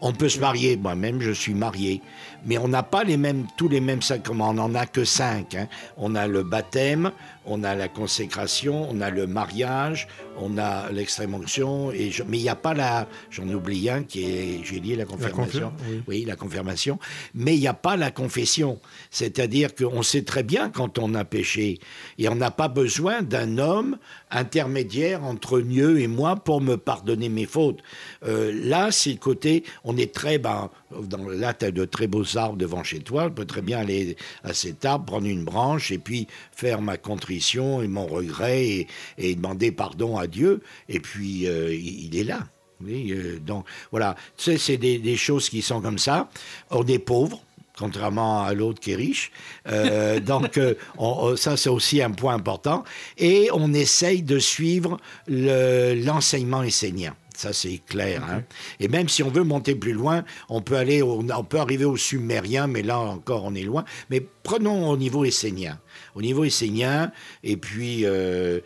On 0.00 0.12
peut 0.12 0.30
se 0.30 0.40
marier, 0.40 0.76
moi-même 0.76 1.20
je 1.20 1.30
suis 1.30 1.54
marié, 1.54 2.00
mais 2.44 2.58
on 2.58 2.68
n'a 2.68 2.82
pas 2.82 3.04
les 3.04 3.16
mêmes, 3.16 3.46
tous 3.56 3.68
les 3.68 3.80
mêmes 3.80 4.02
sacrements, 4.02 4.50
on 4.50 4.54
n'en 4.54 4.74
a 4.74 4.86
que 4.86 5.04
cinq. 5.04 5.54
hein. 5.54 5.68
On 5.96 6.14
a 6.14 6.26
le 6.26 6.42
baptême, 6.42 7.12
on 7.46 7.64
a 7.64 7.74
la 7.74 7.88
consécration, 7.88 8.88
on 8.90 9.00
a 9.00 9.10
le 9.10 9.26
mariage, 9.26 10.06
on 10.38 10.56
a 10.58 10.90
l'extrême 10.92 11.34
onction, 11.34 11.90
et 11.92 12.10
je- 12.10 12.22
mais 12.22 12.38
il 12.38 12.42
n'y 12.42 12.48
a 12.48 12.54
pas 12.56 12.72
la, 12.74 13.06
j'en 13.30 13.46
oublie 13.48 13.90
un 13.90 14.02
qui 14.04 14.24
est, 14.24 14.60
j'ai 14.64 14.80
lié 14.80 14.96
la 14.96 15.04
confirmation. 15.04 15.72
confir- 15.76 16.02
oui. 16.06 16.24
la 16.24 16.36
confirmation, 16.36 16.98
mais 17.34 17.54
il 17.54 17.60
n'y 17.60 17.66
a 17.66 17.74
pas 17.74 17.96
la 17.96 18.10
confession. 18.10 18.78
C'est-à-dire 19.10 19.74
qu'on 19.74 20.02
sait 20.02 20.22
très 20.22 20.42
bien 20.42 20.70
quand 20.70 20.98
on 20.98 21.14
a 21.14 21.24
péché, 21.24 21.78
et 22.18 22.28
on 22.28 22.34
n'a 22.36 22.50
pas 22.50 22.68
besoin 22.68 23.22
d'un 23.22 23.58
homme 23.58 23.98
intermédiaire 24.30 25.22
entre 25.24 25.60
Dieu 25.60 26.00
et 26.00 26.06
moi 26.08 26.36
pour 26.36 26.60
me 26.60 26.76
pardonner 26.76 27.28
mes 27.28 27.46
fautes. 27.46 27.80
Euh, 28.26 28.50
là, 28.54 28.90
c'est 28.90 29.12
le 29.12 29.18
côté, 29.18 29.64
on 29.84 29.96
est 29.96 30.12
très, 30.14 30.38
ben, 30.38 30.70
dans, 31.02 31.28
là, 31.28 31.54
tu 31.54 31.66
as 31.66 31.70
de 31.70 31.84
très 31.84 32.06
beaux 32.06 32.31
arbres 32.36 32.56
devant 32.56 32.82
chez 32.84 33.00
toi, 33.00 33.24
je 33.24 33.28
peux 33.30 33.44
très 33.44 33.62
bien 33.62 33.78
aller 33.80 34.16
à 34.44 34.52
cet 34.54 34.84
arbre, 34.84 35.04
prendre 35.06 35.26
une 35.26 35.44
branche, 35.44 35.90
et 35.90 35.98
puis 35.98 36.26
faire 36.52 36.80
ma 36.80 36.96
contrition 36.96 37.82
et 37.82 37.88
mon 37.88 38.06
regret, 38.06 38.64
et, 38.66 38.86
et 39.18 39.34
demander 39.34 39.72
pardon 39.72 40.16
à 40.18 40.26
Dieu, 40.26 40.60
et 40.88 41.00
puis 41.00 41.46
euh, 41.46 41.72
il, 41.74 42.06
il 42.06 42.16
est 42.16 42.24
là. 42.24 42.40
Oui, 42.84 43.12
euh, 43.12 43.38
donc 43.38 43.64
voilà, 43.92 44.16
tu 44.36 44.44
sais, 44.44 44.58
c'est 44.58 44.76
des, 44.76 44.98
des 44.98 45.16
choses 45.16 45.48
qui 45.48 45.62
sont 45.62 45.80
comme 45.80 45.98
ça. 45.98 46.28
On 46.70 46.84
est 46.86 46.98
pauvre, 46.98 47.40
contrairement 47.78 48.42
à 48.42 48.54
l'autre 48.54 48.80
qui 48.80 48.90
est 48.90 48.96
riche. 48.96 49.30
Euh, 49.68 50.18
donc 50.32 50.58
euh, 50.58 50.74
on- 50.98 51.30
on- 51.32 51.36
ça, 51.36 51.56
c'est 51.56 51.68
aussi 51.70 52.02
un 52.02 52.10
point 52.10 52.34
important. 52.34 52.82
Et 53.18 53.50
on 53.52 53.72
essaye 53.72 54.22
de 54.22 54.38
suivre 54.40 54.98
le- 55.28 55.94
l'enseignement 56.04 56.62
essénien. 56.64 57.14
Ça, 57.42 57.52
c'est 57.52 57.78
clair. 57.78 58.22
hein. 58.22 58.44
Et 58.78 58.86
même 58.86 59.08
si 59.08 59.24
on 59.24 59.28
veut 59.28 59.42
monter 59.42 59.74
plus 59.74 59.94
loin, 59.94 60.22
on 60.48 60.62
peut, 60.62 60.76
aller 60.76 61.02
au- 61.02 61.24
on 61.28 61.42
peut 61.42 61.58
arriver 61.58 61.84
au 61.84 61.96
sumérien, 61.96 62.68
mais 62.68 62.82
là 62.84 63.00
encore, 63.00 63.42
on 63.42 63.52
est 63.56 63.64
loin. 63.64 63.84
Mais 64.10 64.24
prenons 64.44 64.88
au 64.88 64.96
niveau 64.96 65.24
essénien. 65.24 65.80
Au 66.14 66.22
niveau 66.22 66.44
essénien, 66.44 67.10
et 67.42 67.56
puis, 67.56 68.02
euh, 68.04 68.60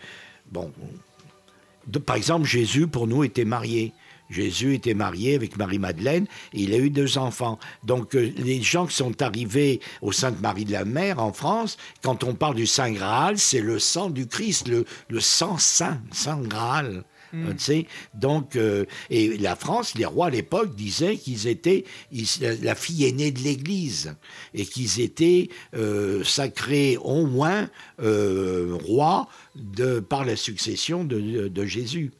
bon, 0.52 0.70
de- 1.86 1.98
par 1.98 2.16
exemple, 2.16 2.46
Jésus, 2.46 2.86
pour 2.86 3.06
nous, 3.06 3.24
était 3.24 3.46
marié. 3.46 3.94
Jésus 4.28 4.74
était 4.74 4.92
marié 4.92 5.36
avec 5.36 5.56
Marie-Madeleine 5.56 6.26
et 6.52 6.60
il 6.64 6.74
a 6.74 6.76
eu 6.76 6.90
deux 6.90 7.16
enfants. 7.16 7.58
Donc, 7.82 8.14
euh, 8.14 8.30
les 8.36 8.60
gens 8.60 8.84
qui 8.86 8.94
sont 8.96 9.22
arrivés 9.22 9.80
au 10.02 10.12
Sainte-Marie 10.12 10.66
de 10.66 10.72
la 10.72 10.84
Mer 10.84 11.18
en 11.18 11.32
France, 11.32 11.78
quand 12.02 12.24
on 12.24 12.34
parle 12.34 12.56
du 12.56 12.66
Saint 12.66 12.90
Graal, 12.92 13.38
c'est 13.38 13.62
le 13.62 13.78
sang 13.78 14.10
du 14.10 14.26
Christ, 14.26 14.68
le, 14.68 14.84
le 15.08 15.20
sang 15.20 15.56
saint, 15.56 16.02
Saint 16.12 16.42
Graal. 16.42 17.04
Sais, 17.58 17.86
donc, 18.14 18.56
euh, 18.56 18.84
et 19.10 19.36
la 19.38 19.56
France, 19.56 19.94
les 19.94 20.04
rois 20.04 20.26
à 20.26 20.30
l'époque 20.30 20.74
disaient 20.74 21.16
qu'ils 21.16 21.46
étaient 21.46 21.84
la 22.62 22.74
fille 22.74 23.04
aînée 23.04 23.30
de 23.30 23.40
l'Église 23.40 24.14
et 24.54 24.64
qu'ils 24.64 25.00
étaient 25.00 25.48
euh, 25.74 26.22
sacrés 26.24 26.96
au 27.00 27.26
moins 27.26 27.68
euh, 28.00 28.76
rois 28.84 29.28
par 30.08 30.24
la 30.24 30.36
succession 30.36 31.04
de 31.04 31.64
Jésus. 31.64 32.12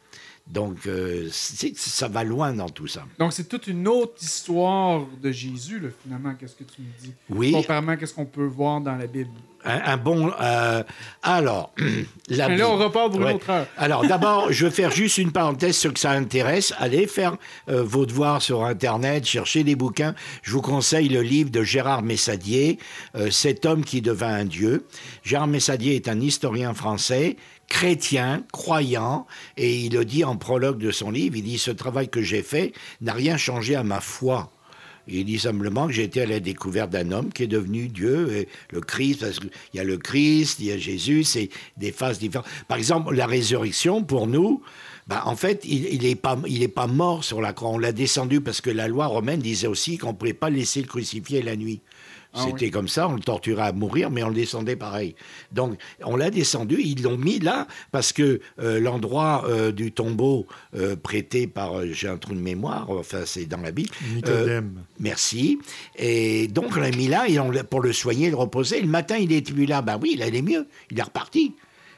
Donc, 0.46 0.86
euh, 0.86 1.28
ça 1.32 2.06
va 2.06 2.22
loin 2.22 2.52
dans 2.52 2.68
tout 2.68 2.86
ça. 2.86 3.04
Donc, 3.18 3.32
c'est 3.32 3.48
toute 3.48 3.66
une 3.66 3.88
autre 3.88 4.22
histoire 4.22 5.02
de 5.20 5.32
Jésus, 5.32 5.80
là, 5.80 5.88
finalement, 6.04 6.34
qu'est-ce 6.38 6.54
que 6.54 6.62
tu 6.62 6.82
me 6.82 6.86
dis? 7.02 7.12
Oui. 7.28 7.50
Comparément 7.50 7.92
à 8.00 8.06
ce 8.06 8.14
qu'on 8.14 8.26
peut 8.26 8.46
voir 8.46 8.80
dans 8.80 8.94
la 8.94 9.08
Bible. 9.08 9.30
Un, 9.64 9.80
un 9.84 9.96
bon. 9.96 10.30
euh, 10.40 10.84
alors, 11.24 11.74
la 12.28 12.48
Mais 12.48 12.56
là, 12.58 12.70
on 12.70 12.76
repart 12.76 13.10
pour 13.10 13.20
une 13.20 13.34
autre 13.34 13.50
heure. 13.50 13.66
Alors, 13.76 14.06
d'abord, 14.06 14.52
je 14.52 14.66
vais 14.66 14.70
faire 14.70 14.92
juste 14.92 15.18
une 15.18 15.32
parenthèse, 15.32 15.76
ceux 15.76 15.90
que 15.90 15.98
ça 15.98 16.12
intéresse. 16.12 16.72
Allez 16.78 17.08
faire 17.08 17.36
euh, 17.68 17.82
vos 17.82 18.06
devoirs 18.06 18.40
sur 18.40 18.64
Internet, 18.64 19.24
cherchez 19.26 19.64
des 19.64 19.74
bouquins. 19.74 20.14
Je 20.42 20.52
vous 20.52 20.62
conseille 20.62 21.08
le 21.08 21.22
livre 21.22 21.50
de 21.50 21.64
Gérard 21.64 22.02
Messadier, 22.02 22.78
Cet 23.30 23.66
homme 23.66 23.82
qui 23.84 24.00
devint 24.00 24.32
un 24.32 24.44
dieu. 24.44 24.86
Gérard 25.24 25.48
Messadier 25.48 25.96
est 25.96 26.06
un 26.06 26.20
historien 26.20 26.72
français 26.72 27.36
chrétien, 27.68 28.44
croyant, 28.52 29.26
et 29.56 29.80
il 29.80 29.92
le 29.92 30.04
dit 30.04 30.24
en 30.24 30.36
prologue 30.36 30.78
de 30.78 30.90
son 30.90 31.10
livre, 31.10 31.36
il 31.36 31.42
dit, 31.42 31.58
ce 31.58 31.70
travail 31.70 32.08
que 32.08 32.22
j'ai 32.22 32.42
fait 32.42 32.72
n'a 33.00 33.12
rien 33.12 33.36
changé 33.36 33.74
à 33.74 33.82
ma 33.82 34.00
foi. 34.00 34.50
Il 35.08 35.24
dit 35.24 35.38
simplement 35.38 35.86
que 35.86 35.92
j'ai 35.92 36.02
été 36.02 36.22
à 36.22 36.26
la 36.26 36.40
découverte 36.40 36.90
d'un 36.90 37.12
homme 37.12 37.32
qui 37.32 37.44
est 37.44 37.48
devenu 37.48 37.88
Dieu, 37.88 38.32
et 38.32 38.48
le 38.70 38.80
Christ, 38.80 39.20
parce 39.20 39.38
qu'il 39.38 39.50
y 39.74 39.78
a 39.78 39.84
le 39.84 39.98
Christ, 39.98 40.58
il 40.58 40.66
y 40.66 40.72
a 40.72 40.78
Jésus, 40.78 41.22
c'est 41.22 41.48
des 41.76 41.92
phases 41.92 42.18
différentes. 42.18 42.46
Par 42.66 42.78
exemple, 42.78 43.14
la 43.14 43.26
résurrection, 43.26 44.02
pour 44.02 44.26
nous, 44.26 44.62
bah, 45.06 45.22
en 45.26 45.36
fait, 45.36 45.64
il 45.64 46.02
n'est 46.02 46.16
pas, 46.16 46.36
il 46.48 46.62
est 46.64 46.68
pas 46.68 46.88
mort 46.88 47.22
sur 47.22 47.40
la 47.40 47.52
croix. 47.52 47.70
On 47.70 47.78
l'a 47.78 47.92
descendu 47.92 48.40
parce 48.40 48.60
que 48.60 48.70
la 48.70 48.88
loi 48.88 49.06
romaine 49.06 49.38
disait 49.38 49.68
aussi 49.68 49.98
qu'on 49.98 50.08
ne 50.08 50.16
pouvait 50.16 50.32
pas 50.32 50.50
laisser 50.50 50.80
le 50.80 50.88
crucifié 50.88 51.42
la 51.42 51.54
nuit. 51.54 51.80
Ah 52.36 52.42
C'était 52.46 52.66
oui. 52.66 52.70
comme 52.70 52.88
ça, 52.88 53.08
on 53.08 53.14
le 53.14 53.20
torturait 53.20 53.62
à 53.68 53.72
mourir, 53.72 54.10
mais 54.10 54.22
on 54.22 54.28
le 54.28 54.34
descendait 54.34 54.76
pareil. 54.76 55.14
Donc, 55.52 55.78
on 56.04 56.16
l'a 56.16 56.30
descendu, 56.30 56.76
ils 56.82 57.02
l'ont 57.02 57.16
mis 57.16 57.38
là, 57.38 57.66
parce 57.92 58.12
que 58.12 58.40
euh, 58.60 58.78
l'endroit 58.78 59.44
euh, 59.48 59.72
du 59.72 59.92
tombeau 59.92 60.46
euh, 60.76 60.96
prêté 60.96 61.46
par, 61.46 61.86
j'ai 61.92 62.08
un 62.08 62.18
trou 62.18 62.34
de 62.34 62.40
mémoire, 62.40 62.90
enfin 62.90 63.22
c'est 63.24 63.46
dans 63.46 63.60
la 63.60 63.70
Bible. 63.72 63.90
Merci. 65.00 65.58
Et 65.96 66.48
donc, 66.48 66.72
on 66.76 66.80
l'a 66.80 66.90
mis 66.90 67.08
là 67.08 67.28
et 67.28 67.38
on 67.38 67.50
pour 67.68 67.80
le 67.80 67.92
soigner, 67.92 68.30
le 68.30 68.36
reposer. 68.36 68.80
Le 68.80 68.88
matin, 68.88 69.16
il 69.16 69.32
est 69.32 69.42
plus 69.50 69.66
là. 69.66 69.82
Ben 69.82 69.98
oui, 70.00 70.12
il 70.14 70.22
allait 70.22 70.42
mieux. 70.42 70.66
Il 70.90 70.98
est 70.98 71.02
reparti. 71.02 71.54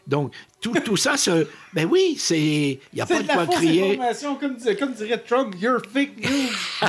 Donc, 0.06 0.32
tout, 0.62 0.72
tout 0.84 0.96
ça, 0.96 1.16
ce- 1.18 1.46
ben 1.74 1.86
oui, 1.90 2.16
c'est. 2.18 2.38
Il 2.40 2.78
n'y 2.94 3.00
a 3.02 3.06
pas 3.06 3.18
de 3.22 3.28
de 3.28 3.32
quoi 3.32 3.46
crier. 3.46 3.98
comme, 4.40 4.56
comme 4.78 4.92
dirait 4.94 5.18
Trump, 5.18 5.54
you're 5.60 5.82
fake 5.92 6.16
news. 6.22 6.88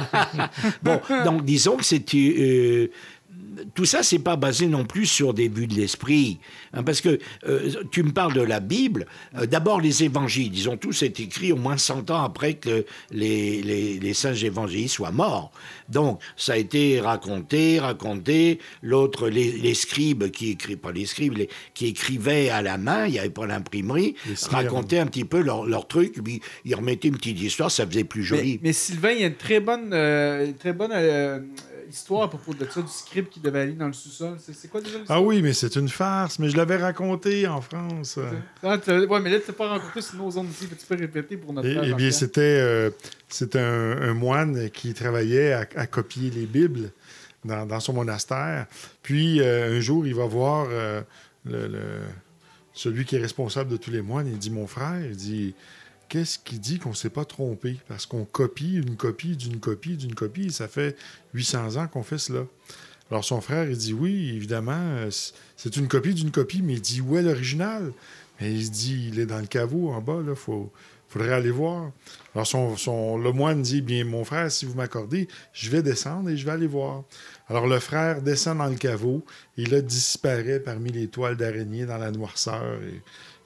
Bon, 0.84 1.02
donc 1.26 1.44
disons 1.44 1.76
que 1.78 1.84
c'est. 1.84 2.04
euh, 2.16 2.90
tout 3.76 3.86
ça, 3.86 4.04
c'est 4.04 4.20
pas 4.20 4.36
basé 4.36 4.68
non 4.68 4.86
plus 4.86 5.06
sur 5.06 5.34
des 5.34 5.48
vues 5.50 5.68
de 5.68 5.76
l'esprit. 5.76 6.40
hein, 6.74 6.84
parce 6.84 7.02
que 7.02 7.20
euh, 7.48 7.72
tu 7.92 8.04
me 8.04 8.12
parles 8.12 8.34
de 8.34 8.42
la 8.42 8.60
Bible. 8.60 9.06
euh, 9.38 9.46
D'abord, 9.46 9.82
les 9.82 10.04
évangiles, 10.04 10.52
ils 10.56 10.70
ont 10.70 10.78
tous 10.78 11.04
été 11.04 11.24
écrits 11.24 11.52
au 11.52 11.56
moins 11.58 11.78
100 11.78 12.12
ans 12.12 12.24
après 12.24 12.56
que 12.56 12.86
les, 13.12 13.62
les, 13.62 14.00
les 14.00 14.14
saints 14.14 14.34
évangélistes 14.34 14.96
soient 14.96 15.12
morts. 15.12 15.52
Donc, 15.90 16.20
ça 16.38 16.54
a 16.54 16.58
été 16.58 17.00
raconté, 17.00 17.80
raconté. 17.80 18.60
L'autre, 18.82 19.28
les, 19.30 19.52
les 19.54 19.74
scribes 19.74 20.30
qui 20.32 20.52
écrivent, 20.52 20.78
pas 20.78 20.92
les 20.92 21.06
scribes, 21.06 21.38
les- 21.38 21.50
qui 21.74 21.88
écrivaient 21.88 22.50
à 22.50 22.62
la 22.62 22.78
main, 22.78 23.06
il 23.08 23.14
n'y 23.14 23.20
avait 23.20 23.30
pas 23.30 23.48
l'imprimerie, 23.48 24.16
racontaient 24.50 25.00
un 25.00 25.08
petit 25.08 25.26
peu 25.26 25.42
leur, 25.42 25.66
leur 25.66 25.88
truc, 25.88 26.22
puis 26.24 26.42
ils 26.66 26.76
remettaient 26.76 27.08
une 27.08 27.18
petite 27.18 27.40
histoire, 27.42 27.72
ça 27.72 27.86
faisait 27.88 28.04
plus 28.04 28.24
joli. 28.24 28.60
mais, 28.62 28.70
mais 28.70 28.74
Sylvain, 28.74 29.12
il 29.12 29.22
y 29.22 29.24
a 29.24 29.28
une 29.28 29.36
très 29.36 29.60
bonne, 29.60 29.90
euh, 29.94 30.52
très 30.60 30.74
bonne 30.74 30.92
histoire 31.90 32.24
à 32.24 32.30
propos 32.30 32.54
de 32.54 32.66
ça, 32.70 32.82
du 32.82 32.88
script 32.88 33.32
qui 33.34 33.40
devait 33.40 33.62
aller 33.62 33.74
dans 33.74 33.88
le 33.88 33.94
sous-sol. 33.94 34.38
C'est 34.40 34.70
quoi 34.70 34.82
déjà 34.82 35.00
Ah 35.10 35.22
oui, 35.22 35.42
mais 35.42 35.54
c'est 35.54 35.76
une 35.76 35.90
farce, 35.90 36.40
mais 36.40 36.50
je 36.50 36.58
l'avais 36.58 36.78
raconté 36.78 37.48
en 37.48 37.62
France. 37.62 38.18
Ah, 38.64 38.78
ouais, 38.78 39.20
mais 39.20 39.30
là, 39.30 39.40
tu 39.40 39.50
n'as 39.52 39.54
pas 39.58 39.70
rencontré 39.70 40.02
sur 40.02 40.16
nos 40.18 40.32
zones 40.32 40.48
ici. 40.50 40.68
Tu 40.68 40.86
peux 40.86 40.96
répéter 40.96 41.38
pour 41.38 41.54
notre 41.54 41.70
frère 41.70 41.84
eh 41.84 41.94
bien, 41.94 42.12
c'était 42.12 42.42
euh, 42.62 42.90
un, 43.56 44.10
un 44.10 44.14
moine 44.14 44.70
qui 44.70 44.94
travaillait 44.94 45.54
à, 45.54 45.66
à 45.76 45.88
copier 45.88 46.30
les 46.30 46.46
Bibles 46.46 46.92
dans, 47.46 47.66
dans 47.66 47.80
son 47.80 47.94
monastère. 47.94 48.68
Puis, 49.02 49.42
euh, 49.42 49.78
un 49.78 49.80
jour, 49.80 50.06
il 50.06 50.16
va 50.16 50.26
voir 50.26 50.68
euh, 50.70 51.02
le, 51.46 51.68
le- 51.68 51.80
celui 52.74 53.04
qui 53.06 53.16
est 53.16 53.20
responsable 53.20 53.72
de 53.72 53.78
tous 53.78 53.92
les 53.92 54.02
moines. 54.02 54.28
Il 54.28 54.38
dit 54.38 54.52
Mon 54.52 54.68
frère, 54.68 55.02
il 55.04 55.16
dit 55.16 55.54
Qu'est-ce 56.10 56.40
qui 56.40 56.60
dit 56.60 56.80
qu'on 56.80 56.90
ne 56.90 56.96
s'est 56.96 57.10
pas 57.12 57.26
trompé? 57.26 57.78
Parce 57.88 58.06
qu'on 58.06 58.26
copie 58.26 58.76
une 58.76 58.96
copie 58.98 59.38
d'une 59.38 59.60
copie 59.60 59.96
d'une 59.96 60.16
copie. 60.16 60.48
Et 60.48 60.52
ça 60.52 60.68
fait 60.68 60.98
800 61.34 61.76
ans 61.78 61.88
qu'on 61.88 62.04
fait 62.04 62.18
cela. 62.18 62.46
Alors, 63.12 63.24
son 63.24 63.42
frère, 63.42 63.70
il 63.70 63.78
dit 63.78 63.94
Oui, 63.94 64.32
évidemment, 64.36 65.08
c'est 65.56 65.76
une 65.78 65.88
copie 65.88 66.14
d'une 66.14 66.32
copie, 66.32 66.62
mais 66.62 66.74
il 66.74 66.82
dit 66.82 67.02
Où 67.02 67.18
est 67.18 67.22
l'original? 67.22 67.92
Mais 68.42 68.52
il 68.54 68.66
se 68.66 68.72
dit 68.72 69.10
Il 69.12 69.20
est 69.20 69.26
dans 69.26 69.40
le 69.40 69.48
caveau 69.48 69.90
en 69.90 70.02
bas, 70.02 70.22
là, 70.26 70.36
faut 70.36 70.72
faudrait 71.08 71.34
aller 71.34 71.50
voir. 71.50 71.92
Alors, 72.36 72.46
son, 72.46 72.78
son- 72.78 73.18
le 73.18 73.32
moine 73.32 73.64
dit, 73.64 73.82
bien, 73.82 74.06
mon 74.06 74.24
frère, 74.24 74.52
si 74.52 74.66
vous 74.68 74.76
m'accordez, 74.76 75.28
je 75.54 75.72
vais 75.72 75.82
descendre 75.82 76.30
et 76.30 76.38
je 76.38 76.46
vais 76.46 76.52
aller 76.52 76.68
voir. 76.68 77.04
Alors, 77.48 77.66
le 77.66 77.80
frère 77.80 78.22
descend 78.22 78.60
dans 78.60 78.68
le 78.68 78.76
caveau 78.76 79.26
et 79.58 79.66
là, 79.66 79.82
disparaît 79.82 80.60
parmi 80.60 80.92
les 80.92 81.08
toiles 81.08 81.36
d'araignée 81.36 81.88
dans 81.88 81.98
la 81.98 82.12
noirceur. 82.12 82.80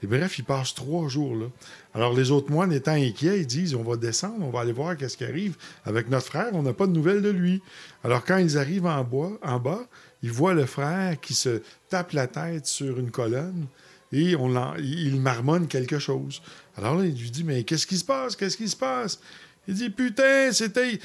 Et 0.04 0.08
bref, 0.08 0.38
il 0.38 0.43
passe 0.43 0.74
trois 0.74 1.08
jours 1.08 1.36
là. 1.36 1.45
Alors, 1.93 2.14
les 2.14 2.32
autres 2.32 2.51
moines 2.51 2.74
étant 2.74 2.91
inquiets, 2.91 3.39
ils 3.39 3.47
disent, 3.47 3.74
on 3.74 3.84
va 3.84 3.95
descendre, 3.95 4.45
on 4.45 4.49
va 4.49 4.60
aller 4.60 4.74
voir 4.74 4.97
qu'est-ce 4.97 5.16
qui 5.16 5.24
arrive. 5.24 5.56
Avec 5.86 6.10
notre 6.10 6.26
frère, 6.26 6.49
on 6.54 6.64
n'a 6.64 6.74
pas 6.74 6.88
de 6.88 6.91
nouvelles 6.91 7.22
de 7.22 7.30
lui. 7.30 7.62
Alors, 8.04 8.26
quand 8.26 8.38
ils 8.38 8.58
arrivent 8.58 8.86
en, 8.86 9.04
bois, 9.04 9.39
en 9.41 9.60
bas, 9.60 9.88
ils 10.22 10.32
voient 10.32 10.54
le 10.54 10.66
frère 10.66 11.20
qui 11.22 11.34
se 11.34 11.62
tape 11.89 12.12
la 12.12 12.28
tête 12.28 12.66
sur 12.66 12.99
une 12.99 13.12
colonne 13.12 13.68
et 14.12 14.36
il 14.80 15.22
marmonne 15.22 15.68
quelque 15.68 15.99
chose. 15.99 16.41
Alors 16.78 16.97
là, 16.97 17.06
il 17.06 17.16
lui 17.16 17.32
dit, 17.32 17.43
mais 17.43 17.64
qu'est-ce 17.64 17.88
qui 17.88 17.97
se 17.97 18.06
passe? 18.06 18.36
Qu'est-ce 18.36 18.58
qui 18.58 18.70
se 18.70 18.76
passe? 18.76 19.20
Il 19.68 19.76
dit, 19.76 19.89
putain, 19.89 20.51
c'était 20.51 20.99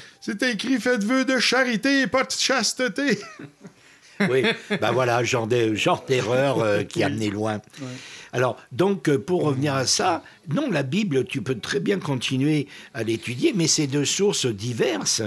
écrit, 0.51 0.79
faites 0.79 1.03
vœu 1.03 1.23
de 1.23 1.39
charité, 1.39 2.05
pas 2.07 2.23
de 2.23 2.31
chasteté. 2.31 3.19
Oui, 4.29 4.43
ben 4.81 4.91
voilà, 4.91 5.23
genre 5.23 5.47
de- 5.47 5.73
genre 5.75 6.03
d'erreur 6.07 6.59
euh, 6.59 6.83
qui 6.83 7.03
a 7.03 7.09
mené 7.09 7.29
loin. 7.29 7.61
Alors, 8.31 8.57
donc, 8.71 9.09
euh, 9.09 9.17
pour 9.17 9.43
revenir 9.43 9.73
à 9.73 9.85
ça, 9.87 10.23
non, 10.53 10.69
la 10.69 10.83
Bible, 10.83 11.25
tu 11.25 11.41
peux 11.41 11.57
très 11.57 11.79
bien 11.79 11.97
continuer 11.99 12.67
à 12.93 13.03
l'étudier, 13.03 13.53
mais 13.55 13.65
c'est 13.67 13.87
de 13.87 14.03
sources 14.03 14.45
diverses. 14.45 15.23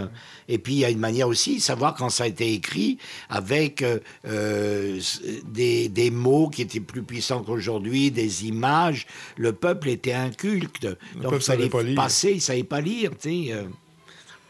Et 0.49 0.59
puis, 0.59 0.75
il 0.75 0.79
y 0.81 0.85
a 0.85 0.91
une 0.91 0.99
manière 1.01 1.27
aussi 1.27 1.57
de 1.57 1.61
savoir 1.61 1.95
quand 1.95 2.11
ça 2.11 2.25
a 2.25 2.27
été 2.29 2.53
écrit 2.53 2.99
avec 3.29 3.83
euh, 3.83 3.99
euh, 4.29 5.01
des, 5.47 5.89
des 5.89 6.11
mots 6.11 6.49
qui 6.49 6.63
étaient 6.63 6.79
plus 6.81 7.03
puissants 7.03 7.43
qu'aujourd'hui, 7.43 8.11
des 8.13 8.47
images. 8.47 9.07
Le 9.37 9.53
peuple 9.53 9.89
était 9.89 10.13
inculte. 10.13 10.87
Donc, 11.17 11.23
peuple 11.23 11.37
il 11.37 11.43
savait 11.43 11.59
fallait 11.59 11.69
pas 11.71 11.83
lire. 11.83 11.97
passer, 11.97 12.31
il 12.31 12.37
ne 12.37 12.41
savait 12.41 12.63
pas 12.65 12.81
lire, 12.81 13.11
tu 13.21 13.47
sais. 13.49 13.55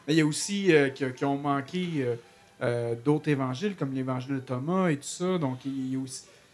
Mais 0.07 0.15
il 0.15 0.17
y 0.17 0.21
a 0.21 0.27
aussi 0.27 0.75
euh, 0.75 0.89
qui, 0.91 1.05
qui 1.17 1.25
ont 1.25 1.39
manqué 1.39 1.87
euh, 2.01 2.17
euh, 2.63 2.95
d'autres 2.95 3.29
évangiles, 3.29 3.75
comme 3.77 3.93
l'évangile 3.93 4.37
de 4.37 4.41
Thomas 4.41 4.89
et 4.89 4.97
tout 4.97 5.03
ça. 5.03 5.39
Donc, 5.39 5.65
il 5.65 5.93
y 5.93 5.97
a 5.97 6.01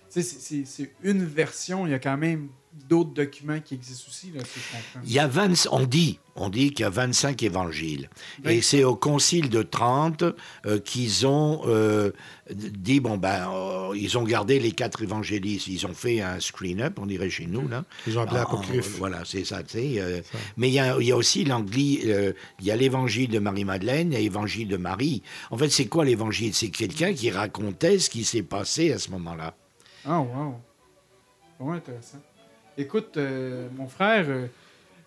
c'est 0.09 0.91
une 1.03 1.25
version. 1.25 1.87
Il 1.87 1.91
y 1.91 1.95
a 1.95 1.99
quand 1.99 2.17
même 2.17 2.49
d'autres 2.89 3.11
documents 3.13 3.61
qui 3.61 3.75
existent 3.75 4.07
aussi, 4.09 4.31
là, 4.33 4.41
si. 4.45 4.61
Il 5.05 5.13
y 5.13 5.19
a 5.19 5.27
20, 5.27 5.69
on 5.73 5.85
dit, 5.85 6.19
on 6.37 6.49
dit 6.49 6.71
qu'il 6.71 6.85
y 6.85 6.87
a 6.87 6.91
25 6.91 7.43
évangiles. 7.43 8.09
Oui. 8.45 8.53
Et 8.55 8.63
c'est 8.63 8.85
au 8.85 8.95
concile 8.95 9.49
de 9.51 9.63
Trente 9.63 10.23
euh, 10.65 10.79
qu'ils 10.79 11.27
ont 11.27 11.63
euh, 11.67 12.13
dit, 12.51 13.01
bon, 13.01 13.17
ben, 13.17 13.51
euh, 13.53 13.97
ils 13.97 14.17
ont 14.17 14.23
gardé 14.23 14.59
les 14.61 14.73
quatre 14.73 15.03
évangélistes. 15.03 15.67
Ils 15.67 15.87
ont 15.87 15.93
fait 15.95 16.21
un 16.21 16.41
screen-up, 16.41 16.99
on 17.01 17.07
dirait 17.07 17.31
chez 17.31 17.47
nous, 17.47 17.67
là. 17.69 17.85
Ils 18.07 18.19
ont 18.19 18.23
appelé 18.23 18.39
Ah, 18.39 18.43
apocryphe. 18.43 18.97
Voilà, 18.99 19.23
c'est 19.25 19.45
ça, 19.45 19.63
tu 19.63 19.73
sais. 19.79 19.95
euh, 20.01 20.21
mais 20.57 20.69
il 20.69 20.75
y, 20.75 20.79
a, 20.79 20.97
il 21.01 21.07
y 21.07 21.13
a 21.13 21.17
aussi 21.17 21.45
l'anglais, 21.45 22.35
il 22.61 22.65
y 22.67 22.71
a 22.71 22.77
l'évangile 22.77 23.31
de 23.31 23.39
Marie-Madeleine 23.39 24.13
et 24.13 24.21
l'évangile 24.21 24.69
de 24.69 24.77
Marie. 24.77 25.23
En 25.51 25.59
fait, 25.59 25.69
c'est 25.69 25.87
quoi 25.87 26.05
l'évangile? 26.05 26.55
C'est 26.55 26.71
quelqu'un 26.71 27.13
qui 27.13 27.31
racontait 27.31 27.99
ce 27.99 28.09
qui 28.09 28.25
s'est 28.25 28.43
passé 28.43 28.93
à 28.93 28.99
ce 28.99 29.11
moment-là. 29.11 29.55
Ah, 30.05 30.21
wow. 30.21 30.55
Vraiment 31.59 31.73
intéressant. 31.75 32.19
Écoute, 32.79 33.17
euh, 33.17 33.69
mon 33.77 33.89
frère, 33.89 34.25
euh, 34.29 34.47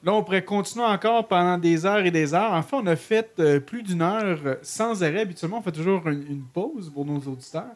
là, 0.04 0.14
on 0.14 0.24
pourrait 0.24 0.44
continuer 0.44 0.86
encore 0.86 1.28
pendant 1.28 1.58
des 1.58 1.86
heures 1.86 2.06
et 2.06 2.12
des 2.12 2.34
heures. 2.34 2.52
Enfin, 2.54 2.80
on 2.84 2.88
a 2.88 2.96
fait 2.98 3.32
euh, 3.40 3.60
plus 3.62 3.82
d'une 3.82 4.02
heure 4.02 4.58
sans 4.62 5.02
arrêt. 5.04 5.22
Habituellement, 5.22 5.60
on 5.60 5.62
fait 5.62 5.72
toujours 5.72 6.06
une, 6.10 6.26
une 6.30 6.44
pause 6.44 6.92
pour 6.94 7.06
nos 7.06 7.20
auditeurs. 7.20 7.72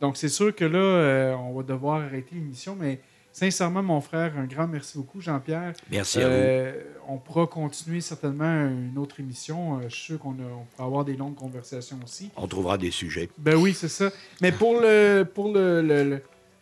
Donc, 0.00 0.16
c'est 0.16 0.28
sûr 0.28 0.54
que 0.54 0.64
là, 0.64 1.36
on 1.38 1.54
va 1.54 1.62
devoir 1.62 2.02
arrêter 2.02 2.34
l'émission. 2.34 2.76
Mais 2.78 3.00
sincèrement, 3.32 3.82
mon 3.84 4.00
frère, 4.00 4.36
un 4.36 4.44
grand 4.44 4.66
merci 4.66 4.98
beaucoup, 4.98 5.20
Jean-Pierre. 5.20 5.72
Merci 5.90 6.20
à 6.20 6.28
vous. 6.28 6.78
On 7.08 7.16
pourra 7.18 7.46
continuer 7.46 8.00
certainement 8.00 8.66
une 8.66 8.98
autre 8.98 9.20
émission. 9.20 9.80
Je 9.82 9.88
suis 9.94 10.04
sûr 10.06 10.18
qu'on 10.18 10.34
pourra 10.34 10.84
avoir 10.86 11.04
des 11.04 11.16
longues 11.16 11.36
conversations 11.36 11.98
aussi. 12.04 12.30
On 12.36 12.46
trouvera 12.48 12.76
des 12.76 12.90
sujets. 12.90 13.30
Ben 13.38 13.54
oui, 13.54 13.72
c'est 13.74 13.88
ça. 13.88 14.10
Mais 14.42 14.50
pour 14.52 14.80
le 14.80 15.22
pour 15.22 15.54
le- 15.54 15.80
le- 15.80 16.20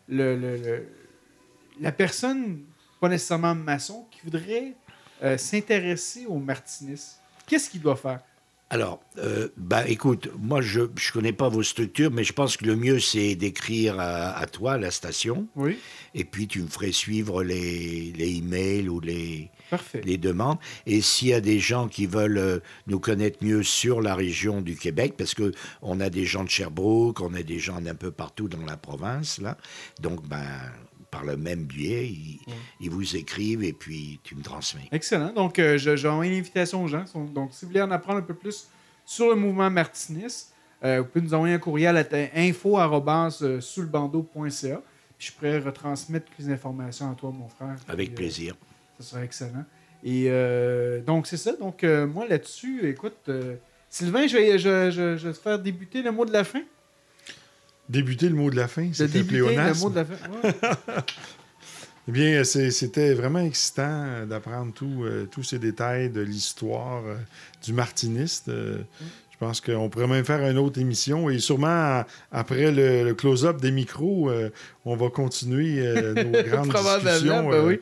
le- 0.09 0.37
le- 0.37 0.87
la 1.81 1.91
personne, 1.91 2.61
pas 3.05 3.11
nécessairement 3.11 3.55
maçon, 3.55 4.07
qui 4.11 4.21
voudrait 4.25 4.73
euh, 5.23 5.37
s'intéresser 5.37 6.25
au 6.27 6.39
martinisme, 6.39 7.19
qu'est-ce 7.47 7.69
qu'il 7.69 7.83
doit 7.83 7.97
faire? 7.97 8.21
Alors, 8.71 8.99
euh, 9.19 9.49
bah, 9.59 9.87
écoute, 9.87 10.31
moi, 10.39 10.63
je 10.63 10.81
ne 10.81 11.13
connais 11.13 11.35
pas 11.35 11.51
vos 11.51 11.63
structures, 11.63 12.11
mais 12.11 12.25
je 12.25 12.33
pense 12.33 12.57
que 12.57 12.65
le 12.65 12.77
mieux, 12.77 12.99
c'est 13.01 13.35
d'écrire 13.35 14.01
à, 14.01 14.31
à 14.39 14.47
toi, 14.47 14.73
à 14.73 14.79
la 14.79 14.91
station, 14.91 15.47
Oui, 15.55 15.79
et 16.15 16.25
puis 16.25 16.49
tu 16.49 16.63
me 16.63 16.67
ferais 16.67 16.93
suivre 16.93 17.45
les, 17.45 18.11
les 18.17 18.37
emails 18.39 18.89
ou 18.89 19.01
les, 19.01 19.51
parfait. 19.69 20.01
les 20.03 20.17
demandes. 20.17 20.57
Et 20.87 21.03
s'il 21.03 21.29
y 21.29 21.35
a 21.35 21.43
des 21.43 21.59
gens 21.61 21.89
qui 21.89 22.07
veulent 22.07 22.39
euh, 22.39 22.59
nous 22.87 23.01
connaître 23.01 23.45
mieux 23.45 23.63
sur 23.63 24.01
la 24.01 24.15
région 24.15 24.63
du 24.63 24.77
Québec, 24.77 25.13
parce 25.19 25.35
que 25.35 25.53
on 25.83 26.01
a 26.01 26.09
des 26.09 26.25
gens 26.25 26.43
de 26.43 26.51
Sherbrooke, 26.51 27.21
on 27.21 27.35
a 27.35 27.43
des 27.43 27.59
gens 27.59 27.83
d'un 27.83 27.95
peu 27.95 28.11
partout 28.11 28.49
dans 28.49 28.65
la 28.65 28.79
province, 28.79 29.41
là. 29.43 29.59
Donc, 30.01 30.27
ben, 30.27 30.43
par 31.15 31.25
le 31.25 31.37
même 31.37 31.65
biais, 31.65 32.07
ils, 32.09 32.41
ils 32.81 32.91
vous 32.91 33.15
écrivent 33.17 33.63
et 33.63 33.73
puis 33.73 34.19
tu 34.25 34.35
me 34.35 34.43
transmets. 34.43 34.89
Excellent. 34.91 35.33
Donc, 35.33 35.59
euh, 35.61 35.79
j'ai 35.79 36.09
envoyé 36.09 36.33
une 36.33 36.39
invitation 36.41 36.83
aux 36.83 36.89
gens. 36.89 37.05
Donc, 37.33 37.51
si 37.53 37.65
vous 37.65 37.71
voulez 37.71 37.83
en 37.83 37.91
apprendre 37.93 38.19
un 38.19 38.23
peu 38.23 38.35
plus 38.35 38.69
sur 39.05 39.29
le 39.29 39.37
mouvement 39.37 39.71
martiniste, 39.71 40.53
euh, 40.85 41.01
vous 41.01 41.07
pouvez 41.07 41.25
nous 41.25 41.35
envoyer 41.35 41.55
un 41.55 41.59
courriel 41.59 41.97
à 41.97 42.05
info.soulbando.ca. 43.55 44.83
Puis 45.19 45.29
je 45.29 45.33
pourrais 45.33 45.59
retransmettre 45.59 46.27
toutes 46.27 46.39
les 46.47 46.51
informations 46.53 47.11
à 47.11 47.15
toi, 47.15 47.31
mon 47.31 47.49
frère. 47.49 47.77
Avec 47.89 48.09
Puis, 48.09 48.15
euh, 48.15 48.17
plaisir. 48.17 48.57
Ça 48.99 49.05
serait 49.11 49.25
excellent. 49.25 49.65
Et 50.03 50.25
euh, 50.29 51.01
donc, 51.01 51.27
c'est 51.27 51.37
ça. 51.37 51.53
Donc, 51.57 51.83
euh, 51.85 52.07
moi, 52.07 52.27
là-dessus, 52.27 52.89
écoute, 52.89 53.17
euh, 53.29 53.55
Sylvain, 53.89 54.27
je 54.27 54.37
vais, 54.37 54.59
je, 54.59 54.91
je- 54.91 55.17
je 55.17 55.29
vais 55.29 55.33
te 55.33 55.39
faire 55.39 55.59
débuter 55.59 56.03
le 56.03 56.11
mot 56.13 56.25
de 56.25 56.33
la 56.33 56.45
fin. 56.45 56.63
Débuter 57.89 58.29
le 58.29 58.35
mot 58.35 58.51
de 58.51 58.57
la 58.57 58.69
fin, 58.69 58.83
un 58.83 58.87
débuter 58.87 59.19
le 59.19 59.25
pléonasme. 59.27 59.83
mot 59.85 59.91
de 59.91 59.97
la 59.97 60.05
fin. 60.05 60.15
Ouais. 60.43 60.55
Eh 62.07 62.13
bien, 62.13 62.45
c'était 62.45 63.15
vraiment 63.15 63.39
excitant 63.39 63.83
euh, 64.05 64.27
d'apprendre 64.27 64.75
euh, 64.83 65.25
tous 65.31 65.43
ces 65.43 65.59
détails 65.59 66.11
de 66.11 66.21
l'histoire 66.21 67.03
euh, 67.07 67.17
du 67.65 67.73
martiniste. 67.73 68.51
Euh, 68.51 68.77
Je 69.33 69.39
pense 69.39 69.63
qu'on 69.63 69.89
pourrait 69.89 70.07
même 70.07 70.25
faire 70.25 70.47
une 70.47 70.59
autre 70.59 70.79
émission 70.79 71.31
et 71.31 71.39
sûrement 71.39 72.05
après 72.31 72.71
le, 72.71 73.05
le 73.05 73.15
close-up 73.15 73.59
des 73.59 73.71
micros, 73.71 74.29
euh, 74.31 74.51
on 74.85 74.97
va 74.97 75.09
continuer 75.09 75.79
euh, 75.81 76.13
nos 76.25 76.43
grandes 76.51 76.69
Probablement, 76.69 77.11
discussions. 77.15 77.49
ben 77.49 77.57
euh, 77.57 77.67
oui. 77.69 77.81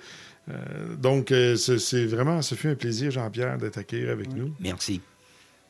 euh, 0.51 0.95
donc, 0.95 1.33
euh, 1.33 1.57
c'est 1.57 2.07
vraiment, 2.07 2.43
ce 2.43 2.55
fut 2.55 2.69
un 2.69 2.77
plaisir, 2.77 3.11
Jean-Pierre, 3.11 3.59
d'être 3.59 3.79
accueilli 3.79 4.07
avec 4.09 4.33
nous. 4.33 4.55
Merci. 4.61 5.01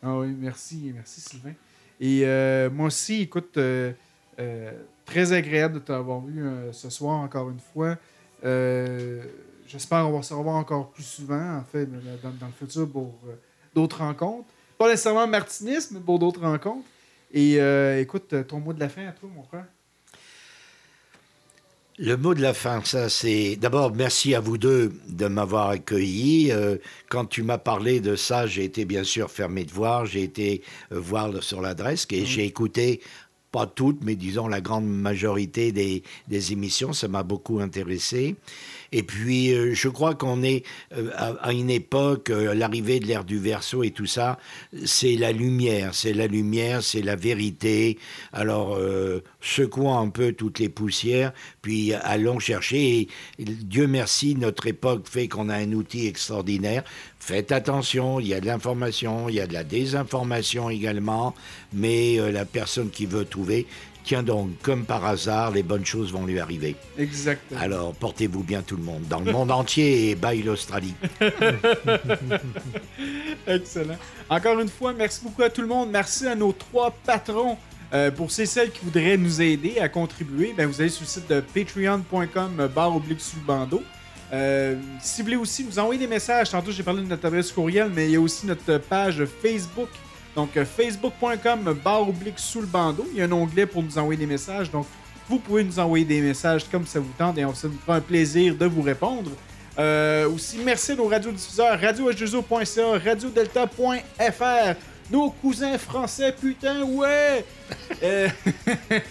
Ah 0.02 0.18
oui, 0.18 0.26
merci, 0.38 0.92
merci 0.94 1.22
Sylvain. 1.22 1.54
Et 2.02 2.26
euh, 2.26 2.68
moi 2.68 2.88
aussi, 2.88 3.22
écoute, 3.22 3.56
très 5.04 5.32
agréable 5.32 5.74
de 5.74 5.78
t'avoir 5.80 6.20
vu 6.20 6.44
euh, 6.44 6.72
ce 6.72 6.90
soir 6.90 7.18
encore 7.18 7.50
une 7.50 7.60
fois. 7.60 7.96
Euh, 8.44 9.22
J'espère 9.72 10.02
qu'on 10.04 10.12
va 10.12 10.22
se 10.22 10.34
revoir 10.34 10.56
encore 10.56 10.90
plus 10.90 11.02
souvent, 11.02 11.56
en 11.56 11.64
fait, 11.64 11.86
dans, 11.86 12.30
dans 12.38 12.46
le 12.46 12.52
futur 12.52 12.86
pour 12.90 13.18
euh, 13.26 13.32
d'autres 13.74 14.00
rencontres. 14.00 14.48
Pas 14.76 14.90
nécessairement 14.90 15.26
martinisme, 15.26 15.94
mais 15.94 16.00
pour 16.04 16.18
d'autres 16.18 16.42
rencontres. 16.42 16.86
Et 17.32 17.58
euh, 17.58 17.98
écoute, 17.98 18.34
ton 18.48 18.60
mot 18.60 18.74
de 18.74 18.80
la 18.80 18.90
fin 18.90 19.06
à 19.06 19.12
toi, 19.12 19.30
mon 19.34 19.42
frère. 19.42 19.64
Le 21.98 22.16
mot 22.16 22.34
de 22.34 22.42
la 22.42 22.52
fin, 22.52 22.82
ça 22.84 23.08
c'est 23.08 23.56
d'abord 23.56 23.94
merci 23.94 24.34
à 24.34 24.40
vous 24.40 24.58
deux 24.58 24.92
de 25.08 25.26
m'avoir 25.26 25.68
accueilli. 25.68 26.50
Euh, 26.50 26.76
quand 27.08 27.26
tu 27.26 27.42
m'as 27.42 27.58
parlé 27.58 28.00
de 28.00 28.16
ça, 28.16 28.46
j'ai 28.46 28.64
été 28.64 28.84
bien 28.84 29.04
sûr 29.04 29.30
fermé 29.30 29.64
de 29.64 29.70
voir. 29.70 30.04
J'ai 30.04 30.22
été 30.22 30.62
euh, 30.90 30.98
voir 30.98 31.42
sur 31.42 31.60
l'adresse 31.60 32.06
et 32.10 32.24
j'ai 32.24 32.44
écouté 32.44 33.00
pas 33.52 33.66
toutes, 33.66 34.02
mais 34.02 34.16
disons 34.16 34.48
la 34.48 34.60
grande 34.60 34.86
majorité 34.86 35.70
des, 35.70 36.52
émissions. 36.52 36.92
Ça 36.92 37.06
m'a 37.06 37.22
beaucoup 37.22 37.60
intéressé. 37.60 38.34
Et 38.92 39.02
puis, 39.02 39.52
euh, 39.52 39.72
je 39.74 39.88
crois 39.88 40.14
qu'on 40.14 40.42
est 40.42 40.64
euh, 40.96 41.10
à, 41.16 41.52
une 41.52 41.70
époque, 41.70 42.28
euh, 42.30 42.54
l'arrivée 42.54 43.00
de 43.00 43.06
l'ère 43.06 43.24
du 43.24 43.38
verso 43.38 43.82
et 43.82 43.90
tout 43.90 44.06
ça, 44.06 44.38
c'est 44.84 45.16
la 45.16 45.32
lumière, 45.32 45.94
c'est 45.94 46.12
la 46.12 46.26
lumière, 46.26 46.82
c'est 46.82 47.00
la 47.00 47.16
vérité. 47.16 47.98
Alors, 48.32 48.76
euh, 48.76 49.22
secouons 49.40 49.96
un 49.98 50.10
peu 50.10 50.32
toutes 50.32 50.58
les 50.58 50.68
poussières, 50.68 51.32
puis 51.62 51.94
allons 51.94 52.38
chercher. 52.38 53.08
Et, 53.38 53.44
Dieu 53.44 53.86
merci, 53.86 54.34
notre 54.34 54.66
époque 54.66 55.08
fait 55.08 55.26
qu'on 55.26 55.48
a 55.48 55.56
un 55.56 55.72
outil 55.72 56.06
extraordinaire. 56.06 56.84
Faites 57.18 57.52
attention, 57.52 58.20
il 58.20 58.26
y 58.26 58.34
a 58.34 58.40
de 58.40 58.46
l'information, 58.46 59.28
il 59.28 59.36
y 59.36 59.40
a 59.40 59.46
de 59.46 59.52
la 59.52 59.64
désinformation 59.64 60.68
également, 60.68 61.34
mais 61.72 62.16
la 62.32 62.44
personne 62.44 62.90
qui 62.90 63.06
veut 63.06 63.24
trouver, 63.24 63.66
tiens 64.04 64.22
donc, 64.22 64.50
comme 64.62 64.84
par 64.84 65.04
hasard, 65.04 65.50
les 65.50 65.62
bonnes 65.62 65.84
choses 65.84 66.12
vont 66.12 66.26
lui 66.26 66.38
arriver. 66.38 66.76
Exactement. 66.98 67.60
Alors, 67.60 67.94
portez-vous 67.94 68.42
bien 68.42 68.62
tout 68.62 68.76
le 68.76 68.82
monde, 68.82 69.02
dans 69.08 69.20
le 69.20 69.32
monde 69.32 69.50
entier 69.50 70.10
et 70.10 70.14
bye 70.14 70.42
l'Australie. 70.42 70.94
Excellent. 73.46 73.96
Encore 74.28 74.60
une 74.60 74.68
fois, 74.68 74.92
merci 74.92 75.20
beaucoup 75.22 75.42
à 75.42 75.50
tout 75.50 75.62
le 75.62 75.68
monde. 75.68 75.90
Merci 75.90 76.26
à 76.26 76.34
nos 76.34 76.52
trois 76.52 76.90
patrons. 77.04 77.56
Euh, 77.92 78.10
pour 78.10 78.30
ceux 78.30 78.44
et 78.44 78.46
celles 78.46 78.70
qui 78.70 78.84
voudraient 78.84 79.18
nous 79.18 79.42
aider 79.42 79.78
à 79.78 79.88
contribuer, 79.88 80.54
ben, 80.56 80.66
vous 80.66 80.80
allez 80.80 80.88
sur 80.88 81.02
le 81.02 81.08
site 81.08 81.28
de 81.28 81.40
patreon.com 81.40 82.60
euh, 82.60 82.68
barre 82.68 82.96
oblique 82.96 83.20
sous 83.20 83.36
le 83.36 83.42
bandeau. 83.42 83.82
Euh, 84.32 84.76
si 85.02 85.20
vous 85.20 85.26
voulez 85.26 85.36
aussi 85.36 85.62
nous 85.62 85.78
envoyer 85.78 86.00
des 86.00 86.06
messages, 86.06 86.48
tantôt 86.50 86.70
j'ai 86.70 86.82
parlé 86.82 87.02
de 87.02 87.06
notre 87.06 87.26
adresse 87.26 87.52
courriel, 87.52 87.90
mais 87.94 88.06
il 88.06 88.12
y 88.12 88.16
a 88.16 88.20
aussi 88.20 88.46
notre 88.46 88.78
page 88.78 89.22
Facebook. 89.42 89.90
Donc 90.34 90.56
euh, 90.56 90.64
facebook.com 90.64 91.78
barre 91.84 92.08
oblique 92.08 92.38
sous 92.38 92.60
le 92.60 92.66
bandeau. 92.66 93.06
Il 93.12 93.18
y 93.18 93.22
a 93.22 93.24
un 93.24 93.32
onglet 93.32 93.66
pour 93.66 93.82
nous 93.82 93.98
envoyer 93.98 94.18
des 94.18 94.26
messages. 94.26 94.70
Donc 94.70 94.86
vous 95.28 95.38
pouvez 95.38 95.64
nous 95.64 95.78
envoyer 95.78 96.04
des 96.04 96.20
messages 96.20 96.64
comme 96.70 96.86
ça 96.86 97.00
vous 97.00 97.12
tente 97.16 97.38
et 97.38 97.44
on 97.44 97.54
se 97.54 97.66
fera 97.68 97.96
un 97.96 98.00
plaisir 98.00 98.54
de 98.56 98.66
vous 98.66 98.82
répondre. 98.82 99.30
Euh, 99.78 100.28
aussi, 100.28 100.58
merci 100.64 100.92
à 100.92 100.96
nos 100.96 101.06
radiodiffuseurs 101.08 101.80
radio-h2o.ca, 101.80 102.98
radiodelta.fr, 102.98 104.78
nos 105.10 105.30
cousins 105.30 105.78
français, 105.78 106.34
putain, 106.38 106.82
ouais! 106.82 107.44
Euh, 108.02 108.28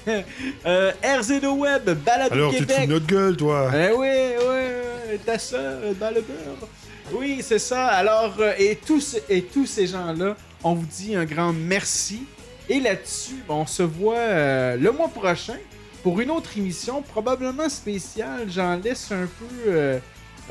euh, 0.66 0.92
RZO 1.04 1.54
Web, 1.54 1.90
Balado 2.06 2.34
Alors, 2.34 2.52
tu 2.52 2.60
Québec. 2.60 2.88
de 2.88 2.94
notre 2.94 3.06
gueule, 3.08 3.38
toi? 3.38 3.72
Eh 3.74 3.92
oui, 3.92 4.08
oui, 4.38 5.18
ta 5.26 5.40
soeur 5.40 5.80
dans 6.00 6.10
le 6.10 6.22
beurre. 6.22 6.68
Oui, 7.14 7.40
c'est 7.42 7.60
ça. 7.60 7.88
Alors, 7.88 8.36
euh, 8.40 8.54
et 8.58 8.76
tous, 8.76 9.18
et 9.30 9.44
tous 9.44 9.66
ces 9.66 9.88
gens-là, 9.88 10.36
on 10.64 10.74
vous 10.74 10.86
dit 10.86 11.16
un 11.16 11.26
grand 11.26 11.54
merci. 11.54 12.26
Et 12.70 12.80
là-dessus, 12.80 13.44
on 13.50 13.66
se 13.66 13.84
voit 13.84 14.16
euh, 14.16 14.78
le 14.78 14.92
mois 14.92 15.10
prochain 15.10 15.58
pour 16.04 16.20
une 16.22 16.32
autre 16.32 16.58
émission, 16.58 17.02
probablement 17.02 17.70
spéciale. 17.70 18.50
J'en 18.50 18.78
laisse 18.78 19.12
un 19.12 19.28
peu 19.28 19.68
euh, 19.68 20.00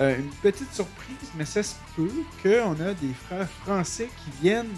euh, 0.01 0.19
une 0.19 0.31
petite 0.43 0.73
surprise, 0.73 1.17
mais 1.37 1.45
ça 1.45 1.63
se 1.63 1.75
peut 1.97 2.11
qu'on 2.43 2.73
a 2.73 2.95
des 2.95 3.15
frères 3.27 3.49
français 3.65 4.09
qui 4.25 4.43
viennent 4.43 4.75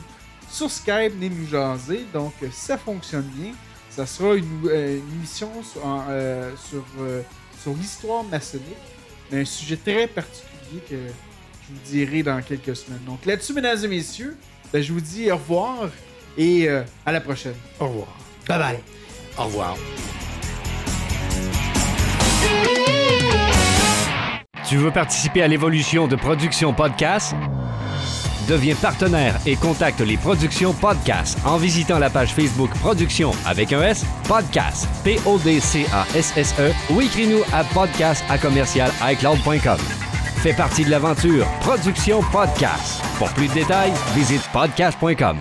sur 0.48 0.70
Skype 0.70 1.14
venir 1.14 1.32
nous 1.36 1.48
jaser. 1.48 2.06
Donc, 2.12 2.34
ça 2.52 2.78
fonctionne 2.78 3.28
bien. 3.34 3.52
Ça 3.90 4.06
sera 4.06 4.34
une, 4.34 4.46
émission 4.70 5.50
sur, 5.62 5.82
sur, 6.66 6.84
sur 7.60 7.74
l'histoire 7.74 8.24
maçonnique, 8.24 8.66
un 9.32 9.44
sujet 9.44 9.76
très 9.76 10.06
particulier 10.06 10.80
que 10.88 10.96
je 10.96 11.74
vous 11.74 11.80
dirai 11.84 12.22
dans 12.22 12.40
quelques 12.40 12.74
semaines. 12.74 13.04
Donc 13.04 13.26
là-dessus, 13.26 13.52
mesdames 13.52 13.84
et 13.84 13.88
messieurs, 13.88 14.36
ben, 14.73 14.82
je 14.82 14.93
vous 14.93 15.01
dis 15.01 15.31
au 15.31 15.36
revoir 15.36 15.89
et 16.36 16.69
euh, 16.69 16.82
à 17.05 17.12
la 17.12 17.20
prochaine. 17.20 17.55
Au 17.78 17.86
revoir. 17.86 18.09
Bye 18.49 18.59
bye. 18.59 18.78
Au 19.39 19.44
revoir. 19.44 19.77
Tu 24.69 24.77
veux 24.77 24.90
participer 24.90 25.43
à 25.43 25.49
l'évolution 25.49 26.09
de 26.09 26.16
Production 26.16 26.73
Podcast? 26.73 27.35
Deviens 28.49 28.74
partenaire 28.74 29.39
et 29.47 29.55
contacte 29.57 30.01
les 30.01 30.16
Productions 30.16 30.73
Podcast 30.73 31.39
en 31.44 31.59
visitant 31.59 31.99
la 31.99 32.11
page 32.11 32.32
Facebook 32.32 32.70
Production 32.81 33.32
avec 33.47 33.73
un 33.73 33.82
S, 33.82 34.05
Podcast, 34.27 34.89
P-O-D-C-A-S-S-E 35.05 36.73
ou 36.90 37.01
écris-nous 37.01 37.43
à 37.53 37.65
podcast 37.65 38.24
à 38.28 38.39
commercial 38.39 38.90
iCloud.com. 39.03 40.11
Fais 40.43 40.52
partie 40.52 40.85
de 40.85 40.90
l'aventure 40.90 41.47
Production 41.60 42.20
Podcast. 42.32 43.01
Pour 43.16 43.28
plus 43.32 43.47
de 43.47 43.55
détails, 43.55 43.93
visite 44.12 44.43
podcast.com. 44.52 45.39